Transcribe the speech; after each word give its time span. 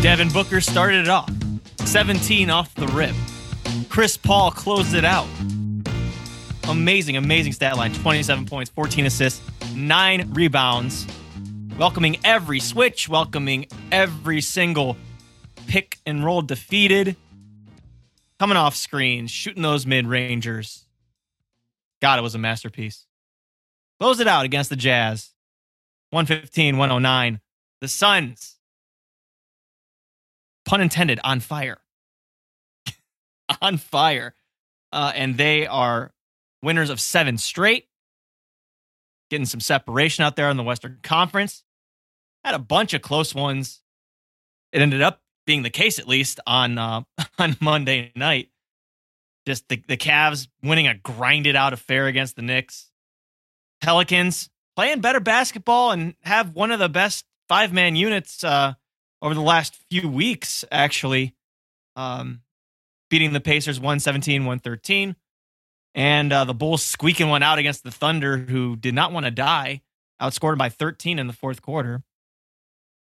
Devin 0.00 0.28
Booker 0.30 0.60
started 0.60 1.00
it 1.00 1.08
off. 1.08 1.30
17 1.84 2.50
off 2.50 2.72
the 2.76 2.86
rip. 2.88 3.14
Chris 3.88 4.16
Paul 4.16 4.52
closed 4.52 4.94
it 4.94 5.04
out. 5.04 5.26
Amazing, 6.68 7.16
amazing 7.16 7.52
stat 7.52 7.76
line 7.76 7.92
27 7.92 8.46
points, 8.46 8.70
14 8.70 9.06
assists, 9.06 9.42
9 9.74 10.32
rebounds. 10.32 11.06
Welcoming 11.76 12.18
every 12.24 12.60
switch, 12.60 13.08
welcoming 13.08 13.66
every 13.90 14.40
single 14.40 14.96
pick 15.66 15.98
and 16.06 16.24
roll 16.24 16.42
defeated. 16.42 17.16
Coming 18.38 18.56
off 18.56 18.76
screens, 18.76 19.32
shooting 19.32 19.62
those 19.62 19.84
mid 19.84 20.06
rangers. 20.06 20.86
God, 22.00 22.20
it 22.20 22.22
was 22.22 22.36
a 22.36 22.38
masterpiece. 22.38 23.07
Close 24.00 24.20
it 24.20 24.28
out 24.28 24.44
against 24.44 24.70
the 24.70 24.76
Jazz. 24.76 25.32
115, 26.10 26.78
109. 26.78 27.40
The 27.80 27.88
Suns 27.88 28.58
pun 30.68 30.80
intended, 30.80 31.18
on 31.24 31.40
fire. 31.40 31.78
on 33.62 33.78
fire. 33.78 34.34
Uh, 34.92 35.12
and 35.14 35.36
they 35.36 35.66
are 35.66 36.12
winners 36.62 36.90
of 36.90 37.00
seven 37.00 37.38
straight, 37.38 37.88
getting 39.30 39.46
some 39.46 39.60
separation 39.60 40.24
out 40.24 40.36
there 40.36 40.50
in 40.50 40.56
the 40.56 40.62
Western 40.62 40.98
Conference. 41.02 41.64
Had 42.44 42.54
a 42.54 42.58
bunch 42.58 42.94
of 42.94 43.02
close 43.02 43.34
ones. 43.34 43.82
It 44.72 44.82
ended 44.82 45.02
up 45.02 45.22
being 45.46 45.62
the 45.62 45.70
case, 45.70 45.98
at 45.98 46.06
least 46.06 46.40
on 46.46 46.78
uh, 46.78 47.02
on 47.38 47.56
Monday 47.60 48.12
night. 48.14 48.50
Just 49.46 49.68
the, 49.68 49.82
the 49.88 49.96
Cavs 49.96 50.48
winning 50.62 50.86
a 50.86 50.94
grinded 50.94 51.56
out 51.56 51.72
affair 51.72 52.06
against 52.06 52.36
the 52.36 52.42
Knicks. 52.42 52.87
Pelicans 53.80 54.50
playing 54.76 55.00
better 55.00 55.20
basketball 55.20 55.92
and 55.92 56.14
have 56.22 56.54
one 56.54 56.70
of 56.70 56.78
the 56.78 56.88
best 56.88 57.24
five 57.48 57.72
man 57.72 57.96
units 57.96 58.44
uh, 58.44 58.74
over 59.22 59.34
the 59.34 59.40
last 59.40 59.76
few 59.90 60.08
weeks, 60.08 60.64
actually. 60.70 61.34
Um, 61.96 62.42
beating 63.10 63.32
the 63.32 63.40
Pacers 63.40 63.80
117, 63.80 64.42
113. 64.42 65.16
And 65.94 66.32
uh, 66.32 66.44
the 66.44 66.54
Bulls 66.54 66.84
squeaking 66.84 67.28
one 67.28 67.42
out 67.42 67.58
against 67.58 67.82
the 67.82 67.90
Thunder, 67.90 68.36
who 68.36 68.76
did 68.76 68.94
not 68.94 69.12
want 69.12 69.26
to 69.26 69.30
die, 69.30 69.82
outscored 70.20 70.58
by 70.58 70.68
13 70.68 71.18
in 71.18 71.26
the 71.26 71.32
fourth 71.32 71.62
quarter. 71.62 72.02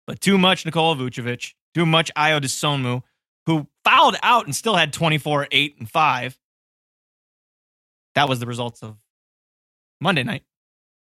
But 0.06 0.22
too 0.22 0.38
much 0.38 0.66
Nikola 0.66 0.96
Vucevic, 0.96 1.54
too 1.74 1.86
much 1.86 2.12
Ayo 2.16 2.42
Dosunmu, 2.42 3.02
who 3.46 3.68
fouled 3.84 4.18
out 4.22 4.46
and 4.46 4.56
still 4.56 4.76
had 4.76 4.94
24, 4.94 5.48
8, 5.50 5.76
and 5.80 5.90
5. 5.90 6.40
That 8.16 8.30
was 8.30 8.40
the 8.40 8.46
results 8.46 8.84
of 8.84 8.98
Monday 10.00 10.24
night. 10.24 10.44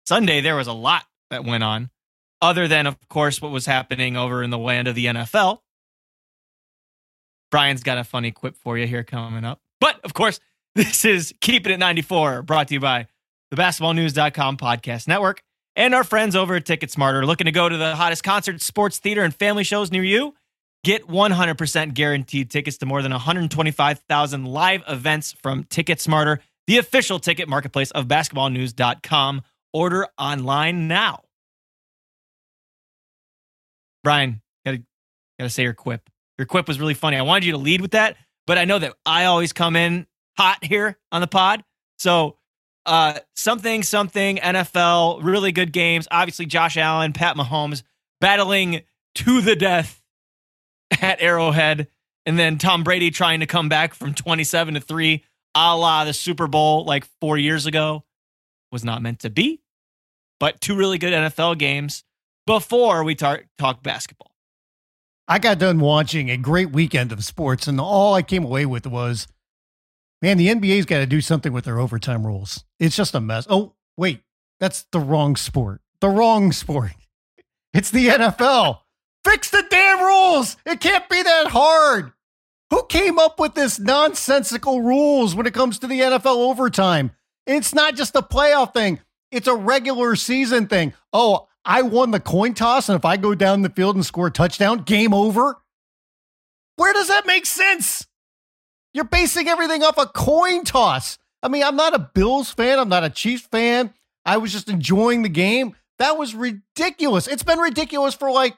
Sunday, 0.06 0.40
there 0.40 0.56
was 0.56 0.66
a 0.66 0.72
lot 0.72 1.04
that 1.30 1.44
went 1.44 1.64
on 1.64 1.90
other 2.40 2.68
than, 2.68 2.86
of 2.86 2.96
course, 3.08 3.40
what 3.40 3.50
was 3.50 3.66
happening 3.66 4.16
over 4.16 4.42
in 4.42 4.50
the 4.50 4.58
land 4.58 4.88
of 4.88 4.94
the 4.94 5.06
NFL. 5.06 5.60
Brian's 7.50 7.82
got 7.82 7.98
a 7.98 8.04
funny 8.04 8.30
quip 8.30 8.56
for 8.56 8.76
you 8.76 8.86
here 8.86 9.04
coming 9.04 9.44
up. 9.44 9.60
But 9.80 10.00
of 10.04 10.14
course, 10.14 10.40
this 10.74 11.04
is 11.04 11.34
Keeping 11.40 11.72
It 11.72 11.78
94, 11.78 12.42
brought 12.42 12.68
to 12.68 12.74
you 12.74 12.80
by 12.80 13.06
the 13.50 13.56
basketballnews.com 13.56 14.56
podcast 14.56 15.08
network 15.08 15.42
and 15.74 15.94
our 15.94 16.04
friends 16.04 16.34
over 16.36 16.56
at 16.56 16.66
Ticket 16.66 16.90
Smarter. 16.90 17.24
Looking 17.24 17.46
to 17.46 17.52
go 17.52 17.68
to 17.68 17.76
the 17.76 17.94
hottest 17.96 18.22
concerts, 18.22 18.64
sports, 18.64 18.98
theater, 18.98 19.22
and 19.22 19.34
family 19.34 19.64
shows 19.64 19.90
near 19.90 20.04
you? 20.04 20.34
Get 20.84 21.08
100% 21.08 21.94
guaranteed 21.94 22.50
tickets 22.50 22.78
to 22.78 22.86
more 22.86 23.02
than 23.02 23.12
125,000 23.12 24.44
live 24.44 24.82
events 24.86 25.32
from 25.32 25.64
Ticket 25.64 26.00
Smarter, 26.00 26.40
the 26.66 26.78
official 26.78 27.18
ticket 27.18 27.48
marketplace 27.48 27.90
of 27.90 28.06
basketballnews.com. 28.06 29.42
Order 29.76 30.08
online 30.16 30.88
now. 30.88 31.24
Brian, 34.02 34.40
gotta 34.64 34.82
gotta 35.38 35.50
say 35.50 35.64
your 35.64 35.74
quip. 35.74 36.08
Your 36.38 36.46
quip 36.46 36.66
was 36.66 36.80
really 36.80 36.94
funny. 36.94 37.18
I 37.18 37.22
wanted 37.22 37.44
you 37.44 37.52
to 37.52 37.58
lead 37.58 37.82
with 37.82 37.90
that, 37.90 38.16
but 38.46 38.56
I 38.56 38.64
know 38.64 38.78
that 38.78 38.94
I 39.04 39.26
always 39.26 39.52
come 39.52 39.76
in 39.76 40.06
hot 40.38 40.64
here 40.64 40.96
on 41.12 41.20
the 41.20 41.26
pod. 41.26 41.62
So 41.98 42.38
uh 42.86 43.18
something, 43.34 43.82
something, 43.82 44.38
NFL, 44.38 45.22
really 45.22 45.52
good 45.52 45.74
games. 45.74 46.08
Obviously, 46.10 46.46
Josh 46.46 46.78
Allen, 46.78 47.12
Pat 47.12 47.36
Mahomes 47.36 47.82
battling 48.18 48.80
to 49.16 49.42
the 49.42 49.56
death 49.56 50.00
at 51.02 51.20
Arrowhead, 51.20 51.88
and 52.24 52.38
then 52.38 52.56
Tom 52.56 52.82
Brady 52.82 53.10
trying 53.10 53.40
to 53.40 53.46
come 53.46 53.68
back 53.68 53.92
from 53.92 54.14
27 54.14 54.72
to 54.72 54.80
3, 54.80 55.22
a 55.54 55.76
la 55.76 56.06
the 56.06 56.14
Super 56.14 56.46
Bowl 56.46 56.86
like 56.86 57.04
four 57.20 57.36
years 57.36 57.66
ago. 57.66 58.04
Was 58.72 58.84
not 58.84 59.02
meant 59.02 59.20
to 59.20 59.30
be, 59.30 59.60
but 60.40 60.60
two 60.60 60.76
really 60.76 60.98
good 60.98 61.12
NFL 61.12 61.58
games 61.58 62.04
before 62.46 63.04
we 63.04 63.14
tar- 63.14 63.44
talk 63.58 63.82
basketball. 63.82 64.32
I 65.28 65.38
got 65.38 65.58
done 65.58 65.80
watching 65.80 66.30
a 66.30 66.36
great 66.36 66.70
weekend 66.70 67.10
of 67.10 67.24
sports, 67.24 67.66
and 67.66 67.80
all 67.80 68.14
I 68.14 68.22
came 68.22 68.44
away 68.44 68.64
with 68.64 68.86
was, 68.86 69.26
man, 70.22 70.38
the 70.38 70.48
NBA's 70.48 70.86
got 70.86 70.98
to 70.98 71.06
do 71.06 71.20
something 71.20 71.52
with 71.52 71.64
their 71.64 71.80
overtime 71.80 72.24
rules. 72.24 72.64
It's 72.78 72.94
just 72.94 73.14
a 73.14 73.20
mess. 73.20 73.46
Oh, 73.50 73.74
wait, 73.96 74.22
that's 74.60 74.86
the 74.92 75.00
wrong 75.00 75.34
sport. 75.36 75.80
The 76.00 76.08
wrong 76.08 76.52
sport. 76.52 76.92
It's 77.74 77.90
the 77.90 78.06
NFL. 78.06 78.78
Fix 79.22 79.50
the 79.50 79.62
damn 79.68 80.00
rules. 80.00 80.56
It 80.64 80.80
can't 80.80 81.06
be 81.10 81.22
that 81.22 81.48
hard. 81.48 82.10
Who 82.70 82.86
came 82.88 83.18
up 83.18 83.38
with 83.38 83.54
this 83.54 83.78
nonsensical 83.78 84.80
rules 84.80 85.34
when 85.34 85.46
it 85.46 85.52
comes 85.52 85.78
to 85.80 85.86
the 85.86 86.00
NFL 86.00 86.36
overtime? 86.36 87.10
It's 87.46 87.74
not 87.74 87.94
just 87.94 88.16
a 88.16 88.22
playoff 88.22 88.72
thing. 88.72 89.00
It's 89.30 89.48
a 89.48 89.54
regular 89.54 90.16
season 90.16 90.66
thing. 90.66 90.94
Oh, 91.12 91.48
I 91.64 91.82
won 91.82 92.12
the 92.12 92.20
coin 92.20 92.54
toss, 92.54 92.88
and 92.88 92.96
if 92.96 93.04
I 93.04 93.16
go 93.16 93.34
down 93.34 93.62
the 93.62 93.70
field 93.70 93.96
and 93.96 94.06
score 94.06 94.28
a 94.28 94.30
touchdown, 94.30 94.82
game 94.82 95.12
over. 95.12 95.56
Where 96.76 96.92
does 96.92 97.08
that 97.08 97.26
make 97.26 97.46
sense? 97.46 98.06
You're 98.94 99.04
basing 99.04 99.48
everything 99.48 99.82
off 99.82 99.98
a 99.98 100.06
coin 100.06 100.64
toss. 100.64 101.18
I 101.42 101.48
mean, 101.48 101.62
I'm 101.62 101.76
not 101.76 101.94
a 101.94 102.10
Bills 102.14 102.50
fan. 102.50 102.78
I'm 102.78 102.88
not 102.88 103.04
a 103.04 103.10
Chiefs 103.10 103.46
fan. 103.46 103.92
I 104.24 104.36
was 104.36 104.52
just 104.52 104.68
enjoying 104.68 105.22
the 105.22 105.28
game. 105.28 105.74
That 105.98 106.18
was 106.18 106.34
ridiculous. 106.34 107.26
It's 107.26 107.42
been 107.42 107.58
ridiculous 107.58 108.14
for 108.14 108.30
like 108.30 108.56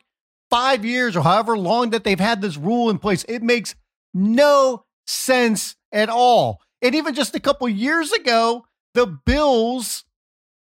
five 0.50 0.84
years 0.84 1.16
or 1.16 1.22
however 1.22 1.56
long 1.56 1.90
that 1.90 2.04
they've 2.04 2.18
had 2.18 2.40
this 2.40 2.56
rule 2.56 2.90
in 2.90 2.98
place. 2.98 3.24
It 3.28 3.42
makes 3.42 3.74
no 4.14 4.84
sense 5.06 5.76
at 5.92 6.08
all. 6.08 6.60
And 6.82 6.94
even 6.94 7.14
just 7.14 7.34
a 7.34 7.40
couple 7.40 7.68
years 7.68 8.12
ago, 8.12 8.66
the 8.94 9.06
Bills 9.06 10.04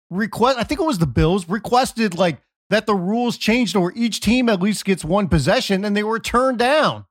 request 0.10 0.58
I 0.58 0.64
think 0.64 0.80
it 0.80 0.86
was 0.86 1.00
the 1.00 1.08
Bills 1.08 1.48
requested 1.48 2.18
like 2.18 2.42
that 2.70 2.86
the 2.86 2.96
rules 2.96 3.38
changed 3.38 3.76
or 3.76 3.92
each 3.96 4.22
team 4.22 4.50
at 4.50 4.62
least 4.62 4.86
gets 4.86 5.04
one 5.04 5.28
possession 5.28 5.84
and 5.84 5.96
they 5.96 6.04
were 6.04 6.20
turned 6.20 6.60
down. 6.60 7.06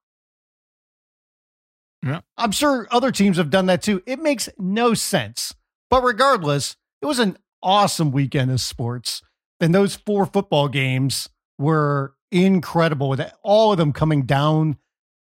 Yeah. 2.05 2.21
I'm 2.37 2.53
sure 2.53 2.87
other 2.91 3.11
teams 3.11 3.39
have 3.39 3.51
done 3.51 3.67
that 3.67 3.83
too. 3.83 4.03
It 4.07 4.21
makes 4.21 4.49
no 4.57 4.95
sense. 4.95 5.55
But 5.91 6.05
regardless, 6.05 6.77
it 7.03 7.07
was 7.07 7.19
an 7.19 7.39
awesome 7.63 8.13
weekend 8.13 8.51
of 8.51 8.61
sports. 8.61 9.23
And 9.61 9.75
those 9.75 9.97
four 9.97 10.27
football 10.27 10.69
games 10.69 11.29
were 11.59 12.15
incredible 12.31 13.09
with 13.09 13.33
all 13.43 13.73
of 13.73 13.79
them 13.79 13.93
coming 13.93 14.23
down 14.23 14.79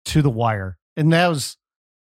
to 0.06 0.22
the 0.22 0.30
wire. 0.30 0.78
And 0.96 1.12
that 1.12 1.28
was 1.28 1.56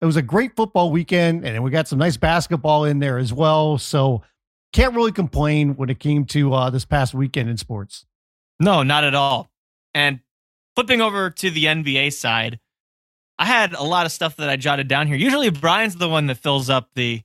it 0.01 0.07
was 0.07 0.17
a 0.17 0.23
great 0.23 0.57
football 0.57 0.91
weekend 0.91 1.45
and 1.45 1.63
we 1.63 1.71
got 1.71 1.89
some 1.89 1.99
nice 1.99 2.17
basketball 2.17 2.85
in 2.85 2.99
there 2.99 3.19
as 3.19 3.33
well. 3.33 3.79
So 3.79 4.23
can't 4.73 4.95
really 4.95 5.13
complain 5.13 5.77
when 5.77 5.89
it 5.89 5.99
came 5.99 6.25
to 6.27 6.53
uh, 6.53 6.71
this 6.71 6.85
past 6.85 7.15
weekend 7.15 7.49
in 7.49 7.57
sports. 7.57 8.07
No, 8.61 8.83
not 8.83 9.05
at 9.05 9.15
all. 9.15 9.51
And 9.95 10.21
flipping 10.75 11.01
over 11.01 11.31
to 11.31 11.51
the 11.51 11.65
NBA 11.65 12.13
side, 12.13 12.61
I 13.39 13.47
had 13.47 13.75
a 13.75 13.83
lot 13.83 14.07
of 14.07 14.13
stuff 14.13 14.37
that 14.37 14.49
I 14.49 14.57
jotted 14.57 14.89
down 14.89 15.07
here. 15.07 15.17
Usually 15.17 15.51
Brian's 15.51 15.97
the 15.97 16.09
one 16.09 16.27
that 16.27 16.39
fills 16.39 16.71
up 16.71 16.91
the 16.95 17.23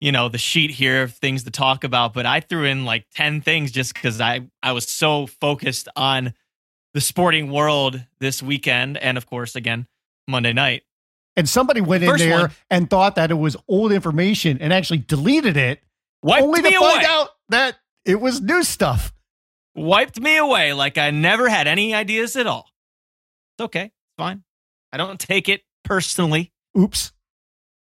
you 0.00 0.12
know 0.12 0.28
the 0.28 0.38
sheet 0.38 0.70
here 0.70 1.02
of 1.02 1.12
things 1.12 1.44
to 1.44 1.50
talk 1.50 1.84
about 1.84 2.14
but 2.14 2.26
i 2.26 2.40
threw 2.40 2.64
in 2.64 2.84
like 2.84 3.06
10 3.14 3.40
things 3.40 3.70
just 3.70 3.94
because 3.94 4.20
i 4.20 4.40
i 4.62 4.72
was 4.72 4.88
so 4.88 5.26
focused 5.26 5.88
on 5.96 6.34
the 6.94 7.00
sporting 7.00 7.50
world 7.50 8.04
this 8.20 8.42
weekend 8.42 8.96
and 8.96 9.18
of 9.18 9.26
course 9.26 9.56
again 9.56 9.86
monday 10.26 10.52
night 10.52 10.82
and 11.36 11.48
somebody 11.48 11.80
went 11.80 12.02
in 12.02 12.16
there 12.16 12.40
one. 12.42 12.50
and 12.70 12.90
thought 12.90 13.14
that 13.16 13.30
it 13.30 13.34
was 13.34 13.56
old 13.68 13.92
information 13.92 14.58
and 14.60 14.72
actually 14.72 14.98
deleted 14.98 15.56
it 15.56 15.80
wiped 16.22 16.44
only 16.44 16.62
me 16.62 16.70
to 16.70 16.78
find 16.78 17.02
away. 17.02 17.04
out 17.06 17.28
that 17.48 17.76
it 18.04 18.20
was 18.20 18.40
new 18.40 18.62
stuff. 18.62 19.12
Wiped 19.74 20.20
me 20.20 20.36
away 20.36 20.72
like 20.72 20.98
i 20.98 21.10
never 21.10 21.48
had 21.48 21.68
any 21.68 21.94
ideas 21.94 22.36
at 22.36 22.46
all. 22.46 22.68
It's 23.56 23.64
okay. 23.64 23.92
Fine. 24.16 24.42
I 24.92 24.96
don't 24.96 25.20
take 25.20 25.48
it 25.48 25.62
personally. 25.84 26.52
Oops. 26.76 27.12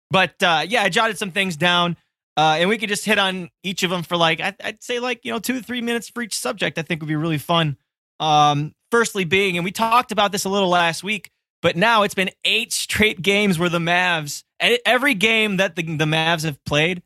But 0.10 0.42
uh, 0.42 0.66
yeah, 0.68 0.84
I 0.84 0.90
jotted 0.90 1.18
some 1.18 1.32
things 1.32 1.56
down, 1.56 1.98
uh, 2.38 2.58
and 2.60 2.70
we 2.70 2.78
could 2.78 2.90
just 2.90 3.06
hit 3.06 3.18
on 3.18 3.50
each 3.64 3.84
of 3.84 3.90
them 3.90 4.04
for 4.04 4.16
like 4.16 4.40
I, 4.40 4.56
I'd 4.64 4.84
say 4.84 5.00
like 5.00 5.22
you 5.24 5.32
know 5.32 5.40
two 5.40 5.54
to 5.54 5.64
three 5.64 5.82
minutes 5.82 6.10
for 6.10 6.22
each 6.22 6.38
subject. 6.38 6.78
I 6.78 6.84
think 6.84 7.02
would 7.02 7.08
be 7.08 7.16
really 7.16 7.38
fun. 7.38 7.78
Um, 8.20 8.74
firstly, 8.92 9.26
being 9.26 9.58
and 9.58 9.66
we 9.66 9.72
talked 9.72 10.12
about 10.12 10.32
this 10.32 10.46
a 10.46 10.50
little 10.50 10.70
last 10.70 11.04
week, 11.04 11.32
but 11.64 11.76
now 11.76 12.04
it's 12.04 12.14
been 12.14 12.30
eight 12.46 12.72
straight 12.74 13.22
games 13.22 13.58
where 13.58 13.70
the 13.70 13.80
Mavs, 13.80 14.44
every 14.60 15.16
game 15.16 15.58
that 15.58 15.76
the, 15.76 15.82
the 15.82 16.06
Mavs 16.06 16.44
have 16.44 16.64
played, 16.64 17.02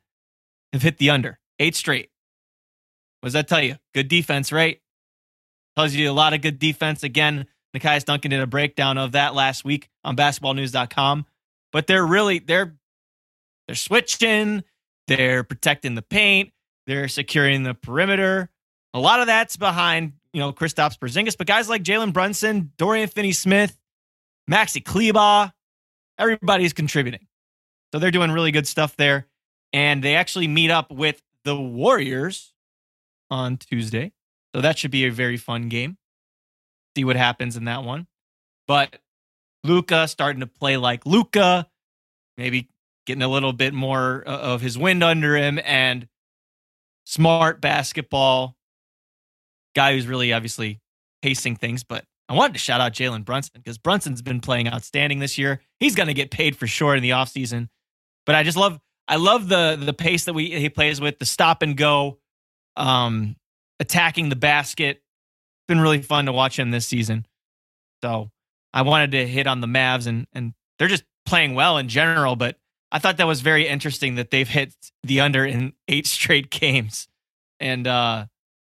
have 0.78 0.84
hit 0.84 0.98
the 0.98 1.10
under. 1.10 1.40
Eight 1.60 1.76
straight. 1.76 2.10
What 3.22 3.28
does 3.28 3.34
that 3.34 3.48
tell 3.48 3.62
you? 3.62 3.76
Good 3.94 4.08
defense, 4.08 4.52
right? 4.52 4.80
Tells 5.76 5.94
you 5.94 6.10
a 6.10 6.14
lot 6.14 6.34
of 6.34 6.42
good 6.42 6.60
defense. 6.60 7.04
Again, 7.04 7.48
Nekias 7.76 8.06
Duncan 8.06 8.32
did 8.32 8.40
a 8.40 8.48
breakdown 8.48 8.98
of 8.98 9.14
that 9.14 9.36
last 9.36 9.66
week 9.66 9.90
on 10.04 10.16
basketballnews.com. 10.16 11.26
But 11.72 11.88
they're 11.88 12.06
really 12.06 12.40
they're 12.40 12.76
they're 13.68 13.76
switching, 13.76 14.64
they're 15.08 15.44
protecting 15.44 15.96
the 15.96 16.02
paint, 16.02 16.52
they're 16.86 17.08
securing 17.08 17.64
the 17.64 17.74
perimeter. 17.74 18.50
A 18.94 19.00
lot 19.00 19.20
of 19.20 19.28
that's 19.28 19.58
behind, 19.58 20.14
you 20.32 20.40
know, 20.40 20.54
Kristaps 20.54 20.98
Porzingis, 20.98 21.38
but 21.38 21.46
guys 21.46 21.68
like 21.68 21.84
Jalen 21.84 22.14
Brunson, 22.14 22.72
Dorian 22.78 23.10
Finney-Smith, 23.10 23.78
Maxi 24.50 24.84
Kleber, 24.84 25.52
everybody's 26.18 26.74
contributing. 26.74 27.28
So 27.92 28.00
they're 28.00 28.12
doing 28.12 28.32
really 28.32 28.52
good 28.52 28.66
stuff 28.66 28.96
there. 28.96 29.28
And 29.74 30.04
they 30.04 30.16
actually 30.16 30.48
meet 30.48 30.72
up 30.72 30.92
with 30.92 31.22
the 31.44 31.56
Warriors 31.56 32.54
on 33.30 33.58
Tuesday. 33.58 34.14
So 34.56 34.62
that 34.62 34.78
should 34.78 34.92
be 34.92 35.06
a 35.06 35.12
very 35.12 35.38
fun 35.38 35.70
game. 35.70 35.98
See 36.96 37.04
what 37.04 37.16
happens 37.16 37.58
in 37.58 37.66
that 37.66 37.84
one. 37.84 38.08
But 38.68 38.98
Luka 39.64 40.08
starting 40.08 40.40
to 40.40 40.48
play 40.48 40.78
like 40.78 41.06
Luka, 41.06 41.68
maybe 42.38 42.70
getting 43.06 43.24
a 43.24 43.28
little 43.28 43.54
bit 43.54 43.74
more 43.74 44.24
uh, 44.28 44.38
of 44.38 44.62
his 44.62 44.78
wind 44.78 45.04
under 45.04 45.36
him 45.36 45.60
and 45.64 46.08
smart 47.06 47.62
basketball 47.62 48.56
guy 49.76 49.94
who's 49.94 50.08
really 50.08 50.34
obviously 50.34 50.82
pacing 51.22 51.56
things. 51.56 51.84
But 51.84 52.04
I 52.30 52.34
wanted 52.34 52.54
to 52.54 52.60
shout 52.60 52.82
out 52.82 52.94
Jalen 52.94 53.24
Brunson 53.24 53.54
because 53.56 53.78
Brunson's 53.78 54.22
been 54.22 54.42
playing 54.42 54.68
outstanding 54.68 55.20
this 55.20 55.38
year. 55.38 55.62
He's 55.80 55.96
going 55.96 56.08
to 56.08 56.14
get 56.14 56.32
paid 56.32 56.58
for 56.58 56.68
sure 56.68 56.96
in 56.96 57.04
the 57.04 57.12
offseason. 57.12 57.70
But 58.26 58.36
I 58.36 58.44
just 58.44 58.58
love 58.58 58.80
I 59.08 59.16
love 59.16 59.48
the 59.48 59.78
the 59.82 59.94
pace 59.94 60.26
that 60.26 60.34
we 60.34 60.50
he 60.52 60.70
plays 60.70 61.00
with, 61.00 61.20
the 61.20 61.26
stop 61.26 61.62
and 61.62 61.78
go, 61.78 62.20
um, 62.76 63.36
attacking 63.80 64.30
the 64.30 64.36
basket. 64.36 64.98
It's 64.98 65.68
been 65.68 65.80
really 65.80 66.02
fun 66.02 66.26
to 66.26 66.34
watch 66.34 66.60
him 66.60 66.72
this 66.72 66.86
season. 66.86 67.26
So 68.04 68.32
I 68.74 68.82
wanted 68.82 69.12
to 69.12 69.28
hit 69.28 69.48
on 69.48 69.62
the 69.62 69.68
Mavs 69.68 70.08
and 70.08 70.28
and 70.34 70.54
they're 70.78 70.88
just 70.88 71.06
playing 71.26 71.56
well 71.56 71.78
in 71.78 71.88
general, 71.88 72.36
but 72.36 72.58
I 72.92 73.00
thought 73.00 73.18
that 73.18 73.28
was 73.28 73.42
very 73.42 73.68
interesting 73.68 74.16
that 74.16 74.32
they've 74.32 74.48
hit 74.48 74.74
the 75.04 75.22
under 75.22 75.46
in 75.46 75.74
eight 75.88 76.08
straight 76.08 76.50
games. 76.50 77.08
And 77.60 77.88
uh 77.88 78.26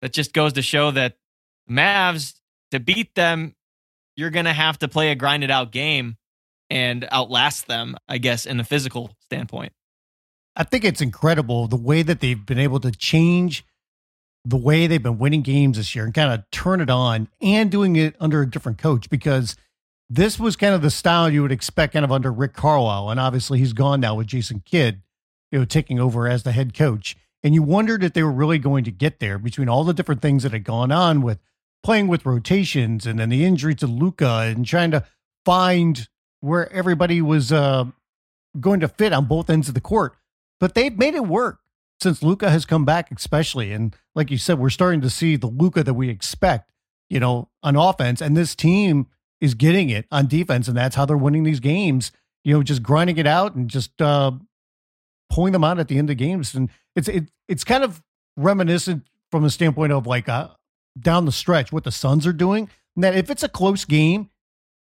that 0.03 0.13
just 0.13 0.33
goes 0.33 0.53
to 0.55 0.63
show 0.63 0.91
that 0.93 1.17
Mavs 1.69 2.35
to 2.71 2.81
beat 2.81 3.15
them, 3.15 3.55
you're 4.17 4.31
gonna 4.31 4.53
have 4.53 4.79
to 4.81 4.89
play 4.89 5.11
a 5.11 5.15
grinded 5.15 5.51
out 5.51 5.73
game 5.73 6.17
and 6.71 7.09
outlast 7.11 7.67
them, 7.67 7.97
I 8.09 8.19
guess, 8.19 8.47
in 8.47 8.61
a 8.61 8.65
physical 8.65 9.17
standpoint. 9.23 9.73
I 10.59 10.65
think 10.65 10.85
it's 10.85 11.01
incredible 11.01 11.69
the 11.69 11.77
way 11.77 12.03
that 12.03 12.21
they've 12.21 12.45
been 12.45 12.59
able 12.59 12.81
to 12.81 12.91
change 12.91 13.65
the 14.45 14.57
way 14.57 14.87
they've 14.87 15.03
been 15.03 15.19
winning 15.19 15.43
games 15.43 15.77
this 15.77 15.95
year 15.95 16.05
and 16.05 16.13
kind 16.13 16.33
of 16.33 16.51
turn 16.51 16.81
it 16.81 16.91
on 16.91 17.29
and 17.41 17.71
doing 17.71 17.97
it 17.97 18.17
under 18.19 18.43
a 18.43 18.51
different 18.51 18.79
coach 18.79 19.09
because 19.09 19.57
this 20.11 20.39
was 20.39 20.57
kind 20.57 20.75
of 20.75 20.83
the 20.83 20.91
style 20.91 21.29
you 21.31 21.43
would 21.43 21.53
expect 21.53 21.93
kind 21.93 22.05
of 22.05 22.11
under 22.11 22.33
Rick 22.33 22.55
Carlisle. 22.55 23.11
And 23.11 23.21
obviously 23.21 23.59
he's 23.59 23.73
gone 23.73 24.01
now 24.01 24.15
with 24.15 24.27
Jason 24.27 24.63
Kidd, 24.65 25.03
you 25.53 25.59
know, 25.59 25.65
taking 25.65 26.01
over 26.01 26.27
as 26.27 26.43
the 26.43 26.53
head 26.53 26.75
coach. 26.75 27.17
And 27.43 27.55
you 27.55 27.63
wondered 27.63 28.03
if 28.03 28.15
they 28.15 28.23
were 28.23 28.33
really 28.33 28.59
going 28.59 28.85
to 28.85 28.91
get 28.91 29.21
there 29.21 29.39
between 29.39 29.69
all 29.69 29.85
the 29.85 29.95
different 29.95 30.23
things 30.23 30.43
that 30.43 30.53
had 30.53 30.65
gone 30.65 30.91
on 30.91 31.23
with 31.23 31.39
playing 31.85 32.09
with 32.09 32.27
rotations 32.27 33.07
and 33.07 33.19
then 33.19 33.29
the 33.29 33.45
injury 33.45 33.75
to 33.77 33.87
Luka 33.87 34.45
and 34.47 34.67
trying 34.67 34.91
to 34.91 35.05
find 35.45 36.09
where 36.41 36.73
everybody 36.73 37.21
was 37.21 37.53
uh, 37.53 37.85
going 38.59 38.81
to 38.81 38.89
fit 38.89 39.13
on 39.13 39.27
both 39.27 39.51
ends 39.51 39.69
of 39.69 39.75
the 39.75 39.81
court. 39.81 40.15
But 40.61 40.75
they've 40.75 40.97
made 40.97 41.15
it 41.15 41.27
work 41.27 41.61
since 42.01 42.23
Luka 42.23 42.51
has 42.51 42.65
come 42.65 42.85
back, 42.85 43.11
especially. 43.11 43.73
And 43.73 43.95
like 44.15 44.31
you 44.31 44.39
said, 44.39 44.59
we're 44.59 44.71
starting 44.71 45.01
to 45.01 45.11
see 45.11 45.37
the 45.37 45.47
Luka 45.47 45.83
that 45.83 45.95
we 45.95 46.09
expect, 46.09 46.71
you 47.09 47.21
know, 47.21 47.49
on 47.63 47.77
offense. 47.77 48.21
And 48.21 48.37
this 48.37 48.55
team 48.55 49.07
is 49.41 49.55
getting 49.55 49.91
it 49.91 50.07
on 50.11 50.27
defense, 50.27 50.69
and 50.69 50.77
that's 50.77 50.97
how 50.97 51.05
they're 51.05 51.17
winning 51.17 51.45
these 51.45 51.61
games. 51.61 52.13
You 52.45 52.55
know, 52.55 52.63
just 52.63 52.83
grinding 52.83 53.19
it 53.19 53.27
out 53.27 53.55
and 53.55 53.69
just 53.69 54.01
uh, 54.01 54.33
pulling 55.31 55.53
them 55.53 55.65
out 55.65 55.79
at 55.79 55.89
the 55.89 55.99
end 55.99 56.11
of 56.11 56.17
games. 56.17 56.55
And 56.55 56.71
it's 56.97 57.09
it, 57.09 57.31
it's 57.49 57.65
kind 57.65 57.85
of 57.85 58.03
reminiscent 58.37 59.05
from 59.31 59.43
the 59.43 59.51
standpoint 59.51 59.93
of 59.93 60.07
like 60.07 60.29
uh, 60.29 60.49
down 60.99 61.25
the 61.25 61.33
stretch 61.33 61.73
what 61.73 61.85
the 61.85 61.93
Suns 61.93 62.27
are 62.27 62.33
doing. 62.33 62.71
And 62.95 63.05
that 63.05 63.17
if 63.17 63.31
it's 63.31 63.43
a 63.43 63.49
close 63.49 63.85
game, 63.85 64.31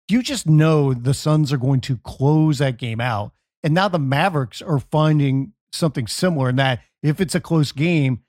you 0.10 0.22
just 0.22 0.48
know 0.48 0.94
the 0.94 1.14
Suns 1.14 1.52
are 1.52 1.58
going 1.58 1.82
to 1.82 1.98
close 1.98 2.60
that 2.60 2.78
game 2.78 3.02
out. 3.02 3.32
And 3.66 3.74
now 3.74 3.88
the 3.88 3.98
Mavericks 3.98 4.62
are 4.62 4.78
finding 4.78 5.54
something 5.74 6.06
similar 6.06 6.50
in 6.50 6.56
that 6.58 6.82
if 7.02 7.20
it's 7.20 7.34
a 7.34 7.40
close 7.40 7.72
game, 7.72 8.22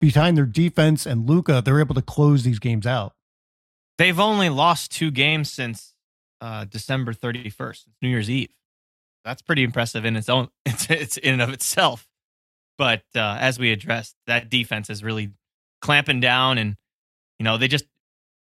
behind 0.00 0.36
their 0.36 0.44
defense 0.44 1.06
and 1.06 1.26
Luka, 1.26 1.62
they're 1.64 1.80
able 1.80 1.94
to 1.94 2.02
close 2.02 2.44
these 2.44 2.58
games 2.58 2.86
out. 2.86 3.14
They've 3.96 4.20
only 4.20 4.50
lost 4.50 4.92
two 4.92 5.10
games 5.10 5.50
since 5.50 5.94
uh, 6.42 6.66
December 6.66 7.14
31st, 7.14 7.84
New 8.02 8.10
Year's 8.10 8.28
Eve. 8.28 8.50
That's 9.24 9.40
pretty 9.40 9.62
impressive 9.62 10.04
in 10.04 10.14
its 10.14 10.28
own, 10.28 10.48
it's, 10.66 10.90
it's 10.90 11.16
in 11.16 11.32
and 11.32 11.42
of 11.42 11.48
itself. 11.48 12.06
But 12.76 13.02
uh, 13.16 13.38
as 13.40 13.58
we 13.58 13.72
addressed, 13.72 14.14
that 14.26 14.50
defense 14.50 14.90
is 14.90 15.02
really 15.02 15.30
clamping 15.80 16.20
down, 16.20 16.58
and 16.58 16.76
you 17.38 17.44
know 17.44 17.56
they 17.56 17.68
just 17.68 17.86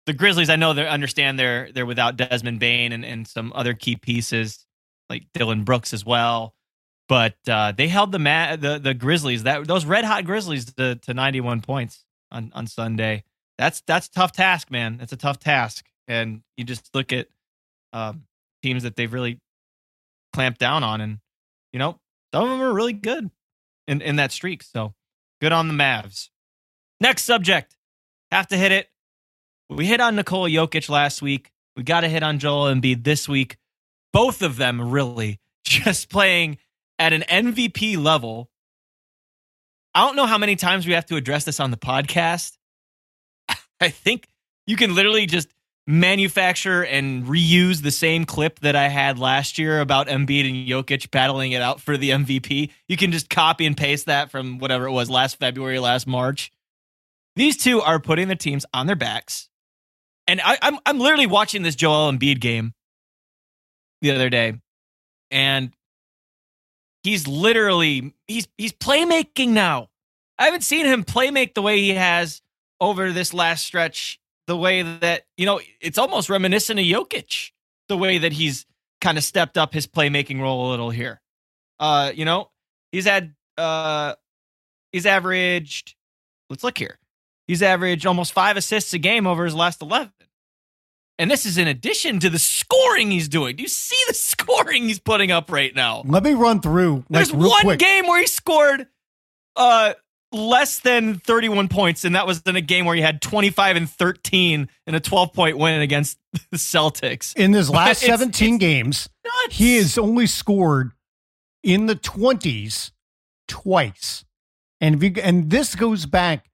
the 0.05 0.13
Grizzlies. 0.13 0.49
I 0.49 0.55
know 0.55 0.71
they 0.73 0.87
understand 0.87 1.37
they're 1.37 1.71
they're 1.73 1.85
without 1.85 2.15
Desmond 2.15 2.59
Bane 2.59 2.93
and, 2.93 3.03
and 3.03 3.27
some 3.27 3.51
other 3.55 3.73
key 3.73 3.95
pieces 3.95 4.67
like 5.09 5.25
Dillon 5.33 5.63
Brooks 5.63 5.93
as 5.93 6.05
well. 6.05 6.53
But 7.07 7.35
uh, 7.47 7.71
they 7.71 7.87
held 7.87 8.11
the, 8.11 8.19
ma- 8.19 8.55
the 8.55 8.77
the 8.77 8.93
Grizzlies 8.93 9.43
that 9.43 9.67
those 9.67 9.85
red 9.85 10.05
hot 10.05 10.25
Grizzlies 10.25 10.65
to, 10.73 10.95
to 10.95 11.13
91 11.13 11.61
points 11.61 12.05
on 12.31 12.51
on 12.53 12.67
Sunday 12.67 13.23
that's 13.59 13.81
that's 13.81 14.07
a 14.07 14.11
tough 14.11 14.31
task, 14.31 14.71
man. 14.71 14.97
That's 14.97 15.11
a 15.11 15.17
tough 15.17 15.37
task, 15.37 15.85
and 16.07 16.41
you 16.55 16.63
just 16.63 16.95
look 16.95 17.11
at 17.11 17.27
um, 17.91 18.23
teams 18.63 18.83
that 18.83 18.95
they've 18.95 19.11
really 19.11 19.37
clamped 20.31 20.59
down 20.59 20.81
on, 20.81 21.01
and 21.01 21.19
you 21.73 21.77
know 21.77 21.99
some 22.33 22.45
of 22.45 22.49
them 22.49 22.61
are 22.61 22.73
really 22.73 22.93
good 22.93 23.29
in 23.85 24.01
in 24.01 24.15
that 24.15 24.31
streak. 24.31 24.63
So 24.63 24.93
good 25.41 25.51
on 25.51 25.67
the 25.67 25.73
Mavs. 25.73 26.29
Next 27.01 27.25
subject, 27.25 27.75
have 28.31 28.47
to 28.47 28.57
hit 28.57 28.71
it. 28.71 28.87
We 29.69 29.85
hit 29.85 29.99
on 29.99 30.15
Nikola 30.15 30.49
Jokic 30.49 30.89
last 30.89 31.21
week. 31.21 31.51
We 31.75 31.83
got 31.83 32.01
to 32.01 32.07
hit 32.07 32.23
on 32.23 32.39
Joel 32.39 32.73
Embiid 32.73 33.03
this 33.03 33.27
week. 33.27 33.57
Both 34.13 34.41
of 34.41 34.57
them 34.57 34.89
really 34.89 35.39
just 35.63 36.09
playing 36.09 36.57
at 36.97 37.13
an 37.13 37.21
MVP 37.21 37.97
level. 38.01 38.49
I 39.95 40.05
don't 40.05 40.15
know 40.15 40.25
how 40.25 40.37
many 40.37 40.55
times 40.55 40.85
we 40.85 40.93
have 40.93 41.05
to 41.07 41.15
address 41.15 41.45
this 41.45 41.59
on 41.59 41.71
the 41.71 41.77
podcast 41.77 42.57
I 43.81 43.89
think 43.89 44.27
you 44.67 44.75
can 44.75 44.95
literally 44.95 45.25
just 45.25 45.49
manufacture 45.87 46.85
and 46.85 47.25
reuse 47.25 47.81
the 47.81 47.91
same 47.91 48.25
clip 48.25 48.59
that 48.59 48.75
I 48.75 48.89
had 48.89 49.17
last 49.17 49.57
year 49.57 49.81
about 49.81 50.07
Embiid 50.07 50.47
and 50.47 50.67
Jokic 50.67 51.09
battling 51.09 51.51
it 51.51 51.61
out 51.61 51.81
for 51.81 51.97
the 51.97 52.11
MVP. 52.11 52.69
You 52.87 52.97
can 52.97 53.11
just 53.11 53.29
copy 53.29 53.65
and 53.65 53.75
paste 53.75 54.05
that 54.05 54.29
from 54.29 54.59
whatever 54.59 54.85
it 54.85 54.91
was 54.91 55.09
last 55.09 55.39
February, 55.39 55.79
last 55.79 56.05
March. 56.05 56.51
These 57.35 57.57
two 57.57 57.81
are 57.81 57.99
putting 57.99 58.27
the 58.27 58.35
teams 58.35 58.65
on 58.73 58.85
their 58.85 58.95
backs. 58.95 59.49
And 60.27 60.39
I, 60.43 60.59
I'm 60.61 60.77
I'm 60.85 60.99
literally 60.99 61.25
watching 61.25 61.63
this 61.63 61.75
Joel 61.75 62.11
Embiid 62.11 62.39
game 62.39 62.73
the 64.01 64.11
other 64.11 64.29
day, 64.29 64.53
and 65.31 65.71
he's 67.03 67.27
literally 67.27 68.13
he's 68.27 68.47
he's 68.57 68.73
playmaking 68.73 69.49
now. 69.49 69.89
I 70.37 70.45
haven't 70.45 70.63
seen 70.63 70.85
him 70.85 71.03
playmake 71.03 71.53
the 71.53 71.61
way 71.61 71.79
he 71.79 71.89
has 71.91 72.41
over 72.79 73.11
this 73.11 73.33
last 73.33 73.65
stretch 73.65 74.19
the 74.49 74.57
way 74.57 74.81
that, 74.81 75.25
you 75.37 75.45
know, 75.45 75.61
it's 75.79 75.99
almost 75.99 76.27
reminiscent 76.27 76.79
of 76.79 76.85
Jokic, 76.85 77.51
the 77.87 77.95
way 77.95 78.17
that 78.17 78.33
he's 78.33 78.65
kind 78.99 79.15
of 79.15 79.23
stepped 79.23 79.59
up 79.59 79.73
his 79.75 79.85
playmaking 79.85 80.41
role 80.41 80.67
a 80.67 80.71
little 80.71 80.89
here. 80.89 81.21
Uh, 81.79 82.11
you 82.13 82.25
know, 82.25 82.49
he's 82.91 83.05
had 83.05 83.35
uh 83.59 84.15
he's 84.91 85.05
averaged 85.05 85.95
let's 86.49 86.63
look 86.63 86.79
here. 86.79 86.97
He's 87.47 87.61
averaged 87.61 88.07
almost 88.07 88.33
five 88.33 88.57
assists 88.57 88.91
a 88.93 88.97
game 88.97 89.27
over 89.27 89.45
his 89.45 89.53
last 89.53 89.83
11. 89.83 90.11
And 91.19 91.29
this 91.29 91.45
is 91.45 91.57
in 91.59 91.67
addition 91.67 92.19
to 92.21 92.29
the 92.31 92.39
scoring 92.39 93.11
he's 93.11 93.27
doing. 93.27 93.57
Do 93.57 93.61
you 93.61 93.69
see 93.69 93.97
the 94.07 94.13
scoring 94.15 94.83
he's 94.85 94.99
putting 94.99 95.31
up 95.31 95.51
right 95.51 95.75
now? 95.75 96.01
Let 96.05 96.23
me 96.23 96.33
run 96.33 96.61
through. 96.61 96.95
Like, 96.95 97.05
There's 97.09 97.33
one 97.33 97.61
quick. 97.61 97.79
game 97.79 98.07
where 98.07 98.19
he 98.21 98.25
scored 98.27 98.87
uh 99.55 99.93
less 100.31 100.79
than 100.79 101.15
31 101.19 101.67
points, 101.69 102.05
and 102.05 102.15
that 102.15 102.25
was 102.27 102.41
in 102.43 102.55
a 102.55 102.61
game 102.61 102.85
where 102.85 102.95
he 102.95 103.01
had 103.01 103.19
25 103.21 103.75
and 103.75 103.89
13 103.89 104.69
in 104.87 104.95
a 104.95 104.99
12 104.99 105.33
point 105.33 105.57
win 105.57 105.81
against 105.81 106.17
the 106.51 106.57
Celtics. 106.57 107.35
in 107.35 107.51
his 107.53 107.69
last 107.69 108.01
It's- 108.03 108.19
17 108.19 108.53
it's 108.55 108.59
games. 108.61 109.09
Nuts. 109.25 109.57
He 109.57 109.75
has 109.77 109.97
only 109.97 110.25
scored 110.27 110.91
in 111.63 111.87
the 111.87 111.95
20s 111.95 112.91
twice. 113.47 114.23
And 114.79 114.95
if 114.95 115.03
you, 115.03 115.21
and 115.21 115.49
this 115.49 115.75
goes 115.75 116.05
back 116.05 116.49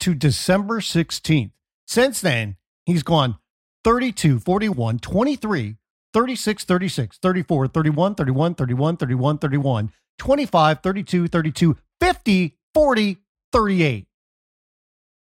to 0.00 0.14
December 0.14 0.80
16th. 0.80 1.52
Since 1.86 2.20
then, 2.20 2.56
he's 2.86 3.02
gone 3.02 3.36
32, 3.84 4.38
41, 4.40 4.98
23, 4.98 5.76
36, 6.12 6.64
36, 6.64 7.18
34, 7.18 7.68
31, 7.68 8.14
31, 8.14 8.54
31, 8.54 8.96
31, 8.96 9.38
31, 9.38 9.92
25, 10.18 10.80
32, 10.82 11.28
32, 11.28 11.76
50, 12.00 12.58
40, 12.74 13.16
38. 13.52 14.06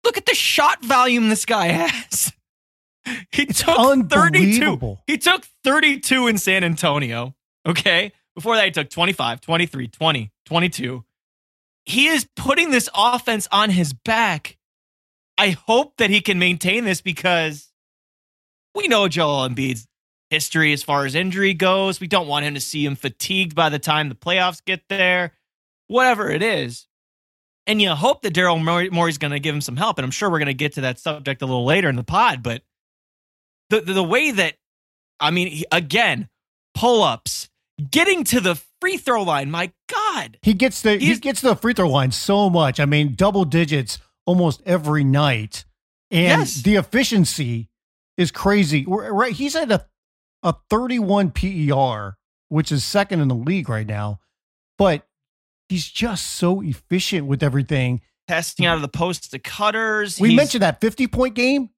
Look 0.05 0.17
at 0.17 0.27
the 0.27 0.35
shot 0.35 0.85
volume 0.85 1.29
this 1.29 1.45
guy 1.47 1.67
has. 1.67 2.33
He 3.33 3.43
It's 3.43 3.61
took 3.63 3.77
32. 3.77 3.81
unbelievable. 3.81 5.03
He 5.07 5.19
took 5.19 5.45
32 5.65 6.29
in 6.29 6.39
San 6.39 6.65
Antonio. 6.65 7.35
Okay. 7.67 8.13
Before 8.35 8.57
that, 8.57 8.65
he 8.65 8.71
took 8.71 8.91
25, 8.91 9.41
23, 9.41 9.89
20, 9.89 10.33
22. 10.47 11.05
He 11.85 12.07
is 12.07 12.29
putting 12.37 12.71
this 12.71 12.89
offense 12.95 13.49
on 13.51 13.71
his 13.71 13.93
back. 13.93 14.57
I 15.37 15.51
hope 15.51 15.97
that 15.97 16.11
he 16.11 16.21
can 16.21 16.39
maintain 16.39 16.85
this 16.85 17.01
because 17.01 17.72
we 18.75 18.89
know 18.89 19.09
Joel 19.09 19.49
Embiid's 19.49 19.87
history 20.31 20.73
as 20.73 20.83
far 20.83 21.05
as 21.05 21.15
injury 21.15 21.55
goes. 21.55 22.01
We 22.01 22.07
don't 22.07 22.27
want 22.29 22.45
him 22.47 22.55
to 22.55 22.61
see 22.61 22.85
him 22.85 22.97
fatigued 22.97 23.55
by 23.55 23.69
the 23.69 23.79
time 23.79 24.09
the 24.09 24.15
playoffs 24.15 24.65
get 24.65 24.83
there, 24.89 25.33
whatever 25.89 26.31
it 26.31 26.43
is. 26.43 26.87
And 27.67 27.81
you 27.81 27.91
hope 27.91 28.23
that 28.23 28.35
Daryl 28.35 28.63
Morey- 28.63 28.91
Morey's 28.91 29.19
going 29.19 29.31
to 29.33 29.39
give 29.41 29.55
him 29.55 29.61
some 29.61 29.77
help. 29.77 29.99
And 29.99 30.05
I'm 30.05 30.11
sure 30.11 30.31
we're 30.31 30.39
going 30.39 30.47
to 30.47 30.55
get 30.55 30.73
to 30.75 30.81
that 30.83 30.99
subject 30.99 31.43
a 31.43 31.47
little 31.47 31.65
later 31.65 31.89
in 31.89 31.97
the 31.97 32.03
pod. 32.03 32.43
But 32.43 32.63
the, 33.71 33.81
the, 33.83 33.93
the 33.93 34.03
way 34.03 34.31
that, 34.33 34.55
I 35.21 35.31
mean, 35.31 35.49
he, 35.49 35.67
again, 35.71 36.29
pull 36.75 37.03
ups, 37.03 37.49
getting 37.91 38.25
to 38.25 38.41
the 38.41 38.61
free 38.81 38.97
throw 38.97 39.23
line, 39.23 39.51
my 39.51 39.71
God. 39.89 40.39
He 40.43 40.55
gets 40.55 40.83
the 40.83 40.97
he 40.97 41.15
gets 41.19 41.41
to 41.43 41.49
the 41.49 41.57
free 41.57 41.73
throw 41.73 41.89
line 41.89 42.11
so 42.11 42.51
much. 42.51 42.81
I 42.81 42.85
mean, 42.87 43.15
double 43.15 43.45
digits 43.45 43.99
almost 44.27 44.61
every 44.67 45.05
night, 45.05 45.65
and 46.11 46.41
Yes. 46.41 46.63
the 46.63 46.75
efficiency 46.77 47.69
is 48.17 48.31
crazy. 48.31 48.85
Right, 48.87 49.33
he's 49.33 49.57
at 49.57 49.71
a 49.71 49.87
a 50.43 50.55
31 50.71 51.31
PER, 51.31 52.17
which 52.49 52.73
is 52.73 52.83
second 52.85 53.21
in 53.21 53.29
the 53.29 53.35
league 53.35 53.69
right 53.69 53.87
now, 53.87 54.19
but 54.77 55.07
he's 55.69 55.87
just 55.89 56.27
so 56.27 56.61
efficient 56.61 57.27
with 57.27 57.43
everything. 57.43 58.01
Testing 58.29 58.67
out 58.67 58.77
of 58.77 58.83
the 58.83 58.89
post 58.89 59.31
to 59.31 59.39
cutters. 59.39 60.19
We 60.21 60.31
He's- 60.31 60.37
mentioned 60.37 60.63
that 60.63 60.81
50 60.81 61.07
point 61.07 61.35
game. 61.35 61.71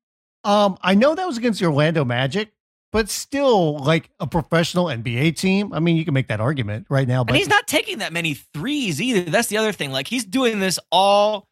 Um, 0.45 0.77
I 0.83 0.95
know 0.95 1.15
that 1.15 1.27
was 1.27 1.39
against 1.39 1.61
the 1.61 1.67
Orlando 1.67 2.05
Magic, 2.05 2.53
but 2.93 3.09
still, 3.09 3.79
like 3.79 4.11
a 4.21 4.27
professional 4.27 4.87
NBA 4.87 5.37
team. 5.37 5.73
I 5.73 5.81
mean, 5.81 5.97
you 5.97 6.05
can 6.05 6.13
make 6.15 6.29
that 6.29 6.41
argument 6.41 6.87
right 6.91 7.09
now, 7.09 7.25
but 7.25 7.31
and 7.33 7.39
he's 7.39 7.49
not 7.49 7.67
taking 7.67 7.99
that 7.99 8.13
many 8.13 8.35
threes 8.35 9.01
either. 9.01 9.31
That's 9.31 9.49
the 9.49 9.57
other 9.57 9.73
thing. 9.73 9.91
Like 9.91 10.07
he's 10.07 10.25
doing 10.25 10.61
this 10.61 10.79
all 10.93 11.49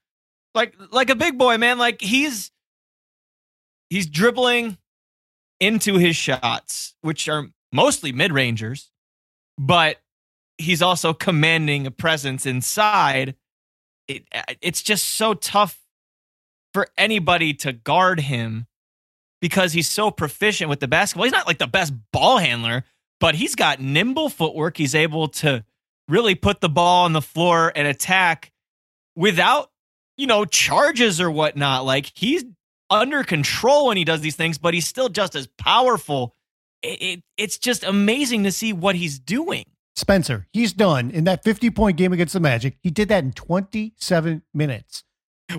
like 0.55 0.75
like 0.91 1.09
a 1.11 1.17
big 1.17 1.39
boy, 1.39 1.57
man. 1.59 1.79
Like 1.79 2.01
he's 2.03 2.51
he's 3.93 4.07
dribbling 4.07 4.79
into 5.61 5.99
his 5.99 6.17
shots, 6.17 6.95
which 7.03 7.29
are 7.29 7.49
mostly 7.73 8.11
mid-rangers, 8.11 8.91
but 9.59 9.99
he's 10.57 10.81
also 10.81 11.13
commanding 11.13 11.87
a 11.87 11.91
presence 11.91 12.47
inside. 12.47 13.37
It 14.09 14.25
it's 14.63 14.83
just 14.83 15.07
so 15.07 15.35
tough 15.35 15.79
for 16.73 16.89
anybody 16.97 17.53
to 17.53 17.75
guard 17.75 18.21
him 18.21 18.67
because 19.43 19.75
he's 19.75 19.91
so 19.91 20.11
proficient 20.11 20.71
with 20.71 20.81
the 20.81 20.89
basketball. 20.89 21.25
He's 21.25 21.33
not 21.33 21.47
like 21.47 21.59
the 21.59 21.67
best 21.67 21.93
ball 22.13 22.39
handler, 22.39 22.85
but 23.21 23.35
he's 23.35 23.55
got 23.55 23.79
nimble 23.79 24.31
footwork. 24.31 24.79
He's 24.79 24.95
able 24.95 25.29
to 25.29 25.65
really 26.09 26.35
put 26.35 26.63
the 26.63 26.71
ball 26.71 27.05
on 27.05 27.13
the 27.13 27.21
floor 27.21 27.71
and 27.77 27.87
attack 27.87 28.53
without, 29.15 29.71
you 30.17 30.27
know, 30.27 30.47
charges 30.47 31.21
or 31.21 31.31
whatnot. 31.31 31.85
Like 31.85 32.11
he's 32.15 32.43
under 32.93 33.25
control 33.25 33.89
when 33.89 33.97
he 33.97 34.05
does 34.05 34.21
these 34.21 34.37
things, 34.37 34.59
but 34.59 34.75
he's 34.75 34.87
still 34.87 35.09
just 35.09 35.35
as 35.35 35.47
powerful. 35.59 36.35
It, 36.83 37.03
it, 37.03 37.23
it's 37.37 37.59
just 37.59 37.83
amazing 37.85 38.45
to 38.45 38.53
see 38.53 38.73
what 38.73 38.95
he's 38.95 39.19
doing. 39.19 39.65
Spencer, 39.95 40.47
he's 40.53 40.73
done 40.73 41.11
in 41.11 41.25
that 41.25 41.45
50 41.45 41.71
point 41.71 41.97
game 41.97 42.13
against 42.13 42.33
the 42.35 42.41
Magic. 42.41 42.77
He 42.83 42.91
did 42.91 43.09
that 43.09 43.25
in 43.25 43.33
27 43.33 44.43
minutes. 44.55 45.05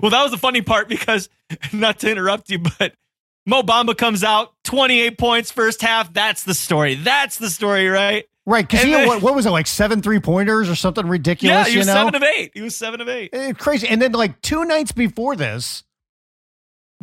Well, 0.00 0.10
that 0.10 0.22
was 0.22 0.32
the 0.32 0.38
funny 0.38 0.62
part 0.62 0.88
because, 0.88 1.28
not 1.72 2.00
to 2.00 2.10
interrupt 2.10 2.50
you, 2.50 2.58
but 2.58 2.94
Mo 3.46 3.62
Bamba 3.62 3.96
comes 3.96 4.24
out, 4.24 4.54
28 4.64 5.18
points 5.18 5.50
first 5.50 5.82
half. 5.82 6.12
That's 6.12 6.44
the 6.44 6.54
story. 6.54 6.94
That's 6.96 7.38
the 7.38 7.50
story, 7.50 7.88
right? 7.88 8.24
Right. 8.46 8.66
Because 8.68 8.84
he 8.84 8.90
then- 8.92 9.06
what, 9.06 9.22
what 9.22 9.34
was 9.34 9.46
it, 9.46 9.50
like 9.50 9.66
seven 9.66 10.02
three 10.02 10.20
pointers 10.20 10.68
or 10.68 10.74
something 10.74 11.06
ridiculous? 11.06 11.54
yeah, 11.54 11.64
he 11.66 11.72
you 11.72 11.78
was 11.78 11.86
know? 11.86 11.94
seven 11.94 12.14
of 12.16 12.22
eight. 12.22 12.50
He 12.54 12.60
was 12.62 12.76
seven 12.76 13.00
of 13.00 13.08
eight. 13.08 13.30
Eh, 13.32 13.52
crazy. 13.52 13.88
And 13.88 14.02
then, 14.02 14.12
like, 14.12 14.40
two 14.42 14.64
nights 14.64 14.92
before 14.92 15.36
this, 15.36 15.84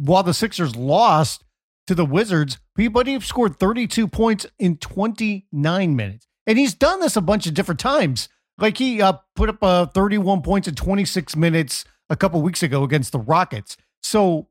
while 0.01 0.23
the 0.23 0.33
Sixers 0.33 0.75
lost 0.75 1.43
to 1.85 1.93
the 1.93 2.05
Wizards, 2.05 2.57
Peabody 2.75 3.19
scored 3.19 3.59
32 3.59 4.07
points 4.07 4.47
in 4.57 4.77
29 4.77 5.95
minutes. 5.95 6.27
And 6.47 6.57
he's 6.57 6.73
done 6.73 6.99
this 6.99 7.15
a 7.15 7.21
bunch 7.21 7.45
of 7.45 7.53
different 7.53 7.79
times. 7.79 8.27
Like, 8.57 8.77
he 8.77 9.01
uh, 9.01 9.13
put 9.35 9.49
up 9.49 9.63
uh, 9.63 9.85
31 9.87 10.41
points 10.41 10.67
in 10.67 10.75
26 10.75 11.35
minutes 11.35 11.85
a 12.09 12.15
couple 12.15 12.41
weeks 12.41 12.63
ago 12.63 12.83
against 12.83 13.11
the 13.11 13.19
Rockets. 13.19 13.77
So, 14.01 14.47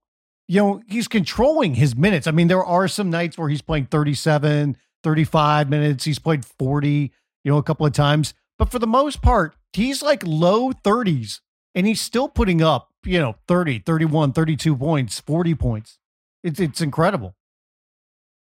you 0.47 0.61
know, 0.61 0.83
he's 0.88 1.09
controlling 1.09 1.75
his 1.75 1.97
minutes. 1.97 2.26
I 2.26 2.30
mean, 2.30 2.49
there 2.49 2.64
are 2.64 2.87
some 2.87 3.11
nights 3.11 3.37
where 3.37 3.49
he's 3.49 3.62
playing 3.62 3.87
37, 3.87 4.76
35 5.02 5.69
minutes. 5.69 6.04
He's 6.04 6.19
played 6.21 6.45
40, 6.45 7.12
you 7.45 7.52
know, 7.52 7.59
a 7.59 7.62
couple 7.62 7.87
of 7.87 7.92
times. 7.92 8.35
But 8.57 8.71
for 8.71 8.78
the 8.78 8.87
most 8.87 9.21
part, 9.21 9.57
he's 9.73 10.00
like 10.00 10.23
low 10.25 10.71
30s 10.73 11.40
and 11.74 11.86
he's 11.86 12.00
still 12.00 12.28
putting 12.28 12.62
up, 12.62 12.90
you 13.04 13.18
know, 13.18 13.36
30, 13.48 13.80
31, 13.80 14.32
32 14.32 14.76
points, 14.76 15.20
40 15.20 15.54
points. 15.54 15.98
It's 16.42 16.60
it's 16.60 16.80
incredible. 16.80 17.36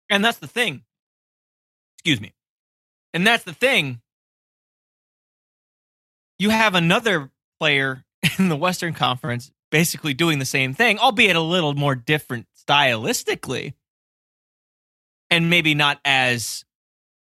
And 0.09 0.23
that's 0.23 0.39
the 0.39 0.47
thing. 0.47 0.83
Excuse 1.97 2.19
me. 2.19 2.33
And 3.13 3.25
that's 3.25 3.43
the 3.43 3.53
thing. 3.53 4.01
You 6.39 6.49
have 6.49 6.75
another 6.75 7.31
player 7.59 8.03
in 8.39 8.49
the 8.49 8.55
Western 8.55 8.93
Conference 8.93 9.51
basically 9.69 10.13
doing 10.13 10.39
the 10.39 10.45
same 10.45 10.73
thing, 10.73 10.99
albeit 10.99 11.35
a 11.35 11.41
little 11.41 11.73
more 11.73 11.95
different 11.95 12.47
stylistically, 12.67 13.73
and 15.29 15.49
maybe 15.49 15.73
not 15.73 15.99
as 16.03 16.65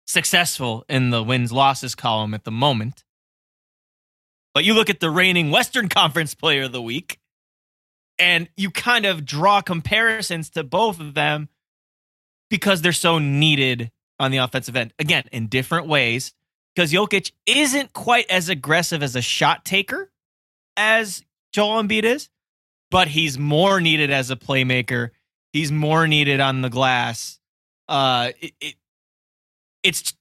successful 0.06 0.84
in 0.88 1.10
the 1.10 1.22
wins 1.22 1.52
losses 1.52 1.94
column 1.94 2.34
at 2.34 2.44
the 2.44 2.50
moment. 2.50 3.04
But 4.54 4.64
you 4.64 4.74
look 4.74 4.90
at 4.90 5.00
the 5.00 5.10
reigning 5.10 5.50
Western 5.50 5.88
Conference 5.90 6.34
player 6.34 6.64
of 6.64 6.72
the 6.72 6.82
week, 6.82 7.18
and 8.18 8.48
you 8.56 8.70
kind 8.70 9.06
of 9.06 9.24
draw 9.24 9.60
comparisons 9.60 10.50
to 10.50 10.64
both 10.64 11.00
of 11.00 11.14
them 11.14 11.48
because 12.50 12.82
they're 12.82 12.92
so 12.92 13.18
needed 13.18 13.90
on 14.18 14.30
the 14.30 14.38
offensive 14.38 14.76
end. 14.76 14.92
Again, 14.98 15.24
in 15.32 15.46
different 15.46 15.86
ways, 15.86 16.34
because 16.74 16.92
Jokic 16.92 17.32
isn't 17.46 17.92
quite 17.92 18.30
as 18.30 18.48
aggressive 18.48 19.02
as 19.02 19.16
a 19.16 19.22
shot 19.22 19.64
taker 19.64 20.10
as 20.76 21.22
Joel 21.52 21.82
Embiid 21.82 22.04
is, 22.04 22.28
but 22.90 23.08
he's 23.08 23.38
more 23.38 23.80
needed 23.80 24.10
as 24.10 24.30
a 24.30 24.36
playmaker. 24.36 25.10
He's 25.52 25.72
more 25.72 26.06
needed 26.06 26.40
on 26.40 26.60
the 26.60 26.70
glass. 26.70 27.38
Uh, 27.88 28.30
it, 28.40 28.52
it 28.60 28.74
it's 29.82 30.14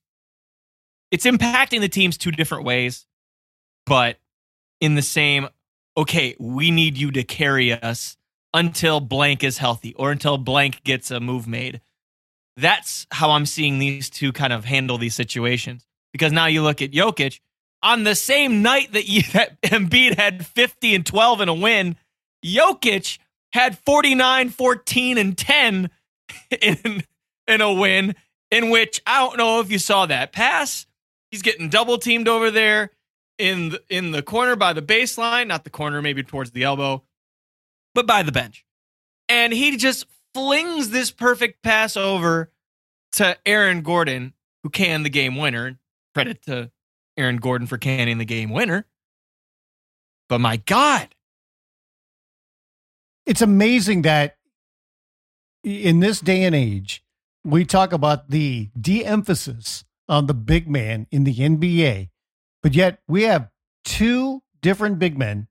it's 1.12 1.26
impacting 1.26 1.82
the 1.82 1.90
teams 1.90 2.18
two 2.18 2.32
different 2.32 2.64
ways, 2.64 3.06
but 3.90 4.18
in 4.80 4.96
the 4.96 5.02
same. 5.02 5.50
Okay, 5.98 6.36
we 6.40 6.72
need 6.72 6.98
you 6.98 7.12
to 7.12 7.24
carry 7.24 7.74
us 7.74 8.16
until 8.54 9.02
blank 9.02 9.44
is 9.44 9.58
healthy 9.58 9.94
or 9.96 10.12
until 10.12 10.38
blank 10.38 10.82
gets 10.86 11.12
a 11.12 11.20
move 11.20 11.46
made 11.46 11.82
that's 12.60 13.08
how 13.12 13.32
I'm 13.32 13.46
seeing 13.46 13.80
these 13.80 14.10
two 14.10 14.32
kind 14.32 14.54
of 14.54 14.66
handle 14.66 14.98
these 14.98 15.16
situations. 15.16 15.86
Because 16.12 16.32
now 16.32 16.48
you 16.48 16.62
look 16.62 16.82
at 16.82 16.92
Jokic 16.92 17.40
on 17.82 18.04
the 18.04 18.16
same 18.16 18.62
night 18.62 18.94
that, 18.94 19.08
you, 19.08 19.24
that 19.34 19.62
Embiid 19.62 20.18
had 20.18 20.46
50 20.46 20.96
and 20.96 21.06
12 21.06 21.42
in 21.42 21.50
a 21.50 21.54
win, 21.54 21.96
Jokic 22.46 23.20
had 23.54 23.78
49, 23.80 24.50
14, 24.50 25.18
and 25.18 25.38
10 25.38 25.90
in, 26.62 27.04
in 27.48 27.62
a 27.62 27.74
win 27.74 28.16
in 28.52 28.70
which 28.70 29.02
I 29.06 29.20
don't 29.20 29.38
know 29.38 29.60
if 29.60 29.72
you 29.72 29.80
saw 29.80 30.06
that 30.06 30.32
pass. 30.32 30.86
He's 31.32 31.42
getting 31.42 31.70
double 31.70 31.98
teamed 31.98 32.28
over 32.28 32.50
there 32.52 32.92
in 33.40 33.70
the, 33.70 33.82
in 33.90 34.12
the 34.12 34.22
corner 34.22 34.56
by 34.56 34.74
the 34.74 34.82
baseline, 34.82 35.48
not 35.48 35.64
the 35.64 35.70
corner, 35.72 36.02
maybe 36.02 36.22
towards 36.22 36.52
the 36.52 36.64
elbow, 36.64 37.04
but 37.96 38.06
by 38.06 38.22
the 38.22 38.32
bench. 38.32 38.66
And 39.28 39.54
he 39.54 39.78
just 39.78 40.06
flings 40.34 40.90
this 40.90 41.10
perfect 41.10 41.64
pass 41.64 41.98
over 41.98 42.52
to 43.14 43.38
Aaron 43.46 43.82
Gordon, 43.82 44.34
who 44.62 44.70
canned 44.70 45.06
the 45.06 45.10
game 45.10 45.38
winner. 45.38 45.80
Credit 46.14 46.42
to 46.44 46.72
Aaron 47.18 47.38
Gordon 47.38 47.68
for 47.68 47.78
canning 47.78 48.18
the 48.18 48.26
game 48.26 48.50
winner. 48.50 48.86
But 50.28 50.42
my 50.42 50.58
God. 50.58 51.08
It's 53.26 53.42
amazing 53.42 54.04
that 54.04 54.38
in 55.64 56.00
this 56.00 56.20
day 56.20 56.44
and 56.44 56.56
age, 56.56 57.04
we 57.44 57.64
talk 57.64 57.94
about 57.94 58.30
the 58.30 58.70
de 58.80 59.06
emphasis 59.06 59.86
on 60.08 60.26
the 60.26 60.34
big 60.34 60.68
man 60.68 61.08
in 61.12 61.24
the 61.24 61.36
NBA, 61.36 62.10
but 62.62 62.74
yet 62.74 63.00
we 63.08 63.24
have 63.24 63.50
two 63.84 64.42
different 64.62 65.00
big 65.00 65.18
men 65.18 65.48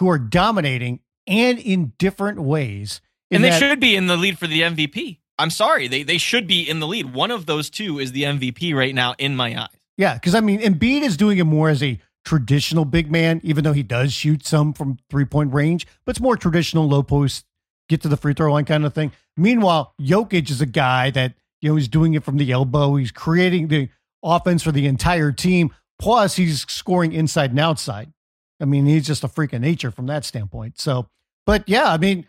who 0.00 0.08
are 0.08 0.18
dominating 0.18 1.00
and 1.26 1.58
in 1.58 1.92
different 1.98 2.40
ways. 2.40 3.00
And 3.30 3.42
they 3.42 3.50
that, 3.50 3.58
should 3.58 3.80
be 3.80 3.96
in 3.96 4.06
the 4.06 4.16
lead 4.16 4.38
for 4.38 4.46
the 4.46 4.60
MVP. 4.62 5.18
I'm 5.38 5.50
sorry, 5.50 5.88
they 5.88 6.02
they 6.02 6.18
should 6.18 6.46
be 6.46 6.68
in 6.68 6.80
the 6.80 6.86
lead. 6.86 7.12
One 7.12 7.30
of 7.30 7.46
those 7.46 7.68
two 7.68 7.98
is 7.98 8.12
the 8.12 8.22
MVP 8.22 8.74
right 8.74 8.94
now 8.94 9.14
in 9.18 9.36
my 9.36 9.60
eyes. 9.60 9.68
Yeah, 9.96 10.14
because 10.14 10.34
I 10.34 10.40
mean, 10.40 10.60
Embiid 10.60 11.02
is 11.02 11.16
doing 11.16 11.38
it 11.38 11.44
more 11.44 11.68
as 11.68 11.82
a 11.82 12.00
traditional 12.24 12.84
big 12.84 13.10
man, 13.10 13.40
even 13.44 13.64
though 13.64 13.72
he 13.72 13.82
does 13.82 14.12
shoot 14.12 14.46
some 14.46 14.72
from 14.72 14.98
three 15.10 15.24
point 15.24 15.52
range, 15.52 15.86
but 16.04 16.10
it's 16.10 16.20
more 16.20 16.36
traditional 16.36 16.86
low 16.88 17.02
post, 17.02 17.44
get 17.88 18.02
to 18.02 18.08
the 18.08 18.16
free 18.16 18.34
throw 18.34 18.52
line 18.52 18.64
kind 18.64 18.84
of 18.84 18.94
thing. 18.94 19.12
Meanwhile, 19.36 19.94
Jokic 20.00 20.50
is 20.50 20.60
a 20.60 20.66
guy 20.66 21.10
that 21.10 21.34
you 21.60 21.70
know 21.70 21.76
he's 21.76 21.88
doing 21.88 22.14
it 22.14 22.24
from 22.24 22.36
the 22.36 22.50
elbow. 22.52 22.96
He's 22.96 23.12
creating 23.12 23.68
the 23.68 23.88
offense 24.22 24.62
for 24.62 24.72
the 24.72 24.86
entire 24.86 25.32
team. 25.32 25.72
Plus, 25.98 26.36
he's 26.36 26.62
scoring 26.70 27.12
inside 27.12 27.50
and 27.50 27.60
outside. 27.60 28.12
I 28.60 28.64
mean, 28.64 28.86
he's 28.86 29.06
just 29.06 29.24
a 29.24 29.28
freak 29.28 29.52
of 29.52 29.60
nature 29.60 29.90
from 29.90 30.06
that 30.06 30.24
standpoint. 30.24 30.80
So, 30.80 31.08
but 31.44 31.64
yeah, 31.68 31.92
I 31.92 31.98
mean, 31.98 32.26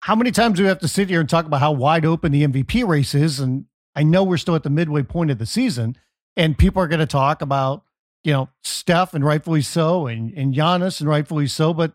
how 0.00 0.14
many 0.14 0.30
times 0.30 0.56
do 0.56 0.62
we 0.62 0.68
have 0.68 0.78
to 0.80 0.88
sit 0.88 1.08
here 1.08 1.20
and 1.20 1.28
talk 1.28 1.46
about 1.46 1.60
how 1.60 1.72
wide 1.72 2.04
open 2.04 2.32
the 2.32 2.46
MVP 2.46 2.86
race 2.86 3.14
is? 3.14 3.40
And 3.40 3.66
I 3.94 4.02
know 4.02 4.22
we're 4.22 4.36
still 4.36 4.54
at 4.54 4.62
the 4.62 4.70
midway 4.70 5.02
point 5.02 5.30
of 5.30 5.38
the 5.38 5.46
season, 5.46 5.96
and 6.36 6.56
people 6.56 6.82
are 6.82 6.88
going 6.88 7.00
to 7.00 7.06
talk 7.06 7.42
about, 7.42 7.82
you 8.24 8.32
know, 8.32 8.48
Steph 8.62 9.14
and 9.14 9.24
rightfully 9.24 9.62
so, 9.62 10.06
and, 10.06 10.32
and 10.34 10.54
Giannis 10.54 11.00
and 11.00 11.08
rightfully 11.08 11.46
so. 11.46 11.74
But, 11.74 11.92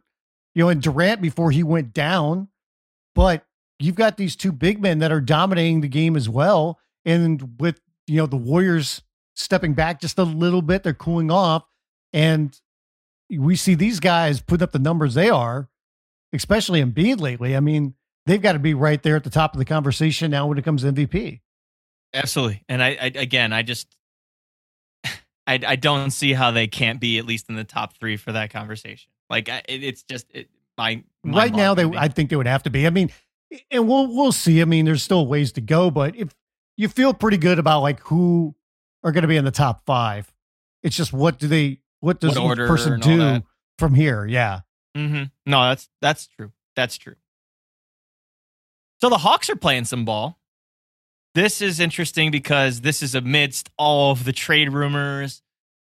you 0.54 0.64
know, 0.64 0.70
and 0.70 0.82
Durant 0.82 1.22
before 1.22 1.52
he 1.52 1.64
went 1.64 1.94
down. 1.94 2.50
But 3.16 3.46
you've 3.80 3.96
got 3.96 4.18
these 4.18 4.36
two 4.36 4.52
big 4.52 4.82
men 4.82 5.00
that 5.00 5.12
are 5.12 5.22
dominating 5.22 5.82
the 5.82 5.88
game 5.88 6.16
as 6.16 6.28
well. 6.28 6.80
And 7.06 7.60
with, 7.60 7.80
you 8.08 8.18
know, 8.18 8.26
the 8.26 8.36
Warriors 8.38 9.02
stepping 9.36 9.74
back 9.74 10.02
just 10.02 10.18
a 10.18 10.24
little 10.24 10.62
bit, 10.62 10.84
they're 10.84 10.94
cooling 10.94 11.32
off. 11.32 11.64
And 12.12 12.60
we 13.30 13.56
see 13.56 13.76
these 13.76 14.00
guys 14.00 14.42
put 14.42 14.62
up 14.62 14.72
the 14.72 14.80
numbers 14.80 15.14
they 15.14 15.30
are 15.30 15.70
especially 16.34 16.84
Embiid 16.84 17.22
lately. 17.22 17.56
I 17.56 17.60
mean, 17.60 17.94
they've 18.26 18.42
got 18.42 18.54
to 18.54 18.60
be 18.60 18.74
right 18.74 19.02
there 19.02 19.16
at 19.16 19.24
the 19.24 19.30
top 19.30 19.54
of 19.54 19.60
the 19.60 19.66
conversation 19.66 20.32
now 20.32 20.48
when 20.48 20.58
it 20.58 20.66
comes 20.66 20.82
to 20.82 20.92
MVP. 20.92 21.40
Absolutely. 22.14 22.64
And 22.68 22.84
I, 22.84 22.90
I 22.90 23.12
again, 23.16 23.54
I 23.54 23.62
just, 23.62 23.96
I, 25.06 25.60
I 25.66 25.76
don't 25.76 26.12
see 26.12 26.34
how 26.34 26.52
they 26.52 26.68
can't 26.68 27.00
be 27.00 27.18
at 27.20 27.26
least 27.26 27.50
in 27.50 27.56
the 27.56 27.64
top 27.64 27.98
three 27.98 28.18
for 28.18 28.32
that 28.34 28.52
conversation. 28.52 29.12
Like 29.30 29.48
it, 29.48 29.64
it's 29.68 30.04
just 30.04 30.28
it, 30.32 30.50
my, 30.78 31.04
my 31.24 31.44
right 31.44 31.54
now 31.54 31.74
they 31.74 31.86
I 31.86 32.08
think 32.08 32.30
they 32.30 32.36
would 32.36 32.48
have 32.48 32.64
to 32.64 32.70
be. 32.70 32.86
I 32.86 32.90
mean, 32.90 33.12
and 33.72 33.88
we'll 33.88 34.08
we'll 34.08 34.32
see. 34.32 34.62
I 34.62 34.66
mean, 34.66 34.86
there's 34.86 35.04
still 35.04 35.26
ways 35.28 35.52
to 35.54 35.62
go, 35.62 35.92
but 35.92 36.16
if 36.16 36.34
you 36.78 36.88
feel 36.88 37.14
pretty 37.14 37.38
good 37.38 37.60
about 37.60 37.82
like 37.82 38.00
who 38.02 38.56
are 39.04 39.12
going 39.12 39.24
to 39.24 39.28
be 39.28 39.38
in 39.38 39.46
the 39.46 39.52
top 39.52 39.86
five, 39.86 40.32
it's 40.82 40.96
just 40.96 41.14
what 41.14 41.40
do 41.40 41.48
they 41.48 41.80
what 42.00 42.20
does 42.20 42.38
what 42.38 42.60
each 42.60 42.68
person 42.68 43.00
do 43.00 43.42
from 43.78 43.94
here? 43.94 44.26
Yeah. 44.26 44.62
Mm-hmm. 44.96 45.24
No, 45.46 45.64
that's 45.70 45.90
that's 46.02 46.28
true. 46.28 46.52
That's 46.76 46.98
true. 46.98 47.16
So 49.02 49.10
the 49.10 49.18
Hawks 49.18 49.50
are 49.50 49.56
playing 49.56 49.86
some 49.86 50.06
ball. 50.06 50.40
This 51.36 51.62
is 51.62 51.80
interesting 51.80 52.32
because 52.32 52.82
this 52.82 53.02
is 53.02 53.16
amidst 53.16 53.70
all 53.78 54.12
of 54.12 54.24
the 54.24 54.32
trade 54.32 54.72
rumors, 54.72 55.42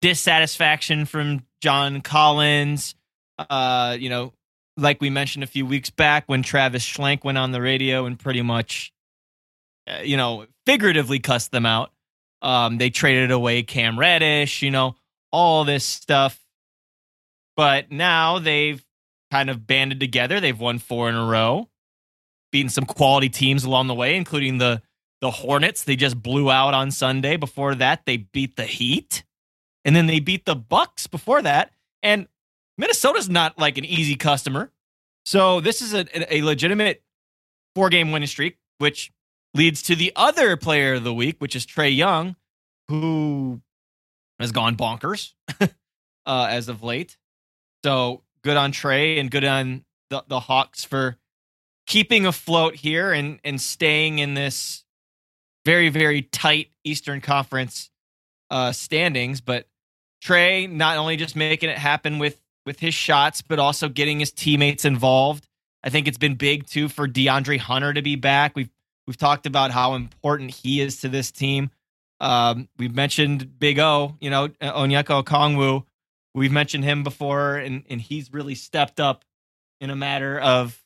dissatisfaction 0.02 1.06
from 1.06 1.46
John 1.62 2.02
Collins. 2.02 2.96
Uh, 3.38 3.98
you 4.00 4.10
know, 4.10 4.34
like 4.78 5.02
we 5.02 5.10
mentioned 5.10 5.44
a 5.44 5.48
few 5.48 5.66
weeks 5.66 5.90
back 5.90 6.24
when 6.28 6.44
Travis 6.44 6.86
Schlenk 6.86 7.24
went 7.24 7.38
on 7.38 7.52
the 7.52 7.62
radio 7.62 8.06
and 8.06 8.18
pretty 8.18 8.42
much, 8.42 8.94
uh, 9.88 10.02
you 10.04 10.18
know, 10.18 10.46
figuratively 10.66 11.20
cussed 11.20 11.52
them 11.52 11.66
out. 11.66 11.92
Um, 12.44 12.78
they 12.78 12.90
traded 12.90 13.32
away 13.32 13.64
Cam 13.64 13.98
Reddish, 13.98 14.62
you 14.62 14.70
know, 14.70 14.96
all 15.32 15.64
this 15.64 15.86
stuff. 15.86 16.40
But 17.56 17.92
now 17.92 18.40
they've 18.40 18.84
kind 19.32 19.50
of 19.50 19.66
banded 19.66 20.00
together. 20.00 20.40
They've 20.40 20.60
won 20.60 20.78
four 20.80 21.10
in 21.10 21.16
a 21.16 21.26
row, 21.26 21.70
beaten 22.52 22.70
some 22.70 22.86
quality 22.86 23.30
teams 23.30 23.64
along 23.64 23.88
the 23.88 23.96
way, 23.96 24.16
including 24.16 24.58
the 24.58 24.82
the 25.22 25.32
Hornets. 25.32 25.84
They 25.84 25.96
just 25.96 26.22
blew 26.22 26.52
out 26.52 26.74
on 26.74 26.92
Sunday. 26.92 27.38
Before 27.38 27.76
that, 27.76 28.06
they 28.06 28.18
beat 28.18 28.58
the 28.58 28.66
Heat, 28.66 29.24
and 29.86 29.96
then 29.96 30.06
they 30.06 30.20
beat 30.20 30.46
the 30.46 30.56
Bucks 30.56 31.08
before 31.08 31.42
that. 31.44 31.72
And 32.02 32.28
Minnesota's 32.78 33.30
not 33.30 33.58
like 33.58 33.78
an 33.78 33.86
easy 33.86 34.16
customer. 34.16 34.72
So 35.26 35.62
this 35.62 35.82
is 35.82 35.94
a, 35.94 36.36
a 36.36 36.42
legitimate 36.42 37.02
four 37.74 37.90
game 37.90 38.12
winning 38.12 38.28
streak, 38.28 38.58
which 38.80 39.12
leads 39.54 39.82
to 39.84 39.96
the 39.96 40.12
other 40.16 40.58
player 40.58 40.96
of 40.96 41.04
the 41.04 41.14
week, 41.14 41.38
which 41.40 41.56
is 41.56 41.66
Trae 41.66 41.96
Young, 41.96 42.36
who 42.88 43.62
has 44.40 44.52
gone 44.52 44.76
bonkers 44.76 45.34
uh, 46.26 46.48
as 46.50 46.70
of 46.70 46.84
late. 46.84 47.18
So 47.84 48.24
good 48.44 48.58
on 48.58 48.72
Trae 48.72 49.20
and 49.20 49.30
good 49.30 49.44
on 49.44 49.86
the, 50.10 50.24
the 50.28 50.40
Hawks 50.40 50.84
for 50.84 51.18
keeping 51.86 52.26
afloat 52.26 52.76
here 52.76 53.12
and 53.12 53.40
and 53.44 53.60
staying 53.60 54.20
in 54.20 54.34
this 54.34 54.84
very 55.66 55.90
very 55.90 56.22
tight 56.22 56.70
Eastern 56.84 57.22
Conference 57.22 57.90
uh, 58.50 58.72
standings. 58.72 59.42
But 59.42 59.68
Trae 60.24 60.70
not 60.70 60.98
only 60.98 61.18
just 61.18 61.36
making 61.36 61.70
it 61.70 61.78
happen 61.78 62.20
with 62.20 62.40
with 62.66 62.80
his 62.80 62.94
shots, 62.94 63.42
but 63.42 63.60
also 63.60 63.90
getting 63.90 64.20
his 64.20 64.32
teammates 64.32 64.86
involved. 64.86 65.48
I 65.84 65.90
think 65.90 66.08
it's 66.08 66.18
been 66.18 66.36
big 66.36 66.66
too 66.66 66.88
for 66.88 67.08
DeAndre 67.08 67.60
Hunter 67.60 67.94
to 67.94 68.02
be 68.02 68.16
back. 68.16 68.56
We've 68.56 68.70
we've 69.08 69.18
talked 69.18 69.46
about 69.46 69.72
how 69.72 69.96
important 69.96 70.52
he 70.52 70.82
is 70.82 71.02
to 71.02 71.10
this 71.10 71.32
team. 71.32 71.70
Um, 72.20 72.70
we've 72.78 72.96
mentioned 72.96 73.60
Big 73.60 73.80
O, 73.80 74.16
you 74.22 74.30
know, 74.30 74.48
Onyeka 74.48 75.24
Okongwu. 75.24 75.86
We've 76.36 76.52
mentioned 76.52 76.84
him 76.84 77.04
before, 77.04 77.58
and, 77.58 77.84
and 77.90 78.02
he's 78.02 78.34
really 78.34 78.56
stepped 78.56 79.00
up 79.00 79.26
in 79.82 79.90
a 79.90 79.96
matter 79.96 80.40
of 80.40 80.82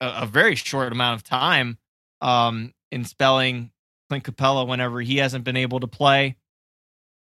a, 0.00 0.22
a 0.22 0.26
very 0.26 0.54
short 0.54 0.92
amount 0.92 1.20
of 1.20 1.24
time 1.24 1.78
um, 2.20 2.72
in 2.90 3.04
spelling 3.04 3.70
Clint 4.08 4.24
Capela 4.24 4.66
whenever 4.66 5.00
he 5.00 5.18
hasn't 5.18 5.44
been 5.44 5.56
able 5.56 5.80
to 5.80 5.86
play. 5.86 6.36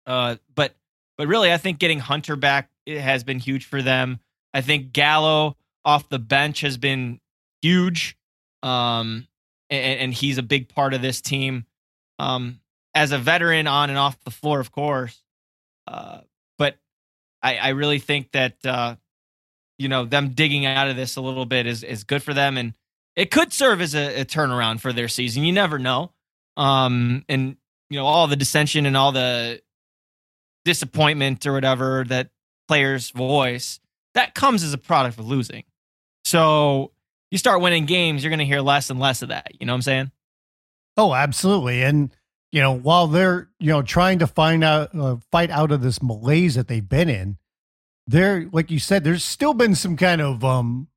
Uh, 0.05 0.37
but 0.55 0.73
but 1.17 1.27
really, 1.27 1.51
I 1.51 1.57
think 1.57 1.79
getting 1.79 1.99
Hunter 1.99 2.35
back 2.35 2.69
has 2.87 3.23
been 3.23 3.39
huge 3.39 3.65
for 3.65 3.81
them. 3.81 4.19
I 4.53 4.61
think 4.61 4.93
Gallo 4.93 5.57
off 5.83 6.09
the 6.09 6.19
bench 6.19 6.61
has 6.61 6.77
been 6.77 7.19
huge, 7.61 8.17
um, 8.63 9.27
and, 9.69 9.99
and 9.99 10.13
he's 10.13 10.37
a 10.37 10.43
big 10.43 10.69
part 10.69 10.93
of 10.93 11.01
this 11.01 11.21
team. 11.21 11.65
Um, 12.17 12.59
as 12.93 13.11
a 13.11 13.17
veteran 13.17 13.67
on 13.67 13.89
and 13.89 13.97
off 13.97 14.19
the 14.23 14.31
floor, 14.31 14.59
of 14.59 14.71
course. 14.71 15.21
Uh, 15.87 16.19
I, 17.41 17.57
I 17.57 17.69
really 17.69 17.99
think 17.99 18.31
that 18.31 18.57
uh, 18.65 18.95
you 19.77 19.87
know 19.87 20.05
them 20.05 20.29
digging 20.29 20.65
out 20.65 20.89
of 20.89 20.95
this 20.95 21.15
a 21.15 21.21
little 21.21 21.45
bit 21.45 21.65
is 21.65 21.83
is 21.83 22.03
good 22.03 22.23
for 22.23 22.33
them, 22.33 22.57
and 22.57 22.73
it 23.15 23.31
could 23.31 23.53
serve 23.53 23.81
as 23.81 23.95
a, 23.95 24.21
a 24.21 24.25
turnaround 24.25 24.79
for 24.79 24.93
their 24.93 25.07
season. 25.07 25.43
You 25.43 25.53
never 25.53 25.79
know. 25.79 26.11
Um, 26.57 27.23
and 27.29 27.55
you 27.89 27.97
know 27.99 28.05
all 28.05 28.27
the 28.27 28.35
dissension 28.35 28.85
and 28.85 28.97
all 28.97 29.11
the 29.11 29.61
disappointment 30.65 31.45
or 31.45 31.53
whatever 31.53 32.03
that 32.07 32.29
players 32.67 33.09
voice 33.11 33.79
that 34.13 34.35
comes 34.35 34.63
as 34.63 34.73
a 34.73 34.77
product 34.77 35.17
of 35.17 35.27
losing. 35.27 35.63
So 36.25 36.91
you 37.31 37.37
start 37.37 37.61
winning 37.61 37.85
games, 37.85 38.23
you're 38.23 38.29
going 38.29 38.39
to 38.39 38.45
hear 38.45 38.61
less 38.61 38.89
and 38.89 38.99
less 38.99 39.21
of 39.21 39.29
that. 39.29 39.51
You 39.59 39.65
know 39.65 39.73
what 39.73 39.77
I'm 39.77 39.81
saying? 39.83 40.11
Oh, 40.97 41.13
absolutely. 41.13 41.83
And 41.83 42.11
you 42.51 42.61
know, 42.61 42.73
while 42.73 43.07
they're 43.07 43.49
you 43.59 43.71
know 43.71 43.81
trying 43.81 44.19
to 44.19 44.27
find 44.27 44.63
out 44.63 44.93
uh, 44.95 45.17
fight 45.31 45.49
out 45.49 45.71
of 45.71 45.81
this 45.81 46.01
malaise 46.01 46.55
that 46.55 46.67
they've 46.67 46.87
been 46.87 47.09
in, 47.09 47.37
there, 48.07 48.49
like 48.51 48.71
you 48.71 48.79
said, 48.79 49.03
there's 49.03 49.23
still 49.23 49.53
been 49.53 49.75
some 49.75 49.95
kind 49.95 50.21
of 50.21 50.43
um 50.43 50.87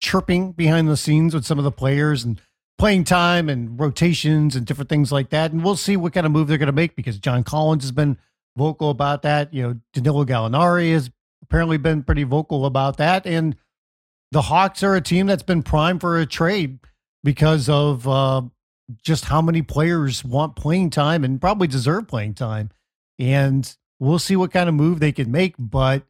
chirping 0.00 0.52
behind 0.52 0.88
the 0.88 0.96
scenes 0.96 1.34
with 1.34 1.44
some 1.44 1.58
of 1.58 1.64
the 1.64 1.72
players 1.72 2.24
and 2.24 2.40
playing 2.76 3.04
time 3.04 3.48
and 3.48 3.78
rotations 3.78 4.56
and 4.56 4.66
different 4.66 4.90
things 4.90 5.12
like 5.12 5.30
that. 5.30 5.52
And 5.52 5.64
we'll 5.64 5.76
see 5.76 5.96
what 5.96 6.12
kind 6.12 6.26
of 6.26 6.32
move 6.32 6.48
they're 6.48 6.58
going 6.58 6.66
to 6.66 6.72
make 6.72 6.96
because 6.96 7.18
John 7.18 7.44
Collins 7.44 7.84
has 7.84 7.92
been 7.92 8.18
vocal 8.56 8.90
about 8.90 9.22
that. 9.22 9.54
You 9.54 9.62
know, 9.62 9.80
Danilo 9.92 10.24
Gallinari 10.24 10.92
has 10.92 11.10
apparently 11.42 11.76
been 11.76 12.02
pretty 12.02 12.24
vocal 12.24 12.66
about 12.66 12.96
that. 12.96 13.24
And 13.26 13.56
the 14.32 14.42
Hawks 14.42 14.82
are 14.82 14.96
a 14.96 15.00
team 15.00 15.26
that's 15.26 15.42
been 15.42 15.62
primed 15.62 16.00
for 16.00 16.18
a 16.18 16.24
trade 16.24 16.78
because 17.22 17.68
of 17.68 18.08
uh, 18.08 18.40
just 19.02 19.26
how 19.26 19.42
many 19.42 19.60
players 19.60 20.24
want 20.24 20.56
playing 20.56 20.88
time 20.88 21.22
and 21.22 21.38
probably 21.38 21.68
deserve 21.68 22.08
playing 22.08 22.32
time. 22.32 22.70
And 23.18 23.76
we'll 24.00 24.18
see 24.18 24.34
what 24.34 24.50
kind 24.50 24.70
of 24.70 24.74
move 24.74 25.00
they 25.00 25.12
can 25.12 25.30
make. 25.30 25.54
But, 25.58 26.04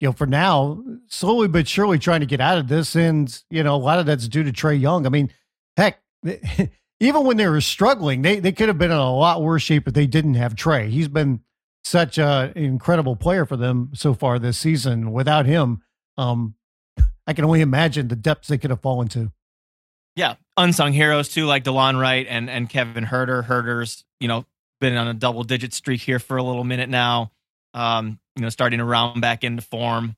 you 0.00 0.08
know, 0.08 0.12
for 0.12 0.26
now, 0.26 0.82
slowly 1.08 1.48
but 1.48 1.68
surely 1.68 1.98
trying 1.98 2.20
to 2.20 2.26
get 2.26 2.40
out 2.40 2.56
of 2.56 2.68
this. 2.68 2.96
And, 2.96 3.42
you 3.50 3.62
know, 3.62 3.74
a 3.74 3.76
lot 3.76 3.98
of 3.98 4.06
that's 4.06 4.26
due 4.26 4.42
to 4.42 4.52
Trae 4.52 4.80
Young. 4.80 5.04
I 5.04 5.10
mean, 5.10 5.30
heck, 5.76 6.00
even 7.00 7.24
when 7.24 7.36
they 7.36 7.46
were 7.46 7.60
struggling, 7.60 8.22
they, 8.22 8.40
they 8.40 8.52
could 8.52 8.68
have 8.68 8.78
been 8.78 8.90
in 8.90 8.96
a 8.96 9.14
lot 9.14 9.42
worse 9.42 9.62
shape 9.62 9.86
if 9.86 9.92
they 9.92 10.06
didn't 10.06 10.34
have 10.34 10.54
Trae. 10.54 10.88
He's 10.88 11.08
been 11.08 11.40
such 11.84 12.16
an 12.16 12.52
incredible 12.56 13.16
player 13.16 13.44
for 13.44 13.58
them 13.58 13.90
so 13.92 14.14
far 14.14 14.38
this 14.38 14.56
season. 14.56 15.12
Without 15.12 15.44
him, 15.44 15.82
um, 16.16 16.54
I 17.26 17.32
can 17.32 17.44
only 17.44 17.60
imagine 17.60 18.08
the 18.08 18.16
depths 18.16 18.48
they 18.48 18.58
could 18.58 18.70
have 18.70 18.80
fallen 18.80 19.08
to. 19.08 19.32
Yeah, 20.16 20.34
unsung 20.56 20.92
heroes 20.92 21.28
too, 21.28 21.46
like 21.46 21.64
Delon 21.64 21.98
Wright 22.00 22.26
and 22.28 22.50
and 22.50 22.68
Kevin 22.68 23.04
Huerter. 23.04 23.46
Huerter's, 23.46 24.04
you 24.18 24.28
know, 24.28 24.44
been 24.80 24.96
on 24.96 25.08
a 25.08 25.14
double 25.14 25.44
digit 25.44 25.72
streak 25.72 26.00
here 26.00 26.18
for 26.18 26.36
a 26.36 26.42
little 26.42 26.64
minute 26.64 26.88
now. 26.88 27.30
Um, 27.74 28.18
you 28.36 28.42
know, 28.42 28.48
starting 28.48 28.78
to 28.78 28.84
round 28.84 29.20
back 29.20 29.44
into 29.44 29.62
form. 29.62 30.16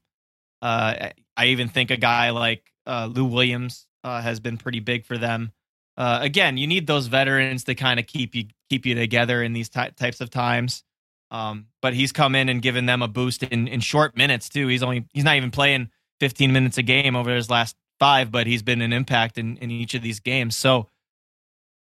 Uh, 0.63 1.11
I 1.37 1.47
even 1.47 1.69
think 1.69 1.91
a 1.91 1.97
guy 1.97 2.31
like 2.31 2.73
uh, 2.87 3.09
Lou 3.13 3.25
Williams 3.25 3.87
uh, 4.05 4.23
has 4.23 4.41
been 4.41 4.57
pretty 4.57 4.81
big 4.81 5.05
for 5.05 5.19
them. 5.19 5.53
Uh, 5.97 6.21
again, 6.23 6.57
you 6.57 6.67
need 6.67 6.87
those 6.87 7.09
veterans 7.09 7.65
to 7.65 7.75
kind 7.75 8.01
of 8.01 8.07
keep 8.07 8.35
you 8.35 8.47
keep 8.71 8.87
you 8.87 8.95
together 8.95 9.43
in 9.43 9.53
these 9.53 9.69
ty- 9.69 9.91
types 9.91 10.21
of 10.21 10.31
times. 10.31 10.85
Um, 11.31 11.67
but 11.81 11.95
he's 11.95 12.13
come 12.13 12.35
in 12.35 12.49
and 12.49 12.61
given 12.61 12.87
them 12.87 13.03
a 13.03 13.09
boost 13.09 13.43
in, 13.43 13.67
in 13.67 13.81
short 13.81 14.17
minutes 14.17 14.49
too. 14.49 14.69
He's 14.69 14.83
only 14.83 15.07
he's 15.13 15.25
not 15.25 15.37
even 15.37 15.51
playing 15.51 15.91
15 16.23 16.53
minutes 16.53 16.79
a 16.79 16.83
game 16.83 17.17
over 17.17 17.35
his 17.35 17.51
last 17.51 17.75
five, 17.99 18.31
but 18.31 18.47
he's 18.47 18.63
been 18.63 18.81
an 18.81 18.93
impact 18.93 19.39
in, 19.39 19.57
in 19.57 19.73
each 19.73 19.95
of 19.95 20.03
these 20.03 20.21
games. 20.21 20.55
So 20.55 20.87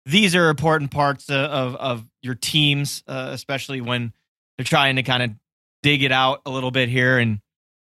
these 0.05 0.35
are 0.35 0.49
important 0.49 0.91
parts 0.91 1.27
of 1.27 1.75
of 1.75 2.05
your 2.21 2.35
teams, 2.35 3.01
uh, 3.07 3.29
especially 3.31 3.81
when 3.81 4.13
they're 4.55 4.63
trying 4.63 4.97
to 4.97 5.01
kind 5.01 5.23
of 5.23 5.31
dig 5.81 6.03
it 6.03 6.11
out 6.11 6.43
a 6.45 6.51
little 6.51 6.69
bit 6.69 6.87
here. 6.87 7.17
And 7.17 7.39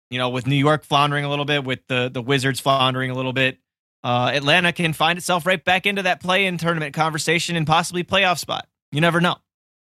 you 0.10 0.18
know, 0.18 0.28
with 0.28 0.46
New 0.46 0.58
York 0.58 0.84
floundering 0.84 1.24
a 1.24 1.30
little 1.30 1.46
bit, 1.46 1.64
with 1.64 1.88
the 1.88 2.12
the 2.14 2.22
Wizards 2.22 2.60
floundering 2.60 3.12
a 3.12 3.14
little 3.14 3.32
bit, 3.32 3.58
uh, 4.04 4.32
Atlanta 4.34 4.74
can 4.74 4.92
find 4.92 5.18
itself 5.18 5.46
right 5.46 5.64
back 5.64 5.86
into 5.86 6.02
that 6.02 6.20
play-in 6.20 6.58
tournament 6.58 6.94
conversation 6.94 7.56
and 7.56 7.66
possibly 7.66 8.04
playoff 8.04 8.40
spot. 8.40 8.68
You 8.92 9.00
never 9.00 9.22
know. 9.22 9.38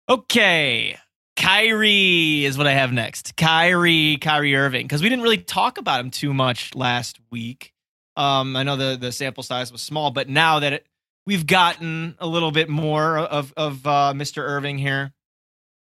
Okay, 0.07 0.99
Kyrie 1.37 2.45
is 2.45 2.59
what 2.59 2.67
I 2.67 2.73
have 2.73 2.93
next. 2.93 3.37
Kyrie, 3.37 4.19
Kyrie 4.19 4.55
Irving, 4.55 4.87
because 4.87 5.03
we 5.03 5.09
didn't 5.09 5.23
really 5.23 5.39
talk 5.39 5.79
about 5.79 6.01
him 6.01 6.11
too 6.11 6.35
much 6.35 6.75
last 6.75 7.19
week. 7.31 7.73
Um, 8.17 8.57
I 8.57 8.63
know 8.63 8.77
the 8.77 8.97
the 9.01 9.13
sample 9.13 9.43
size 9.43 9.73
was 9.73 9.81
small, 9.81 10.11
but 10.11 10.29
now 10.29 10.61
that 10.61 10.73
it, 10.75 10.87
we've 11.27 11.47
gotten 11.47 12.17
a 12.19 12.27
little 12.27 12.51
bit 12.51 12.69
more 12.69 13.19
of 13.19 13.53
of 13.57 13.87
uh, 13.87 14.13
Mr. 14.15 14.43
Irving 14.43 14.79
here, 14.79 15.13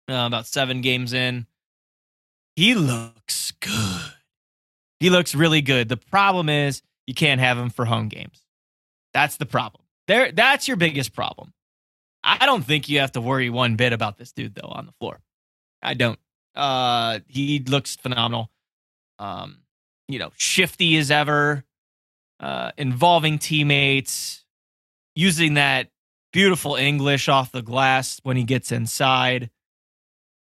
uh, 0.09 0.25
about 0.27 0.45
seven 0.45 0.81
games 0.81 1.13
in, 1.13 1.47
he 2.55 2.75
looks 2.75 3.51
good. 3.59 4.13
He 4.99 5.09
looks 5.09 5.33
really 5.33 5.61
good. 5.61 5.89
The 5.89 5.97
problem 5.97 6.49
is 6.49 6.83
you 7.07 7.13
can't 7.13 7.41
have 7.41 7.57
him 7.57 7.69
for 7.69 7.85
home 7.85 8.09
games. 8.09 8.43
That's 9.13 9.37
the 9.37 9.45
problem. 9.45 9.83
There, 10.07 10.31
that's 10.31 10.67
your 10.67 10.77
biggest 10.77 11.13
problem. 11.13 11.53
I 12.23 12.45
don't 12.45 12.63
think 12.63 12.89
you 12.89 12.99
have 12.99 13.13
to 13.13 13.21
worry 13.21 13.49
one 13.49 13.75
bit 13.75 13.93
about 13.93 14.17
this 14.17 14.31
dude 14.31 14.55
though 14.55 14.67
on 14.67 14.85
the 14.85 14.91
floor. 14.99 15.21
I 15.81 15.93
don't. 15.93 16.19
Uh, 16.55 17.19
he 17.27 17.59
looks 17.59 17.95
phenomenal. 17.95 18.49
Um, 19.17 19.59
you 20.07 20.19
know, 20.19 20.31
shifty 20.35 20.97
as 20.97 21.11
ever, 21.11 21.63
uh, 22.39 22.71
involving 22.77 23.37
teammates, 23.37 24.43
using 25.15 25.55
that 25.55 25.89
beautiful 26.33 26.75
English 26.75 27.29
off 27.29 27.51
the 27.51 27.61
glass 27.61 28.19
when 28.23 28.37
he 28.37 28.43
gets 28.43 28.71
inside. 28.71 29.49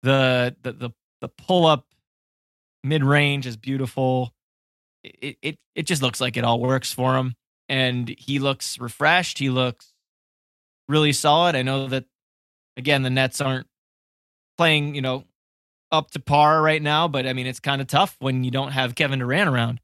The 0.02 0.54
the 0.62 0.72
the, 0.72 0.90
the 1.20 1.28
pull 1.28 1.66
up 1.66 1.86
mid 2.82 3.02
range 3.02 3.46
is 3.46 3.56
beautiful. 3.56 4.34
It, 5.02 5.38
it 5.42 5.58
it 5.74 5.82
just 5.84 6.02
looks 6.02 6.20
like 6.20 6.36
it 6.36 6.44
all 6.44 6.60
works 6.60 6.92
for 6.92 7.16
him, 7.16 7.34
and 7.68 8.14
he 8.18 8.38
looks 8.38 8.78
refreshed. 8.78 9.38
He 9.38 9.50
looks 9.50 9.92
really 10.88 11.12
solid. 11.12 11.56
I 11.56 11.62
know 11.62 11.88
that 11.88 12.04
again 12.76 13.02
the 13.02 13.10
Nets 13.10 13.40
aren't 13.40 13.66
playing, 14.56 14.94
you 14.94 15.02
know, 15.02 15.24
up 15.90 16.10
to 16.12 16.20
par 16.20 16.62
right 16.62 16.82
now. 16.82 17.08
But 17.08 17.26
I 17.26 17.32
mean, 17.32 17.46
it's 17.46 17.60
kind 17.60 17.80
of 17.80 17.86
tough 17.86 18.16
when 18.18 18.44
you 18.44 18.50
don't 18.50 18.72
have 18.72 18.94
Kevin 18.94 19.18
Durant 19.18 19.48
around. 19.48 19.80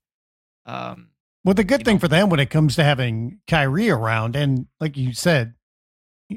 Um, 0.67 1.09
well, 1.45 1.55
the 1.55 1.65
good 1.65 1.85
thing 1.85 1.97
know. 1.97 2.01
for 2.01 2.09
them 2.09 2.29
when 2.29 2.41
it 2.41 2.51
comes 2.51 2.77
to 2.77 2.85
having 2.85 3.41
Kyrie 3.47 3.91
around, 3.91 4.37
and 4.37 4.67
like 4.79 4.97
you 4.97 5.15
said, 5.15 5.55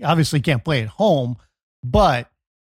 obviously 0.04 0.39
can't 0.39 0.63
play 0.63 0.82
at 0.82 0.88
home, 0.89 1.36
but 1.84 2.30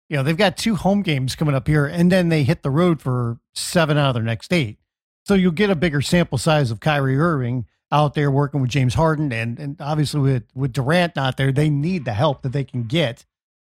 you 0.09 0.17
know 0.17 0.23
they've 0.23 0.37
got 0.37 0.57
two 0.57 0.77
home 0.77 1.03
games 1.03 1.37
coming 1.37 1.55
up 1.55 1.67
here, 1.67 1.87
and 1.87 2.11
then 2.11 2.29
they 2.29 2.43
hit 2.43 2.63
the 2.63 2.71
road 2.71 3.01
for 3.01 3.39
seven 3.55 3.99
out 3.99 4.11
of 4.11 4.15
their 4.15 4.23
next 4.23 4.53
eight. 4.53 4.79
So 5.25 5.35
you'll 5.35 5.53
get 5.53 5.71
a 5.71 5.77
bigger 5.77 6.01
sample 6.01 6.39
size 6.39 6.71
of 6.71 6.81
Kyrie 6.81 7.19
Irving 7.19 7.67
out 7.93 8.15
there 8.15 8.31
working 8.31 8.61
with 8.61 8.71
James 8.71 8.95
Harden, 8.95 9.33
and 9.33 9.59
and 9.59 9.77
obviously 9.81 10.21
with 10.21 10.45
with 10.55 10.73
Durant 10.73 11.17
not 11.17 11.37
there, 11.37 11.53
they 11.53 11.69
need 11.69 12.05
the 12.05 12.15
help 12.15 12.43
that 12.43 12.53
they 12.53 12.65
can 12.65 12.85
get 12.85 13.27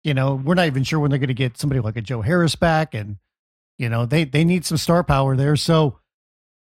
you 0.03 0.13
know, 0.13 0.35
we're 0.35 0.55
not 0.55 0.67
even 0.67 0.83
sure 0.83 0.99
when 0.99 1.09
they're 1.09 1.19
going 1.19 1.27
to 1.27 1.33
get 1.33 1.57
somebody 1.57 1.81
like 1.81 1.97
a 1.97 2.01
Joe 2.01 2.21
Harris 2.21 2.55
back, 2.55 2.93
and 2.93 3.17
you 3.77 3.89
know, 3.89 4.05
they 4.05 4.23
they 4.23 4.43
need 4.43 4.65
some 4.65 4.77
star 4.77 5.03
power 5.03 5.35
there. 5.35 5.55
So, 5.55 5.99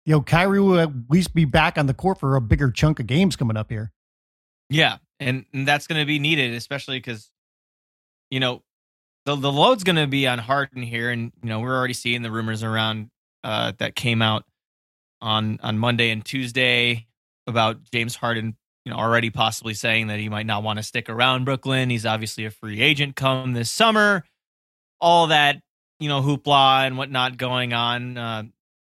you 0.05 0.13
know, 0.13 0.21
Kyrie 0.21 0.61
will 0.61 0.79
at 0.79 0.91
least 1.09 1.33
be 1.33 1.45
back 1.45 1.77
on 1.77 1.87
the 1.87 1.93
court 1.93 2.19
for 2.19 2.35
a 2.35 2.41
bigger 2.41 2.71
chunk 2.71 2.99
of 2.99 3.07
games 3.07 3.35
coming 3.35 3.57
up 3.57 3.69
here. 3.69 3.91
Yeah, 4.69 4.97
and, 5.19 5.45
and 5.53 5.67
that's 5.67 5.87
going 5.87 5.99
to 5.99 6.05
be 6.05 6.19
needed, 6.19 6.53
especially 6.53 6.97
because 6.97 7.31
you 8.29 8.39
know 8.39 8.63
the 9.25 9.35
the 9.35 9.51
load's 9.51 9.83
going 9.83 9.95
to 9.95 10.07
be 10.07 10.27
on 10.27 10.39
Harden 10.39 10.83
here, 10.83 11.09
and 11.09 11.31
you 11.41 11.49
know 11.49 11.59
we're 11.59 11.75
already 11.75 11.93
seeing 11.93 12.21
the 12.21 12.31
rumors 12.31 12.63
around 12.63 13.09
uh, 13.43 13.73
that 13.79 13.95
came 13.95 14.21
out 14.21 14.45
on 15.21 15.59
on 15.63 15.77
Monday 15.77 16.11
and 16.11 16.23
Tuesday 16.23 17.07
about 17.47 17.83
James 17.91 18.15
Harden 18.15 18.55
you 18.85 18.91
know, 18.91 18.97
already 18.97 19.29
possibly 19.29 19.73
saying 19.73 20.07
that 20.07 20.19
he 20.19 20.29
might 20.29 20.45
not 20.45 20.63
want 20.63 20.77
to 20.77 20.83
stick 20.83 21.09
around 21.09 21.45
Brooklyn. 21.45 21.89
He's 21.89 22.05
obviously 22.05 22.45
a 22.45 22.51
free 22.51 22.81
agent 22.81 23.15
come 23.15 23.53
this 23.53 23.69
summer. 23.69 24.23
All 24.99 25.27
that, 25.27 25.61
you 25.99 26.09
know, 26.09 26.21
hoopla 26.21 26.85
and 26.85 26.97
whatnot 26.97 27.37
going 27.37 27.73
on. 27.73 28.17
Uh, 28.17 28.43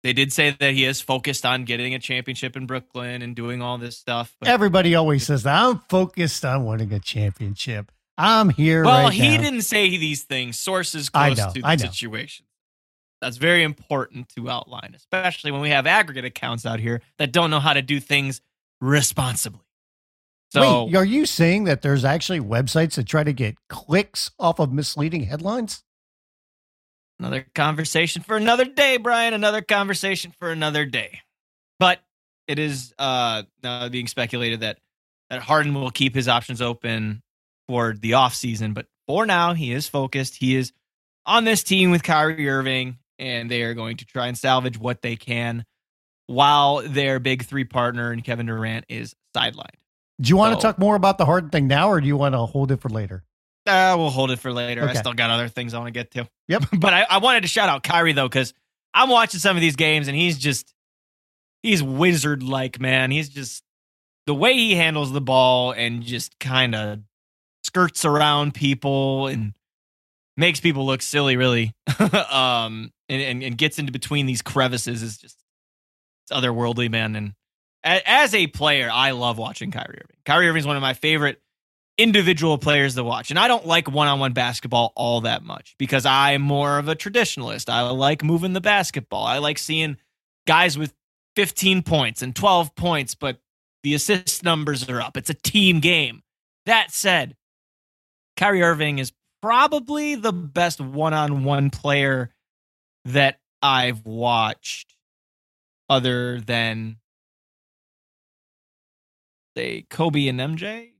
they 0.03 0.13
did 0.13 0.31
say 0.31 0.55
that 0.59 0.73
he 0.73 0.85
is 0.85 1.01
focused 1.01 1.45
on 1.45 1.65
getting 1.65 1.93
a 1.93 1.99
championship 1.99 2.55
in 2.55 2.65
Brooklyn 2.65 3.21
and 3.21 3.35
doing 3.35 3.61
all 3.61 3.77
this 3.77 3.97
stuff. 3.97 4.35
Everybody 4.45 4.95
always 4.95 5.25
says 5.25 5.43
that 5.43 5.61
I'm 5.61 5.79
focused 5.89 6.45
on 6.45 6.65
winning 6.65 6.93
a 6.93 6.99
championship. 6.99 7.91
I'm 8.17 8.49
here. 8.49 8.83
Well, 8.83 9.05
right 9.05 9.13
he 9.13 9.37
now. 9.37 9.43
didn't 9.43 9.61
say 9.61 9.89
these 9.89 10.23
things. 10.23 10.59
Sources 10.59 11.09
close 11.09 11.37
know, 11.37 11.51
to 11.53 11.61
the 11.61 11.77
situation. 11.77 12.45
That's 13.21 13.37
very 13.37 13.63
important 13.63 14.29
to 14.35 14.49
outline, 14.49 14.93
especially 14.95 15.51
when 15.51 15.61
we 15.61 15.69
have 15.69 15.87
aggregate 15.87 16.25
accounts 16.25 16.65
out 16.65 16.79
here 16.79 17.01
that 17.17 17.31
don't 17.31 17.49
know 17.49 17.59
how 17.59 17.73
to 17.73 17.81
do 17.81 17.99
things 17.99 18.41
responsibly. 18.79 19.61
So, 20.49 20.85
Wait, 20.85 20.95
are 20.95 21.05
you 21.05 21.25
saying 21.25 21.65
that 21.65 21.81
there's 21.81 22.05
actually 22.05 22.39
websites 22.39 22.95
that 22.95 23.05
try 23.05 23.23
to 23.23 23.33
get 23.33 23.57
clicks 23.67 24.31
off 24.39 24.59
of 24.59 24.71
misleading 24.71 25.23
headlines? 25.23 25.83
Another 27.19 27.45
conversation 27.53 28.21
for 28.21 28.37
another 28.37 28.65
day, 28.65 28.97
Brian. 28.97 29.33
Another 29.33 29.61
conversation 29.61 30.33
for 30.39 30.51
another 30.51 30.85
day. 30.85 31.19
But 31.79 31.99
it 32.47 32.59
is 32.59 32.93
uh, 32.97 33.43
now 33.61 33.89
being 33.89 34.07
speculated 34.07 34.61
that 34.61 34.77
that 35.29 35.41
Harden 35.41 35.73
will 35.73 35.91
keep 35.91 36.15
his 36.15 36.29
options 36.29 36.61
open 36.61 37.21
for 37.67 37.93
the 37.93 38.11
offseason. 38.11 38.73
But 38.73 38.85
for 39.07 39.25
now, 39.25 39.53
he 39.53 39.73
is 39.73 39.87
focused. 39.89 40.35
He 40.37 40.55
is 40.55 40.71
on 41.25 41.43
this 41.43 41.63
team 41.63 41.91
with 41.91 42.03
Kyrie 42.03 42.47
Irving, 42.47 42.99
and 43.19 43.51
they 43.51 43.63
are 43.63 43.73
going 43.73 43.97
to 43.97 44.05
try 44.05 44.27
and 44.27 44.37
salvage 44.37 44.77
what 44.77 45.01
they 45.01 45.17
can 45.17 45.65
while 46.27 46.81
their 46.87 47.19
big 47.19 47.43
three 47.43 47.65
partner 47.65 48.11
and 48.11 48.23
Kevin 48.23 48.45
Durant 48.45 48.85
is 48.87 49.15
sidelined. 49.35 49.75
Do 50.19 50.29
you 50.29 50.37
want 50.37 50.53
so, 50.53 50.55
to 50.55 50.61
talk 50.61 50.79
more 50.79 50.95
about 50.95 51.17
the 51.17 51.25
Harden 51.25 51.49
thing 51.49 51.67
now, 51.67 51.89
or 51.89 52.01
do 52.01 52.07
you 52.07 52.17
want 52.17 52.33
to 52.33 52.39
hold 52.39 52.71
it 52.71 52.81
for 52.81 52.89
later? 52.89 53.23
Uh, 53.67 53.95
we'll 53.97 54.09
hold 54.09 54.31
it 54.31 54.39
for 54.39 54.51
later. 54.51 54.83
Okay. 54.83 54.91
I 54.91 54.95
still 54.95 55.13
got 55.13 55.29
other 55.29 55.47
things 55.47 55.73
I 55.73 55.79
want 55.79 55.87
to 55.87 55.99
get 55.99 56.11
to. 56.11 56.27
Yep. 56.47 56.63
but 56.79 56.93
I, 56.93 57.05
I 57.09 57.17
wanted 57.17 57.41
to 57.41 57.47
shout 57.47 57.69
out 57.69 57.83
Kyrie 57.83 58.13
though, 58.13 58.27
because 58.27 58.53
I'm 58.93 59.09
watching 59.09 59.39
some 59.39 59.57
of 59.57 59.61
these 59.61 59.75
games 59.75 60.07
and 60.07 60.17
he's 60.17 60.37
just 60.37 60.73
he's 61.61 61.83
wizard 61.83 62.41
like, 62.43 62.79
man. 62.79 63.11
He's 63.11 63.29
just 63.29 63.63
the 64.25 64.33
way 64.33 64.53
he 64.53 64.75
handles 64.75 65.11
the 65.11 65.21
ball 65.21 65.71
and 65.71 66.01
just 66.01 66.39
kind 66.39 66.73
of 66.73 66.99
skirts 67.63 68.05
around 68.05 68.53
people 68.53 69.27
and 69.27 69.53
makes 70.37 70.59
people 70.59 70.85
look 70.85 71.01
silly, 71.01 71.35
really. 71.35 71.73
um, 72.31 72.91
and, 73.09 73.21
and, 73.21 73.43
and 73.43 73.57
gets 73.57 73.79
into 73.79 73.91
between 73.91 74.25
these 74.25 74.41
crevices 74.41 75.03
is 75.03 75.17
just 75.17 75.37
it's 76.23 76.37
otherworldly, 76.37 76.89
man. 76.89 77.15
And 77.15 77.33
as 77.87 78.33
a 78.33 78.47
player, 78.47 78.89
I 78.91 79.11
love 79.11 79.37
watching 79.37 79.71
Kyrie 79.71 79.99
Irving. 80.03 80.17
Kyrie 80.25 80.49
Irving 80.49 80.59
is 80.61 80.67
one 80.67 80.75
of 80.75 80.81
my 80.81 80.93
favorite 80.93 81.41
individual 81.97 82.57
players 82.57 82.95
to 82.95 83.03
watch. 83.03 83.29
And 83.31 83.39
I 83.39 83.47
don't 83.47 83.65
like 83.65 83.89
one 83.89 84.07
on 84.07 84.19
one 84.19 84.33
basketball 84.33 84.93
all 84.95 85.21
that 85.21 85.43
much 85.43 85.75
because 85.79 86.05
I'm 86.05 86.41
more 86.41 86.77
of 86.77 86.87
a 86.87 86.95
traditionalist. 86.95 87.69
I 87.69 87.81
like 87.89 88.23
moving 88.23 88.53
the 88.53 88.61
basketball. 88.61 89.25
I 89.25 89.39
like 89.39 89.57
seeing 89.57 89.97
guys 90.45 90.77
with 90.77 90.93
15 91.35 91.83
points 91.83 92.21
and 92.21 92.35
12 92.35 92.75
points, 92.75 93.15
but 93.15 93.39
the 93.83 93.93
assist 93.93 94.43
numbers 94.43 94.87
are 94.89 95.01
up. 95.01 95.17
It's 95.17 95.29
a 95.29 95.35
team 95.35 95.79
game. 95.79 96.23
That 96.65 96.91
said, 96.91 97.35
Kyrie 98.35 98.61
Irving 98.61 98.99
is 98.99 99.13
probably 99.41 100.15
the 100.15 100.33
best 100.33 100.81
one 100.81 101.13
on 101.13 101.43
one 101.43 101.69
player 101.69 102.31
that 103.05 103.39
I've 103.61 104.05
watched 104.05 104.95
other 105.89 106.41
than, 106.41 106.97
say, 109.57 109.85
Kobe 109.89 110.27
and 110.27 110.39
MJ. 110.39 110.91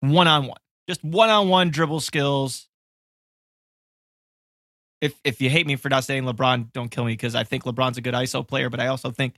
One 0.00 0.28
on 0.28 0.46
one, 0.46 0.58
just 0.88 1.02
one 1.04 1.28
on 1.30 1.48
one 1.48 1.70
dribble 1.70 2.00
skills. 2.00 2.68
If 5.00 5.14
if 5.24 5.40
you 5.40 5.50
hate 5.50 5.66
me 5.66 5.76
for 5.76 5.88
not 5.88 6.04
saying 6.04 6.24
LeBron, 6.24 6.72
don't 6.72 6.90
kill 6.90 7.04
me 7.04 7.12
because 7.12 7.34
I 7.34 7.44
think 7.44 7.64
LeBron's 7.64 7.98
a 7.98 8.00
good 8.00 8.14
ISO 8.14 8.46
player, 8.46 8.70
but 8.70 8.80
I 8.80 8.86
also 8.88 9.10
think 9.10 9.34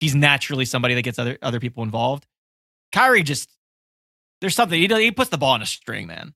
he's 0.00 0.14
naturally 0.14 0.64
somebody 0.64 0.94
that 0.94 1.02
gets 1.02 1.18
other 1.18 1.38
other 1.42 1.60
people 1.60 1.82
involved. 1.82 2.26
Kyrie 2.92 3.22
just 3.22 3.50
there's 4.40 4.54
something 4.54 4.80
he 4.80 4.86
he 4.86 5.10
puts 5.10 5.30
the 5.30 5.38
ball 5.38 5.52
on 5.52 5.62
a 5.62 5.66
string, 5.66 6.06
man. 6.06 6.34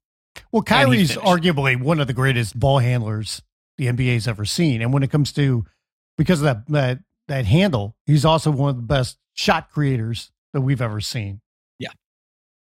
Well, 0.53 0.63
Kyrie's 0.63 1.17
arguably 1.17 1.81
one 1.81 2.01
of 2.01 2.07
the 2.07 2.13
greatest 2.13 2.59
ball 2.59 2.79
handlers 2.79 3.43
the 3.77 3.87
NBA's 3.87 4.29
ever 4.29 4.45
seen, 4.45 4.83
and 4.83 4.93
when 4.93 5.03
it 5.03 5.11
comes 5.11 5.33
to 5.33 5.65
because 6.17 6.41
of 6.41 6.45
that 6.45 6.67
that 6.69 6.99
that 7.27 7.45
handle, 7.45 7.97
he's 8.07 8.25
also 8.25 8.51
one 8.51 8.71
of 8.71 8.77
the 8.77 8.83
best 8.83 9.19
shot 9.35 9.71
creators 9.71 10.31
that 10.53 10.61
we've 10.61 10.81
ever 10.81 11.01
seen. 11.01 11.41
Yeah, 11.79 11.93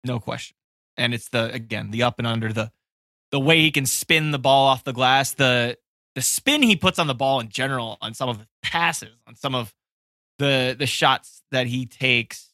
no 0.04 0.20
question. 0.20 0.56
And 0.96 1.14
it's 1.14 1.28
the 1.28 1.52
again 1.52 1.90
the 1.90 2.02
up 2.02 2.18
and 2.18 2.26
under 2.26 2.52
the 2.52 2.70
the 3.30 3.40
way 3.40 3.60
he 3.60 3.70
can 3.70 3.86
spin 3.86 4.30
the 4.30 4.38
ball 4.38 4.68
off 4.68 4.84
the 4.84 4.92
glass, 4.92 5.32
the 5.34 5.76
the 6.14 6.22
spin 6.22 6.62
he 6.62 6.76
puts 6.76 6.98
on 6.98 7.06
the 7.06 7.14
ball 7.14 7.40
in 7.40 7.48
general 7.48 7.98
on 8.00 8.14
some 8.14 8.28
of 8.28 8.38
the 8.38 8.46
passes, 8.62 9.14
on 9.26 9.36
some 9.36 9.54
of 9.54 9.72
the 10.38 10.74
the 10.78 10.86
shots 10.86 11.42
that 11.50 11.66
he 11.66 11.86
takes, 11.86 12.52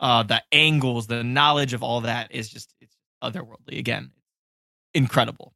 uh, 0.00 0.22
the 0.22 0.42
angles, 0.52 1.06
the 1.06 1.24
knowledge 1.24 1.72
of 1.72 1.82
all 1.82 2.02
that 2.02 2.32
is 2.34 2.48
just 2.48 2.74
it's 2.80 2.96
otherworldly. 3.22 3.78
Again, 3.78 4.12
incredible. 4.94 5.52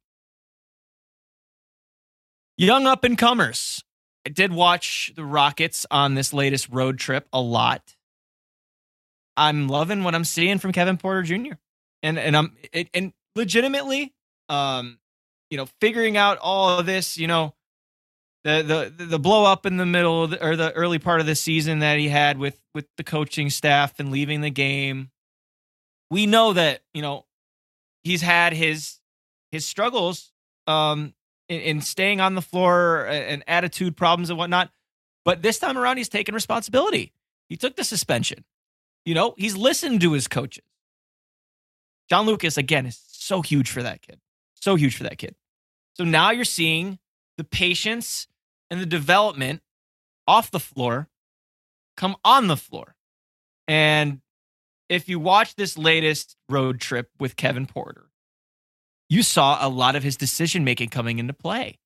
Young 2.57 2.85
up 2.85 3.03
and 3.03 3.17
comers. 3.17 3.83
I 4.25 4.29
did 4.29 4.51
watch 4.51 5.13
the 5.15 5.23
Rockets 5.23 5.85
on 5.89 6.15
this 6.15 6.33
latest 6.33 6.67
road 6.69 6.99
trip 6.99 7.27
a 7.31 7.39
lot. 7.39 7.95
I'm 9.39 9.69
loving 9.69 10.03
what 10.03 10.13
I'm 10.13 10.25
seeing 10.25 10.59
from 10.59 10.73
Kevin 10.73 10.97
Porter 10.97 11.23
Jr. 11.23 11.53
and 12.03 12.19
and 12.19 12.35
I'm 12.35 12.57
and 12.93 13.13
legitimately, 13.37 14.13
um, 14.49 14.99
you 15.49 15.57
know, 15.57 15.65
figuring 15.79 16.17
out 16.17 16.37
all 16.39 16.77
of 16.77 16.85
this, 16.85 17.17
you 17.17 17.27
know, 17.27 17.55
the 18.43 18.91
the 18.97 19.05
the 19.05 19.19
blow 19.19 19.45
up 19.45 19.65
in 19.65 19.77
the 19.77 19.85
middle 19.85 20.27
the, 20.27 20.45
or 20.45 20.57
the 20.57 20.73
early 20.73 20.99
part 20.99 21.21
of 21.21 21.25
the 21.25 21.35
season 21.35 21.79
that 21.79 21.97
he 21.99 22.09
had 22.09 22.37
with 22.37 22.59
with 22.73 22.85
the 22.97 23.03
coaching 23.03 23.49
staff 23.49 23.97
and 23.97 24.11
leaving 24.11 24.41
the 24.41 24.49
game. 24.49 25.09
We 26.11 26.25
know 26.25 26.51
that 26.51 26.81
you 26.93 27.01
know 27.01 27.25
he's 28.03 28.21
had 28.21 28.51
his 28.51 28.99
his 29.53 29.65
struggles 29.65 30.33
um, 30.67 31.13
in, 31.47 31.61
in 31.61 31.81
staying 31.81 32.19
on 32.19 32.35
the 32.35 32.41
floor 32.41 33.05
and 33.07 33.41
attitude 33.47 33.95
problems 33.95 34.29
and 34.29 34.37
whatnot, 34.37 34.69
but 35.23 35.41
this 35.41 35.59
time 35.59 35.77
around 35.77 35.95
he's 35.95 36.09
taken 36.09 36.35
responsibility. 36.35 37.13
He 37.47 37.55
took 37.55 37.77
the 37.77 37.85
suspension. 37.85 38.43
You 39.05 39.15
know, 39.15 39.33
he's 39.37 39.55
listened 39.55 40.01
to 40.01 40.13
his 40.13 40.27
coaches. 40.27 40.65
John 42.09 42.25
Lucas 42.25 42.57
again 42.57 42.85
is 42.85 42.99
so 43.07 43.41
huge 43.41 43.69
for 43.69 43.83
that 43.83 44.01
kid, 44.01 44.19
so 44.55 44.75
huge 44.75 44.97
for 44.97 45.03
that 45.03 45.17
kid. 45.17 45.35
So 45.93 46.03
now 46.03 46.31
you're 46.31 46.45
seeing 46.45 46.99
the 47.37 47.43
patience 47.43 48.27
and 48.69 48.81
the 48.81 48.85
development 48.85 49.61
off 50.27 50.51
the 50.51 50.59
floor 50.59 51.09
come 51.97 52.15
on 52.23 52.47
the 52.47 52.57
floor. 52.57 52.95
And 53.67 54.21
if 54.87 55.07
you 55.07 55.19
watch 55.19 55.55
this 55.55 55.77
latest 55.77 56.35
road 56.47 56.79
trip 56.79 57.09
with 57.19 57.35
Kevin 57.35 57.67
Porter, 57.67 58.09
you 59.09 59.23
saw 59.23 59.57
a 59.59 59.69
lot 59.69 59.95
of 59.95 60.03
his 60.03 60.15
decision 60.17 60.63
making 60.63 60.89
coming 60.89 61.19
into 61.19 61.33
play. 61.33 61.77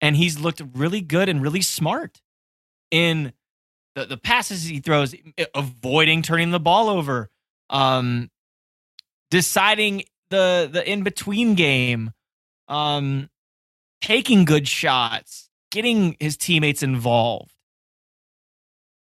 And 0.00 0.16
he's 0.16 0.38
looked 0.38 0.62
really 0.74 1.00
good 1.02 1.28
and 1.28 1.42
really 1.42 1.60
smart 1.60 2.22
in 2.90 3.32
the, 3.94 4.06
the 4.06 4.16
passes 4.16 4.64
he 4.64 4.80
throws, 4.80 5.14
avoiding 5.54 6.22
turning 6.22 6.50
the 6.50 6.60
ball 6.60 6.88
over, 6.88 7.30
um, 7.68 8.30
deciding 9.30 10.04
the 10.30 10.68
the 10.70 10.88
in 10.88 11.02
between 11.02 11.54
game, 11.54 12.12
um, 12.68 13.28
taking 14.00 14.44
good 14.44 14.68
shots, 14.68 15.48
getting 15.70 16.16
his 16.20 16.36
teammates 16.36 16.82
involved, 16.82 17.52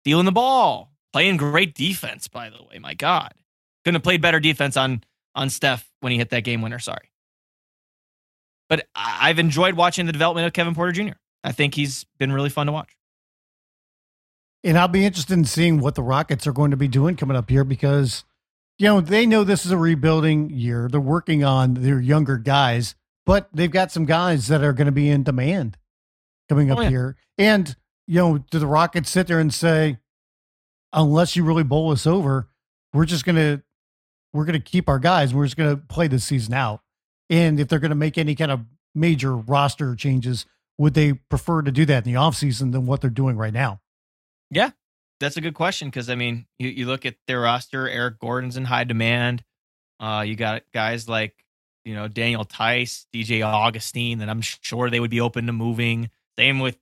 stealing 0.02 0.26
the 0.26 0.32
ball, 0.32 0.92
playing 1.12 1.36
great 1.36 1.74
defense, 1.74 2.28
by 2.28 2.50
the 2.50 2.62
way. 2.62 2.78
My 2.78 2.94
God. 2.94 3.32
Couldn't 3.84 3.96
have 3.96 4.04
played 4.04 4.20
better 4.20 4.40
defense 4.40 4.76
on 4.76 5.02
on 5.34 5.50
Steph 5.50 5.88
when 6.00 6.12
he 6.12 6.18
hit 6.18 6.30
that 6.30 6.44
game 6.44 6.62
winner. 6.62 6.78
Sorry. 6.78 7.10
But 8.68 8.86
I've 8.94 9.38
enjoyed 9.38 9.74
watching 9.74 10.06
the 10.06 10.12
development 10.12 10.46
of 10.46 10.52
Kevin 10.52 10.74
Porter 10.74 10.92
Jr. 10.92 11.16
I 11.42 11.52
think 11.52 11.74
he's 11.74 12.04
been 12.18 12.32
really 12.32 12.50
fun 12.50 12.66
to 12.66 12.72
watch. 12.72 12.97
And 14.64 14.76
I'll 14.76 14.88
be 14.88 15.04
interested 15.04 15.34
in 15.34 15.44
seeing 15.44 15.78
what 15.78 15.94
the 15.94 16.02
Rockets 16.02 16.46
are 16.46 16.52
going 16.52 16.72
to 16.72 16.76
be 16.76 16.88
doing 16.88 17.16
coming 17.16 17.36
up 17.36 17.48
here 17.48 17.64
because, 17.64 18.24
you 18.78 18.86
know, 18.86 19.00
they 19.00 19.24
know 19.24 19.44
this 19.44 19.64
is 19.64 19.70
a 19.70 19.78
rebuilding 19.78 20.50
year. 20.50 20.88
They're 20.90 21.00
working 21.00 21.44
on 21.44 21.74
their 21.74 22.00
younger 22.00 22.38
guys 22.38 22.94
but 23.28 23.46
they've 23.52 23.70
got 23.70 23.92
some 23.92 24.06
guys 24.06 24.48
that 24.48 24.64
are 24.64 24.72
going 24.72 24.86
to 24.86 24.90
be 24.90 25.10
in 25.10 25.22
demand 25.22 25.76
coming 26.48 26.70
up 26.70 26.78
oh, 26.78 26.80
yeah. 26.80 26.88
here. 26.88 27.16
And, 27.36 27.76
you 28.06 28.14
know, 28.14 28.38
do 28.38 28.58
the 28.58 28.66
Rockets 28.66 29.10
sit 29.10 29.26
there 29.26 29.38
and 29.38 29.52
say, 29.52 29.98
unless 30.94 31.36
you 31.36 31.44
really 31.44 31.62
bowl 31.62 31.92
us 31.92 32.06
over, 32.06 32.48
we're 32.94 33.04
just 33.04 33.26
going 33.26 33.36
to, 33.36 33.62
we're 34.32 34.46
going 34.46 34.58
to 34.58 34.64
keep 34.64 34.88
our 34.88 34.98
guys. 34.98 35.34
We're 35.34 35.44
just 35.44 35.58
going 35.58 35.76
to 35.76 35.76
play 35.76 36.08
this 36.08 36.24
season 36.24 36.54
out. 36.54 36.80
And 37.28 37.60
if 37.60 37.68
they're 37.68 37.78
going 37.78 37.90
to 37.90 37.94
make 37.94 38.16
any 38.16 38.34
kind 38.34 38.50
of 38.50 38.60
major 38.94 39.36
roster 39.36 39.94
changes, 39.94 40.46
would 40.78 40.94
they 40.94 41.12
prefer 41.12 41.60
to 41.60 41.70
do 41.70 41.84
that 41.84 42.06
in 42.06 42.14
the 42.14 42.18
offseason 42.18 42.72
than 42.72 42.86
what 42.86 43.02
they're 43.02 43.10
doing 43.10 43.36
right 43.36 43.52
now? 43.52 43.82
Yeah, 44.50 44.70
that's 45.20 45.36
a 45.36 45.40
good 45.40 45.54
question. 45.54 45.90
Cause 45.90 46.08
I 46.08 46.14
mean, 46.14 46.46
you, 46.58 46.68
you 46.68 46.86
look 46.86 47.06
at 47.06 47.16
their 47.26 47.40
roster, 47.40 47.88
Eric 47.88 48.18
Gordon's 48.18 48.56
in 48.56 48.64
high 48.64 48.84
demand. 48.84 49.44
Uh, 50.00 50.24
you 50.26 50.36
got 50.36 50.62
guys 50.72 51.08
like 51.08 51.34
you 51.88 51.94
know, 51.94 52.06
Daniel 52.06 52.44
Theis, 52.44 53.06
DJ 53.14 53.42
Augustin, 53.42 54.18
that 54.18 54.28
I'm 54.28 54.42
sure 54.42 54.90
they 54.90 55.00
would 55.00 55.10
be 55.10 55.22
open 55.22 55.46
to 55.46 55.52
moving. 55.54 56.10
Same 56.38 56.58
with 56.58 56.76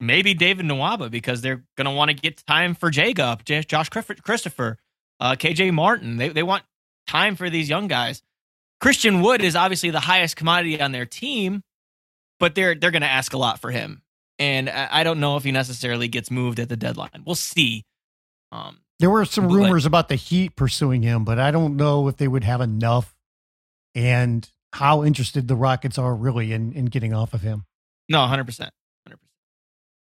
maybe 0.00 0.32
David 0.32 0.64
Nwaba 0.64 1.10
because 1.10 1.42
they're 1.42 1.62
to 1.76 1.90
want 1.90 2.10
to 2.10 2.16
get 2.16 2.44
time 2.46 2.74
for 2.74 2.88
Jacob, 2.88 3.44
Josh 3.44 3.90
Christopher, 3.90 4.78
uh, 5.20 5.32
KJ 5.32 5.74
Martin. 5.74 6.16
They, 6.16 6.30
they 6.30 6.42
want 6.42 6.64
time 7.06 7.36
for 7.36 7.50
these 7.50 7.68
young 7.68 7.86
guys. 7.86 8.22
Christian 8.80 9.20
Wood 9.20 9.42
is 9.42 9.54
obviously 9.54 9.90
the 9.90 10.00
highest 10.00 10.36
commodity 10.36 10.80
on 10.80 10.92
their 10.92 11.04
team, 11.04 11.62
but 12.38 12.54
they're 12.54 12.74
they're 12.74 12.90
going 12.90 13.02
to 13.02 13.10
ask 13.10 13.34
a 13.34 13.38
lot 13.38 13.60
for 13.60 13.70
him, 13.70 14.00
and 14.40 14.70
I 14.70 15.04
don't 15.04 15.20
know 15.20 15.36
if 15.36 15.44
he 15.44 15.52
necessarily 15.52 16.08
gets 16.08 16.30
moved 16.30 16.58
at 16.58 16.70
the 16.70 16.76
deadline. 16.76 17.22
We'll 17.26 17.34
see. 17.34 17.84
Um, 18.50 18.78
there 18.98 19.10
were 19.10 19.26
some 19.26 19.48
rumors 19.48 19.84
about 19.84 20.08
the 20.08 20.16
Heat 20.16 20.56
pursuing 20.56 21.02
him, 21.02 21.24
but 21.24 21.38
I 21.38 21.50
don't 21.50 21.76
know 21.76 22.08
if 22.08 22.16
they 22.16 22.26
would 22.26 22.42
have 22.42 22.62
enough 22.62 23.14
and 23.94 24.48
how 24.72 25.04
interested 25.04 25.46
the 25.46 25.56
Rockets 25.56 25.98
are 25.98 26.14
really 26.14 26.54
in, 26.54 26.72
in 26.72 26.86
getting 26.86 27.12
off 27.12 27.34
of 27.34 27.42
him. 27.42 27.66
No, 28.08 28.18
100%. 28.18 28.46
100%. 28.46 28.70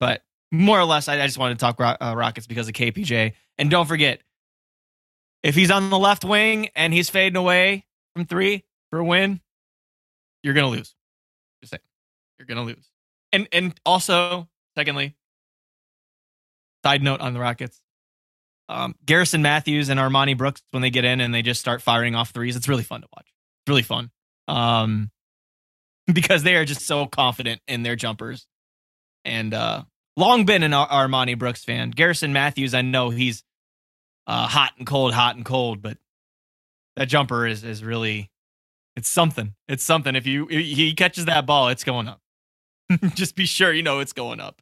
But 0.01 0.23
more 0.51 0.81
or 0.81 0.85
less, 0.85 1.09
I, 1.09 1.21
I 1.21 1.27
just 1.27 1.39
wanted 1.39 1.59
to 1.59 1.61
talk 1.61 1.79
uh, 1.79 2.15
Rockets 2.17 2.47
because 2.47 2.69
of 2.69 2.75
KPJ. 2.75 3.35
And 3.59 3.71
don't 3.71 3.87
forget, 3.87 4.23
if 5.43 5.55
he's 5.55 5.71
on 5.71 5.91
the 5.91 5.99
left 5.99 6.25
wing 6.25 6.71
and 6.75 6.95
he's 6.95 7.11
fading 7.11 7.37
away 7.37 7.85
from 8.15 8.25
three 8.25 8.65
for 8.91 8.99
a 8.99 9.05
win, 9.05 9.41
you're 10.43 10.55
going 10.55 10.65
to 10.65 10.71
lose. 10.71 10.95
Just 11.61 11.73
saying. 11.73 11.81
You're 12.39 12.47
going 12.47 12.57
to 12.57 12.65
lose. 12.65 12.89
And, 13.33 13.49
and 13.53 13.75
also, 13.87 14.49
secondly, 14.77 15.15
side 16.85 17.03
note 17.03 17.21
on 17.21 17.35
the 17.35 17.41
Rockets. 17.41 17.81
Um, 18.69 18.95
Garrison 19.05 19.43
Matthews 19.43 19.89
and 19.89 19.99
Armoni 19.99 20.37
Brooks, 20.37 20.63
when 20.71 20.83
they 20.83 20.91
get 20.91 21.05
in 21.05 21.21
and 21.21 21.35
they 21.35 21.43
just 21.43 21.61
start 21.61 21.83
firing 21.83 22.15
off 22.15 22.31
threes, 22.31 22.57
it's 22.57 22.69
really 22.69 22.83
fun 22.83 23.03
to 23.03 23.09
watch 23.15 23.27
It's 23.27 23.71
really 23.71 23.83
fun. 23.83 24.11
Um, 24.49 25.11
because 26.13 26.43
they 26.43 26.57
are 26.57 26.65
just 26.65 26.83
so 26.83 27.07
confident 27.07 27.61
in 27.69 27.83
their 27.83 27.97
jumpers. 27.97 28.47
And 29.25 29.55
uh, 29.55 29.85
long 30.17 30.45
been 30.45 30.63
an 30.63 30.73
Ar- 30.73 30.89
Armoni 30.89 31.39
Brooks 31.39 31.65
fan. 31.65 31.91
Garrison 31.91 32.33
Matthews, 32.33 32.75
I 32.75 32.83
know 32.83 33.11
he's 33.11 33.45
uh, 34.27 34.47
hot 34.47 34.73
and 34.79 34.87
cold, 34.87 35.15
hot 35.15 35.37
and 35.37 35.45
cold, 35.45 35.83
but 35.83 35.99
that 36.97 37.09
jumper 37.09 37.47
is 37.47 37.65
is 37.65 37.83
really 37.85 38.31
it's 38.97 39.09
something. 39.09 39.55
It's 39.69 39.85
something. 39.85 40.15
If 40.15 40.27
you 40.27 40.49
if 40.51 40.77
he 40.77 40.95
catches 40.95 41.27
that 41.27 41.47
ball, 41.47 41.69
it's 41.69 41.85
going 41.85 42.09
up. 42.09 42.22
just 43.15 43.35
be 43.37 43.47
sure 43.47 43.73
you 43.73 43.83
know 43.83 44.01
it's 44.01 44.13
going 44.13 44.41
up. 44.41 44.61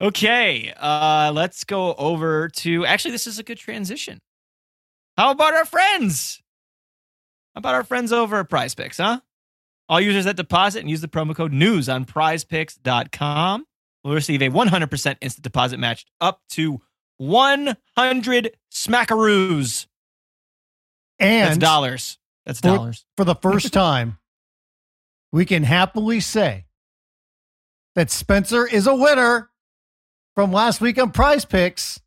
Okay, 0.00 0.72
uh, 0.78 1.30
let's 1.34 1.62
go 1.64 1.94
over 1.94 2.48
to 2.48 2.84
actually 2.86 3.12
this 3.12 3.26
is 3.26 3.38
a 3.38 3.42
good 3.42 3.58
transition. 3.58 4.20
How 5.16 5.30
about 5.30 5.54
our 5.54 5.64
friends 5.64 6.42
how 7.54 7.58
about 7.58 7.74
our 7.74 7.84
friends 7.84 8.12
over 8.12 8.40
at 8.40 8.48
Prize 8.48 8.74
Picks, 8.74 8.96
huh? 8.96 9.20
All 9.88 10.00
users 10.00 10.24
that 10.24 10.36
deposit 10.36 10.80
and 10.80 10.88
use 10.90 11.02
the 11.02 11.08
promo 11.08 11.34
code 11.36 11.52
NEWS 11.52 11.88
on 11.88 12.04
prizepicks.com 12.06 13.66
will 14.04 14.14
receive 14.14 14.40
a 14.40 14.48
100% 14.48 15.16
instant 15.20 15.42
deposit 15.42 15.78
matched 15.78 16.10
up 16.20 16.40
to 16.50 16.80
100 17.18 18.56
smackaroos. 18.72 19.86
And 21.18 21.50
That's 21.50 21.58
dollars. 21.58 22.18
That's 22.46 22.60
For- 22.60 22.68
dollars. 22.68 23.04
for 23.16 23.24
the 23.24 23.34
first 23.34 23.72
time, 23.74 24.18
we 25.32 25.44
can 25.44 25.62
happily 25.62 26.20
say 26.20 26.66
that 27.94 28.10
Spencer 28.10 28.66
is 28.66 28.86
a 28.86 28.94
winner 28.94 29.50
from 30.34 30.52
last 30.52 30.80
week 30.80 30.98
on 30.98 31.10
Prize 31.10 31.44
Picks. 31.44 32.00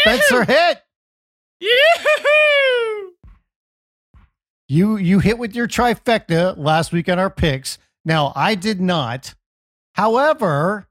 Spencer 0.00 0.44
hit. 0.44 0.82
You 4.68 4.96
you 4.96 5.18
hit 5.18 5.38
with 5.38 5.54
your 5.54 5.68
trifecta 5.68 6.56
last 6.56 6.92
week 6.92 7.08
on 7.08 7.18
our 7.18 7.30
picks. 7.30 7.78
Now 8.04 8.32
I 8.34 8.54
did 8.54 8.80
not. 8.80 9.34
However, 9.94 10.88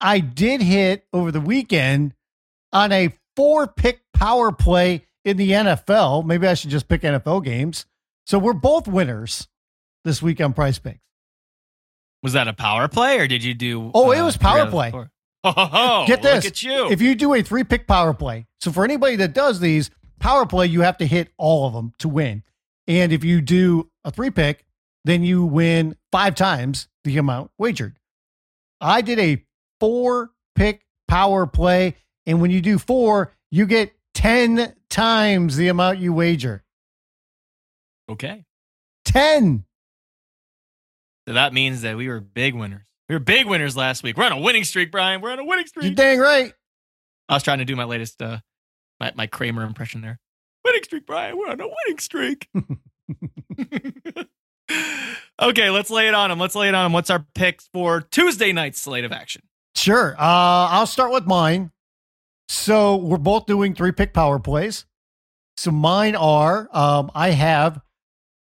I 0.00 0.20
did 0.20 0.62
hit 0.62 1.06
over 1.12 1.30
the 1.30 1.40
weekend 1.40 2.14
on 2.72 2.90
a 2.90 3.14
four 3.36 3.66
pick 3.66 4.00
power 4.14 4.50
play 4.50 5.06
in 5.24 5.36
the 5.36 5.50
NFL. 5.50 6.24
Maybe 6.24 6.46
I 6.48 6.54
should 6.54 6.70
just 6.70 6.88
pick 6.88 7.02
NFL 7.02 7.44
games. 7.44 7.84
So 8.26 8.38
we're 8.38 8.54
both 8.54 8.88
winners 8.88 9.46
this 10.04 10.22
week 10.22 10.40
on 10.40 10.52
Prize 10.52 10.78
Picks. 10.78 11.00
Was 12.22 12.32
that 12.32 12.48
a 12.48 12.52
power 12.52 12.88
play 12.88 13.18
or 13.18 13.26
did 13.26 13.44
you 13.44 13.54
do? 13.54 13.90
Oh, 13.94 14.10
it 14.12 14.18
uh, 14.18 14.24
was 14.24 14.36
power 14.36 14.52
three 14.52 14.60
out 14.60 14.66
of 14.68 14.72
play. 14.92 14.92
Oh, 15.46 16.04
Get 16.06 16.22
this. 16.22 16.36
Look 16.36 16.52
at 16.52 16.62
you. 16.62 16.90
If 16.90 17.02
you 17.02 17.14
do 17.14 17.34
a 17.34 17.42
three 17.42 17.64
pick 17.64 17.86
power 17.86 18.14
play, 18.14 18.46
so 18.62 18.72
for 18.72 18.82
anybody 18.82 19.16
that 19.16 19.34
does 19.34 19.60
these 19.60 19.90
power 20.18 20.46
play, 20.46 20.66
you 20.66 20.80
have 20.80 20.96
to 20.98 21.06
hit 21.06 21.28
all 21.36 21.66
of 21.66 21.74
them 21.74 21.92
to 21.98 22.08
win. 22.08 22.42
And 22.88 23.12
if 23.12 23.24
you 23.24 23.42
do 23.42 23.90
a 24.04 24.10
three 24.10 24.30
pick, 24.30 24.64
then 25.04 25.22
you 25.22 25.44
win 25.44 25.96
five 26.10 26.34
times 26.34 26.88
the 27.04 27.18
amount 27.18 27.50
wagered. 27.58 27.98
I 28.80 29.02
did 29.02 29.18
a 29.18 29.44
four 29.80 30.30
pick 30.54 30.86
power 31.08 31.46
play. 31.46 31.96
And 32.24 32.40
when 32.40 32.50
you 32.50 32.62
do 32.62 32.78
four, 32.78 33.34
you 33.50 33.66
get 33.66 33.92
10 34.14 34.74
times 34.88 35.56
the 35.56 35.68
amount 35.68 35.98
you 35.98 36.12
wager. 36.14 36.64
okay. 38.10 38.44
10. 39.04 39.64
So 41.26 41.34
that 41.34 41.52
means 41.52 41.82
that 41.82 41.96
we 41.96 42.08
were 42.08 42.20
big 42.20 42.54
winners. 42.54 42.86
We 43.08 43.14
were 43.14 43.20
big 43.20 43.46
winners 43.46 43.76
last 43.76 44.02
week. 44.02 44.16
We're 44.16 44.24
on 44.24 44.32
a 44.32 44.40
winning 44.40 44.64
streak, 44.64 44.90
Brian. 44.90 45.20
We're 45.20 45.32
on 45.32 45.38
a 45.38 45.44
winning 45.44 45.66
streak. 45.66 45.84
You're 45.84 45.94
dang 45.94 46.18
right. 46.18 46.52
I 47.28 47.34
was 47.34 47.42
trying 47.42 47.58
to 47.58 47.64
do 47.64 47.76
my 47.76 47.84
latest, 47.84 48.20
uh, 48.20 48.38
my, 49.00 49.12
my 49.14 49.26
Kramer 49.26 49.62
impression 49.62 50.00
there. 50.02 50.20
Winning 50.64 50.82
streak, 50.82 51.06
Brian. 51.06 51.36
We're 51.38 51.48
on 51.48 51.60
a 51.60 51.66
winning 51.66 51.98
streak. 51.98 52.48
okay, 55.42 55.70
let's 55.70 55.90
lay 55.90 56.08
it 56.08 56.14
on 56.14 56.30
him. 56.30 56.38
Let's 56.38 56.54
lay 56.54 56.68
it 56.68 56.74
on 56.74 56.86
him. 56.86 56.92
What's 56.92 57.10
our 57.10 57.26
picks 57.34 57.68
for 57.72 58.00
Tuesday 58.00 58.52
night's 58.52 58.80
slate 58.80 59.04
of 59.04 59.12
action? 59.12 59.42
Sure. 59.74 60.14
Uh, 60.18 60.68
I'll 60.70 60.86
start 60.86 61.12
with 61.12 61.26
mine. 61.26 61.70
So 62.48 62.96
we're 62.96 63.18
both 63.18 63.46
doing 63.46 63.74
three 63.74 63.92
pick 63.92 64.12
power 64.12 64.38
plays. 64.38 64.84
So 65.56 65.70
mine 65.70 66.16
are 66.16 66.68
um, 66.72 67.10
I 67.14 67.30
have 67.30 67.80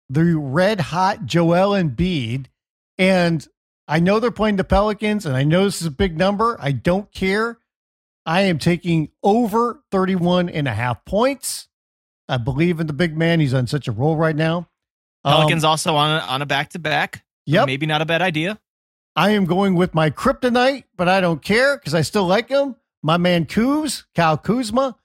the 0.09 0.35
red 0.37 0.79
hot 0.79 1.25
Joel 1.25 1.71
Embiid, 1.71 2.47
and 3.01 3.47
I 3.87 3.99
know 3.99 4.19
they're 4.19 4.29
playing 4.29 4.57
the 4.57 4.63
Pelicans, 4.63 5.25
and 5.25 5.35
I 5.35 5.43
know 5.43 5.65
this 5.65 5.81
is 5.81 5.87
a 5.87 5.91
big 5.91 6.17
number. 6.17 6.55
I 6.59 6.71
don't 6.71 7.11
care. 7.11 7.57
I 8.27 8.41
am 8.41 8.59
taking 8.59 9.09
over 9.23 9.81
31 9.89 10.49
and 10.49 10.67
a 10.67 10.71
half 10.71 11.03
points. 11.03 11.67
I 12.29 12.37
believe 12.37 12.79
in 12.79 12.85
the 12.85 12.93
big 12.93 13.17
man. 13.17 13.39
He's 13.39 13.55
on 13.55 13.65
such 13.65 13.87
a 13.87 13.91
roll 13.91 14.15
right 14.15 14.35
now. 14.35 14.69
Um, 15.25 15.33
Pelicans 15.33 15.63
also 15.63 15.95
on 15.95 16.21
a, 16.21 16.23
on 16.25 16.43
a 16.43 16.45
back 16.45 16.69
to 16.69 16.79
back. 16.79 17.25
Yep. 17.47 17.65
Maybe 17.65 17.87
not 17.87 18.03
a 18.03 18.05
bad 18.05 18.21
idea. 18.21 18.59
I 19.15 19.31
am 19.31 19.45
going 19.45 19.73
with 19.73 19.95
my 19.95 20.11
kryptonite, 20.11 20.83
but 20.95 21.09
I 21.09 21.19
don't 21.19 21.41
care 21.41 21.75
because 21.75 21.95
I 21.95 22.01
still 22.01 22.25
like 22.25 22.49
him. 22.49 22.75
My 23.01 23.17
man 23.17 23.45
Kuz, 23.45 24.03
Kyle 24.13 24.37
Kuzma. 24.37 24.95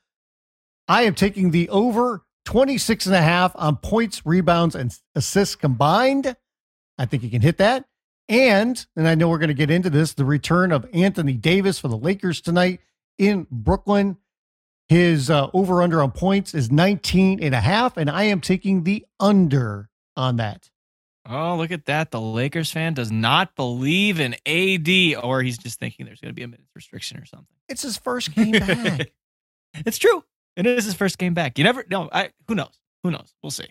I 0.86 1.04
am 1.04 1.14
taking 1.14 1.50
the 1.50 1.70
over 1.70 2.26
26 2.44 3.06
and 3.06 3.14
a 3.14 3.22
half 3.22 3.52
on 3.54 3.76
points, 3.78 4.24
rebounds, 4.26 4.74
and 4.74 4.96
assists 5.14 5.56
combined. 5.56 6.36
I 6.98 7.06
think 7.06 7.22
he 7.22 7.30
can 7.30 7.42
hit 7.42 7.58
that. 7.58 7.84
And, 8.28 8.84
and 8.96 9.06
I 9.06 9.14
know 9.14 9.28
we're 9.28 9.38
going 9.38 9.48
to 9.48 9.54
get 9.54 9.70
into 9.70 9.90
this, 9.90 10.14
the 10.14 10.24
return 10.24 10.72
of 10.72 10.86
Anthony 10.92 11.34
Davis 11.34 11.78
for 11.78 11.88
the 11.88 11.96
Lakers 11.96 12.40
tonight 12.40 12.80
in 13.18 13.46
Brooklyn. 13.50 14.16
His 14.88 15.30
uh, 15.30 15.48
over 15.52 15.82
under 15.82 16.02
on 16.02 16.12
points 16.12 16.54
is 16.54 16.70
19 16.70 17.42
and 17.42 17.54
a 17.54 17.60
half, 17.60 17.96
and 17.96 18.08
I 18.08 18.24
am 18.24 18.40
taking 18.40 18.84
the 18.84 19.04
under 19.18 19.88
on 20.16 20.36
that. 20.36 20.70
Oh, 21.28 21.56
look 21.56 21.72
at 21.72 21.86
that. 21.86 22.12
The 22.12 22.20
Lakers 22.20 22.70
fan 22.70 22.94
does 22.94 23.10
not 23.10 23.56
believe 23.56 24.20
in 24.20 24.34
AD, 24.46 25.24
or 25.24 25.42
he's 25.42 25.58
just 25.58 25.80
thinking 25.80 26.06
there's 26.06 26.20
going 26.20 26.30
to 26.30 26.34
be 26.36 26.44
a 26.44 26.48
minutes 26.48 26.70
restriction 26.74 27.18
or 27.18 27.24
something. 27.24 27.48
It's 27.68 27.82
his 27.82 27.96
first 27.96 28.32
game 28.34 28.52
back. 28.66 29.10
It's 29.74 29.98
true. 29.98 30.22
and 30.56 30.66
It 30.68 30.78
is 30.78 30.84
his 30.84 30.94
first 30.94 31.18
game 31.18 31.34
back. 31.34 31.58
You 31.58 31.64
never 31.64 31.84
know. 31.90 32.08
I 32.12 32.30
who 32.46 32.54
knows? 32.54 32.78
Who 33.02 33.10
knows? 33.10 33.34
We'll 33.42 33.50
see. 33.50 33.66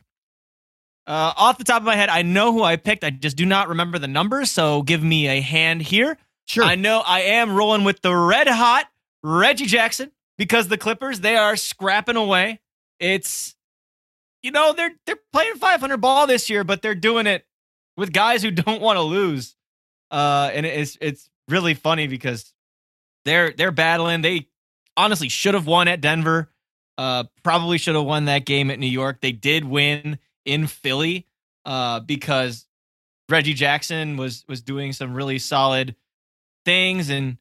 Uh, 1.08 1.34
off 1.38 1.58
the 1.58 1.64
top 1.64 1.82
of 1.82 1.86
my 1.86 1.96
head, 1.96 2.10
I 2.10 2.24
know 2.24 2.52
who 2.52 2.64
I 2.64 2.78
picked. 2.78 3.04
I 3.04 3.12
just 3.12 3.38
do 3.38 3.46
not 3.46 3.70
remember 3.70 4.00
the 4.00 4.08
numbers. 4.08 4.52
So 4.52 4.82
give 4.82 5.04
me 5.04 5.28
a 5.28 5.40
hand 5.40 5.82
here. 5.84 6.18
Sure. 6.46 6.64
I 6.64 6.76
know 6.76 7.02
I 7.06 7.22
am 7.22 7.56
rolling 7.56 7.84
with 7.84 8.02
the 8.02 8.16
red 8.16 8.48
hot 8.48 8.86
Reggie 9.24 9.66
Jackson 9.66 10.12
because 10.38 10.68
the 10.68 10.78
Clippers 10.78 11.20
they 11.20 11.36
are 11.36 11.56
scrapping 11.56 12.16
away. 12.16 12.60
It's 13.00 13.56
you 14.42 14.52
know 14.52 14.74
they're 14.74 14.92
they're 15.06 15.20
playing 15.34 15.56
500 15.56 15.98
ball 15.98 16.28
this 16.28 16.50
year, 16.50 16.64
but 16.64 16.82
they're 16.82 16.96
doing 16.96 17.28
it 17.28 17.46
with 17.98 18.12
guys 18.12 18.42
who 18.42 18.52
don't 18.52 18.82
want 18.82 18.98
to 18.98 19.02
lose. 19.02 19.56
Uh, 20.12 20.50
and 20.54 20.66
it's 20.66 20.98
it's 21.02 21.30
really 21.50 21.74
funny 21.74 22.08
because 22.08 22.54
they're 23.26 23.52
they're 23.52 23.72
battling. 23.72 24.22
They 24.22 24.48
honestly 24.98 25.30
should 25.30 25.54
have 25.54 25.68
won 25.68 25.88
at 25.88 26.02
Denver. 26.02 26.52
Uh, 26.98 27.26
probably 27.44 27.78
should 27.78 27.96
have 27.96 28.06
won 28.06 28.26
that 28.26 28.46
game 28.46 28.72
at 28.72 28.80
New 28.80 28.88
York. 28.88 29.20
They 29.20 29.34
did 29.34 29.66
win 29.66 30.18
in 30.46 30.68
Philly. 30.68 31.28
Uh, 31.66 32.00
because 32.00 32.68
Reggie 33.28 33.56
Jackson 33.56 34.18
was 34.18 34.46
was 34.48 34.62
doing 34.62 34.94
some 34.94 35.16
really 35.16 35.40
solid 35.40 35.96
things, 36.64 37.10
and 37.10 37.38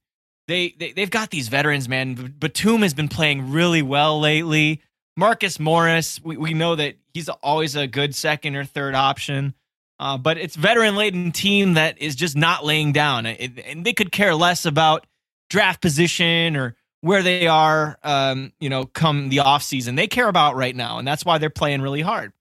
they, 0.48 0.74
they 0.78 0.92
they've 0.92 1.10
got 1.10 1.30
these 1.30 1.48
veterans, 1.48 1.88
man. 1.88 2.34
Batum 2.38 2.80
has 2.82 2.94
been 2.94 3.08
playing 3.08 3.50
really 3.50 3.82
well 3.82 4.18
lately. 4.18 4.80
Marcus 5.16 5.60
Morris, 5.60 6.20
we, 6.24 6.36
we 6.36 6.54
know 6.54 6.74
that 6.74 6.96
he's 7.12 7.28
always 7.28 7.76
a 7.76 7.86
good 7.86 8.14
second 8.14 8.56
or 8.56 8.64
third 8.64 8.94
option. 8.94 9.54
Uh, 10.00 10.18
but 10.18 10.38
it's 10.38 10.56
veteran 10.56 10.96
laden 10.96 11.30
team 11.30 11.74
that 11.74 11.98
is 12.02 12.16
just 12.16 12.36
not 12.36 12.64
laying 12.64 12.92
down, 12.92 13.26
It- 13.26 13.62
and 13.64 13.84
they 13.84 13.92
could 13.92 14.10
care 14.10 14.34
less 14.34 14.64
about 14.64 15.06
draft 15.50 15.80
position 15.80 16.56
or 16.56 16.74
where 17.00 17.22
they 17.22 17.46
are, 17.46 17.96
um, 18.02 18.52
you 18.58 18.68
know, 18.70 18.86
come 18.86 19.28
the 19.28 19.36
offseason. 19.36 19.94
They 19.96 20.08
care 20.08 20.28
about 20.28 20.56
right 20.56 20.74
now, 20.74 20.98
and 20.98 21.06
that's 21.06 21.24
why 21.24 21.38
they're 21.38 21.50
playing 21.50 21.80
really 21.82 22.00
hard. 22.00 22.32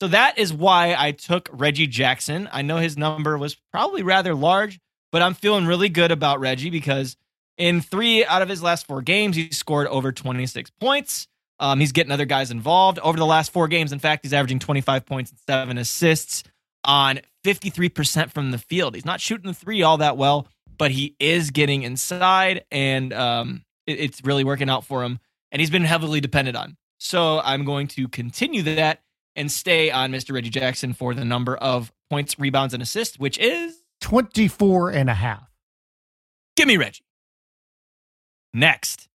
So 0.00 0.08
that 0.08 0.38
is 0.38 0.52
why 0.52 0.94
I 0.98 1.12
took 1.12 1.48
Reggie 1.52 1.86
Jackson. 1.86 2.48
I 2.52 2.62
know 2.62 2.78
his 2.78 2.96
number 2.96 3.36
was 3.36 3.54
probably 3.72 4.02
rather 4.02 4.34
large, 4.34 4.80
but 5.12 5.20
I'm 5.22 5.34
feeling 5.34 5.66
really 5.66 5.88
good 5.90 6.10
about 6.10 6.40
Reggie 6.40 6.70
because 6.70 7.16
in 7.58 7.80
three 7.82 8.24
out 8.24 8.40
of 8.40 8.48
his 8.48 8.62
last 8.62 8.86
four 8.86 9.02
games, 9.02 9.36
he 9.36 9.50
scored 9.50 9.86
over 9.88 10.10
26 10.12 10.70
points. 10.80 11.26
Um, 11.58 11.78
he's 11.80 11.92
getting 11.92 12.10
other 12.12 12.24
guys 12.24 12.50
involved. 12.50 12.98
Over 13.00 13.18
the 13.18 13.26
last 13.26 13.52
four 13.52 13.68
games, 13.68 13.92
in 13.92 13.98
fact, 13.98 14.24
he's 14.24 14.32
averaging 14.32 14.60
25 14.60 15.04
points 15.04 15.30
and 15.30 15.40
seven 15.46 15.76
assists 15.76 16.42
on 16.84 17.20
53% 17.44 18.32
from 18.32 18.50
the 18.52 18.58
field. 18.58 18.94
He's 18.94 19.04
not 19.04 19.20
shooting 19.20 19.48
the 19.48 19.54
three 19.54 19.82
all 19.82 19.98
that 19.98 20.16
well, 20.16 20.48
but 20.78 20.90
he 20.90 21.14
is 21.20 21.50
getting 21.50 21.82
inside, 21.82 22.64
and 22.70 23.12
um, 23.12 23.62
it- 23.86 24.00
it's 24.00 24.24
really 24.24 24.44
working 24.44 24.70
out 24.70 24.86
for 24.86 25.04
him. 25.04 25.18
And 25.52 25.60
he's 25.60 25.68
been 25.68 25.84
heavily 25.84 26.22
depended 26.22 26.56
on. 26.56 26.78
So 26.98 27.40
I'm 27.40 27.66
going 27.66 27.88
to 27.88 28.08
continue 28.08 28.62
that 28.62 29.02
and 29.36 29.50
stay 29.50 29.90
on 29.90 30.10
Mr. 30.12 30.34
Reggie 30.34 30.50
Jackson 30.50 30.92
for 30.92 31.14
the 31.14 31.24
number 31.24 31.56
of 31.56 31.92
points, 32.10 32.38
rebounds, 32.38 32.74
and 32.74 32.82
assists, 32.82 33.18
which 33.18 33.38
is 33.38 33.82
24 34.00 34.90
and 34.90 35.10
a 35.10 35.14
half. 35.14 35.48
give 36.56 36.66
me 36.66 36.76
Reggie. 36.76 37.04
Next. 38.52 39.08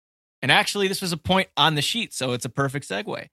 And 0.41 0.51
actually, 0.51 0.87
this 0.87 1.01
was 1.01 1.11
a 1.11 1.17
point 1.17 1.49
on 1.55 1.75
the 1.75 1.81
sheet, 1.81 2.13
so 2.13 2.33
it's 2.33 2.45
a 2.45 2.49
perfect 2.49 2.87
segue. 2.87 3.29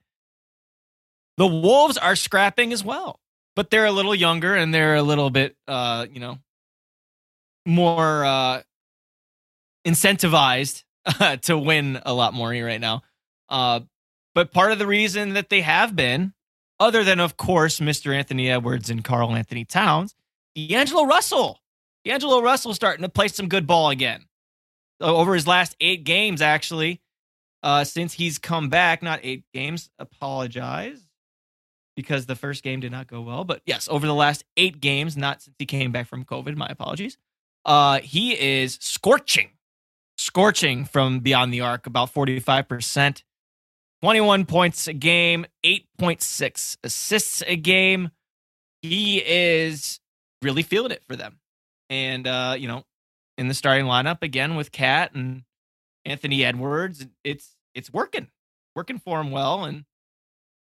The 1.37 1.47
Wolves 1.47 1.99
are 1.99 2.16
scrapping 2.16 2.72
as 2.72 2.85
well, 2.85 3.20
but 3.57 3.70
they're 3.70 3.87
a 3.87 3.93
little 3.93 4.14
younger 4.14 4.55
and 4.55 4.72
they're 4.72 4.97
a 4.97 5.03
little 5.03 5.31
bit, 5.31 5.57
uh, 5.66 6.07
you 6.12 6.20
know, 6.20 6.39
more 7.66 8.24
uh, 8.24 8.62
incentivized 9.87 10.85
to 11.43 11.59
win 11.59 12.01
a 12.05 12.12
lot 12.12 12.35
more 12.35 12.51
right 12.51 12.81
now. 12.81 13.03
Uh, 13.49 13.81
but 14.35 14.53
part 14.53 14.72
of 14.72 14.78
the 14.78 14.87
reason 14.87 15.35
that 15.35 15.49
they 15.49 15.62
have 15.62 15.97
been, 15.97 16.33
other 16.81 17.05
than, 17.05 17.20
of 17.20 17.37
course, 17.37 17.78
Mr. 17.78 18.14
Anthony 18.16 18.51
Edwards 18.51 18.91
and 18.91 19.05
Karl 19.05 19.37
Anthony 19.37 19.64
Towns, 19.64 20.16
D'Angelo 20.57 21.05
Russell. 21.05 21.61
D'Angelo 22.05 22.41
Russell 22.41 22.74
starting 22.74 23.03
to 23.03 23.09
play 23.09 23.28
some 23.28 23.49
good 23.49 23.66
ball 23.66 23.91
again. 23.91 24.24
Over 25.01 25.35
his 25.35 25.47
last 25.47 25.76
eight 25.81 26.05
games, 26.05 26.43
actually, 26.43 27.01
uh, 27.62 27.85
since 27.85 28.14
he's 28.14 28.39
come 28.39 28.68
back, 28.68 29.03
not 29.03 29.20
eight 29.22 29.45
games, 29.53 29.91
apologize 29.99 31.07
because 31.97 32.26
the 32.26 32.35
first 32.35 32.62
game 32.62 32.81
did 32.81 32.93
not 32.93 33.07
go 33.07 33.20
well. 33.20 33.45
But 33.45 33.61
yes, 33.66 33.89
over 33.91 34.07
the 34.07 34.14
last 34.14 34.45
eight 34.57 34.81
games, 34.81 35.16
not 35.16 35.43
since 35.43 35.57
he 35.59 35.66
came 35.66 35.93
back 35.93 36.07
from 36.07 36.24
COVID, 36.24 36.57
my 36.57 36.66
apologies. 36.68 37.18
Uh, 37.64 38.01
he 38.01 38.33
is 38.33 38.78
scorching, 38.81 39.51
scorching 40.16 40.87
from 40.87 41.20
beyond 41.20 41.53
the 41.53 41.61
arc, 41.61 41.87
about 41.87 42.12
45%. 42.12 43.22
21 44.03 44.47
points 44.47 44.87
a 44.87 44.93
game, 44.93 45.45
8.6 45.65 46.79
assists 46.83 47.43
a 47.47 47.57
game. 47.57 48.11
He 48.83 49.19
is 49.19 50.01
really 50.43 50.63
feeling 50.63 50.91
it 50.91 51.03
for 51.09 51.17
them. 51.17 51.39
And, 51.91 52.27
uh, 52.27 52.57
you 52.59 52.67
know, 52.67 52.85
in 53.37 53.49
the 53.49 53.55
starting 53.55 53.85
lineup 53.85 54.23
again 54.23 54.55
with 54.55 54.73
KAT 54.73 55.15
and 55.15 55.43
Anthony 56.05 56.45
Edwards, 56.45 57.07
it's 57.25 57.57
it's 57.75 57.93
working, 57.93 58.29
working 58.75 58.99
for 58.99 59.21
him 59.21 59.31
well. 59.31 59.65
And, 59.65 59.85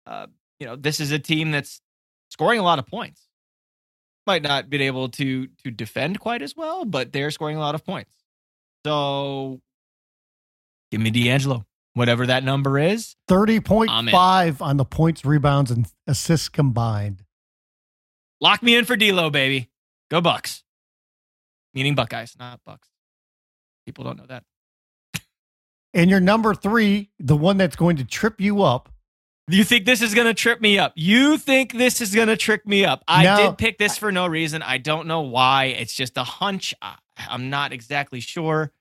uh, 0.07 0.27
you 0.59 0.67
know, 0.67 0.75
this 0.75 0.99
is 0.99 1.13
a 1.13 1.19
team 1.19 1.53
that's 1.53 1.81
scoring 2.31 2.59
a 2.59 2.65
lot 2.65 2.79
of 2.79 2.87
points. 2.87 3.29
Might 4.27 4.43
not 4.43 4.69
been 4.69 4.83
able 4.83 5.09
to 5.11 5.47
to 5.65 5.71
defend 5.71 6.19
quite 6.19 6.43
as 6.43 6.57
well, 6.57 6.85
but 6.85 7.13
they're 7.13 7.31
scoring 7.31 7.57
a 7.57 7.61
lot 7.61 7.75
of 7.75 7.85
points. 7.85 8.15
So 8.85 9.61
give 10.91 11.01
me 11.01 11.11
D'Angelo 11.11 11.68
whatever 11.99 12.27
that 12.27 12.45
number 12.45 12.79
is. 12.79 13.17
30.5 13.29 14.63
on 14.63 14.77
the 14.77 14.85
points, 14.85 15.25
rebounds, 15.25 15.71
and 15.71 15.87
assists 16.07 16.49
combined. 16.49 17.25
Lock 18.41 18.63
me 18.63 18.77
in 18.77 18.85
for 18.85 18.97
D'Lo, 18.97 19.31
baby. 19.31 19.69
Go 20.11 20.21
Bucks. 20.21 20.63
Meaning 21.75 21.95
Buckeyes, 21.95 22.37
not 22.39 22.61
Bucks. 22.65 22.89
People 23.85 24.05
don't 24.05 24.17
know 24.17 24.27
that. 24.29 24.45
and 25.93 26.09
your 26.09 26.21
number 26.21 26.55
three, 26.55 27.11
the 27.19 27.37
one 27.37 27.57
that's 27.57 27.77
going 27.77 27.97
to 27.97 28.05
trip 28.05 28.41
you 28.41 28.63
up. 28.63 28.89
You 29.49 29.65
think 29.65 29.87
this 29.87 30.03
is 30.03 30.15
going 30.15 30.27
to 30.27 30.35
trip 30.35 30.61
me 30.61 30.79
up? 30.79 30.93
You 30.95 31.39
think 31.39 31.73
this 31.73 32.01
is 32.01 32.15
going 32.15 32.29
to 32.29 32.37
trick 32.37 32.67
me 32.67 32.85
up? 32.85 33.03
I 33.09 33.25
now, 33.25 33.37
did 33.39 33.59
pick 33.59 33.79
this 33.79 33.97
for 33.97 34.13
no 34.13 34.27
reason. 34.27 34.63
I 34.63 34.79
don't 34.79 35.07
know 35.07 35.23
why. 35.23 35.67
It's 35.67 35.95
just 35.95 36.19
a 36.19 36.25
hunch. 36.25 36.75
I'm 37.17 37.49
not 37.49 37.73
exactly 37.73 38.21
sure. 38.21 38.73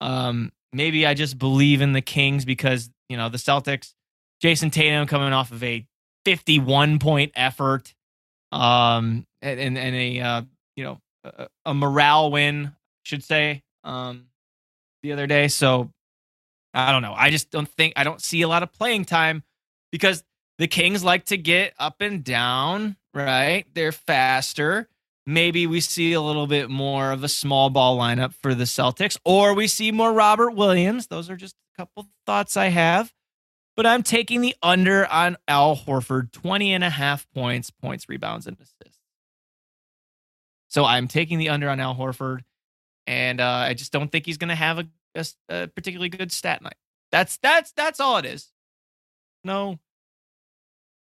Um, 0.00 0.50
maybe 0.76 1.06
I 1.06 1.14
just 1.14 1.38
believe 1.38 1.80
in 1.80 1.92
the 1.92 2.02
Kings 2.02 2.44
because, 2.44 2.90
you 3.08 3.16
know, 3.16 3.28
the 3.28 3.38
Celtics, 3.38 3.94
Jayson 4.42 4.70
Tatum 4.70 5.06
coming 5.06 5.32
off 5.32 5.50
of 5.50 5.64
a 5.64 5.86
51 6.24 6.98
point 6.98 7.32
effort 7.34 7.94
um, 8.52 9.26
and, 9.42 9.78
and, 9.78 9.96
a, 9.96 10.20
uh, 10.20 10.42
you 10.76 10.84
know, 10.84 11.00
a, 11.24 11.48
a, 11.64 11.74
morale 11.74 12.30
win, 12.30 12.72
should 13.02 13.24
say, 13.24 13.62
um, 13.82 14.26
the 15.02 15.12
other 15.12 15.26
day. 15.26 15.48
So 15.48 15.90
I 16.74 16.92
don't 16.92 17.02
know. 17.02 17.14
I 17.16 17.30
just 17.30 17.50
don't 17.50 17.68
think, 17.68 17.94
I 17.96 18.04
don't 18.04 18.20
see 18.20 18.42
a 18.42 18.48
lot 18.48 18.62
of 18.62 18.72
playing 18.72 19.06
time 19.06 19.42
because 19.90 20.22
the 20.58 20.68
Kings 20.68 21.02
like 21.02 21.26
to 21.26 21.36
get 21.36 21.74
up 21.78 22.00
and 22.00 22.22
down, 22.22 22.96
right? 23.14 23.66
They're 23.74 23.92
faster 23.92 24.88
maybe 25.26 25.66
we 25.66 25.80
see 25.80 26.12
a 26.12 26.20
little 26.20 26.46
bit 26.46 26.70
more 26.70 27.10
of 27.10 27.24
a 27.24 27.28
small 27.28 27.68
ball 27.70 27.98
lineup 27.98 28.32
for 28.34 28.54
the 28.54 28.64
Celtics, 28.64 29.18
or 29.24 29.54
we 29.54 29.66
see 29.66 29.90
more 29.90 30.12
Robert 30.12 30.52
Williams. 30.52 31.08
Those 31.08 31.28
are 31.28 31.36
just 31.36 31.56
a 31.74 31.82
couple 31.82 32.06
thoughts 32.24 32.56
I 32.56 32.66
have. 32.66 33.12
But 33.76 33.84
I'm 33.84 34.02
taking 34.02 34.40
the 34.40 34.56
under 34.62 35.06
on 35.06 35.36
Al 35.46 35.76
Horford, 35.76 36.32
20 36.32 36.72
and 36.72 36.82
a 36.82 36.88
half 36.88 37.26
points, 37.34 37.70
points, 37.70 38.08
rebounds, 38.08 38.46
and 38.46 38.56
assists. 38.56 38.98
So 40.68 40.84
I'm 40.84 41.08
taking 41.08 41.38
the 41.38 41.50
under 41.50 41.68
on 41.68 41.78
Al 41.78 41.94
Horford, 41.94 42.40
and 43.06 43.38
uh, 43.40 43.44
I 43.44 43.74
just 43.74 43.92
don't 43.92 44.10
think 44.10 44.24
he's 44.24 44.38
going 44.38 44.48
to 44.48 44.54
have 44.54 44.78
a, 44.78 44.86
a, 45.14 45.26
a 45.50 45.66
particularly 45.68 46.08
good 46.08 46.32
stat 46.32 46.62
night. 46.62 46.76
That's 47.12 47.36
that's 47.38 47.72
that's 47.72 48.00
all 48.00 48.16
it 48.16 48.24
is. 48.24 48.50
No, 49.44 49.78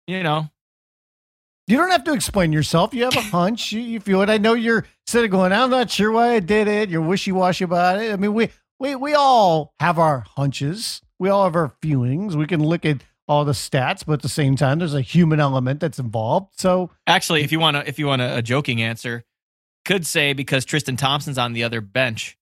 you 0.07 0.24
know, 0.24 0.49
you 1.68 1.78
don't 1.78 1.91
have 1.91 2.03
to 2.05 2.14
explain 2.14 2.51
yourself. 2.51 2.93
You 2.93 3.05
have 3.05 3.16
a 3.16 3.22
hunch. 3.32 3.72
You, 3.72 3.82
you 3.82 3.99
feel 3.99 4.22
it. 4.22 4.30
I 4.30 4.38
know 4.38 4.53
you're 4.53 4.86
sitting 5.07 5.32
going, 5.32 5.51
I'm 5.51 5.70
not 5.70 5.89
sure 5.89 6.11
why 6.11 6.34
I 6.34 6.39
did 6.39 6.68
it. 6.68 6.89
You're 6.89 7.01
wishy 7.01 7.32
washy 7.32 7.64
about 7.64 8.01
it. 8.01 8.11
I 8.11 8.16
mean, 8.18 8.34
we, 8.34 8.49
we, 8.80 8.95
we 8.95 9.14
all 9.14 9.74
have 9.80 9.97
our 9.97 10.20
hunches. 10.20 11.01
We 11.20 11.30
all 11.30 11.45
have 11.45 11.55
our 11.55 11.70
feelings. 11.82 12.36
We 12.36 12.47
can 12.47 12.64
look 12.64 12.86
at 12.86 13.03
all 13.28 13.45
the 13.45 13.53
stats, 13.53 14.03
but 14.05 14.14
at 14.14 14.22
the 14.22 14.30
same 14.30 14.55
time, 14.55 14.80
there's 14.80 14.93
a 14.93 15.01
human 15.01 15.39
element 15.39 15.80
that's 15.80 15.99
involved. 15.99 16.59
So 16.59 16.91
actually, 17.07 17.43
if 17.43 17.51
you 17.51 17.59
want 17.59 17.78
to, 17.78 17.88
if 17.88 17.97
you 17.97 18.07
want 18.07 18.22
a, 18.22 18.38
a, 18.38 18.41
joking 18.41 18.82
answer, 18.82 19.24
could 19.86 20.05
say 20.05 20.34
because 20.34 20.66
Tristan 20.66 20.97
Thompson's 20.97 21.38
on 21.38 21.53
the 21.53 21.64
other 21.64 21.82
bench, 21.82 22.38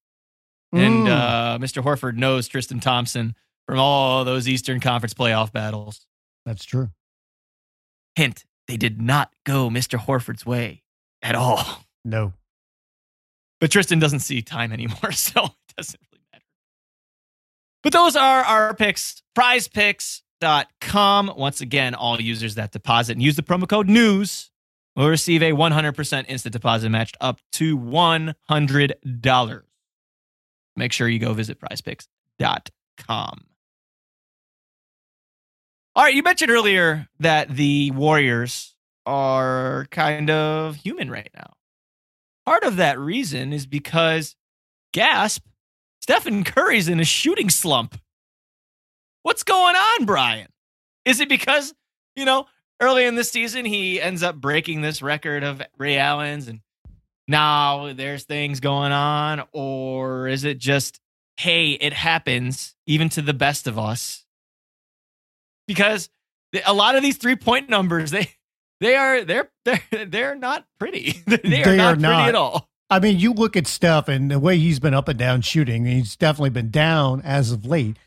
and 0.74 1.08
mm. 1.08 1.10
uh, 1.10 1.60
Mr. 1.60 1.84
Horford 1.84 2.16
knows 2.16 2.48
Tristan 2.48 2.80
Thompson 2.80 3.36
from 3.68 3.78
all 3.78 4.26
those 4.26 4.48
Eastern 4.48 4.80
Conference 4.80 5.14
playoff 5.14 5.52
battles. 5.52 6.08
That's 6.46 6.66
true. 6.66 6.90
Hint: 8.16 8.46
they 8.72 8.78
did 8.78 9.02
not 9.02 9.34
go 9.46 9.70
Mr. 9.70 10.00
Horford's 10.00 10.46
way 10.46 10.84
at 11.22 11.36
all. 11.36 11.84
No. 12.06 12.32
But 13.60 13.70
Tristan 13.70 14.00
doesn't 14.00 14.22
see 14.22 14.42
time 14.42 14.72
anymore, 14.72 15.12
so 15.12 15.44
it 15.44 15.52
doesn't 15.76 16.00
really 16.10 16.24
matter. 16.32 16.46
But 17.84 17.92
those 17.92 18.16
are 18.16 18.44
our 18.44 18.74
picks. 18.74 19.22
Prizepicks.com. 19.38 21.34
Once 21.36 21.60
again, 21.60 21.94
all 21.94 22.22
users 22.22 22.56
that 22.56 22.72
deposit 22.72 23.12
and 23.14 23.22
use 23.22 23.36
the 23.36 23.44
promo 23.44 23.68
code 23.68 23.90
NEWS 23.90 24.52
will 24.96 25.10
receive 25.10 25.44
a 25.44 25.52
100% 25.52 26.26
instant 26.30 26.54
deposit 26.54 26.90
matched 26.90 27.18
up 27.20 27.42
to 27.52 27.78
$100. 27.78 29.62
Make 30.78 30.94
sure 30.94 31.10
you 31.10 31.20
go 31.20 31.34
visit 31.34 31.60
prizepicks.com. 31.60 33.46
All 35.94 36.06
right, 36.06 36.16
you 36.16 36.24
mentioned 36.24 36.52
earlier 36.52 37.10
that 37.20 37.50
the 37.50 37.92
Warriors 37.92 38.76
are 39.06 39.88
kind 39.92 40.30
of 40.30 40.78
human 40.78 41.12
right 41.12 41.30
now. 41.36 41.52
Part 42.46 42.64
of 42.64 42.78
that 42.78 42.98
reason 42.98 43.52
is 43.52 43.66
because, 43.66 44.38
gasp, 44.94 45.44
Stephen 46.00 46.46
Curry's 46.46 46.88
in 46.88 47.02
a 47.02 47.06
shooting 47.06 47.50
slump. 47.50 48.00
What's 49.24 49.44
going 49.44 49.76
on, 49.76 50.06
Brian? 50.06 50.48
Is 51.04 51.20
it 51.20 51.28
because, 51.28 51.74
you 52.16 52.24
know, 52.24 52.46
early 52.80 53.04
in 53.04 53.16
the 53.16 53.26
season 53.26 53.66
he 53.66 54.02
ends 54.02 54.24
up 54.24 54.36
breaking 54.38 54.82
this 54.82 55.02
record 55.02 55.44
of 55.44 55.62
Ray 55.78 55.98
Allen's 55.98 56.48
and 56.48 56.62
now 57.28 57.92
there's 57.92 58.24
things 58.24 58.62
going 58.62 58.94
on? 58.94 59.44
Or 59.52 60.30
is 60.30 60.46
it 60.46 60.58
just, 60.58 61.02
hey, 61.36 61.72
it 61.72 61.92
happens 61.92 62.76
even 62.88 63.10
to 63.10 63.22
the 63.22 63.34
best 63.34 63.68
of 63.68 63.78
us? 63.78 64.21
Because 65.74 66.10
a 66.66 66.74
lot 66.74 66.96
of 66.96 67.02
these 67.02 67.18
three 67.18 67.38
point 67.38 67.70
numbers 67.70 68.12
they 68.12 68.30
they 68.82 68.96
are 68.96 69.24
they're 69.24 69.50
they're 69.64 70.06
they're 70.06 70.36
not 70.36 70.66
pretty. 70.80 71.22
they, 71.26 71.38
they 71.44 71.64
are, 71.64 71.76
not, 71.76 71.94
are 71.94 72.00
not 72.00 72.16
pretty 72.16 72.30
at 72.30 72.36
all. 72.36 72.70
I 72.90 73.00
mean, 73.00 73.20
you 73.20 73.32
look 73.32 73.56
at 73.56 73.68
Steph 73.68 74.10
and 74.10 74.30
the 74.30 74.38
way 74.38 74.58
he's 74.58 74.82
been 74.82 74.94
up 74.94 75.08
and 75.08 75.18
down 75.18 75.42
shooting. 75.42 75.86
He's 75.86 76.18
definitely 76.18 76.50
been 76.50 76.72
down 76.72 77.22
as 77.22 77.52
of 77.52 77.66
late. 77.66 77.98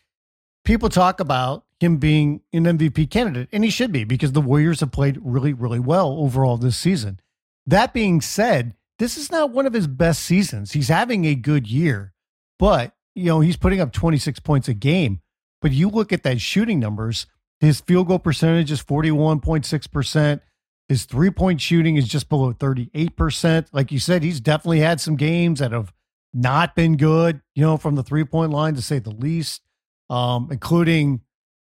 People 0.62 0.91
talk 0.91 1.21
about 1.21 1.65
him 1.81 1.97
being 1.97 2.43
an 2.53 2.65
MVP 2.65 3.09
candidate, 3.11 3.49
and 3.51 3.65
he 3.65 3.71
should 3.71 3.93
be 3.93 4.05
because 4.05 4.33
the 4.33 4.43
Warriors 4.43 4.81
have 4.81 4.93
played 4.93 5.19
really, 5.23 5.55
really 5.55 5.79
well 5.79 6.12
overall 6.19 6.59
this 6.59 6.77
season. 6.77 7.21
That 7.67 7.95
being 7.95 8.21
said, 8.21 8.75
this 8.99 9.17
is 9.17 9.33
not 9.33 9.51
one 9.51 9.67
of 9.67 9.73
his 9.73 9.87
best 9.87 10.23
seasons. 10.23 10.73
He's 10.73 10.89
having 10.89 11.25
a 11.25 11.35
good 11.35 11.67
year, 11.67 12.12
but 12.59 12.95
you 13.15 13.27
know 13.27 13.41
he's 13.41 13.57
putting 13.57 13.81
up 13.81 13.93
26 13.93 14.41
points 14.41 14.69
a 14.69 14.75
game. 14.75 15.21
But 15.62 15.73
you 15.73 15.89
look 15.89 16.12
at 16.12 16.25
that 16.25 16.43
shooting 16.43 16.79
numbers 16.79 17.27
his 17.61 17.81
field 17.81 18.09
goal 18.09 18.19
percentage 18.19 18.71
is 18.71 18.83
41.6%. 18.83 20.41
His 20.89 21.05
three 21.05 21.31
point 21.31 21.61
shooting 21.61 21.97
is 21.97 22.07
just 22.07 22.29
below 22.29 22.53
38%. 22.53 23.69
Like 23.73 23.91
you 23.91 23.99
said, 23.99 24.23
he's 24.23 24.41
definitely 24.41 24.81
had 24.81 25.01
some 25.01 25.17
games 25.17 25.61
that 25.61 25.73
have 25.73 25.93
not 26.35 26.75
been 26.75 26.97
good, 26.97 27.41
you 27.55 27.63
know, 27.63 27.77
from 27.77 27.95
the 27.95 28.03
three 28.03 28.25
point 28.25 28.51
line 28.51 28.75
to 28.75 28.83
say 28.83 28.99
the 28.99 29.11
least, 29.11 29.63
um, 30.11 30.49
including 30.51 31.23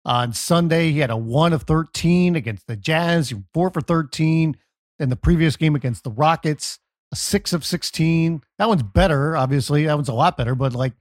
on 0.05 0.33
Sunday. 0.33 0.91
He 0.91 0.99
had 0.99 1.09
a 1.09 1.17
one 1.17 1.53
of 1.53 1.63
13 1.63 2.35
against 2.35 2.67
the 2.67 2.75
Jazz, 2.75 3.33
four 3.53 3.71
for 3.71 3.81
13 3.81 4.55
in 4.99 5.09
the 5.09 5.15
previous 5.15 5.55
game 5.55 5.75
against 5.75 6.03
the 6.03 6.11
Rockets, 6.11 6.79
a 7.11 7.15
six 7.15 7.53
of 7.53 7.65
16. 7.65 8.41
That 8.59 8.69
one's 8.69 8.83
better, 8.83 9.35
obviously. 9.35 9.85
That 9.85 9.95
one's 9.95 10.09
a 10.09 10.13
lot 10.13 10.37
better, 10.37 10.53
but 10.53 10.73
like 10.73 10.93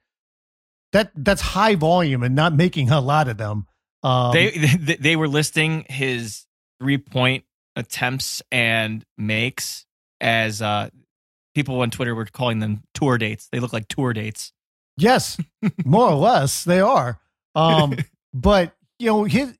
that 0.93 1.11
that's 1.15 1.41
high 1.41 1.75
volume 1.75 2.23
and 2.23 2.35
not 2.35 2.55
making 2.55 2.91
a 2.91 3.01
lot 3.01 3.29
of 3.29 3.37
them. 3.37 3.67
Um, 4.07 4.33
they, 4.33 4.51
they 4.79 4.97
they 4.97 5.17
were 5.17 5.29
listing 5.29 5.85
his 5.89 6.47
three 6.81 6.99
point 6.99 7.45
attempts 7.75 8.41
and 8.53 9.05
makes 9.19 9.85
as 10.21 10.63
uh, 10.63 10.91
people 11.55 11.81
on 11.81 11.91
Twitter 11.91 12.15
were 12.15 12.27
calling 12.27 12.61
them 12.61 12.83
tour 12.95 13.19
dates. 13.19 13.49
They 13.51 13.59
look 13.59 13.73
like 13.73 13.89
tour 13.89 14.13
dates. 14.13 14.53
Yes, 14.97 15.37
more 15.85 16.09
or 16.09 16.15
less 16.15 16.65
they 16.65 16.81
are. 16.81 17.19
Um, 17.55 17.97
but 18.35 18.77
you 18.99 19.07
know 19.07 19.25
his 19.25 19.57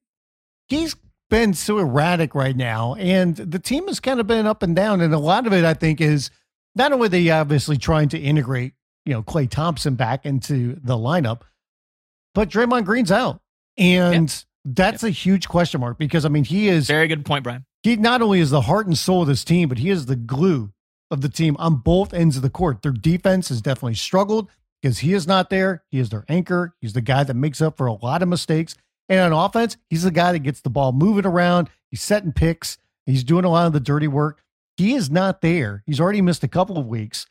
he's 0.69 0.95
been 1.29 1.53
so 1.53 1.79
erratic 1.79 2.35
right 2.35 2.57
now, 2.57 2.95
and 2.95 3.35
the 3.37 3.59
team 3.59 3.89
has 3.89 3.99
kind 3.99 4.21
of 4.21 4.29
been 4.29 4.47
up 4.47 4.63
and 4.63 4.77
down, 4.77 5.01
and 5.01 5.13
a 5.13 5.19
lot 5.19 5.49
of 5.49 5.53
it 5.53 5.65
I 5.65 5.75
think 5.75 6.01
is 6.01 6.31
not 6.77 6.93
only 6.93 7.09
they 7.09 7.31
obviously 7.31 7.77
trying 7.77 8.11
to 8.11 8.19
integrate 8.19 8.75
you 9.05 9.13
know 9.13 9.25
Klay 9.25 9.51
Thompson 9.51 9.97
back 9.97 10.25
into 10.25 10.79
the 10.85 10.95
lineup, 10.95 11.41
but 12.33 12.49
Draymond 12.49 12.85
Green's 12.85 13.11
out. 13.11 13.41
And 13.79 14.31
yeah. 14.31 14.39
that's 14.65 15.03
yeah. 15.03 15.09
a 15.09 15.13
huge 15.13 15.49
question 15.49 15.81
mark 15.81 15.99
because 15.99 16.25
I 16.25 16.29
mean 16.29 16.45
he 16.45 16.69
is 16.69 16.87
very 16.87 17.09
good 17.09 17.25
point, 17.25 17.45
Brian. 17.45 17.65
He 17.83 17.97
not 17.97 18.23
only 18.23 18.41
is 18.41 18.51
the 18.51 18.63
heart 18.63 18.87
and 18.87 18.99
soul 18.99 19.23
of 19.23 19.29
this 19.29 19.45
team, 19.45 19.69
but 19.69 19.79
he 19.79 19.91
is 19.91 20.07
the 20.07 20.17
glue 20.17 20.73
of 21.11 21.21
the 21.21 21.29
team 21.29 21.57
on 21.59 21.77
both 21.77 22.13
ends 22.13 22.37
of 22.37 22.43
the 22.43 22.51
court. 22.51 22.83
Their 22.83 22.93
defense 22.93 23.49
has 23.49 23.63
definitely 23.63 23.95
struggled 23.95 24.51
because 24.83 24.99
he 24.99 25.13
is 25.13 25.27
not 25.27 25.51
there. 25.51 25.85
He 25.91 25.99
is 25.99 26.11
their 26.11 26.25
anchor. 26.29 26.75
He's 26.81 26.95
the 26.95 27.01
guy 27.01 27.25
that 27.25 27.35
makes 27.35 27.61
up 27.61 27.77
for 27.77 27.87
a 27.87 27.93
lot 27.93 28.23
of 28.23 28.29
mistakes. 28.29 28.75
And 29.09 29.21
on 29.21 29.47
offense, 29.47 29.77
he's 29.89 30.03
the 30.03 30.11
guy 30.11 30.33
that 30.33 30.41
gets 30.41 30.61
the 30.61 30.71
ball 30.71 30.93
moving 30.93 31.27
around. 31.27 31.71
He's 31.91 32.03
setting 32.03 32.33
picks. 32.33 32.79
He's 33.05 33.23
doing 33.23 33.45
a 33.45 33.51
lot 33.51 33.67
of 33.67 33.73
the 33.73 33.81
dirty 33.81 34.09
work. 34.09 34.43
He 34.77 34.95
is 34.95 35.11
not 35.11 35.41
there. 35.41 35.83
He's 35.87 36.01
already 36.01 36.21
missed 36.21 36.43
a 36.43 36.49
couple 36.49 36.77
of 36.77 36.87
weeks. 36.87 37.27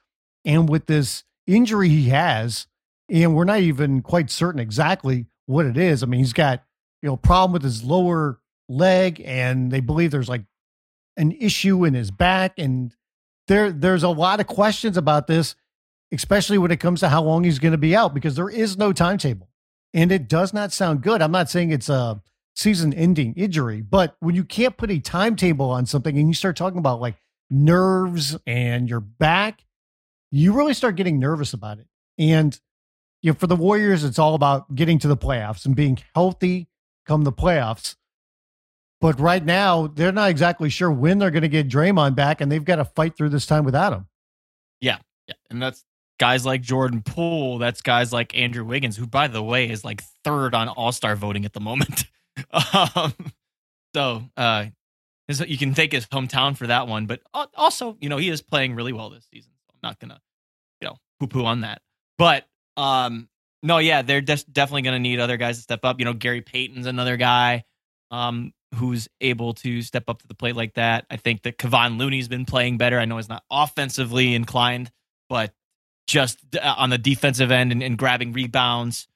And 0.46 0.70
with 0.70 0.86
this 0.86 1.24
injury 1.48 1.90
he 1.90 2.10
has, 2.10 2.68
and 3.10 3.36
we're 3.36 3.44
not 3.44 3.60
even 3.60 4.02
quite 4.02 4.32
certain 4.32 4.60
exactly 4.60 5.28
what 5.46 5.66
it 5.66 5.78
is. 5.78 6.04
I 6.04 6.06
mean, 6.06 6.20
he's 6.20 6.34
got, 6.34 6.64
you 7.02 7.10
know, 7.10 7.18
problem 7.18 7.54
with 7.54 7.64
his 7.64 7.84
lower 7.84 8.40
leg, 8.68 9.22
and 9.24 9.72
they 9.72 9.80
believe 9.80 10.12
there's 10.12 10.30
like 10.30 10.44
an 11.18 11.32
issue 11.34 11.86
in 11.86 11.94
his 11.94 12.12
back. 12.12 12.58
And 12.58 12.96
there 13.48 13.72
there's 13.72 14.04
a 14.04 14.10
lot 14.10 14.40
of 14.40 14.48
questions 14.48 14.98
about 14.98 15.28
this, 15.28 15.56
especially 16.12 16.58
when 16.58 16.72
it 16.72 16.80
comes 16.80 17.00
to 17.02 17.10
how 17.10 17.24
long 17.24 17.44
he's 17.44 17.60
going 17.60 17.74
to 17.74 17.78
be 17.78 17.96
out, 17.96 18.14
because 18.14 18.36
there 18.36 18.50
is 18.50 18.78
no 18.78 18.92
timetable. 18.92 19.50
And 19.94 20.12
it 20.12 20.28
does 20.28 20.54
not 20.54 20.74
sound 20.74 21.02
good. 21.02 21.22
I'm 21.22 21.32
not 21.32 21.50
saying 21.50 21.72
it's 21.72 21.90
a 21.90 22.22
season 22.56 22.94
ending 22.94 23.34
injury, 23.36 23.82
but 23.82 24.16
when 24.20 24.36
you 24.36 24.44
can't 24.44 24.78
put 24.78 24.92
a 24.92 25.00
timetable 25.00 25.70
on 25.70 25.86
something 25.86 26.18
and 26.18 26.28
you 26.28 26.34
start 26.34 26.56
talking 26.56 26.80
about 26.80 27.00
like 27.00 27.16
nerves 27.50 28.38
and 28.46 28.90
your 28.90 29.00
back, 29.00 29.64
you 30.32 30.54
really 30.54 30.74
start 30.74 30.96
getting 30.96 31.20
nervous 31.20 31.54
about 31.54 31.80
it. 31.80 31.88
And 32.18 32.60
you 33.26 33.32
know, 33.32 33.36
for 33.40 33.48
the 33.48 33.56
Warriors, 33.56 34.04
it's 34.04 34.20
all 34.20 34.36
about 34.36 34.76
getting 34.76 35.00
to 35.00 35.08
the 35.08 35.18
playoffs 35.18 35.66
and 35.66 35.76
being 35.76 35.98
healthy 36.14 36.68
come 37.08 37.24
the 37.24 37.32
playoffs. 37.32 37.96
But 39.02 39.20
right 39.20 39.44
now, 39.44 39.88
they're 39.88 40.12
not 40.12 40.30
exactly 40.30 40.70
sure 40.70 40.92
when 40.92 41.18
they're 41.18 41.32
going 41.32 41.42
to 41.42 41.50
get 41.50 41.68
Draymond 41.68 42.14
back, 42.14 42.40
and 42.40 42.52
they've 42.52 42.64
got 42.64 42.76
to 42.76 42.86
fight 42.86 43.18
through 43.18 43.30
this 43.30 43.48
time 43.48 43.66
without 43.66 43.94
him. 43.94 44.06
Yeah, 44.80 45.00
yeah, 45.28 45.34
and 45.50 45.60
that's 45.60 45.84
guys 46.20 46.46
like 46.46 46.62
Jordan 46.62 47.02
Poole. 47.02 47.58
That's 47.58 47.82
guys 47.82 48.14
like 48.14 48.38
Andrew 48.38 48.64
Wiggins, 48.64 48.96
who, 48.96 49.08
by 49.08 49.28
the 49.28 49.42
way, 49.42 49.72
is 49.72 49.84
like 49.84 50.04
third 50.24 50.54
on 50.54 50.68
All 50.70 50.92
Star 50.92 51.16
voting 51.16 51.46
at 51.46 51.54
the 51.54 51.60
moment. 51.60 52.04
um, 52.96 53.12
so 53.96 54.22
uh, 54.38 54.66
you 55.48 55.58
can 55.58 55.74
take 55.74 55.92
his 55.92 56.06
hometown 56.06 56.56
for 56.56 56.68
that 56.68 56.88
one, 56.88 57.08
but 57.08 57.22
also, 57.56 57.98
you 58.00 58.10
know, 58.10 58.18
he 58.18 58.30
is 58.30 58.44
playing 58.44 58.76
really 58.76 58.94
well 58.94 59.10
this 59.10 59.28
season. 59.34 59.52
So 59.66 59.74
I'm 59.74 59.80
not 59.82 60.00
gonna, 60.00 60.22
you 60.80 60.90
know, 60.90 60.98
poo 61.20 61.26
poo 61.26 61.44
on 61.44 61.62
that. 61.62 61.82
But 62.20 62.46
um, 62.78 63.30
no, 63.64 63.80
yeah, 63.80 64.02
they're 64.02 64.22
definitely 64.22 64.84
gonna 64.84 65.00
need 65.00 65.20
other 65.20 65.38
guys 65.38 65.58
to 65.58 65.64
step 65.64 65.84
up. 65.84 66.00
You 66.00 66.06
know, 66.06 66.14
Gary 66.14 66.42
Payton's 66.42 66.86
another 66.86 67.18
guy 67.18 67.64
um, 68.12 68.54
who's 68.76 69.08
able 69.22 69.54
to 69.56 69.82
step 69.82 70.04
up 70.08 70.22
to 70.22 70.28
the 70.28 70.36
plate 70.36 70.56
like 70.56 70.76
that. 70.76 71.06
I 71.10 71.18
think 71.18 71.44
that 71.44 71.58
Kevon 71.58 71.98
Looney's 71.98 72.28
been 72.28 72.46
playing 72.46 72.78
better. 72.78 73.00
I 73.00 73.06
know 73.06 73.18
he's 73.18 73.30
not 73.30 73.44
offensively 73.50 74.36
inclined, 74.36 74.92
but 75.30 75.54
just 76.08 76.40
uh, 76.56 76.76
on 76.78 76.90
the 76.90 76.98
defensive 76.98 77.52
end 77.52 77.72
and, 77.72 77.82
and 77.82 77.98
grabbing 77.98 78.34
rebounds, 78.34 79.08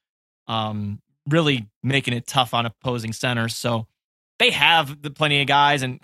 um, 0.47 0.99
really 1.27 1.67
making 1.83 2.13
it 2.13 2.25
tough 2.25 2.53
on 2.53 2.65
opposing 2.65 3.13
centers. 3.13 3.55
So 3.55 3.87
they 4.39 4.51
have 4.51 5.01
the 5.01 5.11
plenty 5.11 5.41
of 5.41 5.47
guys, 5.47 5.83
and 5.83 5.99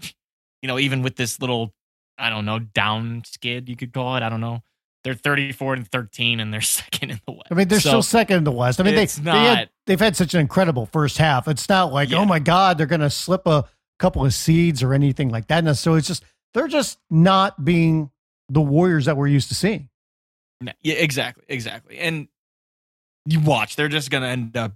you 0.61 0.67
know, 0.67 0.77
even 0.77 1.01
with 1.01 1.15
this 1.15 1.39
little, 1.39 1.73
I 2.17 2.29
don't 2.29 2.45
know, 2.45 2.59
down 2.59 3.23
skid 3.25 3.69
you 3.69 3.75
could 3.75 3.93
call 3.93 4.15
it. 4.17 4.23
I 4.23 4.29
don't 4.29 4.41
know. 4.41 4.61
They're 5.05 5.13
34 5.13 5.75
and 5.75 5.87
13, 5.87 6.39
and 6.39 6.51
they're 6.51 6.61
second 6.61 7.11
in 7.11 7.21
the 7.27 7.33
West. 7.33 7.47
I 7.51 7.53
mean, 7.53 7.67
they're 7.67 7.79
so 7.79 7.89
still 7.89 8.01
second 8.01 8.37
in 8.37 8.43
the 8.43 8.51
West. 8.51 8.79
I 8.79 8.83
mean, 8.83 8.95
they, 8.95 9.07
not, 9.21 9.23
they 9.23 9.43
had, 9.43 9.69
they've 9.85 9.99
had 9.99 10.15
such 10.15 10.33
an 10.33 10.39
incredible 10.39 10.87
first 10.87 11.19
half. 11.19 11.47
It's 11.47 11.69
not 11.69 11.93
like, 11.93 12.09
yeah. 12.09 12.17
oh 12.17 12.25
my 12.25 12.39
God, 12.39 12.79
they're 12.79 12.87
going 12.87 13.01
to 13.01 13.11
slip 13.11 13.45
a 13.45 13.65
couple 13.99 14.25
of 14.25 14.33
seeds 14.33 14.81
or 14.81 14.95
anything 14.95 15.29
like 15.29 15.45
that. 15.47 15.77
So 15.77 15.93
it's 15.93 16.07
just, 16.07 16.23
they're 16.55 16.67
just 16.67 16.97
not 17.11 17.63
being 17.63 18.09
the 18.49 18.61
Warriors 18.61 19.05
that 19.05 19.15
we're 19.15 19.27
used 19.27 19.49
to 19.49 19.55
seeing. 19.55 19.89
Yeah, 20.81 20.95
exactly. 20.95 21.43
Exactly. 21.47 21.99
And 21.99 22.27
you 23.27 23.39
watch, 23.41 23.75
they're 23.75 23.87
just 23.87 24.09
going 24.09 24.23
to 24.23 24.29
end 24.29 24.57
up 24.57 24.73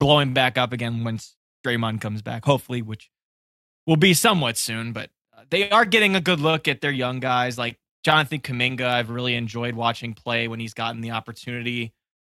blowing 0.00 0.34
back 0.34 0.58
up 0.58 0.72
again 0.72 1.04
once 1.04 1.36
Draymond 1.64 2.00
comes 2.00 2.20
back, 2.20 2.44
hopefully, 2.44 2.82
which 2.82 3.10
will 3.86 3.96
be 3.96 4.12
somewhat 4.12 4.58
soon. 4.58 4.92
But 4.92 5.10
uh, 5.36 5.42
they 5.50 5.70
are 5.70 5.84
getting 5.84 6.16
a 6.16 6.20
good 6.20 6.40
look 6.40 6.66
at 6.66 6.80
their 6.80 6.90
young 6.90 7.20
guys 7.20 7.56
like 7.56 7.78
Jonathan 8.04 8.40
Kuminga, 8.40 8.84
I've 8.84 9.10
really 9.10 9.34
enjoyed 9.34 9.74
watching 9.74 10.14
play 10.14 10.48
when 10.48 10.60
he's 10.60 10.74
gotten 10.74 11.00
the 11.00 11.12
opportunity. 11.12 11.92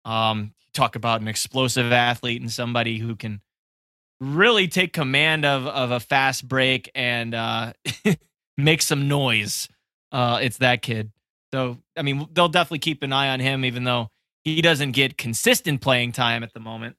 Um, 0.04 0.54
talk 0.74 0.96
about 0.96 1.20
an 1.20 1.28
explosive 1.28 1.92
athlete 1.92 2.40
and 2.40 2.50
somebody 2.50 2.98
who 2.98 3.14
can 3.14 3.40
really 4.20 4.68
take 4.68 4.92
command 4.92 5.44
of 5.44 5.66
of 5.66 5.90
a 5.90 6.00
fast 6.00 6.46
break 6.46 6.90
and 6.94 7.34
uh, 7.34 7.72
make 8.56 8.82
some 8.82 9.08
noise. 9.08 9.68
Uh, 10.10 10.40
it's 10.42 10.58
that 10.58 10.82
kid. 10.82 11.12
So 11.52 11.78
I 11.96 12.02
mean, 12.02 12.26
they'll 12.32 12.48
definitely 12.48 12.80
keep 12.80 13.02
an 13.02 13.12
eye 13.12 13.28
on 13.28 13.40
him, 13.40 13.64
even 13.64 13.84
though 13.84 14.08
he 14.44 14.60
doesn't 14.62 14.92
get 14.92 15.16
consistent 15.16 15.80
playing 15.80 16.12
time 16.12 16.42
at 16.42 16.52
the 16.52 16.60
moment. 16.60 16.96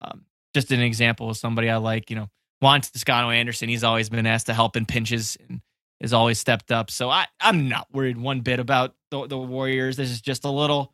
Um, 0.00 0.26
just 0.54 0.70
an 0.70 0.80
example 0.80 1.30
of 1.30 1.36
somebody 1.36 1.70
I 1.70 1.76
like, 1.76 2.10
you 2.10 2.16
know, 2.16 2.28
Juan 2.60 2.80
Toscano 2.80 3.30
Anderson. 3.30 3.68
He's 3.68 3.84
always 3.84 4.08
been 4.08 4.26
asked 4.26 4.46
to 4.46 4.54
help 4.54 4.76
in 4.76 4.86
pinches 4.86 5.36
and 5.48 5.60
has 6.02 6.12
always 6.12 6.38
stepped 6.38 6.70
up. 6.70 6.90
So 6.90 7.08
I, 7.08 7.26
I'm 7.40 7.68
not 7.68 7.86
worried 7.92 8.18
one 8.18 8.40
bit 8.40 8.60
about 8.60 8.94
the, 9.10 9.26
the 9.26 9.38
Warriors. 9.38 9.96
This 9.96 10.10
is 10.10 10.20
just 10.20 10.44
a 10.44 10.50
little, 10.50 10.92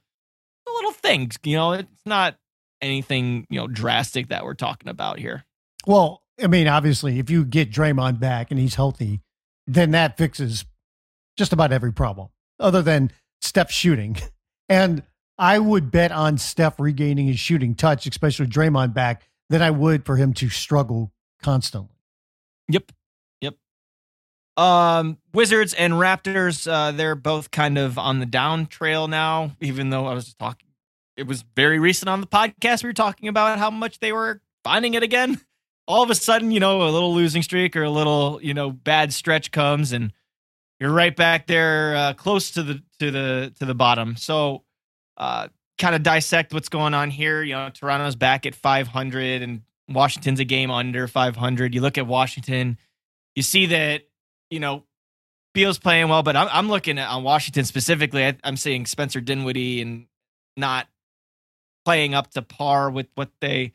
a 0.69 0.71
little 0.71 0.93
thing. 0.93 1.31
You 1.43 1.57
know, 1.57 1.73
it's 1.73 2.07
not 2.07 2.37
anything 2.81 3.47
you 3.51 3.59
know 3.59 3.67
drastic 3.67 4.29
that 4.29 4.45
we're 4.45 4.55
talking 4.55 4.89
about 4.89 5.19
here. 5.19 5.45
Well, 5.87 6.23
I 6.41 6.47
mean, 6.47 6.69
obviously, 6.69 7.19
if 7.19 7.31
you 7.31 7.45
get 7.45 7.73
Draymond 7.73 8.21
back 8.21 8.51
and 8.51 8.61
he's 8.61 8.77
healthy, 8.77 9.21
then 9.67 9.91
that 9.93 10.17
fixes 10.17 10.65
just 11.37 11.53
about 11.53 11.73
every 11.73 11.93
problem, 11.93 12.29
other 12.61 12.83
than 12.83 13.11
Steph 13.41 13.71
shooting. 13.71 14.17
And 14.71 15.03
I 15.39 15.59
would 15.59 15.91
bet 15.91 16.13
on 16.13 16.37
Steph 16.37 16.79
regaining 16.79 17.27
his 17.27 17.39
shooting 17.39 17.75
touch, 17.75 18.07
especially 18.07 18.49
Draymond 18.49 18.93
back, 18.93 19.27
than 19.49 19.63
I 19.63 19.71
would 19.71 20.05
for 20.05 20.17
him 20.17 20.35
to 20.35 20.51
struggle 20.51 21.11
constantly. 21.43 21.97
Yep. 22.69 22.93
Yep. 22.93 22.98
Um, 24.59 25.19
Wizards 25.33 25.73
and 25.73 25.95
Raptors, 25.95 26.71
uh, 26.71 26.91
they're 26.91 27.15
both 27.15 27.53
kind 27.53 27.79
of 27.79 27.97
on 27.97 28.19
the 28.19 28.27
down 28.27 28.67
trail 28.67 29.07
now, 29.07 29.53
even 29.61 29.91
though 29.91 30.07
I 30.07 30.15
was 30.15 30.35
talking, 30.35 30.69
it 31.17 31.29
was 31.29 31.45
very 31.55 31.79
recent 31.79 32.09
on 32.09 32.21
the 32.21 32.27
podcast. 32.27 32.83
We 32.83 32.89
were 32.89 32.95
talking 32.95 33.29
about 33.29 33.59
how 33.59 33.71
much 33.71 34.01
they 34.01 34.13
were 34.13 34.41
finding 34.65 34.95
it 34.95 35.05
again. 35.05 35.41
All 35.87 36.03
of 36.03 36.11
a 36.11 36.15
sudden, 36.15 36.51
you 36.51 36.61
know, 36.61 36.83
a 36.83 36.91
little 36.91 37.15
losing 37.15 37.43
streak 37.43 37.77
or 37.77 37.85
a 37.85 37.91
little, 37.91 38.41
you 38.43 38.53
know, 38.53 38.71
bad 38.71 39.13
stretch 39.13 39.53
comes 39.53 39.93
and 39.93 40.13
you're 40.81 40.93
right 40.93 41.15
back 41.15 41.47
there 41.47 41.97
uh, 41.97 42.13
close 42.15 42.51
to 42.53 42.63
the 42.63 42.83
to 42.99 43.11
the 43.11 43.53
to 43.59 43.65
the 43.65 43.75
bottom. 43.75 44.17
So 44.17 44.65
uh, 45.17 45.49
kind 45.79 45.95
of 45.95 46.03
dissect 46.03 46.53
what's 46.53 46.69
going 46.69 46.95
on 46.95 47.11
here. 47.11 47.43
You 47.43 47.55
know, 47.55 47.71
Toronto's 47.71 48.17
back 48.17 48.45
at 48.45 48.55
500 48.55 49.43
and 49.43 49.63
Washington's 49.89 50.41
a 50.41 50.45
game 50.45 50.71
under 50.71 51.09
500. 51.09 51.75
You 51.75 51.81
look 51.81 51.97
at 51.97 52.07
Washington, 52.07 52.77
you 53.35 53.43
see 53.43 53.67
that, 53.67 54.03
you 54.51 54.61
know, 54.61 54.85
Beal's 55.55 55.79
playing 55.79 56.09
well, 56.09 56.23
but 56.23 56.37
I'm, 56.37 56.49
I'm 56.51 56.69
looking 56.69 56.99
at 56.99 57.09
on 57.09 57.25
Washington 57.25 57.65
specifically. 57.65 58.25
I, 58.25 58.37
I'm 58.45 58.57
seeing 58.57 58.87
Spencer 58.87 59.21
Dinwiddie 59.21 59.81
and 59.81 60.07
not 60.57 60.87
playing 61.85 62.15
up 62.15 62.31
to 62.33 62.43
par 62.43 62.91
with 62.91 63.07
what 63.15 63.31
they 63.41 63.73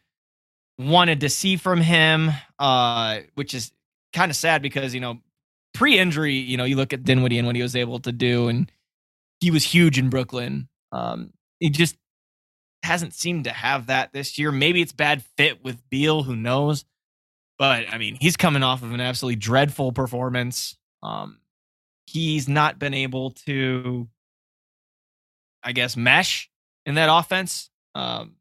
wanted 0.77 1.21
to 1.21 1.29
see 1.29 1.57
from 1.57 1.81
him, 1.81 2.31
uh, 2.59 3.19
which 3.35 3.53
is 3.53 3.71
kind 4.13 4.29
of 4.29 4.35
sad 4.35 4.61
because, 4.61 4.93
you 4.93 5.01
know, 5.01 5.19
pre 5.73 5.97
injury, 5.97 6.35
you 6.35 6.57
know, 6.57 6.63
you 6.63 6.75
look 6.75 6.93
at 6.93 7.03
Dinwiddie 7.03 7.37
and 7.37 7.47
what 7.47 7.55
he 7.55 7.61
was 7.61 7.75
able 7.75 7.99
to 7.99 8.11
do, 8.11 8.47
and 8.47 8.71
he 9.39 9.51
was 9.51 9.63
huge 9.63 9.97
in 9.97 10.09
Brooklyn. 10.09 10.69
Um, 10.91 11.33
he 11.59 11.69
just 11.69 11.95
hasn't 12.83 13.13
seemed 13.13 13.45
to 13.45 13.51
have 13.51 13.87
that 13.87 14.13
this 14.13 14.37
year. 14.37 14.51
Maybe 14.51 14.81
it's 14.81 14.91
bad 14.91 15.23
fit 15.37 15.63
with 15.63 15.89
Beal, 15.89 16.23
who 16.23 16.35
knows? 16.35 16.85
But 17.57 17.85
I 17.89 17.97
mean, 17.97 18.17
he's 18.19 18.37
coming 18.37 18.63
off 18.63 18.83
of 18.83 18.91
an 18.93 19.01
absolutely 19.01 19.37
dreadful 19.37 19.91
performance. 19.91 20.77
Um, 21.01 21.39
he's 22.07 22.47
not 22.47 22.79
been 22.79 22.93
able 22.93 23.31
to, 23.31 24.07
I 25.63 25.71
guess, 25.71 25.95
mesh 25.95 26.49
in 26.85 26.95
that 26.95 27.09
offense. 27.11 27.69
Um, 27.95 28.35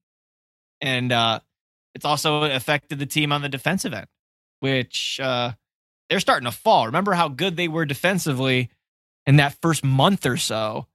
and 0.80 1.12
uh, 1.12 1.40
it's 1.94 2.04
also 2.04 2.42
affected 2.42 2.98
the 2.98 3.06
team 3.06 3.32
on 3.32 3.42
the 3.42 3.48
defensive 3.48 3.92
end, 3.92 4.08
which 4.60 5.20
uh, 5.22 5.52
they're 6.08 6.20
starting 6.20 6.46
to 6.46 6.56
fall. 6.56 6.86
Remember 6.86 7.12
how 7.12 7.28
good 7.28 7.56
they 7.56 7.68
were 7.68 7.84
defensively 7.84 8.70
in 9.26 9.36
that 9.36 9.56
first 9.60 9.84
month 9.84 10.26
or 10.26 10.36
so? 10.36 10.86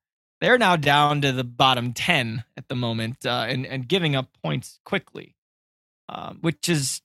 They're 0.41 0.57
now 0.57 0.75
down 0.75 1.21
to 1.21 1.31
the 1.31 1.43
bottom 1.43 1.93
10 1.93 2.43
at 2.57 2.67
the 2.67 2.75
moment 2.75 3.25
uh, 3.25 3.45
and, 3.47 3.65
and 3.65 3.87
giving 3.87 4.15
up 4.15 4.29
points 4.43 4.79
quickly, 4.85 5.35
um, 6.09 6.39
which 6.41 6.69
is 6.69 7.01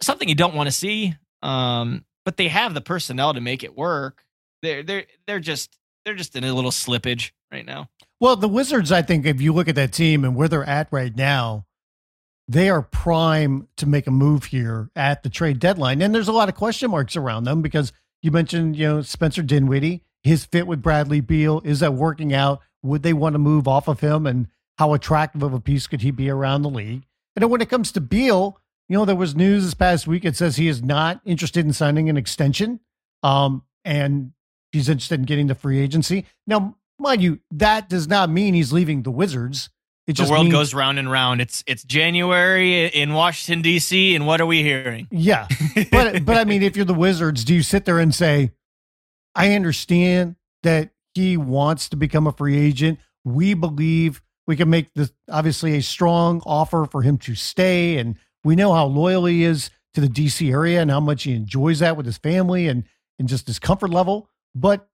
something 0.00 0.28
you 0.28 0.34
don't 0.34 0.54
want 0.54 0.68
to 0.68 0.72
see. 0.72 1.14
Um, 1.42 2.04
but 2.24 2.36
they 2.36 2.48
have 2.48 2.74
the 2.74 2.80
personnel 2.80 3.34
to 3.34 3.40
make 3.40 3.62
it 3.62 3.76
work. 3.76 4.24
They're, 4.62 4.82
they're, 4.82 5.04
they're 5.26 5.40
just, 5.40 5.76
they're 6.04 6.14
just 6.14 6.34
in 6.34 6.44
a 6.44 6.52
little 6.52 6.70
slippage 6.70 7.30
right 7.52 7.64
now. 7.64 7.88
Well, 8.18 8.36
the 8.36 8.48
Wizards, 8.48 8.90
I 8.90 9.02
think, 9.02 9.26
if 9.26 9.40
you 9.40 9.52
look 9.52 9.68
at 9.68 9.74
that 9.76 9.92
team 9.92 10.24
and 10.24 10.34
where 10.34 10.48
they're 10.48 10.64
at 10.64 10.88
right 10.90 11.14
now, 11.14 11.66
they 12.48 12.70
are 12.70 12.82
prime 12.82 13.68
to 13.76 13.86
make 13.86 14.06
a 14.06 14.10
move 14.10 14.44
here 14.44 14.90
at 14.96 15.22
the 15.22 15.30
trade 15.30 15.58
deadline. 15.58 16.00
And 16.00 16.14
there's 16.14 16.28
a 16.28 16.32
lot 16.32 16.48
of 16.48 16.54
question 16.54 16.90
marks 16.90 17.16
around 17.16 17.44
them 17.44 17.60
because 17.60 17.92
you 18.22 18.30
mentioned, 18.30 18.76
you 18.76 18.86
know, 18.86 19.02
Spencer 19.02 19.42
Dinwiddie 19.42 20.02
his 20.26 20.44
fit 20.44 20.66
with 20.66 20.82
Bradley 20.82 21.20
Beal? 21.20 21.62
Is 21.64 21.80
that 21.80 21.94
working 21.94 22.34
out? 22.34 22.60
Would 22.82 23.02
they 23.02 23.12
want 23.12 23.34
to 23.34 23.38
move 23.38 23.66
off 23.66 23.88
of 23.88 24.00
him? 24.00 24.26
And 24.26 24.48
how 24.76 24.92
attractive 24.92 25.42
of 25.42 25.54
a 25.54 25.60
piece 25.60 25.86
could 25.86 26.02
he 26.02 26.10
be 26.10 26.28
around 26.28 26.62
the 26.62 26.68
league? 26.68 27.04
And 27.34 27.42
then 27.42 27.48
when 27.48 27.60
it 27.60 27.70
comes 27.70 27.92
to 27.92 28.00
Beal, 28.00 28.60
you 28.88 28.96
know, 28.96 29.04
there 29.04 29.16
was 29.16 29.34
news 29.34 29.64
this 29.64 29.74
past 29.74 30.06
week. 30.06 30.24
It 30.24 30.36
says 30.36 30.56
he 30.56 30.68
is 30.68 30.82
not 30.82 31.20
interested 31.24 31.64
in 31.64 31.72
signing 31.72 32.08
an 32.08 32.16
extension. 32.16 32.80
Um, 33.22 33.62
and 33.84 34.32
he's 34.72 34.88
interested 34.88 35.20
in 35.20 35.26
getting 35.26 35.46
the 35.46 35.54
free 35.54 35.80
agency. 35.80 36.26
Now, 36.46 36.76
mind 36.98 37.22
you, 37.22 37.40
that 37.50 37.88
does 37.88 38.08
not 38.08 38.30
mean 38.30 38.54
he's 38.54 38.72
leaving 38.72 39.02
the 39.02 39.10
Wizards. 39.10 39.70
It 40.06 40.16
the 40.16 40.30
world 40.30 40.44
means, 40.44 40.54
goes 40.54 40.74
round 40.74 41.00
and 41.00 41.10
round. 41.10 41.40
It's 41.40 41.64
it's 41.66 41.82
January 41.82 42.86
in 42.86 43.12
Washington 43.12 43.60
D.C. 43.60 44.14
and 44.14 44.24
what 44.24 44.40
are 44.40 44.46
we 44.46 44.62
hearing? 44.62 45.08
Yeah, 45.10 45.48
but 45.90 46.24
but 46.24 46.36
I 46.36 46.44
mean, 46.44 46.62
if 46.62 46.76
you're 46.76 46.84
the 46.84 46.94
Wizards, 46.94 47.44
do 47.44 47.52
you 47.52 47.62
sit 47.62 47.86
there 47.86 47.98
and 47.98 48.14
say, 48.14 48.52
"I 49.34 49.54
understand 49.54 50.36
that 50.62 50.90
he 51.16 51.36
wants 51.36 51.88
to 51.88 51.96
become 51.96 52.26
a 52.26 52.32
free 52.32 52.58
agent. 52.58 53.00
We 53.24 53.54
believe 53.54 54.22
we 54.46 54.54
can 54.54 54.70
make 54.70 54.92
this 54.94 55.12
obviously 55.28 55.76
a 55.76 55.82
strong 55.82 56.42
offer 56.46 56.86
for 56.90 57.02
him 57.02 57.18
to 57.18 57.34
stay, 57.34 57.98
and 57.98 58.16
we 58.46 58.54
know 58.54 58.72
how 58.72 58.86
loyal 58.86 59.24
he 59.26 59.42
is 59.42 59.70
to 59.94 60.00
the 60.00 60.08
D.C. 60.08 60.50
area 60.50 60.80
and 60.80 60.90
how 60.90 61.00
much 61.00 61.24
he 61.24 61.34
enjoys 61.34 61.80
that 61.80 61.96
with 61.96 62.06
his 62.06 62.18
family 62.18 62.68
and 62.68 62.84
and 63.18 63.28
just 63.28 63.46
his 63.46 63.58
comfort 63.58 63.90
level. 63.90 64.30
But 64.54 64.88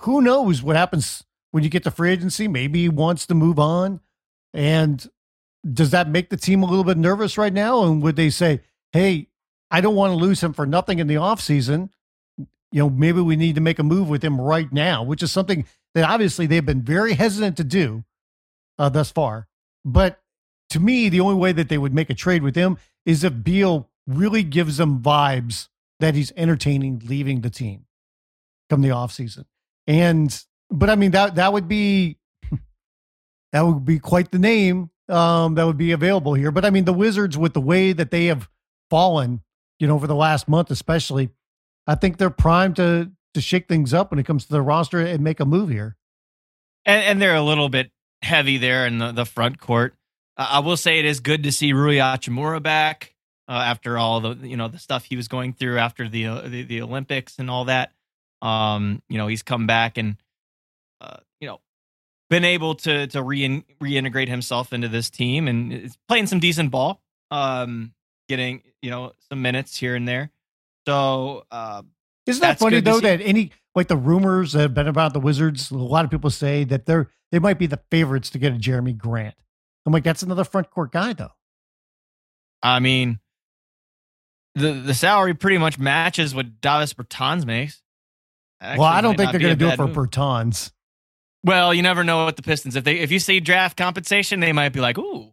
who 0.00 0.20
knows 0.20 0.62
what 0.62 0.76
happens 0.76 1.24
when 1.52 1.64
you 1.64 1.70
get 1.70 1.84
to 1.84 1.90
free 1.90 2.10
agency? 2.10 2.46
Maybe 2.46 2.82
he 2.82 2.88
wants 2.88 3.26
to 3.26 3.34
move 3.34 3.58
on. 3.58 4.00
And 4.52 5.04
does 5.72 5.90
that 5.90 6.08
make 6.08 6.30
the 6.30 6.36
team 6.36 6.62
a 6.62 6.66
little 6.66 6.84
bit 6.84 6.98
nervous 6.98 7.38
right 7.38 7.52
now? 7.52 7.84
And 7.84 8.02
would 8.02 8.16
they 8.16 8.28
say, 8.28 8.60
hey, 8.92 9.28
I 9.70 9.80
don't 9.80 9.94
want 9.94 10.10
to 10.10 10.16
lose 10.16 10.42
him 10.42 10.52
for 10.52 10.66
nothing 10.66 10.98
in 10.98 11.06
the 11.06 11.14
offseason. 11.14 11.90
You 12.36 12.80
know, 12.80 12.90
maybe 12.90 13.20
we 13.20 13.36
need 13.36 13.54
to 13.54 13.60
make 13.60 13.78
a 13.78 13.84
move 13.84 14.08
with 14.08 14.22
him 14.22 14.40
right 14.40 14.70
now, 14.72 15.02
which 15.04 15.22
is 15.22 15.32
something 15.32 15.64
that 15.94 16.04
obviously 16.04 16.46
they've 16.46 16.66
been 16.66 16.82
very 16.82 17.14
hesitant 17.14 17.56
to 17.56 17.64
do 17.64 18.04
uh, 18.78 18.88
thus 18.88 19.10
far. 19.10 19.46
But 19.84 20.20
to 20.70 20.80
me, 20.80 21.08
the 21.08 21.20
only 21.20 21.36
way 21.36 21.52
that 21.52 21.68
they 21.68 21.78
would 21.78 21.94
make 21.94 22.10
a 22.10 22.14
trade 22.14 22.42
with 22.42 22.56
him 22.56 22.78
is 23.06 23.24
if 23.24 23.44
Beal 23.44 23.90
really 24.06 24.42
gives 24.42 24.76
them 24.76 25.00
vibes 25.00 25.68
that 26.00 26.14
he's 26.14 26.32
entertaining 26.36 27.02
leaving 27.06 27.40
the 27.40 27.50
team 27.50 27.86
come 28.68 28.82
the 28.82 28.88
offseason. 28.88 29.44
And 29.86 30.44
but 30.70 30.90
I 30.90 30.96
mean 30.96 31.12
that 31.12 31.36
that 31.36 31.52
would 31.52 31.68
be 31.68 32.18
that 33.52 33.62
would 33.62 33.84
be 33.84 33.98
quite 33.98 34.30
the 34.30 34.38
name 34.38 34.90
um, 35.08 35.54
that 35.54 35.66
would 35.66 35.78
be 35.78 35.92
available 35.92 36.34
here. 36.34 36.50
But 36.50 36.64
I 36.64 36.70
mean 36.70 36.84
the 36.84 36.92
Wizards 36.92 37.38
with 37.38 37.54
the 37.54 37.60
way 37.60 37.92
that 37.92 38.10
they 38.10 38.26
have 38.26 38.48
fallen, 38.90 39.42
you 39.78 39.86
know, 39.86 39.94
over 39.94 40.06
the 40.06 40.14
last 40.14 40.48
month 40.48 40.70
especially, 40.70 41.30
I 41.86 41.94
think 41.94 42.16
they're 42.16 42.30
primed 42.30 42.76
to 42.76 43.10
to 43.34 43.40
shake 43.40 43.68
things 43.68 43.92
up 43.92 44.10
when 44.10 44.18
it 44.18 44.26
comes 44.26 44.44
to 44.46 44.52
the 44.52 44.62
roster 44.62 45.00
and 45.00 45.22
make 45.22 45.40
a 45.40 45.44
move 45.44 45.68
here. 45.68 45.96
And, 46.86 47.02
and 47.02 47.22
they're 47.22 47.34
a 47.34 47.42
little 47.42 47.68
bit 47.68 47.90
heavy 48.22 48.58
there 48.58 48.86
in 48.86 48.98
the, 48.98 49.12
the 49.12 49.24
front 49.24 49.58
court. 49.58 49.94
Uh, 50.36 50.48
I 50.50 50.58
will 50.60 50.76
say 50.76 50.98
it 50.98 51.04
is 51.04 51.20
good 51.20 51.42
to 51.44 51.52
see 51.52 51.72
Rui 51.72 51.96
Hachimura 51.96 52.62
back 52.62 53.14
uh, 53.48 53.52
after 53.52 53.98
all 53.98 54.20
the 54.20 54.36
you 54.46 54.56
know 54.56 54.68
the 54.68 54.78
stuff 54.78 55.04
he 55.04 55.16
was 55.16 55.28
going 55.28 55.52
through 55.52 55.78
after 55.78 56.08
the 56.08 56.26
uh, 56.26 56.40
the, 56.42 56.62
the, 56.62 56.82
Olympics 56.82 57.38
and 57.38 57.50
all 57.50 57.66
that. 57.66 57.92
Um, 58.42 59.02
you 59.08 59.18
know, 59.18 59.26
he's 59.26 59.42
come 59.42 59.66
back 59.66 59.98
and 59.98 60.16
uh, 61.00 61.18
you 61.40 61.48
know 61.48 61.60
been 62.30 62.44
able 62.44 62.74
to 62.76 63.06
to 63.08 63.22
re- 63.22 63.64
reintegrate 63.80 64.28
himself 64.28 64.72
into 64.72 64.88
this 64.88 65.10
team 65.10 65.48
and 65.48 65.72
is 65.72 65.98
playing 66.08 66.26
some 66.26 66.40
decent 66.40 66.70
ball. 66.70 67.00
Um, 67.30 67.92
getting 68.28 68.62
you 68.80 68.90
know 68.90 69.12
some 69.28 69.42
minutes 69.42 69.76
here 69.76 69.94
and 69.94 70.08
there. 70.08 70.30
So 70.86 71.44
uh, 71.50 71.82
isn't 72.26 72.40
that 72.40 72.58
funny 72.58 72.80
though 72.80 73.00
that 73.00 73.20
any 73.20 73.52
like 73.74 73.88
the 73.88 73.96
rumors 73.96 74.52
that 74.52 74.60
have 74.60 74.74
been 74.74 74.88
about 74.88 75.12
the 75.12 75.20
Wizards, 75.20 75.70
a 75.70 75.76
lot 75.76 76.04
of 76.04 76.10
people 76.10 76.30
say 76.30 76.64
that 76.64 76.86
they're 76.86 77.08
they 77.30 77.38
might 77.38 77.58
be 77.58 77.66
the 77.66 77.80
favorites 77.90 78.30
to 78.30 78.38
get 78.38 78.52
a 78.52 78.56
Jerami 78.56 78.96
Grant. 78.96 79.34
I'm 79.86 79.92
like, 79.92 80.04
that's 80.04 80.22
another 80.22 80.44
front 80.44 80.70
court 80.70 80.92
guy 80.92 81.12
though. 81.12 81.32
I 82.62 82.80
mean, 82.80 83.20
the 84.54 84.72
the 84.72 84.94
salary 84.94 85.34
pretty 85.34 85.58
much 85.58 85.78
matches 85.78 86.34
what 86.34 86.60
Davis 86.60 86.94
Bertans 86.94 87.44
makes. 87.44 87.82
Actually, 88.60 88.80
well, 88.80 88.88
I 88.88 89.00
don't 89.00 89.16
think 89.16 89.30
they're 89.30 89.40
going 89.40 89.58
to 89.58 89.64
do 89.64 89.68
it 89.68 89.76
for 89.76 89.86
move. 89.86 89.96
Bertans. 89.96 90.72
Well, 91.44 91.74
you 91.74 91.82
never 91.82 92.02
know 92.04 92.24
what 92.24 92.36
the 92.36 92.42
Pistons. 92.42 92.76
If 92.76 92.84
they 92.84 92.98
if 92.98 93.12
you 93.12 93.18
see 93.18 93.40
draft 93.40 93.76
compensation, 93.76 94.40
they 94.40 94.52
might 94.52 94.70
be 94.70 94.80
like, 94.80 94.98
ooh. 94.98 95.32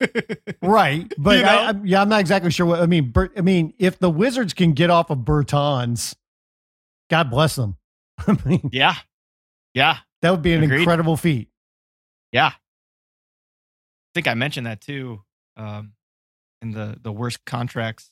right, 0.62 1.12
but 1.18 1.36
you 1.36 1.44
know? 1.44 1.48
I, 1.48 1.70
I, 1.70 1.74
yeah, 1.84 2.02
I'm 2.02 2.08
not 2.08 2.20
exactly 2.20 2.50
sure 2.50 2.66
what 2.66 2.80
I 2.80 2.86
mean. 2.86 3.10
Bert, 3.10 3.32
I 3.36 3.42
mean, 3.42 3.74
if 3.78 3.98
the 3.98 4.10
Wizards 4.10 4.54
can 4.54 4.72
get 4.72 4.90
off 4.90 5.10
of 5.10 5.18
Bertans, 5.18 6.16
God 7.10 7.30
bless 7.30 7.54
them. 7.56 7.76
I 8.26 8.36
mean, 8.44 8.70
yeah, 8.72 8.96
yeah, 9.74 9.98
that 10.22 10.30
would 10.30 10.42
be 10.42 10.54
an 10.54 10.62
Agreed. 10.64 10.80
incredible 10.80 11.16
feat. 11.16 11.48
Yeah, 12.32 12.52
think 14.14 14.28
I 14.28 14.34
mentioned 14.34 14.66
that 14.66 14.80
too 14.80 15.22
um, 15.56 15.92
in 16.62 16.72
the 16.72 16.96
the 17.00 17.12
worst 17.12 17.44
contracts 17.44 18.10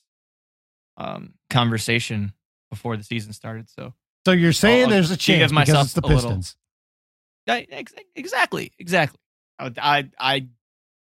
um, 0.97 1.33
conversation 1.49 2.33
before 2.69 2.97
the 2.97 3.03
season 3.03 3.33
started. 3.33 3.69
So, 3.69 3.93
so 4.25 4.31
you're 4.31 4.53
saying 4.53 4.85
I'll, 4.85 4.89
there's 4.89 5.11
a 5.11 5.17
chance 5.17 5.51
because 5.51 5.85
it's 5.85 5.93
the 5.93 6.01
Pistons. 6.01 6.55
Little, 7.47 7.65
I, 7.71 7.85
exactly, 8.15 8.71
exactly. 8.77 9.19
I, 9.57 9.73
I, 9.77 10.09
I 10.19 10.47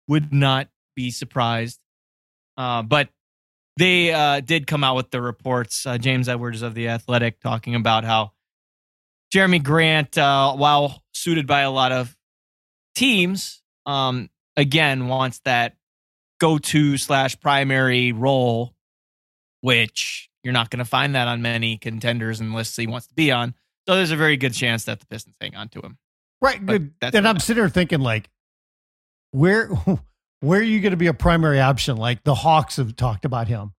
would 0.07 0.31
not 0.31 0.69
be 0.95 1.11
surprised. 1.11 1.79
Uh, 2.57 2.81
but 2.81 3.09
they 3.77 4.11
uh, 4.11 4.41
did 4.41 4.67
come 4.67 4.83
out 4.83 4.95
with 4.95 5.11
the 5.11 5.21
reports. 5.21 5.85
Uh, 5.85 5.97
James 5.97 6.27
Edwards 6.27 6.61
of 6.61 6.75
the 6.75 6.89
Athletic 6.89 7.39
talking 7.39 7.75
about 7.75 8.03
how 8.03 8.31
Jerami 9.33 9.63
Grant, 9.63 10.17
uh, 10.17 10.53
while 10.53 11.01
suited 11.13 11.47
by 11.47 11.61
a 11.61 11.71
lot 11.71 11.91
of 11.91 12.15
teams, 12.95 13.61
um, 13.85 14.29
again 14.59 15.07
wants 15.07 15.39
that 15.45 15.75
go-to 16.39 16.97
slash 16.97 17.39
primary 17.39 18.11
role 18.11 18.73
which 19.61 20.29
you're 20.43 20.53
not 20.53 20.69
going 20.69 20.79
to 20.79 20.85
find 20.85 21.15
that 21.15 21.27
on 21.27 21.41
many 21.41 21.77
contenders 21.77 22.39
and 22.39 22.53
lists 22.53 22.75
he 22.75 22.87
wants 22.87 23.07
to 23.07 23.13
be 23.13 23.31
on. 23.31 23.53
So 23.87 23.95
there's 23.95 24.11
a 24.11 24.15
very 24.15 24.37
good 24.37 24.53
chance 24.53 24.85
that 24.85 24.99
the 24.99 25.05
Pistons 25.07 25.35
hang 25.41 25.55
on 25.55 25.69
to 25.69 25.79
him. 25.81 25.97
Right. 26.41 26.63
Good. 26.63 26.93
And 27.01 27.27
I'm 27.27 27.39
sitting 27.39 27.61
there 27.61 27.69
thinking, 27.69 27.99
like, 27.99 28.29
where 29.31 29.67
where 30.41 30.59
are 30.59 30.63
you 30.63 30.79
going 30.79 30.91
to 30.91 30.97
be 30.97 31.07
a 31.07 31.13
primary 31.13 31.59
option? 31.59 31.97
Like 31.97 32.23
the 32.23 32.35
Hawks 32.35 32.77
have 32.77 32.95
talked 32.95 33.25
about 33.25 33.47
him. 33.47 33.73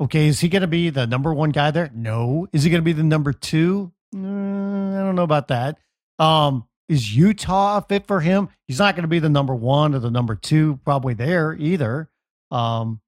Okay, 0.00 0.28
is 0.28 0.40
he 0.40 0.48
going 0.48 0.62
to 0.62 0.68
be 0.68 0.88
the 0.88 1.06
number 1.06 1.34
one 1.34 1.50
guy 1.50 1.70
there? 1.70 1.90
No. 1.92 2.46
Is 2.52 2.62
he 2.62 2.70
going 2.70 2.80
to 2.80 2.84
be 2.84 2.94
the 2.94 3.02
number 3.02 3.34
two? 3.34 3.92
Mm, 4.14 4.94
I 4.98 5.00
don't 5.00 5.14
know 5.14 5.24
about 5.24 5.48
that. 5.48 5.78
Um, 6.18 6.66
is 6.90 7.14
Utah 7.14 7.78
a 7.78 7.82
fit 7.82 8.08
for 8.08 8.20
him? 8.20 8.48
He's 8.66 8.80
not 8.80 8.96
going 8.96 9.04
to 9.04 9.08
be 9.08 9.20
the 9.20 9.28
number 9.28 9.54
one 9.54 9.94
or 9.94 10.00
the 10.00 10.10
number 10.10 10.34
two, 10.34 10.80
probably 10.84 11.14
there 11.14 11.54
either. 11.54 12.10
Um, 12.50 13.00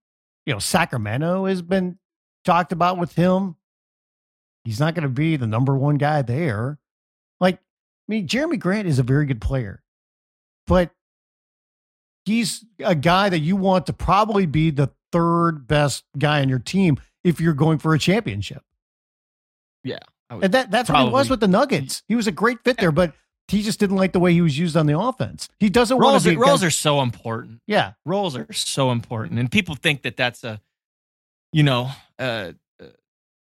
you 0.47 0.53
know, 0.53 0.61
Sacramento 0.61 1.47
has 1.47 1.63
been 1.63 1.99
talked 2.45 2.71
about 2.71 2.97
with 2.97 3.13
him. 3.15 3.57
He's 4.65 4.79
not 4.79 4.95
going 4.95 5.03
to 5.03 5.09
be 5.09 5.35
the 5.35 5.49
number 5.49 5.77
one 5.77 5.97
guy 5.97 6.23
there. 6.23 6.79
Like, 7.41 7.57
I 7.57 7.59
mean, 8.07 8.29
Jerami 8.29 8.57
Grant 8.57 8.87
is 8.87 9.01
a 9.01 9.03
very 9.03 9.27
good 9.27 9.41
player, 9.41 9.83
but 10.69 10.93
he's 12.25 12.65
a 12.79 12.95
guy 12.95 13.31
that 13.31 13.41
you 13.41 13.57
want 13.57 13.87
to 13.87 13.93
probably 13.93 14.47
be 14.47 14.71
the 14.71 14.93
third 15.11 15.67
best 15.67 16.05
guy 16.17 16.41
on 16.41 16.49
your 16.49 16.61
team 16.61 16.99
if 17.25 17.41
you're 17.41 17.53
going 17.53 17.79
for 17.79 17.95
a 17.95 17.99
championship. 17.99 18.63
Yeah. 19.83 19.99
And 20.31 20.55
that, 20.55 20.71
that's 20.71 20.89
probably. 20.89 21.07
what 21.07 21.19
he 21.19 21.23
was 21.23 21.31
with 21.31 21.41
the 21.41 21.49
Nuggets. 21.49 22.05
He 22.07 22.15
was 22.15 22.29
a 22.29 22.33
great 22.33 22.63
fit 22.63 22.77
there, 22.79 22.93
but 22.93 23.13
he 23.49 23.63
just 23.63 23.79
didn't 23.79 23.97
like 23.97 24.13
the 24.13 24.21
way 24.21 24.33
he 24.33 24.41
was 24.41 24.59
used 24.59 24.77
on 24.77 24.87
the 24.87 24.99
offense. 24.99 25.49
He 25.61 25.69
doesn't 25.69 25.99
roles, 25.99 26.25
want 26.27 26.37
to. 26.37 26.43
roles 26.43 26.65
are 26.65 26.71
so 26.71 27.03
important. 27.03 27.61
Yeah, 27.67 27.93
roles 28.07 28.37
are 28.37 28.53
so 28.53 28.91
important, 28.91 29.39
and 29.39 29.51
people 29.51 29.75
think 29.75 30.03
that 30.03 30.17
that's 30.17 30.45
a, 30.45 30.61
you 31.53 31.63
know, 31.63 31.91
a, 32.19 32.55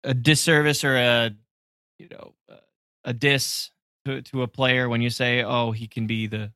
a 0.04 0.14
disservice 0.14 0.84
or 0.84 0.96
a, 0.96 1.32
you 1.98 2.08
know, 2.10 2.34
a 3.04 3.14
diss 3.14 3.72
to, 4.06 4.22
to 4.22 4.42
a 4.42 4.48
player 4.48 4.90
when 4.90 5.02
you 5.02 5.10
say, 5.10 5.44
oh, 5.44 5.72
he 5.72 5.88
can 5.88 6.08
be 6.08 6.28
the 6.28 6.52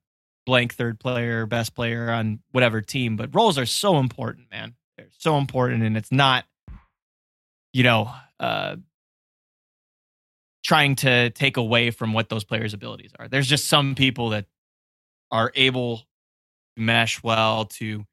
blank 0.45 0.75
third 0.75 0.99
player, 0.99 1.45
best 1.45 1.75
player 1.75 2.09
on 2.11 2.39
whatever 2.51 2.81
team. 2.81 3.15
But 3.15 3.33
roles 3.33 3.57
are 3.57 3.65
so 3.65 3.97
important, 3.97 4.51
man. 4.51 4.75
They're 4.97 5.07
so 5.17 5.37
important, 5.37 5.83
and 5.83 5.97
it's 5.97 6.11
not, 6.11 6.45
you 7.73 7.83
know, 7.83 8.11
uh, 8.39 8.77
trying 10.65 10.95
to 10.95 11.29
take 11.29 11.57
away 11.57 11.91
from 11.91 12.11
what 12.11 12.27
those 12.27 12.43
players' 12.43 12.73
abilities 12.73 13.11
are. 13.19 13.27
There's 13.27 13.47
just 13.47 13.67
some 13.67 13.93
people 13.93 14.29
that 14.29 14.47
are 15.31 15.51
able 15.53 15.97
to 15.97 16.05
mesh 16.75 17.21
well, 17.21 17.65
to 17.65 18.03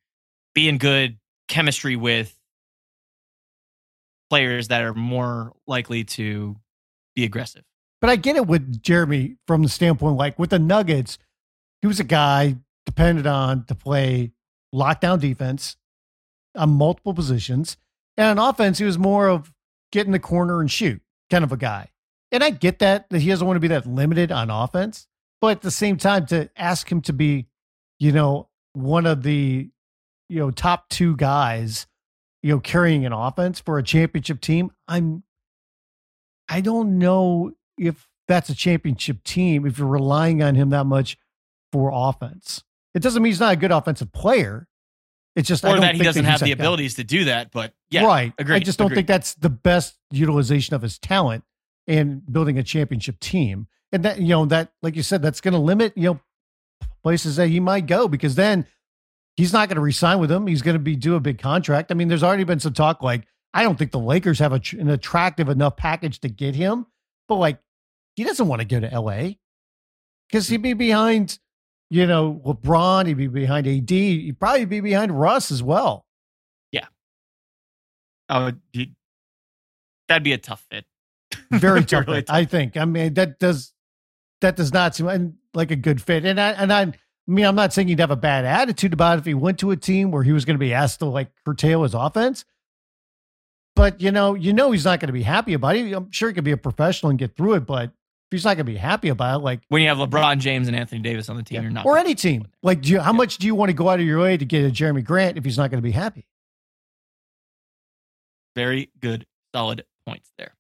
be 0.55 0.69
in 0.69 0.77
good 0.77 1.19
chemistry 1.49 1.97
with 1.97 2.39
players 4.29 4.69
that 4.69 4.83
are 4.83 4.93
more 4.93 5.55
likely 5.67 6.05
to 6.05 6.57
be 7.17 7.25
aggressive. 7.25 7.65
But 8.03 8.11
I 8.11 8.17
get 8.17 8.37
it 8.37 8.47
with 8.47 8.83
Jerami 8.83 9.37
from 9.47 9.63
the 9.63 9.69
standpoint, 9.71 10.17
like 10.17 10.39
with 10.39 10.51
the 10.51 10.59
Nuggets, 10.59 11.19
he 11.81 11.87
was 11.87 12.01
a 12.01 12.05
guy 12.05 12.57
depended 12.85 13.27
on 13.27 13.65
to 13.65 13.75
play 13.75 14.33
lockdown 14.75 15.21
defense 15.21 15.77
on 16.55 16.71
multiple 16.71 17.15
positions. 17.15 17.79
And 18.19 18.39
on 18.39 18.51
offense, 18.51 18.79
he 18.79 18.85
was 18.85 18.99
more 18.99 19.29
of 19.29 19.53
get 19.91 20.05
in 20.05 20.13
the 20.13 20.19
corner 20.19 20.61
and 20.61 20.71
shoot 20.71 21.01
kind 21.31 21.45
of 21.45 21.53
a 21.53 21.57
guy. 21.57 21.89
And 22.33 22.43
I 22.43 22.51
get 22.51 22.79
that 22.79 23.11
that 23.11 23.21
he 23.21 23.29
doesn't 23.29 23.47
want 23.47 23.57
to 23.57 23.61
be 23.61 23.69
that 23.69 23.87
limited 23.87 24.33
on 24.33 24.51
offense, 24.51 25.07
but 25.41 25.59
at 25.59 25.61
the 25.61 25.71
same 25.71 25.99
time, 25.99 26.27
to 26.27 26.49
ask 26.57 26.91
him 26.91 27.03
to 27.03 27.13
be, 27.13 27.47
you 28.01 28.11
know, 28.11 28.49
one 28.73 29.05
of 29.05 29.23
the, 29.23 29.71
you 30.31 30.39
know, 30.39 30.51
top 30.51 30.89
two 30.89 31.15
guys, 31.15 31.87
you 32.43 32.51
know, 32.51 32.59
carrying 32.59 33.05
an 33.05 33.13
offense 33.13 33.61
for 33.61 33.79
a 33.79 33.83
championship 33.83 34.41
team, 34.41 34.73
I'm, 34.89 35.25
I 36.49 36.63
don't 36.63 36.99
know 36.99 37.53
if 37.77 38.09
that's 38.29 38.49
a 38.49 38.55
championship 38.55 39.23
team 39.25 39.67
if 39.67 39.79
you're 39.79 39.87
relying 39.87 40.43
on 40.43 40.55
him 40.55 40.71
that 40.71 40.85
much 40.85 41.19
for 41.71 41.91
offense. 41.93 42.65
It 42.95 43.03
doesn't 43.03 43.23
mean 43.23 43.31
he's 43.31 43.41
not 43.41 43.53
a 43.53 43.57
good 43.57 43.73
offensive 43.73 44.13
player. 44.13 44.69
It's 45.37 45.49
just 45.49 45.65
or 45.65 45.81
that 45.81 45.95
he 45.95 46.03
doesn't 46.03 46.25
that 46.25 46.31
have 46.31 46.41
the 46.41 46.53
abilities 46.53 46.95
to 46.95 47.05
do 47.05 47.25
that. 47.25 47.53
But 47.53 47.75
yeah, 47.91 48.05
right. 48.05 48.33
Agreed, 48.39 48.57
I 48.57 48.59
just 48.59 48.79
don't 48.79 48.87
agreed. 48.87 48.97
think 48.97 49.09
that's 49.09 49.35
the 49.35 49.49
best 49.49 49.97
utilization 50.11 50.75
of 50.75 50.83
his 50.83 50.99
talent 50.99 51.45
in 51.87 52.23
building 52.31 52.59
a 52.59 52.63
championship 52.63 53.19
team. 53.21 53.67
And 53.93 54.05
that 54.05 54.21
you 54.21 54.29
know 54.29 54.47
that, 54.47 54.73
like 54.83 54.97
you 54.97 55.03
said, 55.03 55.23
that's 55.23 55.41
going 55.41 55.53
to 55.53 55.61
limit 55.61 55.93
you 55.97 56.05
know 56.05 56.21
places 57.03 57.37
that 57.37 57.49
he 57.49 57.61
might 57.61 57.87
go 57.87 58.09
because 58.09 58.35
then 58.37 58.67
he's 59.37 59.53
not 59.53 59.69
going 59.69 59.77
to 59.77 59.83
resign 59.83 60.19
with 60.19 60.31
him. 60.31 60.47
He's 60.47 60.63
going 60.63 60.75
to 60.75 60.81
be 60.81 60.97
do 60.97 61.15
a 61.15 61.21
big 61.21 61.39
contract. 61.39 61.91
I 61.91 61.95
mean, 61.95 62.09
there's 62.09 62.23
already 62.23 62.45
been 62.45 62.61
some 62.61 62.73
talk 62.73 63.03
like 63.03 63.27
I 63.53 63.63
don't 63.63 63.79
think 63.79 63.91
the 63.91 63.99
Lakers 63.99 64.39
have 64.39 64.53
a, 64.53 64.61
an 64.79 64.89
attractive 64.89 65.49
enough 65.49 65.77
package 65.77 66.21
to 66.21 66.29
get 66.29 66.55
him, 66.55 66.87
but 67.29 67.37
like 67.37 67.59
he 68.17 68.25
doesn't 68.25 68.49
want 68.49 68.61
to 68.61 68.67
go 68.67 68.81
to 68.81 68.99
LA 68.99 69.33
because 70.29 70.49
he'd 70.49 70.63
be 70.63 70.73
behind 70.73 71.39
you 71.93 72.07
know, 72.07 72.41
LeBron, 72.47 73.07
he'd 73.07 73.19
be 73.19 73.27
behind 73.27 73.67
AD, 73.67 73.91
he'd 73.91 74.41
probably 74.41 74.65
be 74.65 74.81
behind 74.81 75.13
Russ 75.13 75.51
as 75.51 75.63
well. 75.63 76.07
Yeah. 76.71 76.87
Oh, 78.31 78.53
that'd 80.09 80.23
be 80.23 80.33
a 80.33 80.39
tough 80.39 80.65
fit. 80.71 80.87
Very 81.53 81.85
tough 81.85 82.07
really 82.09 82.23
tough. 82.23 82.35
I 82.35 82.45
think. 82.45 82.77
I 82.77 82.85
mean, 82.85 83.15
that 83.15 83.39
does 83.39 83.73
that 84.41 84.57
does 84.57 84.73
not 84.73 84.95
seem 84.95 85.39
like 85.55 85.71
a 85.71 85.77
good 85.77 86.03
fit. 86.03 86.25
And 86.25 86.41
I 86.41 86.51
and 86.51 86.73
I, 86.73 86.83
I 86.83 86.93
mean, 87.27 87.45
I'm 87.45 87.55
not 87.55 87.73
saying 87.73 87.89
he'd 87.89 88.01
have 88.01 88.11
a 88.11 88.17
bad 88.17 88.45
attitude 88.45 88.93
about 88.93 89.19
it 89.19 89.21
if 89.21 89.27
he 89.27 89.35
went 89.35 89.59
to 89.61 89.71
a 89.71 89.77
team 89.77 90.11
where 90.11 90.23
he 90.23 90.33
was 90.33 90.45
going 90.45 90.57
to 90.57 90.61
be 90.61 90.75
asked 90.75 90.99
to 91.01 91.07
like 91.07 91.31
curtail 91.45 91.83
his 91.83 91.95
offense. 91.95 92.45
But 93.75 94.01
you 94.01 94.11
know, 94.11 94.35
you 94.35 94.53
know 94.53 94.71
he's 94.73 94.85
not 94.85 95.01
going 95.01 95.09
to 95.09 95.13
be 95.13 95.23
happy 95.23 95.55
about 95.55 95.77
it. 95.77 95.93
I'm 95.93 96.11
sure 96.11 96.29
he 96.29 96.35
could 96.35 96.45
be 96.45 96.53
a 96.53 96.57
professional 96.57 97.11
and 97.11 97.19
get 97.19 97.37
through 97.37 97.55
it, 97.55 97.67
but 97.67 97.93
he's 98.33 98.45
not 98.45 98.57
going 98.57 98.67
to 98.67 98.73
be 98.73 98.77
happy 98.77 99.09
about 99.09 99.41
it, 99.41 99.45
like 99.45 99.61
when 99.69 99.83
you 99.83 99.89
have 99.89 99.99
LeBron 99.99 100.39
James 100.39 100.67
and 100.67 100.77
Anthony 100.77 101.01
Davis 101.01 101.29
on 101.29 101.37
the 101.37 101.43
team, 101.43 101.57
yeah. 101.57 101.63
you're 101.63 101.71
not, 101.71 101.87
or 101.87 101.99
any 101.99 102.15
team. 102.15 102.49
Like, 102.63 102.83
do 102.83 102.91
you, 102.91 103.01
how 103.01 103.13
yeah. 103.13 103.17
much 103.17 103.39
do 103.39 103.47
you 103.47 103.55
want 103.55 103.69
to 103.69 103.75
go 103.75 103.89
out 103.89 104.01
of 104.01 104.07
your 104.07 104.21
way 104.21 104.37
to 104.37 104.45
get 104.45 104.65
a 104.65 104.71
Jerami 104.71 105.05
Grant 105.05 105.39
if 105.39 105.45
he's 105.45 105.57
not 105.59 105.71
going 105.71 105.79
to 105.79 105.87
be 105.87 105.93
happy? 105.93 106.27
Very 108.57 108.91
good, 109.01 109.27
solid 109.55 109.85
points 110.07 110.31
there. 110.37 110.55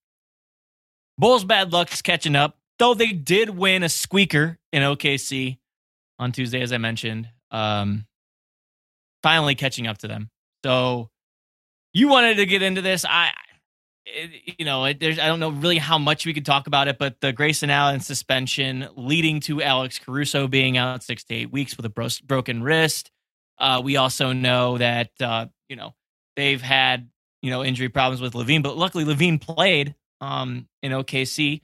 Bulls 1.18 1.44
bad 1.44 1.72
luck 1.72 1.92
is 1.92 2.02
catching 2.02 2.36
up, 2.36 2.58
though 2.78 2.94
they 2.94 3.12
did 3.12 3.50
win 3.50 3.82
a 3.82 3.88
squeaker 3.88 4.58
in 4.72 4.82
OKC 4.82 5.58
on 6.18 6.32
Tuesday, 6.32 6.60
as 6.62 6.72
I 6.72 6.78
mentioned. 6.78 7.28
Um, 7.50 8.06
finally 9.22 9.54
catching 9.54 9.86
up 9.86 9.98
to 9.98 10.08
them. 10.08 10.30
So 10.64 11.10
you 11.92 12.08
wanted 12.08 12.36
to 12.36 12.46
get 12.46 12.62
into 12.62 12.80
this. 12.80 13.04
I 13.04 13.32
it, 14.04 14.54
you 14.58 14.64
know, 14.64 14.84
it, 14.84 15.00
there's 15.00 15.18
I 15.18 15.26
don't 15.26 15.40
know 15.40 15.50
really 15.50 15.78
how 15.78 15.98
much 15.98 16.26
we 16.26 16.34
could 16.34 16.46
talk 16.46 16.66
about 16.66 16.88
it, 16.88 16.98
but 16.98 17.20
the 17.20 17.32
Grayson 17.32 17.70
Allen 17.70 18.00
suspension 18.00 18.88
leading 18.96 19.40
to 19.40 19.62
Alex 19.62 19.98
Caruso 19.98 20.48
being 20.48 20.76
out 20.76 21.02
six 21.02 21.24
to 21.24 21.34
eight 21.34 21.52
weeks 21.52 21.76
with 21.76 21.86
a 21.86 21.90
bro- 21.90 22.08
broken 22.24 22.62
wrist. 22.62 23.10
Uh, 23.58 23.80
we 23.84 23.96
also 23.96 24.32
know 24.32 24.78
that 24.78 25.10
uh, 25.20 25.46
you 25.68 25.76
know 25.76 25.94
they've 26.36 26.60
had 26.60 27.08
you 27.42 27.50
know 27.50 27.62
injury 27.62 27.88
problems 27.88 28.20
with 28.20 28.32
LaVine, 28.32 28.62
but 28.62 28.76
luckily 28.76 29.04
LaVine 29.04 29.40
played 29.40 29.94
um, 30.22 30.68
in 30.82 30.92
OKC, 30.92 31.60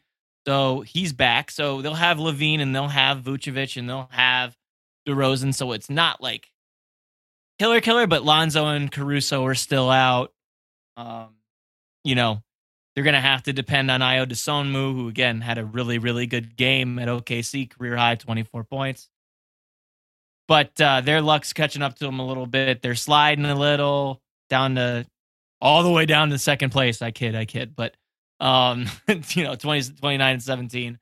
so 0.46 0.80
he's 0.80 1.12
back. 1.12 1.50
So 1.50 1.82
they'll 1.82 1.94
have 1.94 2.18
LaVine 2.18 2.60
and 2.60 2.74
they'll 2.74 2.88
have 2.88 3.22
Vucevic 3.22 3.76
and 3.76 3.88
they'll 3.88 4.08
have 4.10 4.56
DeRozan. 5.06 5.54
So 5.54 5.72
it's 5.72 5.90
not 5.90 6.22
like 6.22 6.50
killer 7.58 7.80
killer, 7.80 8.06
but 8.06 8.24
Lonzo 8.24 8.66
and 8.66 8.90
Caruso 8.90 9.44
are 9.44 9.54
still 9.54 9.90
out. 9.90 10.32
Um, 10.96 11.34
you 12.02 12.14
know, 12.14 12.42
they're 12.94 13.04
going 13.04 13.14
to 13.14 13.20
have 13.20 13.42
to 13.44 13.52
depend 13.52 13.90
on 13.90 14.00
Ayo 14.00 14.26
Dosunmu, 14.26 14.94
who 14.94 15.08
again 15.08 15.40
had 15.40 15.58
a 15.58 15.64
really, 15.64 15.98
really 15.98 16.26
good 16.26 16.56
game 16.56 16.98
at 16.98 17.08
OKC, 17.08 17.70
career 17.70 17.96
high 17.96 18.14
24 18.14 18.64
points. 18.64 19.08
But 20.48 20.80
uh, 20.80 21.02
their 21.02 21.20
luck's 21.20 21.52
catching 21.52 21.82
up 21.82 21.96
to 21.96 22.06
them 22.06 22.20
a 22.20 22.26
little 22.26 22.46
bit. 22.46 22.80
They're 22.80 22.94
sliding 22.94 23.44
a 23.44 23.54
little 23.54 24.22
down 24.48 24.76
to 24.76 25.06
all 25.60 25.82
the 25.82 25.90
way 25.90 26.06
down 26.06 26.30
to 26.30 26.38
second 26.38 26.70
place. 26.70 27.02
I 27.02 27.10
kid, 27.10 27.36
I 27.36 27.44
kid. 27.44 27.76
But, 27.76 27.94
um, 28.40 28.86
you 29.30 29.44
know, 29.44 29.54
20, 29.54 29.94
29 29.94 30.32
and 30.32 30.42
17. 30.42 30.98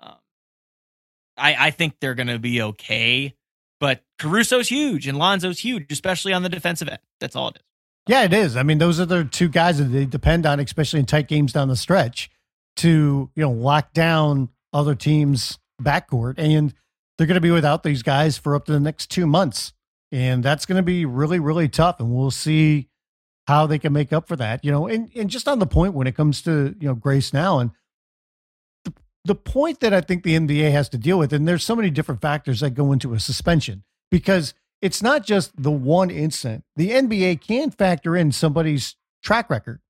Um, 0.00 0.14
I, 1.36 1.56
I 1.66 1.70
think 1.70 1.94
they're 2.00 2.14
going 2.14 2.28
to 2.28 2.38
be 2.38 2.62
okay. 2.62 3.34
But 3.80 4.02
Caruso's 4.18 4.68
huge 4.68 5.06
and 5.06 5.18
Lonzo's 5.18 5.58
huge, 5.58 5.92
especially 5.92 6.32
on 6.32 6.42
the 6.42 6.48
defensive 6.48 6.88
end. 6.88 7.00
That's 7.20 7.36
all 7.36 7.48
it 7.48 7.56
is. 7.56 7.62
Yeah, 8.06 8.24
it 8.24 8.32
is. 8.32 8.56
I 8.56 8.62
mean, 8.62 8.78
those 8.78 9.00
are 9.00 9.06
the 9.06 9.24
two 9.24 9.48
guys 9.48 9.78
that 9.78 9.84
they 9.84 10.04
depend 10.04 10.46
on, 10.46 10.60
especially 10.60 11.00
in 11.00 11.06
tight 11.06 11.26
games 11.26 11.52
down 11.52 11.68
the 11.68 11.76
stretch, 11.76 12.30
to 12.76 13.30
you 13.34 13.42
know 13.42 13.50
lock 13.50 13.92
down 13.92 14.50
other 14.72 14.94
teams' 14.94 15.58
backcourt, 15.82 16.34
and 16.36 16.74
they're 17.16 17.26
going 17.26 17.36
to 17.36 17.40
be 17.40 17.50
without 17.50 17.82
these 17.82 18.02
guys 18.02 18.36
for 18.36 18.54
up 18.54 18.66
to 18.66 18.72
the 18.72 18.80
next 18.80 19.10
two 19.10 19.26
months, 19.26 19.72
and 20.12 20.42
that's 20.42 20.66
going 20.66 20.76
to 20.76 20.82
be 20.82 21.06
really, 21.06 21.38
really 21.38 21.68
tough. 21.68 21.98
And 21.98 22.14
we'll 22.14 22.30
see 22.30 22.88
how 23.46 23.66
they 23.66 23.78
can 23.78 23.92
make 23.92 24.12
up 24.12 24.26
for 24.26 24.36
that. 24.36 24.64
You 24.64 24.72
know, 24.72 24.86
and 24.86 25.10
and 25.14 25.30
just 25.30 25.48
on 25.48 25.58
the 25.58 25.66
point 25.66 25.94
when 25.94 26.06
it 26.06 26.16
comes 26.16 26.42
to 26.42 26.74
you 26.78 26.88
know 26.88 26.94
Grayson 26.94 27.38
Allen, 27.38 27.72
the 28.84 28.92
the 29.24 29.34
point 29.34 29.80
that 29.80 29.92
I 29.92 30.00
think 30.00 30.22
the 30.22 30.34
NBA 30.34 30.70
has 30.72 30.88
to 30.90 30.98
deal 30.98 31.18
with, 31.18 31.32
and 31.32 31.46
there's 31.46 31.64
so 31.64 31.76
many 31.76 31.90
different 31.90 32.20
factors 32.20 32.60
that 32.60 32.70
go 32.70 32.92
into 32.92 33.14
a 33.14 33.20
suspension 33.20 33.84
because 34.10 34.54
it's 34.82 35.02
not 35.02 35.24
just 35.24 35.50
the 35.60 35.70
one 35.70 36.10
incident. 36.10 36.64
The 36.76 36.90
NBA 36.90 37.40
can 37.40 37.70
factor 37.70 38.16
in 38.16 38.32
somebody's 38.32 38.96
track 39.22 39.48
record. 39.48 39.80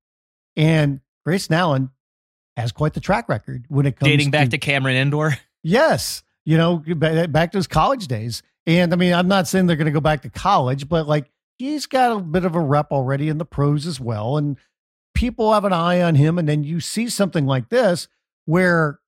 And 0.55 1.01
Grayson 1.25 1.53
Allen 1.53 1.89
has 2.55 2.71
quite 2.71 2.93
the 2.93 3.01
track 3.01 3.27
record 3.27 3.65
when 3.67 3.85
it 3.85 3.97
comes 3.97 4.09
dating 4.09 4.31
back 4.31 4.45
to, 4.45 4.51
to 4.51 4.57
Cameron 4.57 4.95
Indoor. 4.95 5.37
Yes, 5.67 6.23
you 6.45 6.57
know, 6.57 6.77
back 6.77 7.51
to 7.51 7.57
his 7.57 7.65
college 7.65 8.07
days. 8.07 8.43
And 8.67 8.93
I 8.93 8.95
mean, 8.95 9.13
I'm 9.13 9.27
not 9.27 9.47
saying 9.47 9.65
they're 9.65 9.75
going 9.75 9.85
to 9.85 9.91
go 9.91 9.99
back 9.99 10.21
to 10.21 10.29
college, 10.29 10.87
but 10.87 11.07
like 11.07 11.31
he's 11.57 11.85
got 11.85 12.11
a 12.11 12.19
bit 12.19 12.45
of 12.45 12.55
a 12.55 12.59
rep 12.59 12.91
already 12.91 13.29
in 13.29 13.37
the 13.37 13.45
pros 13.45 13.87
as 13.87 13.99
well. 13.99 14.37
And 14.37 14.57
people 15.13 15.53
have 15.53 15.65
an 15.65 15.73
eye 15.73 16.01
on 16.01 16.15
him. 16.15 16.37
And 16.37 16.47
then 16.47 16.63
you 16.63 16.79
see 16.79 17.09
something 17.09 17.45
like 17.45 17.69
this 17.69 18.07
where 18.45 18.99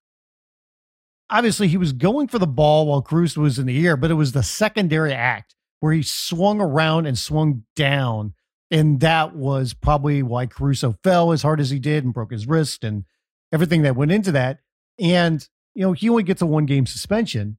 obviously 1.29 1.67
he 1.67 1.77
was 1.77 1.93
going 1.93 2.27
for 2.27 2.39
the 2.39 2.47
ball 2.47 2.87
while 2.87 3.01
Cruz 3.01 3.37
was 3.37 3.59
in 3.59 3.67
the 3.67 3.85
air, 3.85 3.97
but 3.97 4.11
it 4.11 4.15
was 4.15 4.31
the 4.31 4.43
secondary 4.43 5.13
act 5.13 5.55
where 5.79 5.93
he 5.93 6.01
swung 6.01 6.59
around 6.59 7.05
and 7.05 7.17
swung 7.17 7.63
down. 7.75 8.33
And 8.71 8.99
that 8.99 9.35
was 9.35 9.73
probably 9.73 10.23
why 10.23 10.45
Caruso 10.45 10.97
fell 11.03 11.31
as 11.31 11.41
hard 11.41 11.59
as 11.59 11.69
he 11.69 11.79
did 11.79 12.03
and 12.03 12.13
broke 12.13 12.31
his 12.31 12.47
wrist 12.47 12.83
and 12.83 13.05
everything 13.53 13.83
that 13.83 13.95
went 13.95 14.11
into 14.11 14.31
that. 14.33 14.59
And, 14.99 15.47
you 15.75 15.83
know, 15.83 15.93
he 15.93 16.09
only 16.09 16.23
gets 16.23 16.41
a 16.41 16.45
one 16.45 16.65
game 16.65 16.85
suspension. 16.85 17.57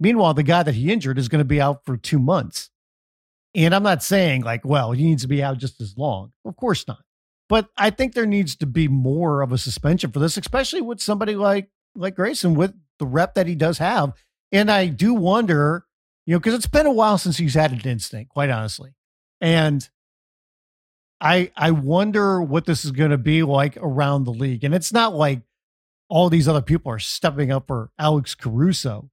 Meanwhile, 0.00 0.34
the 0.34 0.42
guy 0.42 0.62
that 0.62 0.74
he 0.74 0.90
injured 0.90 1.18
is 1.18 1.28
going 1.28 1.40
to 1.40 1.44
be 1.44 1.60
out 1.60 1.84
for 1.84 1.96
two 1.96 2.18
months. 2.18 2.69
And 3.54 3.74
I'm 3.74 3.82
not 3.82 4.02
saying 4.02 4.42
like, 4.42 4.64
well, 4.64 4.92
he 4.92 5.04
needs 5.04 5.22
to 5.22 5.28
be 5.28 5.42
out 5.42 5.58
just 5.58 5.80
as 5.80 5.94
long. 5.96 6.32
Of 6.44 6.56
course 6.56 6.86
not. 6.86 7.02
But 7.48 7.68
I 7.76 7.90
think 7.90 8.14
there 8.14 8.26
needs 8.26 8.54
to 8.56 8.66
be 8.66 8.86
more 8.86 9.42
of 9.42 9.50
a 9.50 9.58
suspension 9.58 10.12
for 10.12 10.20
this, 10.20 10.36
especially 10.36 10.82
with 10.82 11.00
somebody 11.00 11.34
like 11.34 11.68
like 11.96 12.14
Grayson 12.14 12.54
with 12.54 12.74
the 12.98 13.06
rep 13.06 13.34
that 13.34 13.48
he 13.48 13.56
does 13.56 13.78
have. 13.78 14.12
And 14.52 14.70
I 14.70 14.86
do 14.86 15.14
wonder 15.14 15.84
you 16.26 16.34
know, 16.34 16.38
because 16.38 16.54
it's 16.54 16.66
been 16.68 16.86
a 16.86 16.92
while 16.92 17.18
since 17.18 17.38
he's 17.38 17.54
had 17.54 17.72
an 17.72 17.80
instinct, 17.80 18.30
quite 18.30 18.50
honestly. 18.50 18.94
And 19.40 19.88
I 21.20 21.50
I 21.56 21.72
wonder 21.72 22.40
what 22.40 22.66
this 22.66 22.84
is 22.84 22.92
going 22.92 23.10
to 23.10 23.18
be 23.18 23.42
like 23.42 23.76
around 23.78 24.24
the 24.24 24.32
league. 24.32 24.62
And 24.62 24.72
it's 24.72 24.92
not 24.92 25.14
like 25.14 25.42
all 26.08 26.28
these 26.28 26.46
other 26.46 26.62
people 26.62 26.92
are 26.92 27.00
stepping 27.00 27.50
up 27.50 27.66
for 27.66 27.90
Alex 27.98 28.36
Caruso, 28.36 29.10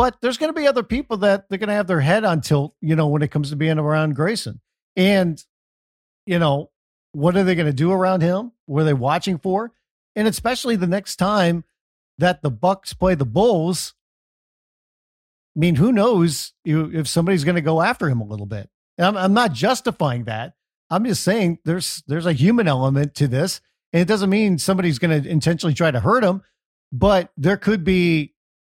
but 0.00 0.16
there's 0.22 0.38
going 0.38 0.48
to 0.48 0.58
be 0.58 0.66
other 0.66 0.82
people 0.82 1.18
that 1.18 1.46
they're 1.50 1.58
going 1.58 1.68
to 1.68 1.74
have 1.74 1.86
their 1.86 2.00
head 2.00 2.24
on 2.24 2.40
tilt, 2.40 2.74
you 2.80 2.96
know, 2.96 3.08
when 3.08 3.20
it 3.20 3.30
comes 3.30 3.50
to 3.50 3.56
being 3.56 3.78
around 3.78 4.14
Grayson. 4.14 4.58
And, 4.96 5.44
you 6.24 6.38
know, 6.38 6.70
what 7.12 7.36
are 7.36 7.44
they 7.44 7.54
going 7.54 7.66
to 7.66 7.72
do 7.74 7.92
around 7.92 8.22
him? 8.22 8.52
What 8.64 8.80
are 8.80 8.84
they 8.84 8.94
watching 8.94 9.36
for? 9.36 9.72
And 10.16 10.26
especially 10.26 10.76
the 10.76 10.86
next 10.86 11.16
time 11.16 11.64
that 12.16 12.40
the 12.40 12.50
Bucks 12.50 12.94
play 12.94 13.14
the 13.14 13.26
Bulls, 13.26 13.92
I 15.54 15.60
mean, 15.60 15.74
who 15.74 15.92
knows 15.92 16.54
if 16.64 17.06
somebody's 17.06 17.44
going 17.44 17.56
to 17.56 17.60
go 17.60 17.82
after 17.82 18.08
him 18.08 18.22
a 18.22 18.26
little 18.26 18.46
bit? 18.46 18.70
I'm, 18.98 19.18
I'm 19.18 19.34
not 19.34 19.52
justifying 19.52 20.24
that. 20.24 20.54
I'm 20.88 21.04
just 21.04 21.22
saying 21.22 21.58
there's 21.66 22.02
there's 22.06 22.24
a 22.24 22.32
human 22.32 22.68
element 22.68 23.14
to 23.16 23.28
this, 23.28 23.60
and 23.92 24.00
it 24.00 24.08
doesn't 24.08 24.30
mean 24.30 24.56
somebody's 24.56 24.98
going 24.98 25.22
to 25.22 25.28
intentionally 25.28 25.74
try 25.74 25.90
to 25.90 26.00
hurt 26.00 26.24
him, 26.24 26.40
but 26.90 27.32
there 27.36 27.58
could 27.58 27.84
be, 27.84 28.32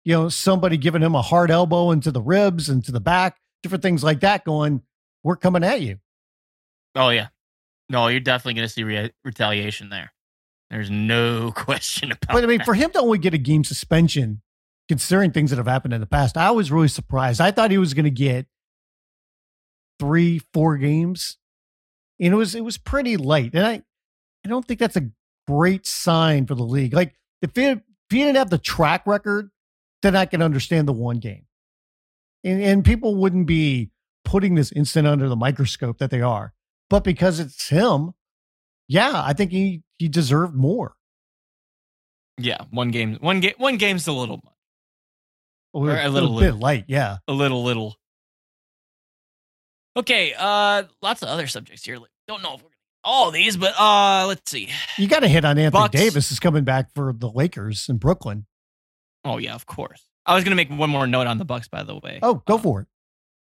you 0.04 0.14
know, 0.14 0.28
somebody 0.28 0.76
giving 0.76 1.02
him 1.02 1.14
a 1.14 1.22
hard 1.22 1.50
elbow 1.50 1.90
into 1.90 2.10
the 2.10 2.22
ribs 2.22 2.68
and 2.68 2.84
to 2.84 2.92
the 2.92 3.00
back, 3.00 3.36
different 3.62 3.82
things 3.82 4.02
like 4.02 4.20
that. 4.20 4.44
Going, 4.44 4.82
we're 5.22 5.36
coming 5.36 5.64
at 5.64 5.80
you. 5.80 5.98
Oh 6.94 7.10
yeah, 7.10 7.28
no, 7.88 8.08
you're 8.08 8.20
definitely 8.20 8.54
going 8.54 8.68
to 8.68 8.72
see 8.72 8.82
re- 8.84 9.12
retaliation 9.24 9.90
there. 9.90 10.12
There's 10.70 10.90
no 10.90 11.52
question 11.56 12.12
about 12.12 12.32
But 12.34 12.44
I 12.44 12.46
mean, 12.46 12.58
that. 12.58 12.64
for 12.64 12.74
him 12.74 12.90
to 12.92 13.00
only 13.00 13.18
get 13.18 13.34
a 13.34 13.38
game 13.38 13.64
suspension, 13.64 14.42
considering 14.88 15.32
things 15.32 15.50
that 15.50 15.56
have 15.56 15.66
happened 15.66 15.94
in 15.94 16.00
the 16.00 16.06
past, 16.06 16.36
I 16.36 16.50
was 16.52 16.70
really 16.72 16.88
surprised. 16.88 17.40
I 17.40 17.50
thought 17.50 17.70
he 17.70 17.78
was 17.78 17.94
going 17.94 18.04
to 18.04 18.10
get 18.10 18.46
three, 19.98 20.40
four 20.52 20.76
games, 20.76 21.38
and 22.18 22.32
it 22.32 22.36
was 22.36 22.54
it 22.54 22.64
was 22.64 22.78
pretty 22.78 23.16
light. 23.16 23.52
And 23.54 23.66
I, 23.66 23.82
I 24.44 24.48
don't 24.48 24.66
think 24.66 24.80
that's 24.80 24.96
a 24.96 25.10
great 25.46 25.86
sign 25.86 26.46
for 26.46 26.54
the 26.54 26.62
league. 26.62 26.94
Like 26.94 27.14
if 27.42 27.50
he, 27.54 27.64
if 27.64 27.80
he 28.08 28.18
didn't 28.18 28.36
have 28.36 28.50
the 28.50 28.58
track 28.58 29.06
record, 29.06 29.50
then 30.02 30.16
I 30.16 30.24
can 30.26 30.42
understand 30.42 30.88
the 30.88 30.92
one 30.92 31.18
game, 31.18 31.46
and 32.44 32.62
and 32.62 32.84
people 32.84 33.16
wouldn't 33.16 33.46
be 33.46 33.90
putting 34.24 34.54
this 34.54 34.72
instant 34.72 35.06
under 35.06 35.28
the 35.28 35.36
microscope 35.36 35.98
that 35.98 36.10
they 36.10 36.20
are. 36.20 36.52
But 36.88 37.04
because 37.04 37.40
it's 37.40 37.68
him, 37.68 38.12
yeah, 38.88 39.22
I 39.24 39.32
think 39.32 39.50
he 39.52 39.82
he 39.98 40.08
deserved 40.08 40.54
more. 40.54 40.94
yeah, 42.38 42.58
one 42.70 42.90
game, 42.90 43.18
one 43.20 43.40
game, 43.40 43.54
one 43.58 43.76
game's 43.76 44.06
a 44.06 44.12
little 44.12 44.40
much, 44.44 44.54
Or 45.72 45.90
a 45.90 46.08
little 46.08 46.30
bit 46.30 46.46
little. 46.46 46.58
light, 46.60 46.84
yeah. 46.88 47.18
a 47.28 47.32
little, 47.32 47.62
little. 47.62 47.96
Okay, 49.96 50.34
uh, 50.38 50.84
lots 51.02 51.22
of 51.22 51.28
other 51.28 51.46
subjects 51.46 51.84
here. 51.84 51.98
Don't 52.28 52.42
know 52.42 52.54
if 52.54 52.60
we're 52.60 52.68
gonna 52.68 52.74
all 53.02 53.30
these, 53.30 53.56
but 53.56 53.74
uh, 53.78 54.26
let's 54.26 54.50
see. 54.50 54.68
You 54.98 55.08
got 55.08 55.20
to 55.20 55.28
hit 55.28 55.44
on 55.44 55.58
Anthony 55.58 55.70
Bucks. 55.70 55.92
Davis 55.98 56.30
is 56.30 56.38
coming 56.38 56.64
back 56.64 56.92
for 56.94 57.12
the 57.16 57.28
Lakers 57.30 57.86
in 57.88 57.96
Brooklyn. 57.96 58.46
Oh 59.24 59.38
yeah, 59.38 59.54
of 59.54 59.66
course. 59.66 60.02
I 60.26 60.34
was 60.34 60.44
gonna 60.44 60.56
make 60.56 60.70
one 60.70 60.90
more 60.90 61.06
note 61.06 61.26
on 61.26 61.38
the 61.38 61.44
Bucks, 61.44 61.68
by 61.68 61.82
the 61.82 61.96
way. 61.96 62.18
Oh, 62.22 62.42
go 62.46 62.54
Um, 62.54 62.60
for 62.62 62.80
it. 62.82 62.88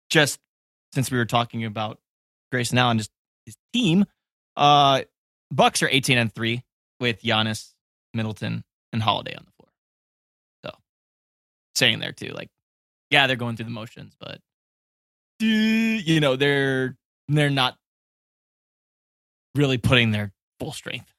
just 0.09 0.39
since 0.93 1.09
we 1.11 1.17
were 1.17 1.26
talking 1.26 1.63
about 1.65 1.99
Grayson 2.51 2.78
Allen, 2.78 2.97
just 2.97 3.11
his 3.45 3.55
team. 3.74 4.05
Uh, 4.57 5.03
Bucks 5.51 5.82
are 5.84 5.89
eighteen 5.89 6.17
and 6.17 6.34
three 6.34 6.63
with 6.99 7.22
Giannis, 7.22 7.74
Middleton, 8.13 8.63
and 8.93 9.01
Holiday 9.01 9.36
on 9.36 9.45
the 9.45 9.51
floor. 9.51 9.69
So, 10.65 10.78
saying 11.76 11.99
there 11.99 12.11
too, 12.11 12.30
like, 12.34 12.49
yeah, 13.09 13.28
they're 13.28 13.36
going 13.38 13.55
through 13.55 13.65
the 13.65 13.72
motions, 13.72 14.15
but 14.19 14.39
uh, 15.41 15.45
you 15.45 16.19
know 16.19 16.36
they're 16.36 16.97
they're 17.28 17.49
not 17.49 17.78
really 19.55 19.78
putting 19.78 20.11
their 20.11 20.32
full 20.59 20.72
strength. 20.74 21.11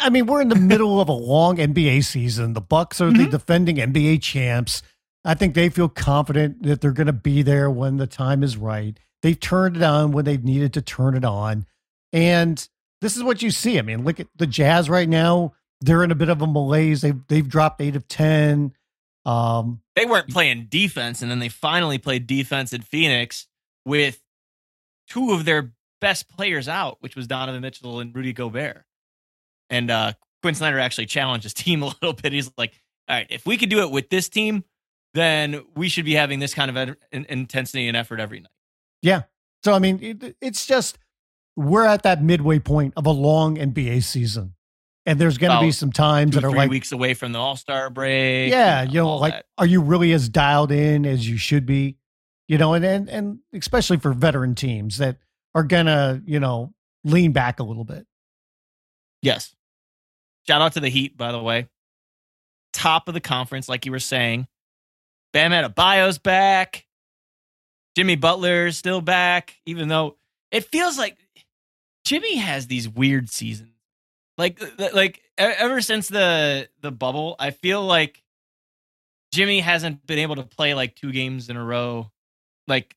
I 0.00 0.10
mean, 0.10 0.26
we're 0.26 0.40
in 0.40 0.48
the 0.48 0.54
middle 0.56 1.00
of 1.00 1.08
a 1.08 1.12
long 1.12 1.56
NBA 1.58 2.04
season. 2.04 2.52
The 2.54 2.60
Bucks 2.60 3.00
are 3.00 3.10
the 3.10 3.24
Mhm. 3.26 3.30
defending 3.30 3.76
NBA 3.80 4.18
champs. 4.18 4.82
I 5.24 5.34
think 5.34 5.54
they 5.54 5.68
feel 5.68 5.88
confident 5.88 6.62
that 6.62 6.80
they're 6.80 6.92
going 6.92 7.06
to 7.08 7.12
be 7.12 7.42
there 7.42 7.70
when 7.70 7.96
the 7.96 8.06
time 8.06 8.42
is 8.42 8.56
right. 8.56 8.98
They've 9.22 9.38
turned 9.38 9.76
it 9.76 9.82
on 9.82 10.12
when 10.12 10.24
they've 10.24 10.42
needed 10.42 10.72
to 10.74 10.82
turn 10.82 11.16
it 11.16 11.24
on. 11.24 11.66
And 12.12 12.66
this 13.00 13.16
is 13.16 13.22
what 13.22 13.42
you 13.42 13.50
see. 13.50 13.78
I 13.78 13.82
mean, 13.82 14.04
look 14.04 14.20
at 14.20 14.28
the 14.36 14.46
Jazz 14.46 14.88
right 14.88 15.08
now. 15.08 15.52
They're 15.80 16.02
in 16.04 16.10
a 16.10 16.14
bit 16.16 16.28
of 16.28 16.40
a 16.42 16.46
malaise. 16.46 17.02
They've 17.02 17.20
they've 17.28 17.48
dropped 17.48 17.80
eight 17.80 17.94
of 17.96 18.08
ten. 18.08 18.72
Um, 19.24 19.80
They 19.96 20.06
weren't 20.06 20.28
playing 20.30 20.66
defense, 20.70 21.20
and 21.22 21.30
then 21.30 21.38
they 21.38 21.48
finally 21.48 21.98
played 21.98 22.26
defense 22.26 22.72
in 22.72 22.82
Phoenix 22.82 23.46
with 23.84 24.20
two 25.08 25.32
of 25.32 25.44
their 25.44 25.72
best 26.00 26.28
players 26.28 26.68
out, 26.68 26.96
which 27.00 27.14
was 27.16 27.26
Donovan 27.26 27.60
Mitchell 27.60 28.00
and 28.00 28.14
Rudy 28.14 28.32
Gobert. 28.32 28.84
And 29.70 29.90
uh, 29.90 30.12
Quin 30.42 30.54
Snyder 30.54 30.78
actually 30.78 31.06
challenged 31.06 31.44
his 31.44 31.54
team 31.54 31.82
a 31.82 31.86
little 31.86 32.12
bit. 32.12 32.32
He's 32.32 32.50
like, 32.56 32.72
"All 33.08 33.16
right, 33.16 33.26
if 33.30 33.46
we 33.46 33.56
could 33.56 33.70
do 33.70 33.80
it 33.80 33.90
with 33.90 34.10
this 34.10 34.28
team, 34.28 34.64
then 35.14 35.62
we 35.74 35.88
should 35.88 36.04
be 36.04 36.14
having 36.14 36.38
this 36.38 36.54
kind 36.54 36.70
of 36.70 36.76
ed- 36.76 36.96
in- 37.12 37.26
intensity 37.28 37.88
and 37.88 37.96
effort 37.96 38.20
every 38.20 38.40
night." 38.40 38.50
Yeah. 39.02 39.22
So 39.64 39.72
I 39.72 39.78
mean, 39.78 39.98
it, 40.02 40.36
it's 40.40 40.66
just 40.66 40.98
we're 41.56 41.84
at 41.84 42.04
that 42.04 42.22
midway 42.22 42.58
point 42.58 42.94
of 42.96 43.06
a 43.06 43.10
long 43.10 43.56
NBA 43.56 44.04
season, 44.04 44.54
and 45.06 45.18
there's 45.18 45.38
going 45.38 45.52
to 45.52 45.60
be 45.60 45.72
some 45.72 45.90
times 45.90 46.32
Two, 46.32 46.40
that 46.40 46.46
are 46.46 46.50
three 46.50 46.58
like, 46.58 46.70
weeks 46.70 46.92
away 46.92 47.14
from 47.14 47.32
the 47.32 47.38
All 47.38 47.56
Star 47.56 47.90
break. 47.90 48.50
yeah, 48.50 48.82
you 48.82 49.00
know, 49.00 49.16
like, 49.16 49.32
that. 49.34 49.46
are 49.58 49.66
you 49.66 49.80
really 49.82 50.12
as 50.12 50.28
dialed 50.28 50.70
in 50.70 51.04
as 51.04 51.28
you 51.28 51.36
should 51.36 51.66
be? 51.66 51.96
You 52.46 52.56
know, 52.56 52.74
and 52.74 52.84
and 52.84 53.08
and 53.08 53.38
especially 53.52 53.98
for 53.98 54.12
veteran 54.12 54.54
teams 54.54 54.98
that 54.98 55.18
are 55.54 55.64
gonna, 55.64 56.22
you 56.24 56.40
know, 56.40 56.72
lean 57.04 57.32
back 57.32 57.60
a 57.60 57.64
little 57.64 57.84
bit. 57.84 58.06
Yes. 59.22 59.54
Shout 60.48 60.62
out 60.62 60.72
to 60.72 60.80
the 60.80 60.88
Heat, 60.88 61.14
by 61.14 61.30
the 61.30 61.42
way. 61.42 61.68
Top 62.72 63.06
of 63.06 63.12
the 63.12 63.20
conference, 63.20 63.68
like 63.68 63.84
you 63.84 63.92
were 63.92 63.98
saying. 63.98 64.46
Bam 65.34 65.50
Adebayo's 65.52 66.16
back. 66.16 66.86
Jimmy 67.94 68.16
Butler's 68.16 68.78
still 68.78 69.02
back, 69.02 69.56
even 69.66 69.88
though 69.88 70.16
it 70.50 70.64
feels 70.64 70.96
like 70.96 71.18
Jimmy 72.06 72.36
has 72.36 72.66
these 72.66 72.88
weird 72.88 73.28
seasons. 73.28 73.74
Like, 74.38 74.58
like 74.94 75.20
ever 75.36 75.82
since 75.82 76.08
the 76.08 76.70
the 76.80 76.92
bubble, 76.92 77.36
I 77.38 77.50
feel 77.50 77.84
like 77.84 78.22
Jimmy 79.34 79.60
hasn't 79.60 80.06
been 80.06 80.18
able 80.18 80.36
to 80.36 80.44
play 80.44 80.72
like 80.72 80.94
two 80.94 81.12
games 81.12 81.50
in 81.50 81.58
a 81.58 81.64
row, 81.64 82.10
like 82.66 82.96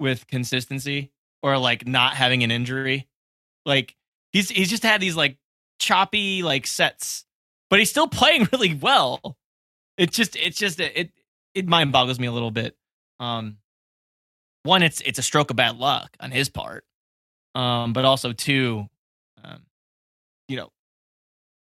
with 0.00 0.26
consistency 0.28 1.12
or 1.42 1.58
like 1.58 1.86
not 1.86 2.14
having 2.14 2.42
an 2.42 2.50
injury. 2.50 3.06
Like 3.66 3.94
he's 4.32 4.48
he's 4.48 4.70
just 4.70 4.82
had 4.82 5.02
these 5.02 5.14
like 5.14 5.36
choppy 5.78 6.42
like 6.42 6.66
sets, 6.66 7.24
but 7.70 7.78
he's 7.78 7.90
still 7.90 8.08
playing 8.08 8.48
really 8.52 8.74
well. 8.74 9.36
It's 9.98 10.16
just 10.16 10.36
it's 10.36 10.58
just 10.58 10.80
it 10.80 11.12
it 11.54 11.66
mind 11.66 11.92
boggles 11.92 12.18
me 12.18 12.26
a 12.26 12.32
little 12.32 12.50
bit. 12.50 12.76
Um, 13.18 13.58
one, 14.62 14.82
it's 14.82 15.00
it's 15.02 15.18
a 15.18 15.22
stroke 15.22 15.50
of 15.50 15.56
bad 15.56 15.76
luck 15.78 16.16
on 16.20 16.30
his 16.30 16.48
part, 16.48 16.84
um, 17.54 17.92
but 17.92 18.04
also 18.04 18.32
two, 18.32 18.86
um, 19.42 19.62
you 20.48 20.56
know, 20.56 20.70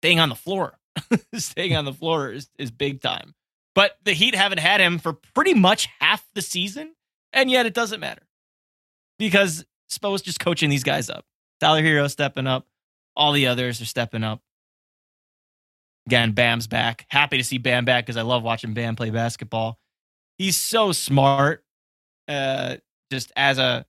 staying 0.01 0.19
on 0.19 0.29
the 0.29 0.35
floor, 0.35 0.77
staying 1.33 1.75
on 1.75 1.85
the 1.85 1.93
floor 1.93 2.31
is 2.31 2.49
is 2.57 2.71
big 2.71 3.01
time. 3.01 3.33
But 3.73 3.97
the 4.03 4.13
Heat 4.13 4.35
haven't 4.35 4.59
had 4.59 4.81
him 4.81 4.99
for 4.99 5.13
pretty 5.13 5.53
much 5.53 5.89
half 5.99 6.25
the 6.33 6.41
season, 6.41 6.93
and 7.33 7.49
yet 7.49 7.65
it 7.65 7.73
doesn't 7.73 7.99
matter 7.99 8.23
because 9.17 9.65
Spo's 9.89 10.21
just 10.21 10.39
coaching 10.39 10.69
these 10.69 10.83
guys 10.83 11.09
up. 11.09 11.25
Tyler 11.59 11.81
Herro 11.81 12.09
stepping 12.09 12.47
up. 12.47 12.65
All 13.15 13.31
the 13.31 13.47
others 13.47 13.81
are 13.81 13.85
stepping 13.85 14.23
up. 14.23 14.41
Again, 16.07 16.31
Bam's 16.31 16.67
back. 16.67 17.05
Happy 17.09 17.37
to 17.37 17.43
see 17.43 17.57
Bam 17.57 17.85
back 17.85 18.05
because 18.05 18.17
I 18.17 18.23
love 18.23 18.43
watching 18.43 18.73
Bam 18.73 18.95
play 18.95 19.09
basketball. 19.09 19.77
He's 20.37 20.57
so 20.57 20.91
smart. 20.91 21.63
Uh, 22.27 22.77
just 23.11 23.31
as 23.35 23.59
a 23.59 23.85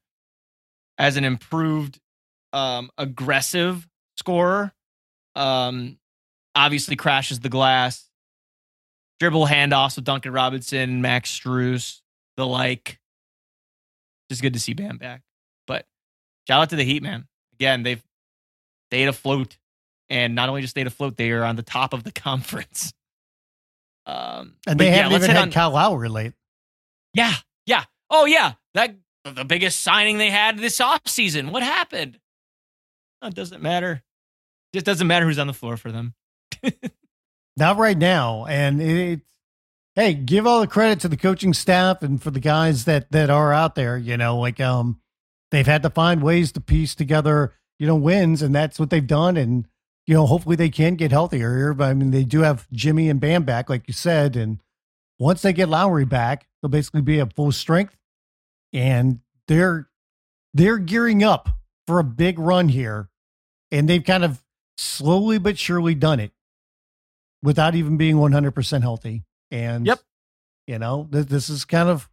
as 0.99 1.17
an 1.17 1.25
improved, 1.25 1.99
um, 2.53 2.91
aggressive 2.99 3.89
scorer. 4.17 4.73
Um, 5.35 5.99
obviously 6.55 6.97
crashes 6.97 7.41
the 7.41 7.49
glass. 7.49 8.09
Dribble 9.21 9.47
handoffs 9.47 9.97
with 9.97 10.05
Duncan 10.05 10.33
Robinson, 10.33 11.01
Max 11.01 11.31
Strus, 11.31 12.01
the 12.37 12.47
like. 12.47 12.99
Just 14.29 14.43
good 14.43 14.55
to 14.55 14.61
see 14.61 14.75
Bam 14.75 14.99
back. 14.99 15.23
But 15.67 15.87
shout 16.49 16.63
out 16.63 16.71
to 16.71 16.77
the 16.77 16.85
Heat, 16.85 17.03
man. 17.03 17.27
Again, 17.55 17.83
they've 17.85 18.03
stayed 18.93 19.09
afloat. 19.09 19.57
And 20.11 20.35
not 20.35 20.51
only 20.51 20.61
just 20.61 20.73
stayed 20.73 20.87
afloat, 20.87 21.17
they 21.17 21.31
are 21.31 21.45
on 21.45 21.57
the 21.57 21.63
top 21.63 21.95
of 21.95 22.05
the 22.05 22.13
conference. 22.13 22.93
Um, 24.05 24.55
And 24.67 24.79
they 24.79 24.91
haven't 24.91 25.13
even 25.17 25.31
had 25.31 25.39
on- 25.43 25.51
Kyle 25.53 25.71
Lowry 25.71 26.09
late. 26.11 26.35
Yeah, 27.15 27.33
yeah. 27.67 27.85
Oh, 28.11 28.27
yeah. 28.27 28.53
That 28.75 28.97
the 29.25 29.45
biggest 29.45 29.81
signing 29.81 30.19
they 30.19 30.29
had 30.31 30.59
this 30.59 30.79
offseason. 30.81 31.51
What 31.51 31.63
happened? 31.63 32.19
Oh, 33.23 33.29
It 33.29 33.35
doesn't 33.35 33.63
matter. 33.63 34.03
Just 34.75 34.85
doesn't 34.87 35.07
matter 35.07 35.25
who's 35.27 35.39
on 35.39 35.47
the 35.47 35.53
floor 35.55 35.77
for 35.77 35.93
them. 35.93 36.15
Not 37.57 37.77
right 37.79 37.97
now. 37.97 38.47
And 38.47 38.81
it's 38.83 39.23
hey, 39.95 40.15
give 40.15 40.47
all 40.47 40.61
the 40.61 40.67
credit 40.67 41.01
to 41.01 41.09
the 41.09 41.17
coaching 41.19 41.53
staff 41.55 42.03
and 42.03 42.23
for 42.23 42.31
the 42.31 42.41
guys 42.41 42.85
that 42.87 43.11
that 43.13 43.31
are 43.31 43.53
out 43.53 43.75
there. 43.75 43.97
You 43.99 44.17
know, 44.17 44.39
like 44.39 44.59
um, 44.61 45.01
they've 45.51 45.67
had 45.67 45.83
to 45.83 45.91
find 45.91 46.23
ways 46.23 46.53
to 46.53 46.61
piece 46.61 46.95
together, 46.95 47.53
you 47.79 47.87
know, 47.87 47.97
wins, 47.97 48.43
and 48.43 48.55
that's 48.55 48.79
what 48.79 48.91
they've 48.91 49.07
done. 49.07 49.37
And 49.37 49.67
you 50.07 50.15
know, 50.15 50.27
hopefully 50.27 50.57
they 50.57 50.69
can 50.71 50.97
get 50.97 51.11
healthier 51.13 51.57
here. 51.57 51.75
But 51.75 51.89
I 51.91 51.95
mean, 51.95 52.11
they 52.11 52.25
do 52.25 52.41
have 52.41 52.69
Jimmy 52.73 53.09
and 53.09 53.21
Bam 53.21 53.45
back, 53.45 53.69
like 53.71 53.87
you 53.87 53.95
said, 53.95 54.37
and 54.37 54.61
once 55.19 55.43
they 55.43 55.53
get 55.53 55.69
Lowry 55.69 56.05
back, 56.05 56.49
they'll 56.61 56.71
basically 56.71 57.03
be 57.03 57.21
at 57.21 57.35
full 57.35 57.53
strength, 57.53 57.97
and 58.73 59.21
they're 59.49 59.89
they're 60.55 60.79
gearing 60.79 61.23
up 61.23 61.49
for 61.87 61.99
a 61.99 62.05
big 62.05 62.39
run 62.39 62.69
here, 62.69 63.09
and 63.71 63.89
they've 63.89 64.05
kind 64.05 64.25
of 64.25 64.43
slowly 64.77 65.39
but 65.39 65.59
surely 65.59 65.95
done 65.95 66.21
it 66.21 66.33
without 67.43 67.75
even 67.75 67.97
being 67.97 68.17
100% 68.17 68.83
healthy. 68.83 69.25
And, 69.51 69.87
Yep. 69.87 70.01
you 70.67 70.79
know, 70.79 71.09
th- 71.13 71.27
this 71.27 71.49
is 71.49 71.65
kind 71.65 71.89
of 71.89 72.09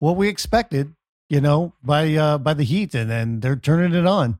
what 0.00 0.16
we 0.16 0.28
expected, 0.28 0.94
you 1.28 1.40
know, 1.40 1.72
by, 1.82 2.14
uh, 2.14 2.38
by 2.38 2.54
the 2.54 2.64
Heat. 2.64 2.94
And 2.94 3.08
then 3.10 3.40
they're 3.40 3.56
turning 3.56 3.94
it 3.94 4.06
on. 4.06 4.38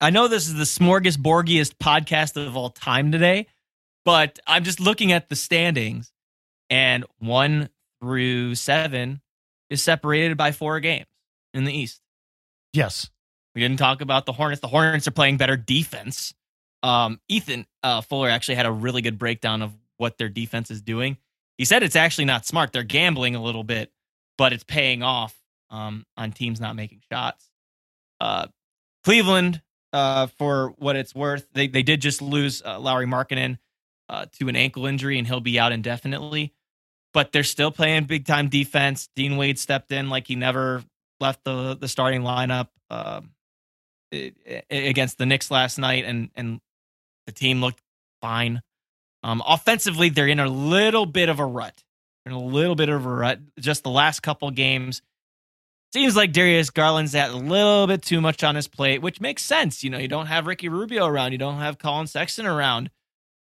I 0.00 0.10
know 0.10 0.28
this 0.28 0.46
is 0.48 0.54
the 0.54 0.64
smorgasborgiest 0.64 1.74
podcast 1.76 2.36
of 2.36 2.56
all 2.56 2.70
time 2.70 3.12
today, 3.12 3.46
but 4.04 4.38
I'm 4.46 4.64
just 4.64 4.80
looking 4.80 5.12
at 5.12 5.28
the 5.28 5.36
standings, 5.36 6.12
and 6.70 7.04
one 7.18 7.70
through 8.00 8.54
seven 8.56 9.20
is 9.70 9.82
separated 9.82 10.36
by 10.36 10.52
four 10.52 10.80
games 10.80 11.06
in 11.54 11.64
the 11.64 11.72
East. 11.72 12.00
Yes. 12.72 13.10
We 13.54 13.62
didn't 13.62 13.78
talk 13.78 14.02
about 14.02 14.26
the 14.26 14.32
Hornets. 14.32 14.60
The 14.60 14.68
Hornets 14.68 15.08
are 15.08 15.12
playing 15.12 15.38
better 15.38 15.56
defense 15.56 16.34
Um, 16.82 17.20
Ethan 17.28 17.66
uh, 17.82 18.02
Fuller 18.02 18.28
actually 18.28 18.56
had 18.56 18.66
a 18.66 18.70
really 18.70 19.02
good 19.02 19.18
breakdown 19.18 19.62
of 19.62 19.72
what 19.96 20.18
their 20.18 20.28
defense 20.28 20.70
is 20.70 20.82
doing. 20.82 21.16
He 21.58 21.64
said 21.64 21.82
it's 21.82 21.96
actually 21.96 22.26
not 22.26 22.46
smart. 22.46 22.72
They're 22.72 22.82
gambling 22.82 23.34
a 23.34 23.42
little 23.42 23.64
bit, 23.64 23.90
but 24.36 24.52
it's 24.52 24.62
paying 24.62 25.02
off 25.02 25.34
um, 25.70 26.04
on 26.16 26.32
teams 26.32 26.60
not 26.60 26.76
making 26.76 27.00
shots. 27.10 27.50
Uh, 28.20 28.48
Cleveland, 29.04 29.62
uh, 29.92 30.26
for 30.38 30.74
what 30.78 30.96
it's 30.96 31.14
worth, 31.14 31.46
they 31.52 31.68
they 31.68 31.82
did 31.82 32.00
just 32.00 32.20
lose 32.22 32.62
uh, 32.64 32.78
Lauri 32.78 33.06
Markkanen 33.06 33.58
uh, 34.08 34.26
to 34.38 34.48
an 34.48 34.56
ankle 34.56 34.86
injury, 34.86 35.18
and 35.18 35.26
he'll 35.26 35.40
be 35.40 35.58
out 35.58 35.72
indefinitely. 35.72 36.52
But 37.14 37.32
they're 37.32 37.44
still 37.44 37.70
playing 37.70 38.04
big 38.04 38.26
time 38.26 38.48
defense. 38.48 39.08
Dean 39.16 39.36
Wade 39.36 39.58
stepped 39.58 39.92
in 39.92 40.08
like 40.10 40.26
he 40.26 40.36
never 40.36 40.84
left 41.20 41.44
the 41.44 41.76
the 41.76 41.88
starting 41.88 42.22
lineup 42.22 42.68
um, 42.90 43.30
against 44.70 45.18
the 45.18 45.26
Knicks 45.26 45.50
last 45.50 45.78
night, 45.78 46.04
and 46.04 46.30
and 46.34 46.60
the 47.26 47.32
team 47.32 47.60
looked 47.60 47.80
fine. 48.20 48.60
Um, 49.22 49.42
offensively, 49.46 50.10
they're 50.10 50.28
in 50.28 50.40
a 50.40 50.48
little 50.48 51.06
bit 51.06 51.28
of 51.28 51.40
a 51.40 51.46
rut. 51.46 51.82
in 52.26 52.32
a 52.32 52.38
little 52.38 52.74
bit 52.74 52.88
of 52.88 53.06
a 53.06 53.08
rut. 53.08 53.40
Just 53.58 53.82
the 53.82 53.90
last 53.90 54.20
couple 54.20 54.50
games, 54.50 55.02
seems 55.96 56.14
like 56.14 56.30
Darius 56.30 56.68
Garland's 56.68 57.14
at 57.14 57.30
a 57.30 57.36
little 57.38 57.86
bit 57.86 58.02
too 58.02 58.20
much 58.20 58.44
on 58.44 58.54
his 58.54 58.68
plate, 58.68 59.00
which 59.00 59.18
makes 59.18 59.42
sense. 59.42 59.82
You 59.82 59.88
know, 59.88 59.96
you 59.96 60.08
don't 60.08 60.26
have 60.26 60.46
Ricky 60.46 60.68
Rubio 60.68 61.06
around, 61.06 61.32
you 61.32 61.38
don't 61.38 61.56
have 61.56 61.78
Collin 61.78 62.06
Sexton 62.06 62.44
around. 62.44 62.90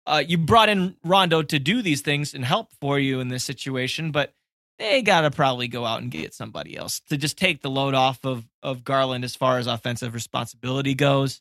Uh, 0.04 0.20
you 0.26 0.36
brought 0.36 0.68
in 0.68 0.96
Rondo 1.04 1.42
to 1.42 1.60
do 1.60 1.80
these 1.80 2.00
things 2.00 2.34
and 2.34 2.44
help 2.44 2.72
for 2.80 2.98
you 2.98 3.20
in 3.20 3.28
this 3.28 3.44
situation, 3.44 4.10
but 4.10 4.34
they 4.80 5.00
got 5.00 5.20
to 5.20 5.30
probably 5.30 5.68
go 5.68 5.84
out 5.84 6.02
and 6.02 6.10
get 6.10 6.34
somebody 6.34 6.76
else 6.76 6.98
to 7.08 7.16
just 7.16 7.38
take 7.38 7.62
the 7.62 7.70
load 7.70 7.94
off 7.94 8.24
of 8.24 8.44
of 8.64 8.82
Garland 8.82 9.22
as 9.22 9.36
far 9.36 9.58
as 9.58 9.68
offensive 9.68 10.12
responsibility 10.12 10.96
goes. 10.96 11.40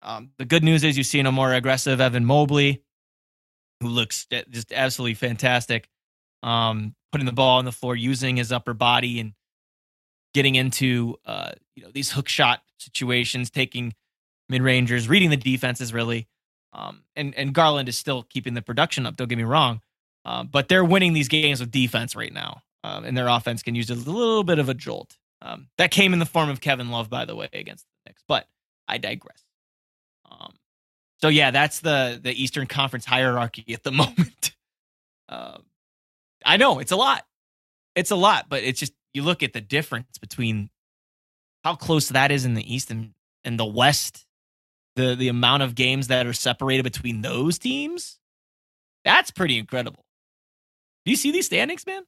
Um, 0.00 0.30
the 0.38 0.46
good 0.46 0.64
news 0.64 0.82
is 0.82 0.96
you've 0.96 1.06
seen 1.06 1.26
a 1.26 1.32
more 1.32 1.52
aggressive 1.52 2.00
Evan 2.00 2.24
Mobley, 2.24 2.82
who 3.82 3.88
looks 3.88 4.26
just 4.48 4.72
absolutely 4.72 5.12
fantastic, 5.12 5.90
um, 6.42 6.94
putting 7.12 7.26
the 7.26 7.32
ball 7.32 7.58
on 7.58 7.66
the 7.66 7.72
floor, 7.72 7.94
using 7.94 8.38
his 8.38 8.50
upper 8.50 8.72
body, 8.72 9.20
and 9.20 9.34
getting 10.38 10.54
into 10.54 11.16
uh, 11.26 11.50
you 11.74 11.82
know 11.82 11.90
these 11.92 12.12
hook 12.12 12.28
shot 12.28 12.62
situations, 12.78 13.50
taking 13.50 13.92
mid 14.48 14.62
rangers, 14.62 15.08
reading 15.08 15.30
the 15.30 15.36
defenses 15.36 15.92
really. 15.92 16.28
Um, 16.72 17.02
and 17.16 17.34
and 17.34 17.52
Garland 17.52 17.88
is 17.88 17.98
still 17.98 18.22
keeping 18.22 18.54
the 18.54 18.62
production 18.62 19.04
up. 19.04 19.16
Don't 19.16 19.26
get 19.26 19.36
me 19.36 19.42
wrong, 19.42 19.80
uh, 20.24 20.44
but 20.44 20.68
they're 20.68 20.84
winning 20.84 21.12
these 21.12 21.26
games 21.26 21.58
with 21.58 21.72
defense 21.72 22.14
right 22.14 22.32
now, 22.32 22.62
um, 22.84 23.04
and 23.04 23.16
their 23.16 23.26
offense 23.26 23.64
can 23.64 23.74
use 23.74 23.90
a 23.90 23.96
little 23.96 24.44
bit 24.44 24.60
of 24.60 24.68
a 24.68 24.74
jolt. 24.74 25.16
Um, 25.42 25.66
that 25.76 25.90
came 25.90 26.12
in 26.12 26.20
the 26.20 26.26
form 26.26 26.50
of 26.50 26.60
Kevin 26.60 26.90
Love, 26.90 27.10
by 27.10 27.24
the 27.24 27.34
way, 27.34 27.48
against 27.52 27.84
the 27.84 28.10
Knicks. 28.10 28.22
But 28.28 28.46
I 28.86 28.98
digress. 28.98 29.42
Um, 30.30 30.54
so 31.20 31.26
yeah, 31.26 31.50
that's 31.50 31.80
the 31.80 32.20
the 32.22 32.30
Eastern 32.40 32.68
Conference 32.68 33.06
hierarchy 33.06 33.64
at 33.74 33.82
the 33.82 33.92
moment. 34.04 34.52
uh, 35.28 35.58
I 36.46 36.58
know 36.58 36.78
it's 36.78 36.92
a 36.92 36.96
lot, 36.96 37.24
it's 37.96 38.12
a 38.12 38.16
lot, 38.16 38.46
but 38.48 38.62
it's 38.62 38.78
just 38.78 38.92
you 39.18 39.24
look 39.24 39.42
at 39.42 39.52
the 39.52 39.60
difference 39.60 40.16
between 40.16 40.70
how 41.64 41.74
close 41.74 42.08
that 42.10 42.30
is 42.30 42.44
in 42.44 42.54
the 42.54 42.72
East 42.74 42.88
and, 42.88 43.14
and 43.42 43.58
the 43.58 43.66
West, 43.66 44.26
the 44.94 45.16
the 45.16 45.26
amount 45.26 45.64
of 45.64 45.74
games 45.74 46.06
that 46.06 46.24
are 46.24 46.32
separated 46.32 46.84
between 46.84 47.20
those 47.20 47.58
teams, 47.58 48.20
that's 49.04 49.32
pretty 49.32 49.58
incredible. 49.58 50.04
Do 51.04 51.10
you 51.10 51.16
see 51.16 51.32
these 51.32 51.46
standings, 51.46 51.84
man? 51.84 52.04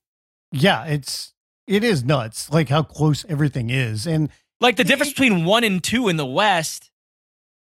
Yeah, 0.53 0.85
it's 0.85 1.35
it 1.67 1.83
is 1.83 2.05
nuts, 2.05 2.49
like 2.51 2.69
how 2.69 2.85
close 2.85 3.25
everything 3.29 3.71
is, 3.71 4.07
and 4.07 4.31
like 4.61 4.77
the 4.77 4.85
difference 4.85 5.13
between 5.13 5.45
one 5.45 5.65
and 5.65 5.83
two 5.83 6.09
in 6.09 6.17
the 6.17 6.27
West 6.27 6.93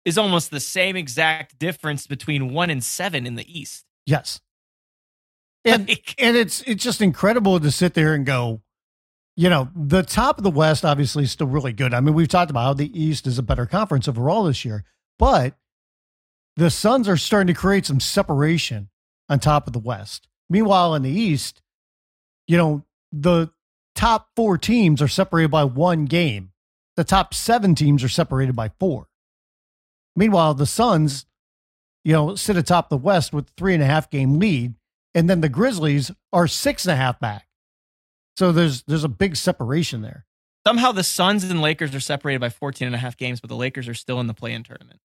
is 0.05 0.17
almost 0.17 0.49
the 0.49 0.59
same 0.59 0.95
exact 0.95 1.59
difference 1.59 2.07
between 2.07 2.51
one 2.51 2.71
and 2.71 2.83
seven 2.83 3.27
in 3.27 3.35
the 3.35 3.59
East. 3.59 3.85
Yes, 4.07 4.41
and 5.63 5.87
like, 5.87 6.15
and 6.17 6.35
it's 6.35 6.61
it's 6.63 6.83
just 6.83 7.01
incredible 7.01 7.59
to 7.59 7.69
sit 7.69 7.93
there 7.93 8.15
and 8.15 8.25
go, 8.25 8.61
you 9.35 9.49
know, 9.49 9.69
the 9.75 10.03
top 10.03 10.37
of 10.37 10.43
the 10.43 10.49
West 10.49 10.85
obviously 10.85 11.25
is 11.25 11.31
still 11.31 11.47
really 11.47 11.73
good. 11.73 11.93
I 11.93 11.99
mean, 11.99 12.13
we've 12.13 12.27
talked 12.27 12.51
about 12.51 12.63
how 12.63 12.73
the 12.73 12.99
East 12.99 13.27
is 13.27 13.37
a 13.37 13.43
better 13.43 13.65
conference 13.65 14.07
overall 14.07 14.45
this 14.45 14.63
year, 14.63 14.85
but 15.19 15.55
the 16.55 16.69
Suns 16.69 17.09
are 17.09 17.17
starting 17.17 17.53
to 17.53 17.59
create 17.59 17.85
some 17.85 17.99
separation 17.99 18.89
on 19.27 19.39
top 19.39 19.67
of 19.67 19.73
the 19.73 19.79
West. 19.79 20.29
Meanwhile, 20.49 20.95
in 20.95 21.01
the 21.01 21.09
East, 21.09 21.61
you 22.47 22.57
know, 22.57 22.85
the 23.11 23.49
top 23.93 24.29
four 24.35 24.57
teams 24.57 25.01
are 25.01 25.07
separated 25.07 25.51
by 25.51 25.65
one 25.65 26.05
game. 26.05 26.51
The 26.95 27.03
top 27.03 27.33
seven 27.33 27.75
teams 27.75 28.03
are 28.03 28.09
separated 28.09 28.55
by 28.55 28.71
four. 28.79 29.07
Meanwhile, 30.15 30.53
the 30.53 30.65
Suns, 30.65 31.25
you 32.05 32.13
know, 32.13 32.35
sit 32.35 32.55
atop 32.55 32.87
the 32.87 32.95
West 32.95 33.33
with 33.33 33.49
three 33.57 33.73
and 33.73 33.83
a 33.83 33.87
half 33.87 34.09
game 34.09 34.39
lead, 34.39 34.75
and 35.13 35.29
then 35.29 35.41
the 35.41 35.49
Grizzlies 35.49 36.11
are 36.31 36.47
six 36.47 36.85
and 36.85 36.93
a 36.93 36.95
half 36.95 37.19
back. 37.19 37.47
So 38.37 38.51
there's 38.51 38.83
there's 38.83 39.03
a 39.03 39.09
big 39.09 39.35
separation 39.35 40.01
there. 40.01 40.25
Somehow 40.67 40.91
the 40.91 41.03
Suns 41.03 41.43
and 41.43 41.61
Lakers 41.61 41.93
are 41.93 41.99
separated 41.99 42.39
by 42.39 42.49
14 42.49 42.87
and 42.87 42.95
a 42.95 42.97
half 42.97 43.17
games, 43.17 43.39
but 43.39 43.49
the 43.49 43.55
Lakers 43.55 43.87
are 43.87 43.93
still 43.93 44.19
in 44.19 44.27
the 44.27 44.33
play-in 44.33 44.63
tournament. 44.63 44.99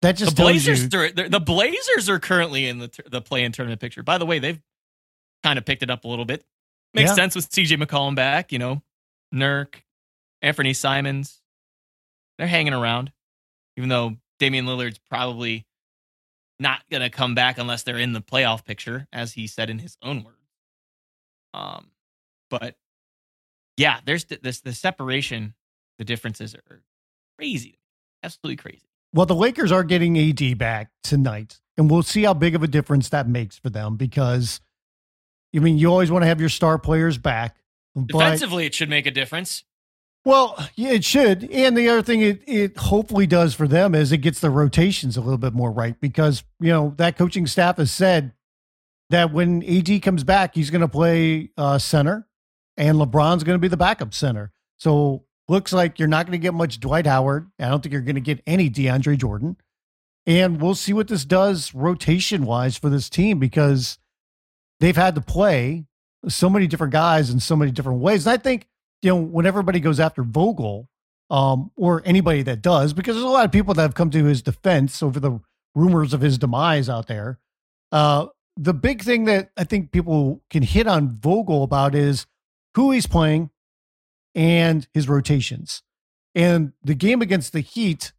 That 0.00 0.12
just 0.12 0.36
the 0.36 0.42
Blazers. 0.42 0.82
You- 0.82 0.88
the 1.28 1.40
Blazers 1.40 2.08
are 2.08 2.18
currently 2.18 2.66
in 2.66 2.78
the 2.78 2.90
the 3.06 3.20
play-in 3.20 3.52
tournament 3.52 3.80
picture. 3.80 4.02
By 4.02 4.18
the 4.18 4.26
way, 4.26 4.38
they've 4.38 4.60
kind 5.42 5.58
of 5.58 5.64
picked 5.64 5.82
it 5.82 5.90
up 5.90 6.04
a 6.04 6.08
little 6.08 6.24
bit. 6.24 6.44
Makes 6.94 7.10
yeah. 7.10 7.14
sense 7.14 7.34
with 7.34 7.50
CJ 7.50 7.82
McCollum 7.82 8.14
back. 8.14 8.52
You 8.52 8.58
know, 8.58 8.82
Nurk, 9.34 9.82
Anfernee 10.42 10.76
Simons, 10.76 11.40
they're 12.38 12.46
hanging 12.46 12.74
around, 12.74 13.12
even 13.76 13.88
though 13.88 14.16
Damian 14.38 14.66
Lillard's 14.66 14.98
probably 15.10 15.66
not 16.60 16.82
going 16.90 17.02
to 17.02 17.10
come 17.10 17.34
back 17.34 17.58
unless 17.58 17.82
they're 17.82 17.98
in 17.98 18.12
the 18.12 18.22
playoff 18.22 18.64
picture, 18.64 19.06
as 19.12 19.32
he 19.32 19.46
said 19.46 19.68
in 19.70 19.78
his 19.78 19.96
own 20.02 20.24
words. 20.24 20.37
Um, 21.54 21.90
but 22.50 22.76
yeah, 23.76 24.00
there's 24.04 24.24
this 24.24 24.60
the 24.60 24.72
separation, 24.72 25.54
the 25.98 26.04
differences 26.04 26.54
are 26.54 26.82
crazy, 27.38 27.78
absolutely 28.22 28.56
crazy. 28.56 28.82
Well, 29.12 29.26
the 29.26 29.34
Lakers 29.34 29.72
are 29.72 29.84
getting 29.84 30.18
AD 30.18 30.58
back 30.58 30.90
tonight, 31.02 31.60
and 31.78 31.90
we'll 31.90 32.02
see 32.02 32.24
how 32.24 32.34
big 32.34 32.54
of 32.54 32.62
a 32.62 32.68
difference 32.68 33.08
that 33.08 33.28
makes 33.28 33.56
for 33.58 33.70
them 33.70 33.96
because, 33.96 34.60
I 35.54 35.60
mean, 35.60 35.78
you 35.78 35.88
always 35.88 36.10
want 36.10 36.22
to 36.22 36.26
have 36.26 36.40
your 36.40 36.50
star 36.50 36.78
players 36.78 37.16
back. 37.16 37.56
Defensively, 38.06 38.66
it 38.66 38.74
should 38.74 38.90
make 38.90 39.06
a 39.06 39.10
difference. 39.10 39.64
Well, 40.24 40.68
yeah, 40.74 40.90
it 40.90 41.04
should. 41.04 41.50
And 41.50 41.76
the 41.76 41.88
other 41.88 42.02
thing 42.02 42.20
it, 42.20 42.42
it 42.46 42.76
hopefully 42.76 43.26
does 43.26 43.54
for 43.54 43.66
them 43.66 43.94
is 43.94 44.12
it 44.12 44.18
gets 44.18 44.40
the 44.40 44.50
rotations 44.50 45.16
a 45.16 45.22
little 45.22 45.38
bit 45.38 45.54
more 45.54 45.70
right 45.70 45.98
because, 46.00 46.44
you 46.60 46.70
know, 46.70 46.92
that 46.98 47.16
coaching 47.16 47.46
staff 47.46 47.78
has 47.78 47.90
said 47.90 48.32
that 49.10 49.32
when 49.32 49.62
AD 49.62 50.02
comes 50.02 50.24
back, 50.24 50.54
he's 50.54 50.70
going 50.70 50.82
to 50.82 50.88
play 50.88 51.50
uh, 51.56 51.78
center 51.78 52.26
and 52.76 52.98
LeBron's 52.98 53.44
going 53.44 53.56
to 53.56 53.60
be 53.60 53.68
the 53.68 53.76
backup 53.76 54.14
center. 54.14 54.52
So 54.78 55.24
looks 55.48 55.72
like 55.72 55.98
you're 55.98 56.08
not 56.08 56.26
going 56.26 56.38
to 56.38 56.42
get 56.42 56.54
much 56.54 56.80
Dwight 56.80 57.06
Howard. 57.06 57.50
I 57.58 57.68
don't 57.68 57.82
think 57.82 57.92
you're 57.92 58.02
going 58.02 58.14
to 58.14 58.20
get 58.20 58.42
any 58.46 58.70
DeAndre 58.70 59.18
Jordan. 59.18 59.56
And 60.26 60.60
we'll 60.60 60.74
see 60.74 60.92
what 60.92 61.08
this 61.08 61.24
does 61.24 61.74
rotation 61.74 62.44
wise 62.44 62.76
for 62.76 62.90
this 62.90 63.08
team 63.08 63.38
because 63.38 63.98
they've 64.78 64.96
had 64.96 65.14
to 65.14 65.20
play 65.20 65.86
so 66.28 66.50
many 66.50 66.66
different 66.66 66.92
guys 66.92 67.30
in 67.30 67.40
so 67.40 67.56
many 67.56 67.70
different 67.70 68.00
ways. 68.00 68.26
And 68.26 68.34
I 68.34 68.36
think, 68.36 68.68
you 69.00 69.10
know, 69.10 69.16
when 69.16 69.46
everybody 69.46 69.80
goes 69.80 69.98
after 69.98 70.22
Vogel, 70.22 70.88
um, 71.30 71.70
or 71.76 72.02
anybody 72.04 72.42
that 72.42 72.62
does, 72.62 72.92
because 72.92 73.14
there's 73.14 73.24
a 73.24 73.28
lot 73.28 73.44
of 73.44 73.52
people 73.52 73.74
that 73.74 73.82
have 73.82 73.94
come 73.94 74.10
to 74.10 74.24
his 74.24 74.42
defense 74.42 75.02
over 75.02 75.20
the 75.20 75.40
rumors 75.74 76.14
of 76.14 76.20
his 76.20 76.38
demise 76.38 76.88
out 76.88 77.06
there. 77.06 77.38
Uh, 77.92 78.26
the 78.60 78.74
big 78.74 79.02
thing 79.02 79.24
that 79.26 79.50
I 79.56 79.62
think 79.62 79.92
people 79.92 80.42
can 80.50 80.64
hit 80.64 80.88
on 80.88 81.08
Vogel 81.08 81.62
about 81.62 81.94
is 81.94 82.26
who 82.74 82.90
he's 82.90 83.06
playing 83.06 83.50
and 84.34 84.86
his 84.92 85.08
rotations. 85.08 85.82
And 86.34 86.72
the 86.82 86.94
game 86.94 87.22
against 87.22 87.52
the 87.52 87.60
Heat 87.60 88.12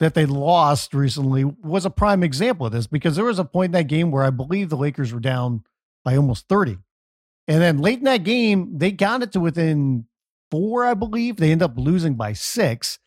that 0.00 0.14
they 0.14 0.26
lost 0.26 0.92
recently 0.92 1.44
was 1.44 1.84
a 1.84 1.90
prime 1.90 2.24
example 2.24 2.66
of 2.66 2.72
this 2.72 2.88
because 2.88 3.14
there 3.14 3.24
was 3.24 3.38
a 3.38 3.44
point 3.44 3.66
in 3.66 3.72
that 3.72 3.86
game 3.86 4.10
where 4.10 4.24
I 4.24 4.30
believe 4.30 4.70
the 4.70 4.76
Lakers 4.76 5.12
were 5.12 5.20
down 5.20 5.62
by 6.04 6.16
almost 6.16 6.48
30. 6.48 6.78
And 7.46 7.62
then 7.62 7.78
late 7.78 7.98
in 7.98 8.04
that 8.04 8.24
game, 8.24 8.78
they 8.78 8.90
got 8.90 9.22
it 9.22 9.32
to 9.32 9.40
within 9.40 10.06
four, 10.50 10.84
I 10.84 10.94
believe. 10.94 11.36
They 11.36 11.52
end 11.52 11.62
up 11.62 11.74
losing 11.76 12.14
by 12.14 12.32
six 12.32 12.98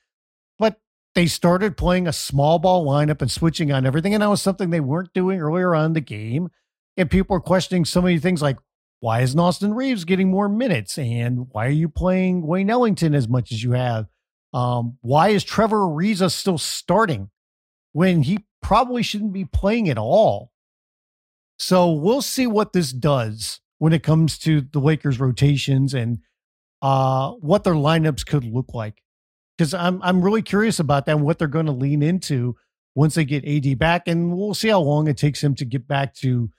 they 1.16 1.28
started 1.28 1.78
playing 1.78 2.08
a 2.08 2.14
small 2.14 2.60
ball 2.60 2.86
lineup 2.86 3.22
and 3.22 3.32
switching 3.32 3.72
on 3.72 3.86
everything. 3.86 4.14
And 4.14 4.24
that 4.24 4.30
was 4.30 4.42
something 4.42 4.70
they 4.70 4.80
weren't 4.80 5.14
doing 5.14 5.40
earlier 5.40 5.76
on 5.76 5.94
the 5.94 6.02
game. 6.02 6.50
And 6.98 7.10
people 7.10 7.36
are 7.36 7.42
questioning 7.42 7.86
so 7.86 8.02
many 8.02 8.20
things 8.20 8.42
like, 8.42 8.58
why 9.00 9.22
isn't 9.22 9.40
Austin 9.40 9.74
Reaves 9.74 10.06
getting 10.06 10.32
more 10.32 10.50
minutes? 10.50 10.98
And 10.98 11.48
why 11.52 11.68
are 11.68 11.72
you 11.72 11.90
playing 11.90 12.48
Wayne 12.48 12.70
Ellington 12.70 13.14
as 13.14 13.28
much 13.28 13.52
as 13.52 13.64
you 13.64 13.74
have? 13.74 14.08
Um, 14.54 14.98
why 15.02 15.30
is 15.30 15.44
Trevor 15.44 15.80
Ariza 15.80 16.32
still 16.32 16.58
starting 16.58 17.30
when 17.92 18.24
he 18.24 18.46
probably 18.62 19.04
shouldn't 19.04 19.34
be 19.34 19.46
playing 19.46 19.90
at 19.90 19.98
all? 19.98 20.52
So 21.60 21.92
we'll 21.92 22.22
see 22.22 22.48
what 22.48 22.74
this 22.74 22.92
does 22.92 23.60
when 23.78 23.94
it 23.94 24.04
comes 24.04 24.38
to 24.40 24.62
the 24.62 24.80
Lakers 24.80 25.20
rotations 25.20 25.94
and 25.94 26.20
uh, 26.82 27.32
what 27.32 27.64
their 27.64 27.74
lineups 27.74 28.26
could 28.26 28.46
look 28.46 28.74
like 28.74 29.03
because 29.58 29.74
I'm 29.74 30.02
I'm 30.02 30.22
really 30.22 30.42
curious 30.42 30.80
about 30.80 31.06
that 31.06 31.16
and 31.16 31.26
what 31.26 31.40
they're 31.40 31.48
going 31.48 31.66
to 31.66 31.72
lean 31.72 32.02
into 32.02 32.56
once 32.96 33.16
they 33.16 33.26
get 33.26 33.46
AD 33.46 33.78
back, 33.80 34.08
and 34.08 34.38
we'll 34.38 34.54
see 34.54 34.70
how 34.70 34.80
long 34.80 35.08
it 35.08 35.18
takes 35.18 35.44
him 35.44 35.56
to 35.56 35.66
get 35.66 35.88
back 35.88 36.14
to 36.16 36.50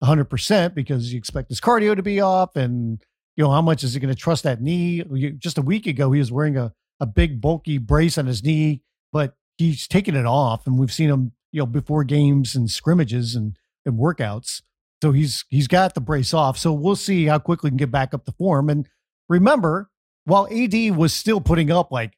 100 0.00 0.24
percent 0.24 0.74
because 0.74 1.12
you 1.12 1.18
expect 1.18 1.48
his 1.48 1.60
cardio 1.60 1.96
to 1.96 2.02
be 2.02 2.20
off, 2.20 2.56
and 2.56 3.02
you 3.36 3.44
know 3.44 3.50
how 3.50 3.62
much 3.62 3.84
is 3.84 3.94
he 3.94 4.00
going 4.00 4.14
to 4.14 4.20
trust 4.20 4.44
that 4.44 4.60
knee? 4.60 5.02
Just 5.38 5.58
a 5.58 5.62
week 5.62 5.86
ago, 5.86 6.12
he 6.12 6.18
was 6.18 6.32
wearing 6.32 6.56
a 6.56 6.72
a 7.00 7.06
big 7.06 7.40
bulky 7.40 7.78
brace 7.78 8.18
on 8.18 8.26
his 8.26 8.44
knee, 8.44 8.82
but 9.12 9.34
he's 9.56 9.88
taken 9.88 10.14
it 10.14 10.26
off, 10.26 10.66
and 10.66 10.78
we've 10.78 10.92
seen 10.92 11.10
him 11.10 11.32
you 11.52 11.60
know 11.60 11.66
before 11.66 12.04
games 12.04 12.54
and 12.54 12.70
scrimmages 12.70 13.34
and 13.34 13.56
and 13.84 13.98
workouts. 13.98 14.62
So 15.02 15.12
he's 15.12 15.44
he's 15.48 15.68
got 15.68 15.94
the 15.94 16.00
brace 16.00 16.34
off. 16.34 16.58
So 16.58 16.72
we'll 16.72 16.96
see 16.96 17.26
how 17.26 17.38
quickly 17.38 17.68
he 17.68 17.72
can 17.72 17.78
get 17.78 17.90
back 17.90 18.12
up 18.12 18.24
to 18.26 18.32
form. 18.32 18.68
And 18.68 18.88
remember, 19.28 19.90
while 20.24 20.46
AD 20.52 20.96
was 20.96 21.12
still 21.12 21.40
putting 21.40 21.70
up 21.70 21.90
like 21.90 22.12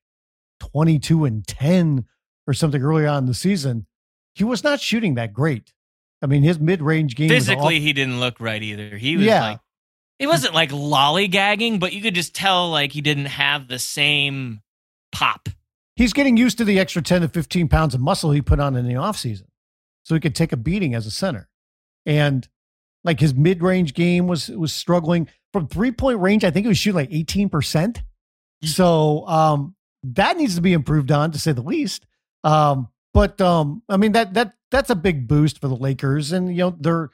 22 0.71 1.25
and 1.25 1.47
10 1.47 2.05
or 2.47 2.55
something 2.55 2.83
early 2.83 3.07
on 3.07 3.25
in 3.25 3.27
the 3.27 3.35
season, 3.35 3.87
he 4.35 4.45
was 4.45 4.63
not 4.65 4.81
shooting 4.81 5.15
that 5.15 5.33
great. 5.33 5.73
I 6.23 6.27
mean, 6.27 6.43
his 6.45 6.59
mid-range 6.61 7.17
game 7.17 7.29
physically 7.29 7.81
he 7.81 7.93
didn't 7.93 8.21
look 8.21 8.39
right 8.41 8.63
either. 8.63 8.97
He 8.97 9.17
was 9.17 9.27
Yeah. 9.27 9.43
like 9.43 9.61
it 10.19 10.29
wasn't 10.29 10.55
like 10.55 10.71
lollygagging, 10.71 11.81
but 11.81 11.93
you 11.93 12.01
could 12.01 12.15
just 12.15 12.33
tell 12.35 12.71
like 12.71 12.93
he 12.93 13.01
didn't 13.01 13.27
have 13.27 13.67
the 13.69 13.79
same 13.79 14.61
pop. 15.11 15.49
he's 15.97 16.13
getting 16.13 16.37
used 16.37 16.57
to 16.59 16.65
the 16.65 16.79
extra 16.79 17.03
10 17.03 17.21
to 17.23 17.29
15 17.29 17.69
pounds 17.69 17.95
of 17.95 18.01
muscle 18.01 18.31
he 18.31 18.41
put 18.41 18.59
on 18.61 18.77
in 18.77 18.87
the 18.87 18.95
offseason. 18.95 19.47
So 20.05 20.15
he 20.15 20.21
could 20.21 20.35
take 20.35 20.53
a 20.53 20.57
beating 20.57 20.95
as 20.95 21.07
a 21.07 21.11
center. 21.11 21.49
And 22.07 22.49
like 23.05 23.19
his 23.21 23.35
mid-range 23.35 23.95
game 23.95 24.27
was 24.29 24.49
was 24.49 24.73
struggling 24.73 25.29
from 25.53 25.67
three-point 25.67 26.19
range. 26.21 26.45
I 26.45 26.51
think 26.51 26.65
he 26.65 26.69
was 26.69 26.79
shooting 26.79 26.97
like 26.97 27.11
18%. 27.11 28.03
So 28.65 29.27
um 29.27 29.75
that 30.03 30.37
needs 30.37 30.55
to 30.57 30.61
be 30.61 30.73
improved 30.73 31.11
on 31.11 31.31
to 31.33 31.39
say 31.39 31.53
the 31.53 31.63
least. 31.63 32.07
Um 32.45 32.89
but 33.15 33.41
um 33.41 33.83
I 33.89 33.97
mean 33.97 34.13
that 34.13 34.35
that 34.35 34.55
that's 34.71 34.91
a 34.91 34.97
big 34.97 35.29
boost 35.29 35.61
for 35.61 35.69
the 35.69 35.77
Lakers 35.77 36.33
and 36.33 36.51
you 36.51 36.63
know 36.63 36.77
they're 36.79 37.11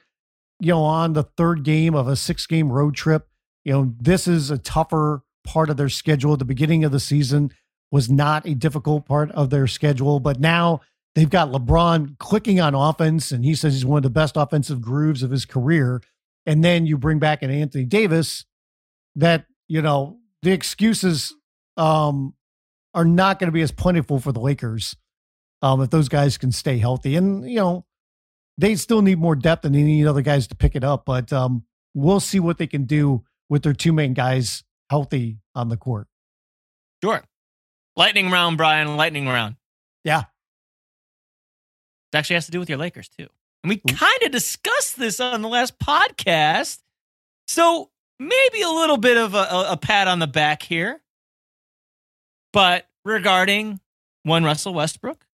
you 0.59 0.73
know 0.73 0.83
on 0.83 1.13
the 1.13 1.23
third 1.23 1.63
game 1.63 1.95
of 1.95 2.07
a 2.07 2.15
six-game 2.15 2.71
road 2.71 2.95
trip. 2.95 3.27
You 3.65 3.73
know, 3.73 3.93
this 3.99 4.27
is 4.27 4.49
a 4.49 4.57
tougher 4.57 5.23
part 5.43 5.69
of 5.69 5.77
their 5.77 5.89
schedule 5.89 6.37
the 6.37 6.45
beginning 6.45 6.83
of 6.83 6.91
the 6.91 6.99
season 6.99 7.51
was 7.91 8.09
not 8.09 8.45
a 8.45 8.53
difficult 8.53 9.05
part 9.05 9.31
of 9.31 9.49
their 9.49 9.67
schedule. 9.67 10.19
But 10.19 10.39
now 10.39 10.81
they've 11.15 11.29
got 11.29 11.49
LeBron 11.49 12.17
clicking 12.19 12.59
on 12.59 12.75
offense, 12.75 13.31
and 13.31 13.43
he 13.43 13.55
says 13.55 13.73
he's 13.73 13.85
one 13.85 13.97
of 13.97 14.03
the 14.03 14.09
best 14.09 14.37
offensive 14.37 14.81
grooves 14.81 15.23
of 15.23 15.31
his 15.31 15.45
career. 15.45 16.01
And 16.45 16.63
then 16.63 16.85
you 16.85 16.97
bring 16.97 17.19
back 17.19 17.43
an 17.43 17.51
Anthony 17.51 17.85
Davis 17.85 18.45
that, 19.15 19.45
you 19.67 19.81
know, 19.81 20.17
the 20.41 20.51
excuses 20.51 21.35
um, 21.77 22.33
are 22.99 23.05
not 23.05 23.39
going 23.39 23.47
to 23.47 23.53
be 23.53 23.61
as 23.61 23.71
plentiful 23.71 24.19
for 24.19 24.33
the 24.33 24.41
Lakers 24.41 24.93
um, 25.61 25.79
if 25.79 25.89
those 25.89 26.09
guys 26.09 26.37
can 26.37 26.51
stay 26.51 26.77
healthy. 26.79 27.15
And, 27.15 27.49
you 27.49 27.55
know, 27.55 27.85
they 28.57 28.75
still 28.75 29.01
need 29.01 29.19
more 29.19 29.35
depth 29.35 29.63
and 29.63 29.73
they 29.73 29.83
need 29.83 30.05
other 30.05 30.21
guys 30.21 30.47
to 30.47 30.55
pick 30.55 30.75
it 30.75 30.83
up. 30.83 31.05
But 31.05 31.31
um, 31.31 31.63
we'll 31.93 32.19
see 32.19 32.41
what 32.41 32.57
they 32.57 32.67
can 32.67 32.83
do 32.83 33.23
with 33.47 33.63
their 33.63 33.71
two 33.71 33.93
main 33.93 34.13
guys 34.13 34.65
healthy 34.89 35.37
on 35.55 35.69
the 35.69 35.77
court. 35.77 36.07
Sure. 37.01 37.23
Lightning 37.95 38.31
round, 38.31 38.57
Brian. 38.57 38.97
Lightning 38.97 39.29
round. 39.29 39.55
Yeah. 40.03 40.23
It 42.11 42.17
actually 42.17 42.33
has 42.33 42.47
to 42.47 42.51
do 42.51 42.59
with 42.59 42.67
your 42.67 42.79
Lakers 42.79 43.07
too. 43.07 43.27
And 43.63 43.69
we 43.69 43.77
kind 43.77 44.23
of 44.23 44.31
discussed 44.31 44.99
this 44.99 45.21
on 45.21 45.41
the 45.41 45.47
last 45.47 45.79
podcast. 45.79 46.79
So 47.47 47.91
maybe 48.19 48.61
a 48.61 48.69
little 48.69 48.97
bit 48.97 49.15
of 49.15 49.35
a, 49.35 49.37
a, 49.37 49.71
a 49.71 49.77
pat 49.77 50.09
on 50.09 50.19
the 50.19 50.27
back 50.27 50.63
here. 50.63 51.01
But 52.51 52.88
regarding 53.05 53.79
one 54.23 54.43
Russell 54.43 54.73
Westbrook, 54.73 55.25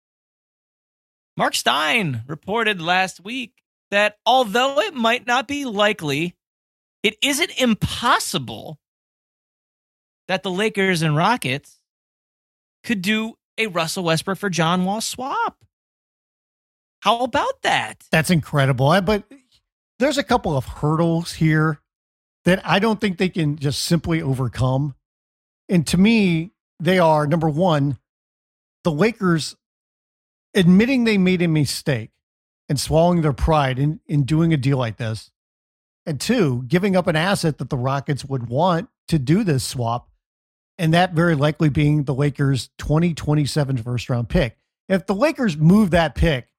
Marc 1.37 1.55
Stein 1.55 2.23
reported 2.27 2.81
last 2.81 3.23
week 3.23 3.61
that 3.91 4.17
although 4.25 4.79
it 4.79 4.93
might 4.93 5.27
not 5.27 5.47
be 5.47 5.65
likely, 5.65 6.35
it 7.03 7.15
isn't 7.21 7.51
impossible 7.59 8.79
that 10.27 10.43
the 10.43 10.51
Lakers 10.51 11.01
and 11.01 11.15
Rockets 11.15 11.79
could 12.83 13.01
do 13.01 13.37
a 13.57 13.67
Russell 13.67 14.05
Westbrook 14.05 14.37
for 14.37 14.49
John 14.49 14.85
Wall 14.85 15.01
swap. 15.01 15.63
How 17.01 17.19
about 17.19 17.61
that? 17.61 18.03
That's 18.11 18.31
incredible. 18.31 18.99
But 19.01 19.25
there's 19.99 20.17
a 20.17 20.23
couple 20.23 20.57
of 20.57 20.65
hurdles 20.65 21.33
here 21.33 21.79
that 22.45 22.65
I 22.65 22.79
don't 22.79 22.99
think 22.99 23.17
they 23.17 23.29
can 23.29 23.57
just 23.57 23.83
simply 23.83 24.21
overcome. 24.21 24.95
And 25.69 25.85
to 25.87 25.97
me, 25.97 26.51
they 26.79 26.99
are 26.99 27.27
number 27.27 27.49
one, 27.49 27.97
the 28.83 28.91
Lakers 28.91 29.55
admitting 30.53 31.03
they 31.03 31.17
made 31.17 31.41
a 31.41 31.47
mistake 31.47 32.11
and 32.69 32.79
swallowing 32.79 33.21
their 33.21 33.33
pride 33.33 33.77
in, 33.77 33.99
in 34.07 34.23
doing 34.23 34.53
a 34.53 34.57
deal 34.57 34.77
like 34.77 34.97
this. 34.97 35.31
And 36.05 36.19
two, 36.19 36.63
giving 36.67 36.95
up 36.95 37.07
an 37.07 37.15
asset 37.15 37.57
that 37.57 37.69
the 37.69 37.77
Rockets 37.77 38.25
would 38.25 38.47
want 38.47 38.89
to 39.07 39.19
do 39.19 39.43
this 39.43 39.63
swap. 39.63 40.09
And 40.77 40.93
that 40.93 41.13
very 41.13 41.35
likely 41.35 41.69
being 41.69 42.03
the 42.03 42.13
Lakers' 42.13 42.69
2027 42.77 43.77
first 43.77 44.09
round 44.09 44.29
pick. 44.29 44.57
If 44.87 45.05
the 45.05 45.15
Lakers 45.15 45.57
move 45.57 45.91
that 45.91 46.15
pick, 46.15 46.49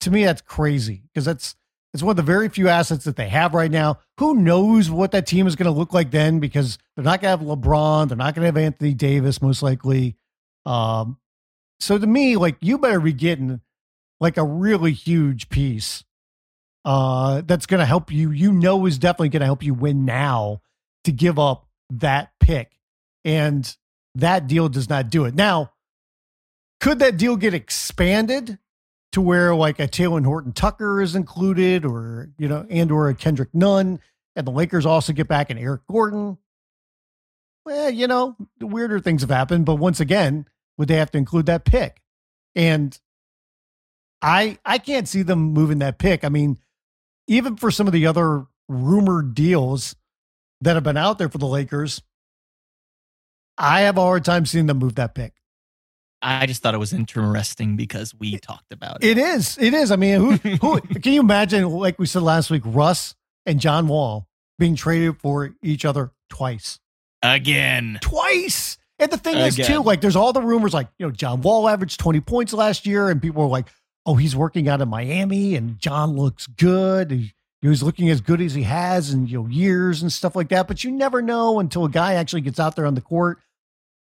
to 0.00 0.10
me 0.10 0.24
that's 0.24 0.42
crazy 0.42 1.04
because 1.06 1.24
that's 1.24 1.56
it's 1.96 2.02
one 2.02 2.10
of 2.10 2.16
the 2.16 2.22
very 2.22 2.50
few 2.50 2.68
assets 2.68 3.04
that 3.04 3.16
they 3.16 3.30
have 3.30 3.54
right 3.54 3.70
now. 3.70 4.00
Who 4.18 4.34
knows 4.34 4.90
what 4.90 5.12
that 5.12 5.26
team 5.26 5.46
is 5.46 5.56
going 5.56 5.72
to 5.72 5.78
look 5.78 5.94
like 5.94 6.10
then? 6.10 6.40
Because 6.40 6.76
they're 6.94 7.04
not 7.04 7.22
going 7.22 7.38
to 7.38 7.44
have 7.44 7.58
LeBron, 7.58 8.08
they're 8.08 8.18
not 8.18 8.34
going 8.34 8.42
to 8.42 8.46
have 8.46 8.56
Anthony 8.58 8.92
Davis 8.92 9.40
most 9.40 9.62
likely. 9.62 10.14
Um, 10.66 11.16
so 11.80 11.96
to 11.96 12.06
me, 12.06 12.36
like 12.36 12.56
you 12.60 12.76
better 12.76 13.00
be 13.00 13.14
getting 13.14 13.62
like 14.20 14.36
a 14.36 14.44
really 14.44 14.92
huge 14.92 15.48
piece 15.48 16.04
uh, 16.84 17.40
that's 17.46 17.64
going 17.64 17.80
to 17.80 17.86
help 17.86 18.12
you. 18.12 18.30
You 18.30 18.52
know, 18.52 18.84
is 18.84 18.98
definitely 18.98 19.30
going 19.30 19.40
to 19.40 19.46
help 19.46 19.62
you 19.62 19.72
win 19.72 20.04
now 20.04 20.60
to 21.04 21.12
give 21.12 21.38
up 21.38 21.66
that 21.88 22.30
pick, 22.40 22.72
and 23.24 23.74
that 24.16 24.48
deal 24.48 24.68
does 24.68 24.90
not 24.90 25.08
do 25.08 25.24
it. 25.24 25.34
Now, 25.34 25.72
could 26.78 26.98
that 26.98 27.16
deal 27.16 27.36
get 27.36 27.54
expanded 27.54 28.58
to 29.16 29.22
where 29.22 29.54
like 29.54 29.80
a 29.80 29.88
Talen 29.88 30.26
Horton 30.26 30.52
Tucker 30.52 31.00
is 31.00 31.14
included, 31.14 31.86
or 31.86 32.28
you 32.36 32.48
know, 32.48 32.66
and 32.68 32.92
or 32.92 33.08
a 33.08 33.14
Kendrick 33.14 33.48
Nunn, 33.54 33.98
and 34.36 34.46
the 34.46 34.50
Lakers 34.50 34.84
also 34.84 35.14
get 35.14 35.26
back 35.26 35.48
an 35.48 35.56
Eric 35.56 35.80
Gordon? 35.90 36.36
Well, 37.64 37.88
you 37.88 38.08
know, 38.08 38.36
the 38.58 38.66
weirder 38.66 39.00
things 39.00 39.22
have 39.22 39.30
happened, 39.30 39.64
but 39.64 39.76
once 39.76 40.00
again, 40.00 40.46
would 40.76 40.88
they 40.88 40.96
have 40.96 41.10
to 41.12 41.18
include 41.18 41.46
that 41.46 41.64
pick? 41.64 42.02
And 42.54 43.00
I 44.20 44.58
I 44.66 44.76
can't 44.76 45.08
see 45.08 45.22
them 45.22 45.38
moving 45.38 45.78
that 45.78 45.96
pick. 45.96 46.22
I 46.22 46.28
mean, 46.28 46.58
even 47.26 47.56
for 47.56 47.70
some 47.70 47.86
of 47.86 47.94
the 47.94 48.06
other 48.06 48.44
rumored 48.68 49.34
deals 49.34 49.96
that 50.60 50.74
have 50.74 50.84
been 50.84 50.98
out 50.98 51.16
there 51.16 51.30
for 51.30 51.38
the 51.38 51.46
Lakers, 51.46 52.02
I 53.56 53.80
have 53.80 53.96
a 53.96 54.02
hard 54.02 54.26
time 54.26 54.44
seeing 54.44 54.66
them 54.66 54.76
move 54.76 54.96
that 54.96 55.14
pick. 55.14 55.32
I 56.26 56.46
just 56.46 56.60
thought 56.60 56.74
it 56.74 56.78
was 56.78 56.92
interesting 56.92 57.76
because 57.76 58.12
we 58.12 58.36
talked 58.38 58.72
about 58.72 59.04
it. 59.04 59.10
It 59.10 59.18
is. 59.18 59.56
It 59.58 59.72
is. 59.74 59.92
I 59.92 59.96
mean, 59.96 60.20
who 60.20 60.32
who 60.58 60.80
can 60.80 61.12
you 61.12 61.20
imagine? 61.20 61.68
Like 61.70 62.00
we 62.00 62.06
said 62.06 62.22
last 62.22 62.50
week, 62.50 62.62
Russ 62.64 63.14
and 63.46 63.60
John 63.60 63.86
Wall 63.86 64.26
being 64.58 64.74
traded 64.74 65.20
for 65.20 65.54
each 65.62 65.84
other 65.84 66.10
twice, 66.28 66.80
Again. 67.22 67.98
twice. 68.00 68.76
And 68.98 69.10
the 69.12 69.18
thing 69.18 69.36
is, 69.36 69.54
too, 69.56 69.82
like 69.82 70.00
there's 70.00 70.16
all 70.16 70.32
the 70.32 70.42
rumors, 70.42 70.74
like 70.74 70.88
you 70.98 71.06
know, 71.06 71.12
John 71.12 71.42
Wall 71.42 71.68
averaged 71.68 72.00
20 72.00 72.20
points 72.22 72.52
last 72.52 72.86
year, 72.86 73.08
and 73.08 73.22
people 73.22 73.42
were 73.42 73.48
like, 73.48 73.68
"Oh, 74.04 74.16
he's 74.16 74.34
working 74.34 74.68
out 74.68 74.80
in 74.80 74.88
Miami, 74.88 75.54
and 75.54 75.78
John 75.78 76.16
looks 76.16 76.48
good. 76.48 77.12
He, 77.12 77.34
he 77.62 77.68
was 77.68 77.84
looking 77.84 78.08
as 78.10 78.20
good 78.20 78.40
as 78.40 78.54
he 78.54 78.64
has 78.64 79.12
in 79.12 79.28
you 79.28 79.42
know 79.42 79.48
years 79.48 80.02
and 80.02 80.12
stuff 80.12 80.34
like 80.34 80.48
that." 80.48 80.66
But 80.66 80.82
you 80.82 80.90
never 80.90 81.22
know 81.22 81.60
until 81.60 81.84
a 81.84 81.90
guy 81.90 82.14
actually 82.14 82.40
gets 82.40 82.58
out 82.58 82.74
there 82.74 82.86
on 82.86 82.94
the 82.94 83.00
court. 83.00 83.38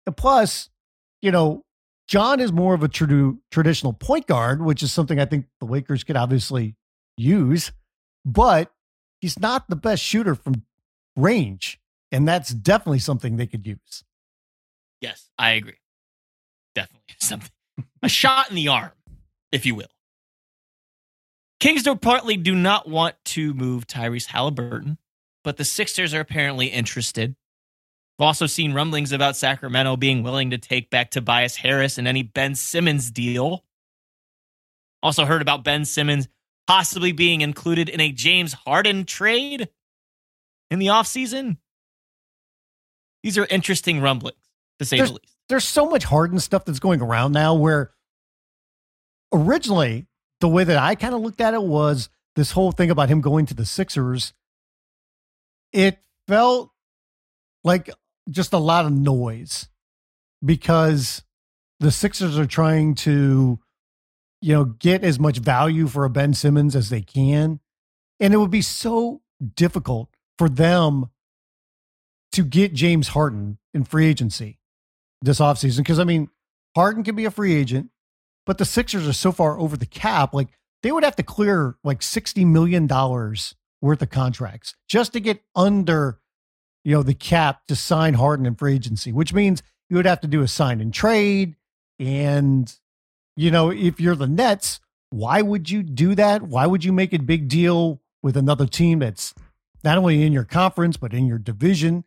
And 0.06 0.16
plus, 0.16 0.68
you 1.22 1.30
know, 1.30 1.64
John 2.10 2.40
is 2.40 2.50
more 2.50 2.74
of 2.74 2.82
a 2.82 2.88
traditional 2.88 3.92
point 3.92 4.26
guard, 4.26 4.60
which 4.60 4.82
is 4.82 4.92
something 4.92 5.20
I 5.20 5.26
think 5.26 5.46
the 5.60 5.66
Lakers 5.66 6.02
could 6.02 6.16
obviously 6.16 6.74
use, 7.16 7.70
but 8.24 8.72
he's 9.20 9.38
not 9.38 9.68
the 9.68 9.76
best 9.76 10.02
shooter 10.02 10.34
from 10.34 10.64
range. 11.14 11.78
And 12.10 12.26
that's 12.26 12.50
definitely 12.50 12.98
something 12.98 13.36
they 13.36 13.46
could 13.46 13.64
use. 13.64 14.02
Yes, 15.00 15.30
I 15.38 15.52
agree. 15.52 15.78
Definitely 16.74 17.04
something. 17.20 17.52
A 18.02 18.08
shot 18.08 18.50
in 18.50 18.56
the 18.56 18.66
arm, 18.66 18.90
if 19.52 19.64
you 19.64 19.76
will. 19.76 19.86
Kings 21.60 21.86
partly 22.02 22.36
do 22.36 22.56
not 22.56 22.88
want 22.88 23.14
to 23.26 23.54
move 23.54 23.86
Tyrese 23.86 24.26
Haliburton, 24.26 24.96
but 25.44 25.58
the 25.58 25.64
Sixers 25.64 26.12
are 26.12 26.20
apparently 26.20 26.66
interested. 26.66 27.36
We've 28.20 28.26
also 28.26 28.44
seen 28.44 28.74
rumblings 28.74 29.12
about 29.12 29.34
Sacramento 29.34 29.96
being 29.96 30.22
willing 30.22 30.50
to 30.50 30.58
take 30.58 30.90
back 30.90 31.10
Tobias 31.10 31.56
Harris 31.56 31.96
and 31.96 32.06
any 32.06 32.22
Ben 32.22 32.54
Simmons 32.54 33.10
deal. 33.10 33.64
Also 35.02 35.24
heard 35.24 35.40
about 35.40 35.64
Ben 35.64 35.86
Simmons 35.86 36.28
possibly 36.66 37.12
being 37.12 37.40
included 37.40 37.88
in 37.88 37.98
a 37.98 38.12
James 38.12 38.52
Harden 38.52 39.06
trade 39.06 39.70
in 40.70 40.78
the 40.78 40.88
offseason. 40.88 41.56
These 43.22 43.38
are 43.38 43.46
interesting 43.46 44.02
rumblings, 44.02 44.36
to 44.80 44.84
say 44.84 44.98
There's- 44.98 45.08
the 45.08 45.14
least. 45.14 45.36
there's 45.48 45.64
so 45.64 45.88
much 45.88 46.04
Harden 46.04 46.40
stuff 46.40 46.66
that's 46.66 46.78
going 46.78 47.00
around 47.00 47.32
now 47.32 47.54
where 47.54 47.94
originally 49.32 50.06
the 50.40 50.48
way 50.48 50.64
that 50.64 50.76
I 50.76 50.94
kind 50.94 51.14
of 51.14 51.22
looked 51.22 51.40
at 51.40 51.54
it 51.54 51.62
was 51.62 52.10
this 52.36 52.50
whole 52.50 52.70
thing 52.72 52.90
about 52.90 53.08
him 53.08 53.22
going 53.22 53.46
to 53.46 53.54
the 53.54 53.64
Sixers. 53.64 54.34
It 55.72 56.04
felt 56.28 56.70
like 57.64 57.88
just 58.28 58.52
a 58.52 58.58
lot 58.58 58.84
of 58.84 58.92
noise 58.92 59.68
because 60.44 61.22
the 61.80 61.90
Sixers 61.90 62.38
are 62.38 62.46
trying 62.46 62.94
to, 62.96 63.58
you 64.42 64.54
know, 64.54 64.64
get 64.64 65.04
as 65.04 65.18
much 65.18 65.38
value 65.38 65.86
for 65.86 66.04
a 66.04 66.10
Ben 66.10 66.34
Simmons 66.34 66.76
as 66.76 66.90
they 66.90 67.00
can. 67.00 67.60
And 68.18 68.34
it 68.34 68.36
would 68.36 68.50
be 68.50 68.62
so 68.62 69.22
difficult 69.54 70.10
for 70.38 70.48
them 70.48 71.10
to 72.32 72.44
get 72.44 72.74
James 72.74 73.08
Harden 73.08 73.58
in 73.74 73.84
free 73.84 74.06
agency 74.06 74.58
this 75.22 75.40
offseason. 75.40 75.78
Because, 75.78 75.98
I 75.98 76.04
mean, 76.04 76.28
Harden 76.76 77.02
can 77.02 77.16
be 77.16 77.24
a 77.24 77.30
free 77.30 77.54
agent, 77.54 77.90
but 78.46 78.58
the 78.58 78.64
Sixers 78.64 79.08
are 79.08 79.12
so 79.12 79.32
far 79.32 79.58
over 79.58 79.76
the 79.76 79.86
cap. 79.86 80.34
Like, 80.34 80.48
they 80.82 80.92
would 80.92 81.04
have 81.04 81.16
to 81.16 81.22
clear 81.22 81.76
like 81.82 82.00
$60 82.00 82.46
million 82.46 82.86
worth 82.86 84.02
of 84.02 84.10
contracts 84.10 84.74
just 84.88 85.12
to 85.14 85.20
get 85.20 85.42
under, 85.54 86.19
you 86.84 86.94
know, 86.94 87.02
the 87.02 87.14
cap 87.14 87.66
to 87.68 87.76
sign 87.76 88.14
Harden 88.14 88.46
in 88.46 88.54
free 88.54 88.74
agency, 88.74 89.12
which 89.12 89.34
means 89.34 89.62
you 89.88 89.96
would 89.96 90.06
have 90.06 90.20
to 90.20 90.28
do 90.28 90.42
a 90.42 90.48
sign 90.48 90.80
and 90.80 90.92
trade. 90.94 91.56
And, 91.98 92.72
you 93.36 93.50
know, 93.50 93.70
if 93.70 94.00
you're 94.00 94.16
the 94.16 94.26
Nets, 94.26 94.80
why 95.10 95.42
would 95.42 95.68
you 95.68 95.82
do 95.82 96.14
that? 96.14 96.42
Why 96.42 96.66
would 96.66 96.84
you 96.84 96.92
make 96.92 97.12
a 97.12 97.18
big 97.18 97.48
deal 97.48 98.00
with 98.22 98.36
another 98.36 98.66
team 98.66 99.00
that's 99.00 99.34
not 99.82 99.98
only 99.98 100.22
in 100.22 100.32
your 100.32 100.44
conference, 100.44 100.96
but 100.96 101.12
in 101.12 101.26
your 101.26 101.38
division? 101.38 102.04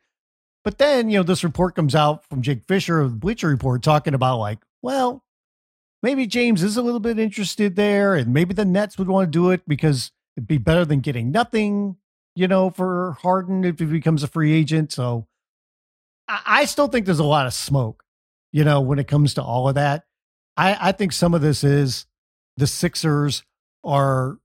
But 0.63 0.77
then, 0.77 1.09
you 1.09 1.17
know, 1.17 1.23
this 1.23 1.43
report 1.43 1.75
comes 1.75 1.93
out 1.93 2.25
from 2.29 2.41
Jake 2.41 2.63
Fisher 2.63 3.01
of 3.01 3.11
the 3.11 3.17
Bleacher 3.17 3.49
Report 3.49 3.83
talking 3.83 4.13
about, 4.13 4.39
like, 4.39 4.59
well, 4.81 5.23
maybe 6.01 6.25
James 6.25 6.63
is 6.63 6.77
a 6.77 6.81
little 6.81 7.01
bit 7.01 7.19
interested 7.19 7.75
there, 7.75 8.15
and 8.15 8.33
maybe 8.33 8.53
the 8.53 8.63
Nets 8.63 8.97
would 8.97 9.09
want 9.09 9.27
to 9.27 9.31
do 9.31 9.51
it 9.51 9.67
because 9.67 10.11
it'd 10.37 10.47
be 10.47 10.57
better 10.57 10.85
than 10.85 11.01
getting 11.01 11.31
nothing, 11.31 11.97
you 12.35 12.47
know, 12.47 12.69
for 12.69 13.17
Harden 13.21 13.63
if 13.63 13.79
he 13.79 13.85
becomes 13.85 14.23
a 14.23 14.27
free 14.27 14.53
agent. 14.53 14.91
So 14.91 15.27
I, 16.27 16.41
I 16.45 16.65
still 16.65 16.87
think 16.87 17.05
there's 17.05 17.19
a 17.19 17.23
lot 17.23 17.47
of 17.47 17.53
smoke, 17.53 18.03
you 18.51 18.63
know, 18.63 18.81
when 18.81 18.99
it 18.99 19.07
comes 19.07 19.35
to 19.35 19.43
all 19.43 19.69
of 19.69 19.75
that. 19.75 20.05
I, 20.55 20.89
I 20.89 20.91
think 20.91 21.11
some 21.13 21.33
of 21.33 21.41
this 21.41 21.63
is 21.63 22.05
the 22.57 22.67
Sixers 22.67 23.43
are 23.83 24.37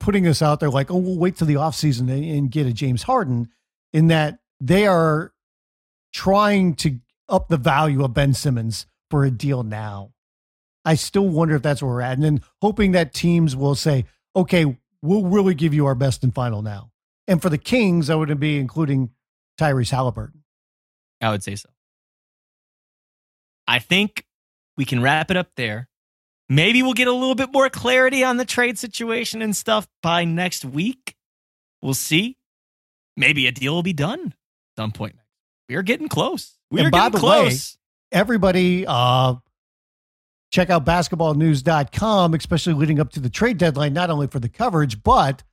putting 0.00 0.24
this 0.24 0.42
out 0.42 0.60
there 0.60 0.70
like, 0.70 0.90
oh, 0.90 0.96
we'll 0.96 1.18
wait 1.18 1.36
till 1.36 1.46
the 1.46 1.54
offseason 1.54 2.10
and, 2.10 2.24
and 2.24 2.50
get 2.50 2.66
a 2.66 2.72
James 2.72 3.04
Harden, 3.04 3.48
in 3.92 4.08
that 4.08 4.38
they 4.60 4.86
are 4.86 5.32
trying 6.12 6.74
to 6.74 6.98
up 7.28 7.48
the 7.48 7.56
value 7.56 8.04
of 8.04 8.14
Ben 8.14 8.34
Simmons 8.34 8.86
for 9.10 9.24
a 9.24 9.30
deal 9.30 9.62
now. 9.62 10.12
I 10.84 10.94
still 10.94 11.28
wonder 11.28 11.54
if 11.54 11.62
that's 11.62 11.82
where 11.82 11.92
we're 11.92 12.00
at. 12.00 12.14
And 12.14 12.24
then 12.24 12.42
hoping 12.62 12.92
that 12.92 13.12
teams 13.12 13.54
will 13.54 13.74
say, 13.74 14.06
okay, 14.34 14.78
we'll 15.02 15.26
really 15.26 15.54
give 15.54 15.74
you 15.74 15.86
our 15.86 15.94
best 15.94 16.24
and 16.24 16.34
final 16.34 16.62
now. 16.62 16.90
And 17.30 17.40
for 17.40 17.48
the 17.48 17.58
Kings, 17.58 18.10
I 18.10 18.16
would 18.16 18.40
be 18.40 18.58
including 18.58 19.10
Tyrese 19.56 19.92
Haliburton. 19.92 20.40
I 21.20 21.30
would 21.30 21.44
say 21.44 21.54
so. 21.54 21.68
I 23.68 23.78
think 23.78 24.24
we 24.76 24.84
can 24.84 25.00
wrap 25.00 25.30
it 25.30 25.36
up 25.36 25.50
there. 25.56 25.88
Maybe 26.48 26.82
we'll 26.82 26.92
get 26.92 27.06
a 27.06 27.12
little 27.12 27.36
bit 27.36 27.52
more 27.52 27.70
clarity 27.70 28.24
on 28.24 28.36
the 28.36 28.44
trade 28.44 28.80
situation 28.80 29.42
and 29.42 29.56
stuff 29.56 29.86
by 30.02 30.24
next 30.24 30.64
week. 30.64 31.14
We'll 31.80 31.94
see. 31.94 32.36
Maybe 33.16 33.46
a 33.46 33.52
deal 33.52 33.74
will 33.74 33.84
be 33.84 33.92
done 33.92 34.20
at 34.26 34.82
some 34.82 34.90
point. 34.90 35.14
We 35.68 35.76
are 35.76 35.82
getting 35.82 36.08
close. 36.08 36.58
We're 36.68 36.90
getting 36.90 37.12
the 37.12 37.18
close. 37.20 37.78
Way, 38.10 38.18
everybody, 38.18 38.84
uh, 38.88 39.36
check 40.50 40.68
out 40.68 40.84
basketballnews.com, 40.84 42.34
especially 42.34 42.72
leading 42.72 42.98
up 42.98 43.12
to 43.12 43.20
the 43.20 43.30
trade 43.30 43.56
deadline, 43.56 43.92
not 43.92 44.10
only 44.10 44.26
for 44.26 44.40
the 44.40 44.48
coverage, 44.48 45.00
but 45.04 45.44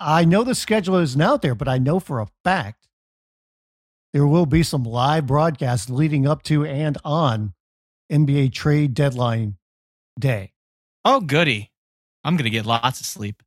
I 0.00 0.24
know 0.24 0.44
the 0.44 0.54
schedule 0.54 0.96
isn't 0.96 1.20
out 1.20 1.42
there, 1.42 1.54
but 1.54 1.68
I 1.68 1.78
know 1.78 1.98
for 2.00 2.20
a 2.20 2.28
fact 2.44 2.86
there 4.12 4.26
will 4.26 4.46
be 4.46 4.62
some 4.62 4.84
live 4.84 5.26
broadcasts 5.26 5.90
leading 5.90 6.26
up 6.26 6.42
to 6.44 6.64
and 6.64 6.96
on 7.04 7.54
NBA 8.10 8.52
trade 8.52 8.94
deadline 8.94 9.56
day. 10.18 10.52
Oh, 11.04 11.20
goody. 11.20 11.72
I'm 12.24 12.36
going 12.36 12.44
to 12.44 12.50
get 12.50 12.66
lots 12.66 13.00
of 13.00 13.06
sleep. 13.06 13.42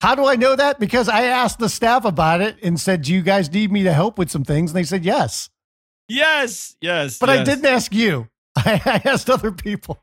How 0.00 0.14
do 0.14 0.26
I 0.26 0.36
know 0.36 0.56
that? 0.56 0.80
Because 0.80 1.08
I 1.08 1.24
asked 1.24 1.58
the 1.58 1.68
staff 1.68 2.04
about 2.04 2.40
it 2.40 2.56
and 2.62 2.80
said, 2.80 3.02
Do 3.02 3.12
you 3.12 3.22
guys 3.22 3.52
need 3.52 3.70
me 3.70 3.82
to 3.82 3.92
help 3.92 4.18
with 4.18 4.30
some 4.30 4.44
things? 4.44 4.70
And 4.70 4.78
they 4.78 4.84
said, 4.84 5.04
Yes. 5.04 5.50
Yes, 6.08 6.76
yes. 6.80 7.18
But 7.18 7.28
yes. 7.28 7.38
I 7.40 7.44
didn't 7.44 7.66
ask 7.66 7.94
you. 7.94 8.28
I 8.56 9.02
asked 9.04 9.28
other 9.28 9.52
people. 9.52 10.02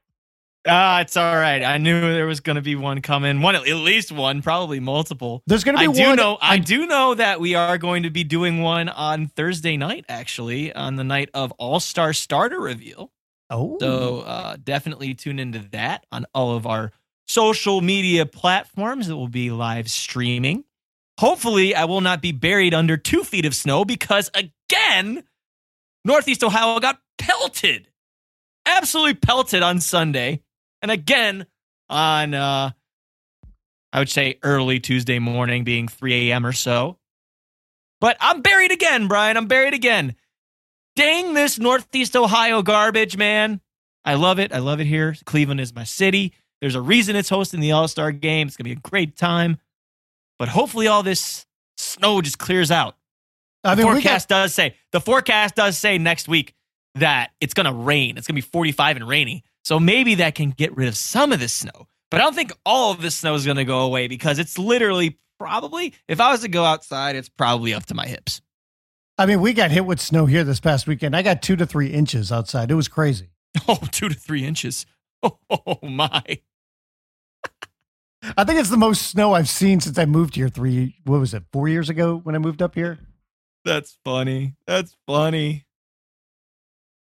Ah, 0.68 1.02
it's 1.02 1.16
all 1.16 1.36
right. 1.36 1.64
I 1.64 1.78
knew 1.78 2.02
there 2.02 2.26
was 2.26 2.42
going 2.42 2.58
to 2.58 2.62
be 2.62 2.76
one 2.76 3.02
coming. 3.02 3.42
One, 3.42 3.56
at 3.56 3.66
least 3.66 4.12
one, 4.12 4.42
probably 4.42 4.80
multiple. 4.80 5.42
There's 5.48 5.64
going 5.64 5.76
to 5.76 5.80
be 5.80 5.86
I 5.86 6.06
one. 6.06 6.16
Do 6.18 6.22
know, 6.22 6.38
I, 6.42 6.56
I 6.56 6.58
do 6.58 6.86
know 6.86 7.14
that 7.16 7.40
we 7.40 7.56
are 7.56 7.78
going 7.78 8.04
to 8.04 8.10
be 8.10 8.24
doing 8.24 8.62
one 8.62 8.90
on 8.90 9.28
Thursday 9.28 9.78
night, 9.78 10.06
actually, 10.10 10.74
on 10.74 10.96
the 10.96 11.04
night 11.04 11.30
of 11.34 11.52
All 11.54 11.80
Star 11.80 12.14
Starter 12.14 12.60
Reveal. 12.60 13.12
Oh, 13.50 13.78
so 13.80 14.20
uh, 14.22 14.58
definitely 14.62 15.14
tune 15.14 15.40
into 15.40 15.60
that 15.72 16.06
on 16.12 16.26
all 16.34 16.56
of 16.56 16.68
our 16.68 16.92
social 17.28 17.80
media 17.80 18.26
platforms. 18.26 19.08
It 19.08 19.14
will 19.14 19.30
be 19.30 19.52
live 19.52 19.90
streaming. 19.90 20.66
Hopefully, 21.20 21.74
I 21.74 21.86
will 21.86 22.02
not 22.02 22.22
be 22.22 22.32
buried 22.32 22.74
under 22.74 22.98
two 22.98 23.24
feet 23.24 23.46
of 23.46 23.56
snow 23.56 23.86
because, 23.86 24.30
again, 24.34 25.24
Northeast 26.04 26.44
Ohio 26.44 26.80
got 26.80 27.00
pelted, 27.18 27.88
absolutely 28.66 29.16
pelted 29.16 29.64
on 29.64 29.80
Sunday. 29.80 30.42
And 30.82 30.92
again, 30.92 31.46
on, 31.90 32.34
uh, 32.34 32.72
I 33.94 34.00
would 34.00 34.10
say 34.10 34.38
early 34.44 34.80
Tuesday 34.80 35.20
morning, 35.20 35.64
being 35.64 35.88
3 35.88 36.30
a.m. 36.32 36.46
or 36.46 36.54
so. 36.54 36.98
But 38.00 38.18
I'm 38.20 38.42
buried 38.42 38.72
again, 38.72 39.08
Brian. 39.08 39.38
I'm 39.38 39.48
buried 39.48 39.74
again. 39.74 40.16
Dang 40.96 41.34
this 41.34 41.58
Northeast 41.58 42.16
Ohio 42.16 42.62
garbage, 42.62 43.18
man. 43.18 43.62
I 44.06 44.16
love 44.16 44.40
it. 44.40 44.54
I 44.54 44.60
love 44.60 44.80
it 44.80 44.86
here. 44.88 45.16
Cleveland 45.26 45.60
is 45.60 45.74
my 45.74 45.84
city. 45.84 46.34
There's 46.62 46.76
a 46.76 46.82
reason 46.82 47.16
it's 47.16 47.30
hosting 47.30 47.60
the 47.60 47.72
All 47.72 47.88
Star 47.88 48.12
game. 48.12 48.48
It's 48.48 48.58
going 48.58 48.70
to 48.70 48.76
be 48.76 48.80
a 48.80 48.90
great 48.90 49.16
time. 49.16 49.58
But 50.40 50.50
hopefully, 50.50 50.88
all 50.88 51.04
this 51.04 51.46
snow 51.78 52.22
just 52.22 52.38
clears 52.38 52.72
out. 52.72 52.96
I 53.64 53.76
mean, 53.76 53.86
the 53.86 53.94
forecast 53.94 54.30
got- 54.30 54.44
does 54.44 54.54
say 54.54 54.76
the 54.92 55.02
forecast 55.02 55.56
does 55.56 55.78
say 55.78 55.98
next 55.98 56.28
week 56.28 56.54
that 56.96 57.32
it's 57.42 57.54
going 57.54 57.66
to 57.66 57.74
rain. 57.74 58.18
It's 58.18 58.28
going 58.28 58.40
to 58.40 58.46
be 58.46 58.50
45 58.50 58.98
and 58.98 59.08
rainy. 59.08 59.44
So 59.68 59.82
maybe 59.82 60.16
that 60.16 60.34
can 60.34 60.52
get 60.52 60.78
rid 60.78 60.88
of 60.88 60.96
some 60.96 61.34
of 61.34 61.42
the 61.42 61.50
snow. 61.50 61.90
But 62.10 62.22
I 62.22 62.24
don't 62.24 62.34
think 62.34 62.54
all 62.66 62.92
of 62.92 63.02
the 63.02 63.12
snow 63.12 63.36
is 63.36 63.44
going 63.44 63.58
to 63.58 63.66
go 63.66 63.82
away 63.82 64.08
because 64.08 64.40
it's 64.40 64.58
literally 64.58 65.20
probably, 65.42 65.94
if 66.08 66.22
I 66.22 66.32
was 66.32 66.40
to 66.40 66.48
go 66.48 66.64
outside, 66.64 67.18
it's 67.18 67.28
probably 67.28 67.74
up 67.74 67.86
to 67.88 67.94
my 67.94 68.08
hips. 68.08 68.42
I 69.18 69.26
mean, 69.26 69.42
we 69.42 69.52
got 69.52 69.72
hit 69.72 69.86
with 69.86 70.00
snow 70.00 70.26
here 70.26 70.46
this 70.46 70.62
past 70.62 70.88
weekend. 70.88 71.18
I 71.18 71.22
got 71.22 71.42
two 71.42 71.58
to 71.58 71.66
three 71.66 71.88
inches 71.88 72.32
outside. 72.32 72.72
It 72.72 72.76
was 72.76 72.88
crazy. 72.88 73.32
Oh, 73.68 73.80
two 73.92 74.08
to 74.08 74.16
three 74.16 74.46
inches. 74.46 74.86
Oh, 75.50 75.80
my. 75.84 76.24
I 78.38 78.44
think 78.46 78.62
it's 78.62 78.70
the 78.70 78.78
most 78.78 79.02
snow 79.02 79.34
I've 79.34 79.50
seen 79.50 79.82
since 79.82 79.98
I 79.98 80.06
moved 80.06 80.36
here 80.36 80.48
three, 80.48 80.96
what 81.04 81.20
was 81.20 81.34
it, 81.34 81.44
four 81.52 81.68
years 81.68 81.90
ago 81.90 82.22
when 82.24 82.36
I 82.36 82.38
moved 82.38 82.62
up 82.62 82.74
here? 82.74 83.00
That's 83.66 83.98
funny. 84.06 84.56
That's 84.66 84.96
funny. 85.06 85.67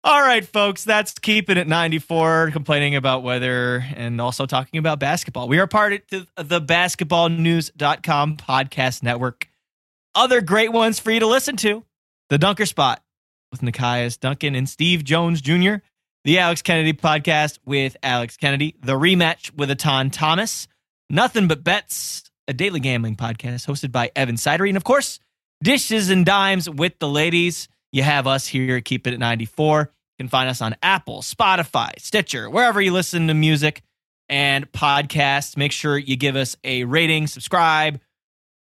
All 0.08 0.22
right, 0.22 0.46
folks, 0.46 0.86
that's 0.86 1.12
keeping 1.20 1.58
it 1.58 1.68
94, 1.68 2.52
complaining 2.54 2.96
about 2.96 3.24
weather 3.24 3.84
and 3.94 4.22
also 4.22 4.46
talking 4.46 4.78
about 4.78 5.00
basketball. 5.00 5.50
We 5.50 5.60
are 5.60 5.68
part 5.68 6.02
of 6.38 6.48
the 6.48 6.62
basketballnews.com 6.62 8.38
podcast 8.38 9.04
network. 9.04 9.50
Other 10.16 10.40
great 10.40 10.72
ones 10.72 10.98
for 10.98 11.12
you 11.12 11.20
to 11.20 11.28
listen 11.28 11.58
to 11.58 11.84
The 12.30 12.38
Dunker 12.38 12.66
Spot 12.66 13.04
with 13.52 13.60
Nekias 13.60 14.18
Duncan 14.18 14.56
and 14.56 14.70
Steve 14.70 15.04
Jones 15.04 15.42
Jr., 15.42 15.80
The 16.24 16.40
Alex 16.40 16.62
Kennedy 16.62 16.94
podcast 16.94 17.60
with 17.66 17.98
Alex 18.02 18.38
Kennedy, 18.38 18.78
The 18.82 18.94
Rematch 18.94 19.54
with 19.58 19.70
Etan 19.70 20.14
Thomas, 20.14 20.70
Nothing 21.10 21.50
But 21.50 21.66
Bets, 21.66 22.32
a 22.48 22.54
daily 22.54 22.80
gambling 22.80 23.18
podcast 23.18 23.68
hosted 23.68 23.92
by 23.92 24.12
Evan 24.16 24.36
Sidery, 24.36 24.70
and 24.70 24.78
of 24.78 24.86
course, 24.86 25.20
Dishes 25.62 26.10
and 26.10 26.26
Dimes 26.26 26.70
with 26.70 26.98
the 27.00 27.10
ladies. 27.10 27.68
You 27.92 28.04
have 28.04 28.26
us 28.26 28.48
here 28.48 28.78
at 28.78 28.86
Keep 28.86 29.06
It 29.08 29.14
at 29.14 29.20
94. 29.20 29.92
Can 30.20 30.28
find 30.28 30.50
us 30.50 30.62
on 30.62 30.76
Apple, 30.82 31.22
Spotify, 31.22 31.92
Stitcher, 32.00 32.50
wherever 32.50 32.82
you 32.82 32.92
listen 32.92 33.28
to 33.28 33.34
music 33.34 33.84
and 34.30 34.72
podcasts. 34.72 35.56
Make 35.56 35.72
sure 35.72 35.98
you 35.98 36.16
give 36.16 36.36
us 36.36 36.56
a 36.64 36.84
rating, 36.86 37.28
subscribe, 37.28 38.00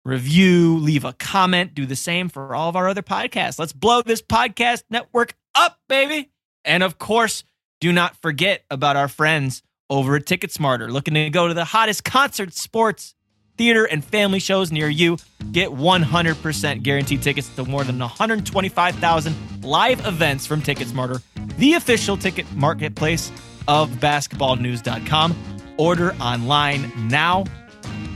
review, 0.05 0.79
leave 0.79 1.05
a 1.05 1.12
comment. 1.15 1.75
Do 1.75 1.87
the 1.87 1.97
same 1.97 2.29
for 2.29 2.55
all 2.55 2.69
of 2.69 2.77
our 2.77 2.89
other 2.89 3.03
podcasts. 3.03 3.59
Let's 3.59 3.73
blow 3.73 4.03
this 4.03 4.23
podcast 4.23 4.85
network 4.91 5.35
up, 5.55 5.79
baby. 5.89 6.31
And 6.65 6.83
of 6.83 6.99
course, 6.99 7.45
do 7.81 7.93
not 7.93 8.16
forget 8.16 8.65
about 8.70 8.97
our 8.97 9.09
friends 9.09 9.62
over 9.91 10.16
at 10.16 10.27
Ticket 10.27 10.53
Smarter, 10.53 10.91
looking 10.91 11.15
to 11.15 11.31
go 11.31 11.49
to 11.49 11.55
the 11.55 11.65
hottest 11.65 12.05
concert, 12.05 12.53
sports, 12.53 13.15
theater 13.59 13.85
and 13.85 14.02
family 14.05 14.39
shows 14.39 14.72
near 14.72 14.89
you. 14.89 15.18
Get 15.52 15.70
100% 15.70 16.82
guaranteed 16.82 17.22
tickets 17.22 17.55
to 17.56 17.64
more 17.64 17.85
than 17.85 17.98
125,000 17.98 19.36
live 19.62 20.06
events 20.06 20.47
from 20.47 20.62
TicketSmarter, 20.62 21.20
the 21.59 21.74
official 21.74 22.16
ticket 22.16 22.51
marketplace 22.55 23.30
of 23.66 23.90
basketballnews.com. 23.90 25.36
Order 25.76 26.14
online 26.14 26.90
now. 27.09 27.44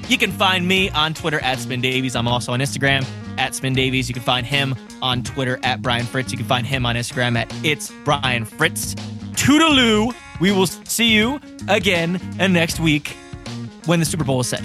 You 0.09 0.19
can 0.19 0.33
find 0.33 0.67
me 0.67 0.91
on 0.91 1.15
Twitter 1.15 1.41
at 1.41 1.59
Spin 1.59 1.81
Davies. 1.81 2.17
I'm 2.17 2.27
also 2.29 2.53
on 2.53 2.61
Instagram 2.61 3.07
at 3.39 3.55
Spin 3.55 3.75
Davies. 3.75 4.09
You 4.09 4.15
can 4.15 4.23
find 4.23 4.47
him 4.47 4.75
on 5.01 5.23
Twitter 5.23 5.59
at 5.63 5.81
Brian 5.81 6.05
Fritz. 6.07 6.33
You 6.33 6.39
can 6.39 6.47
find 6.47 6.67
him 6.67 6.85
on 6.85 6.97
Instagram 6.97 7.37
at 7.37 7.53
It's 7.65 7.93
Brian 8.05 8.45
Fritz. 8.45 8.95
Toodaloo. 9.35 10.15
We 10.41 10.51
will 10.51 10.67
see 10.67 11.13
you 11.13 11.41
again 11.69 12.21
and 12.39 12.53
next 12.53 12.81
week 12.81 13.17
when 13.87 14.01
the 14.01 14.05
Super 14.05 14.25
Bowl 14.25 14.41
is 14.41 14.49
set. 14.49 14.63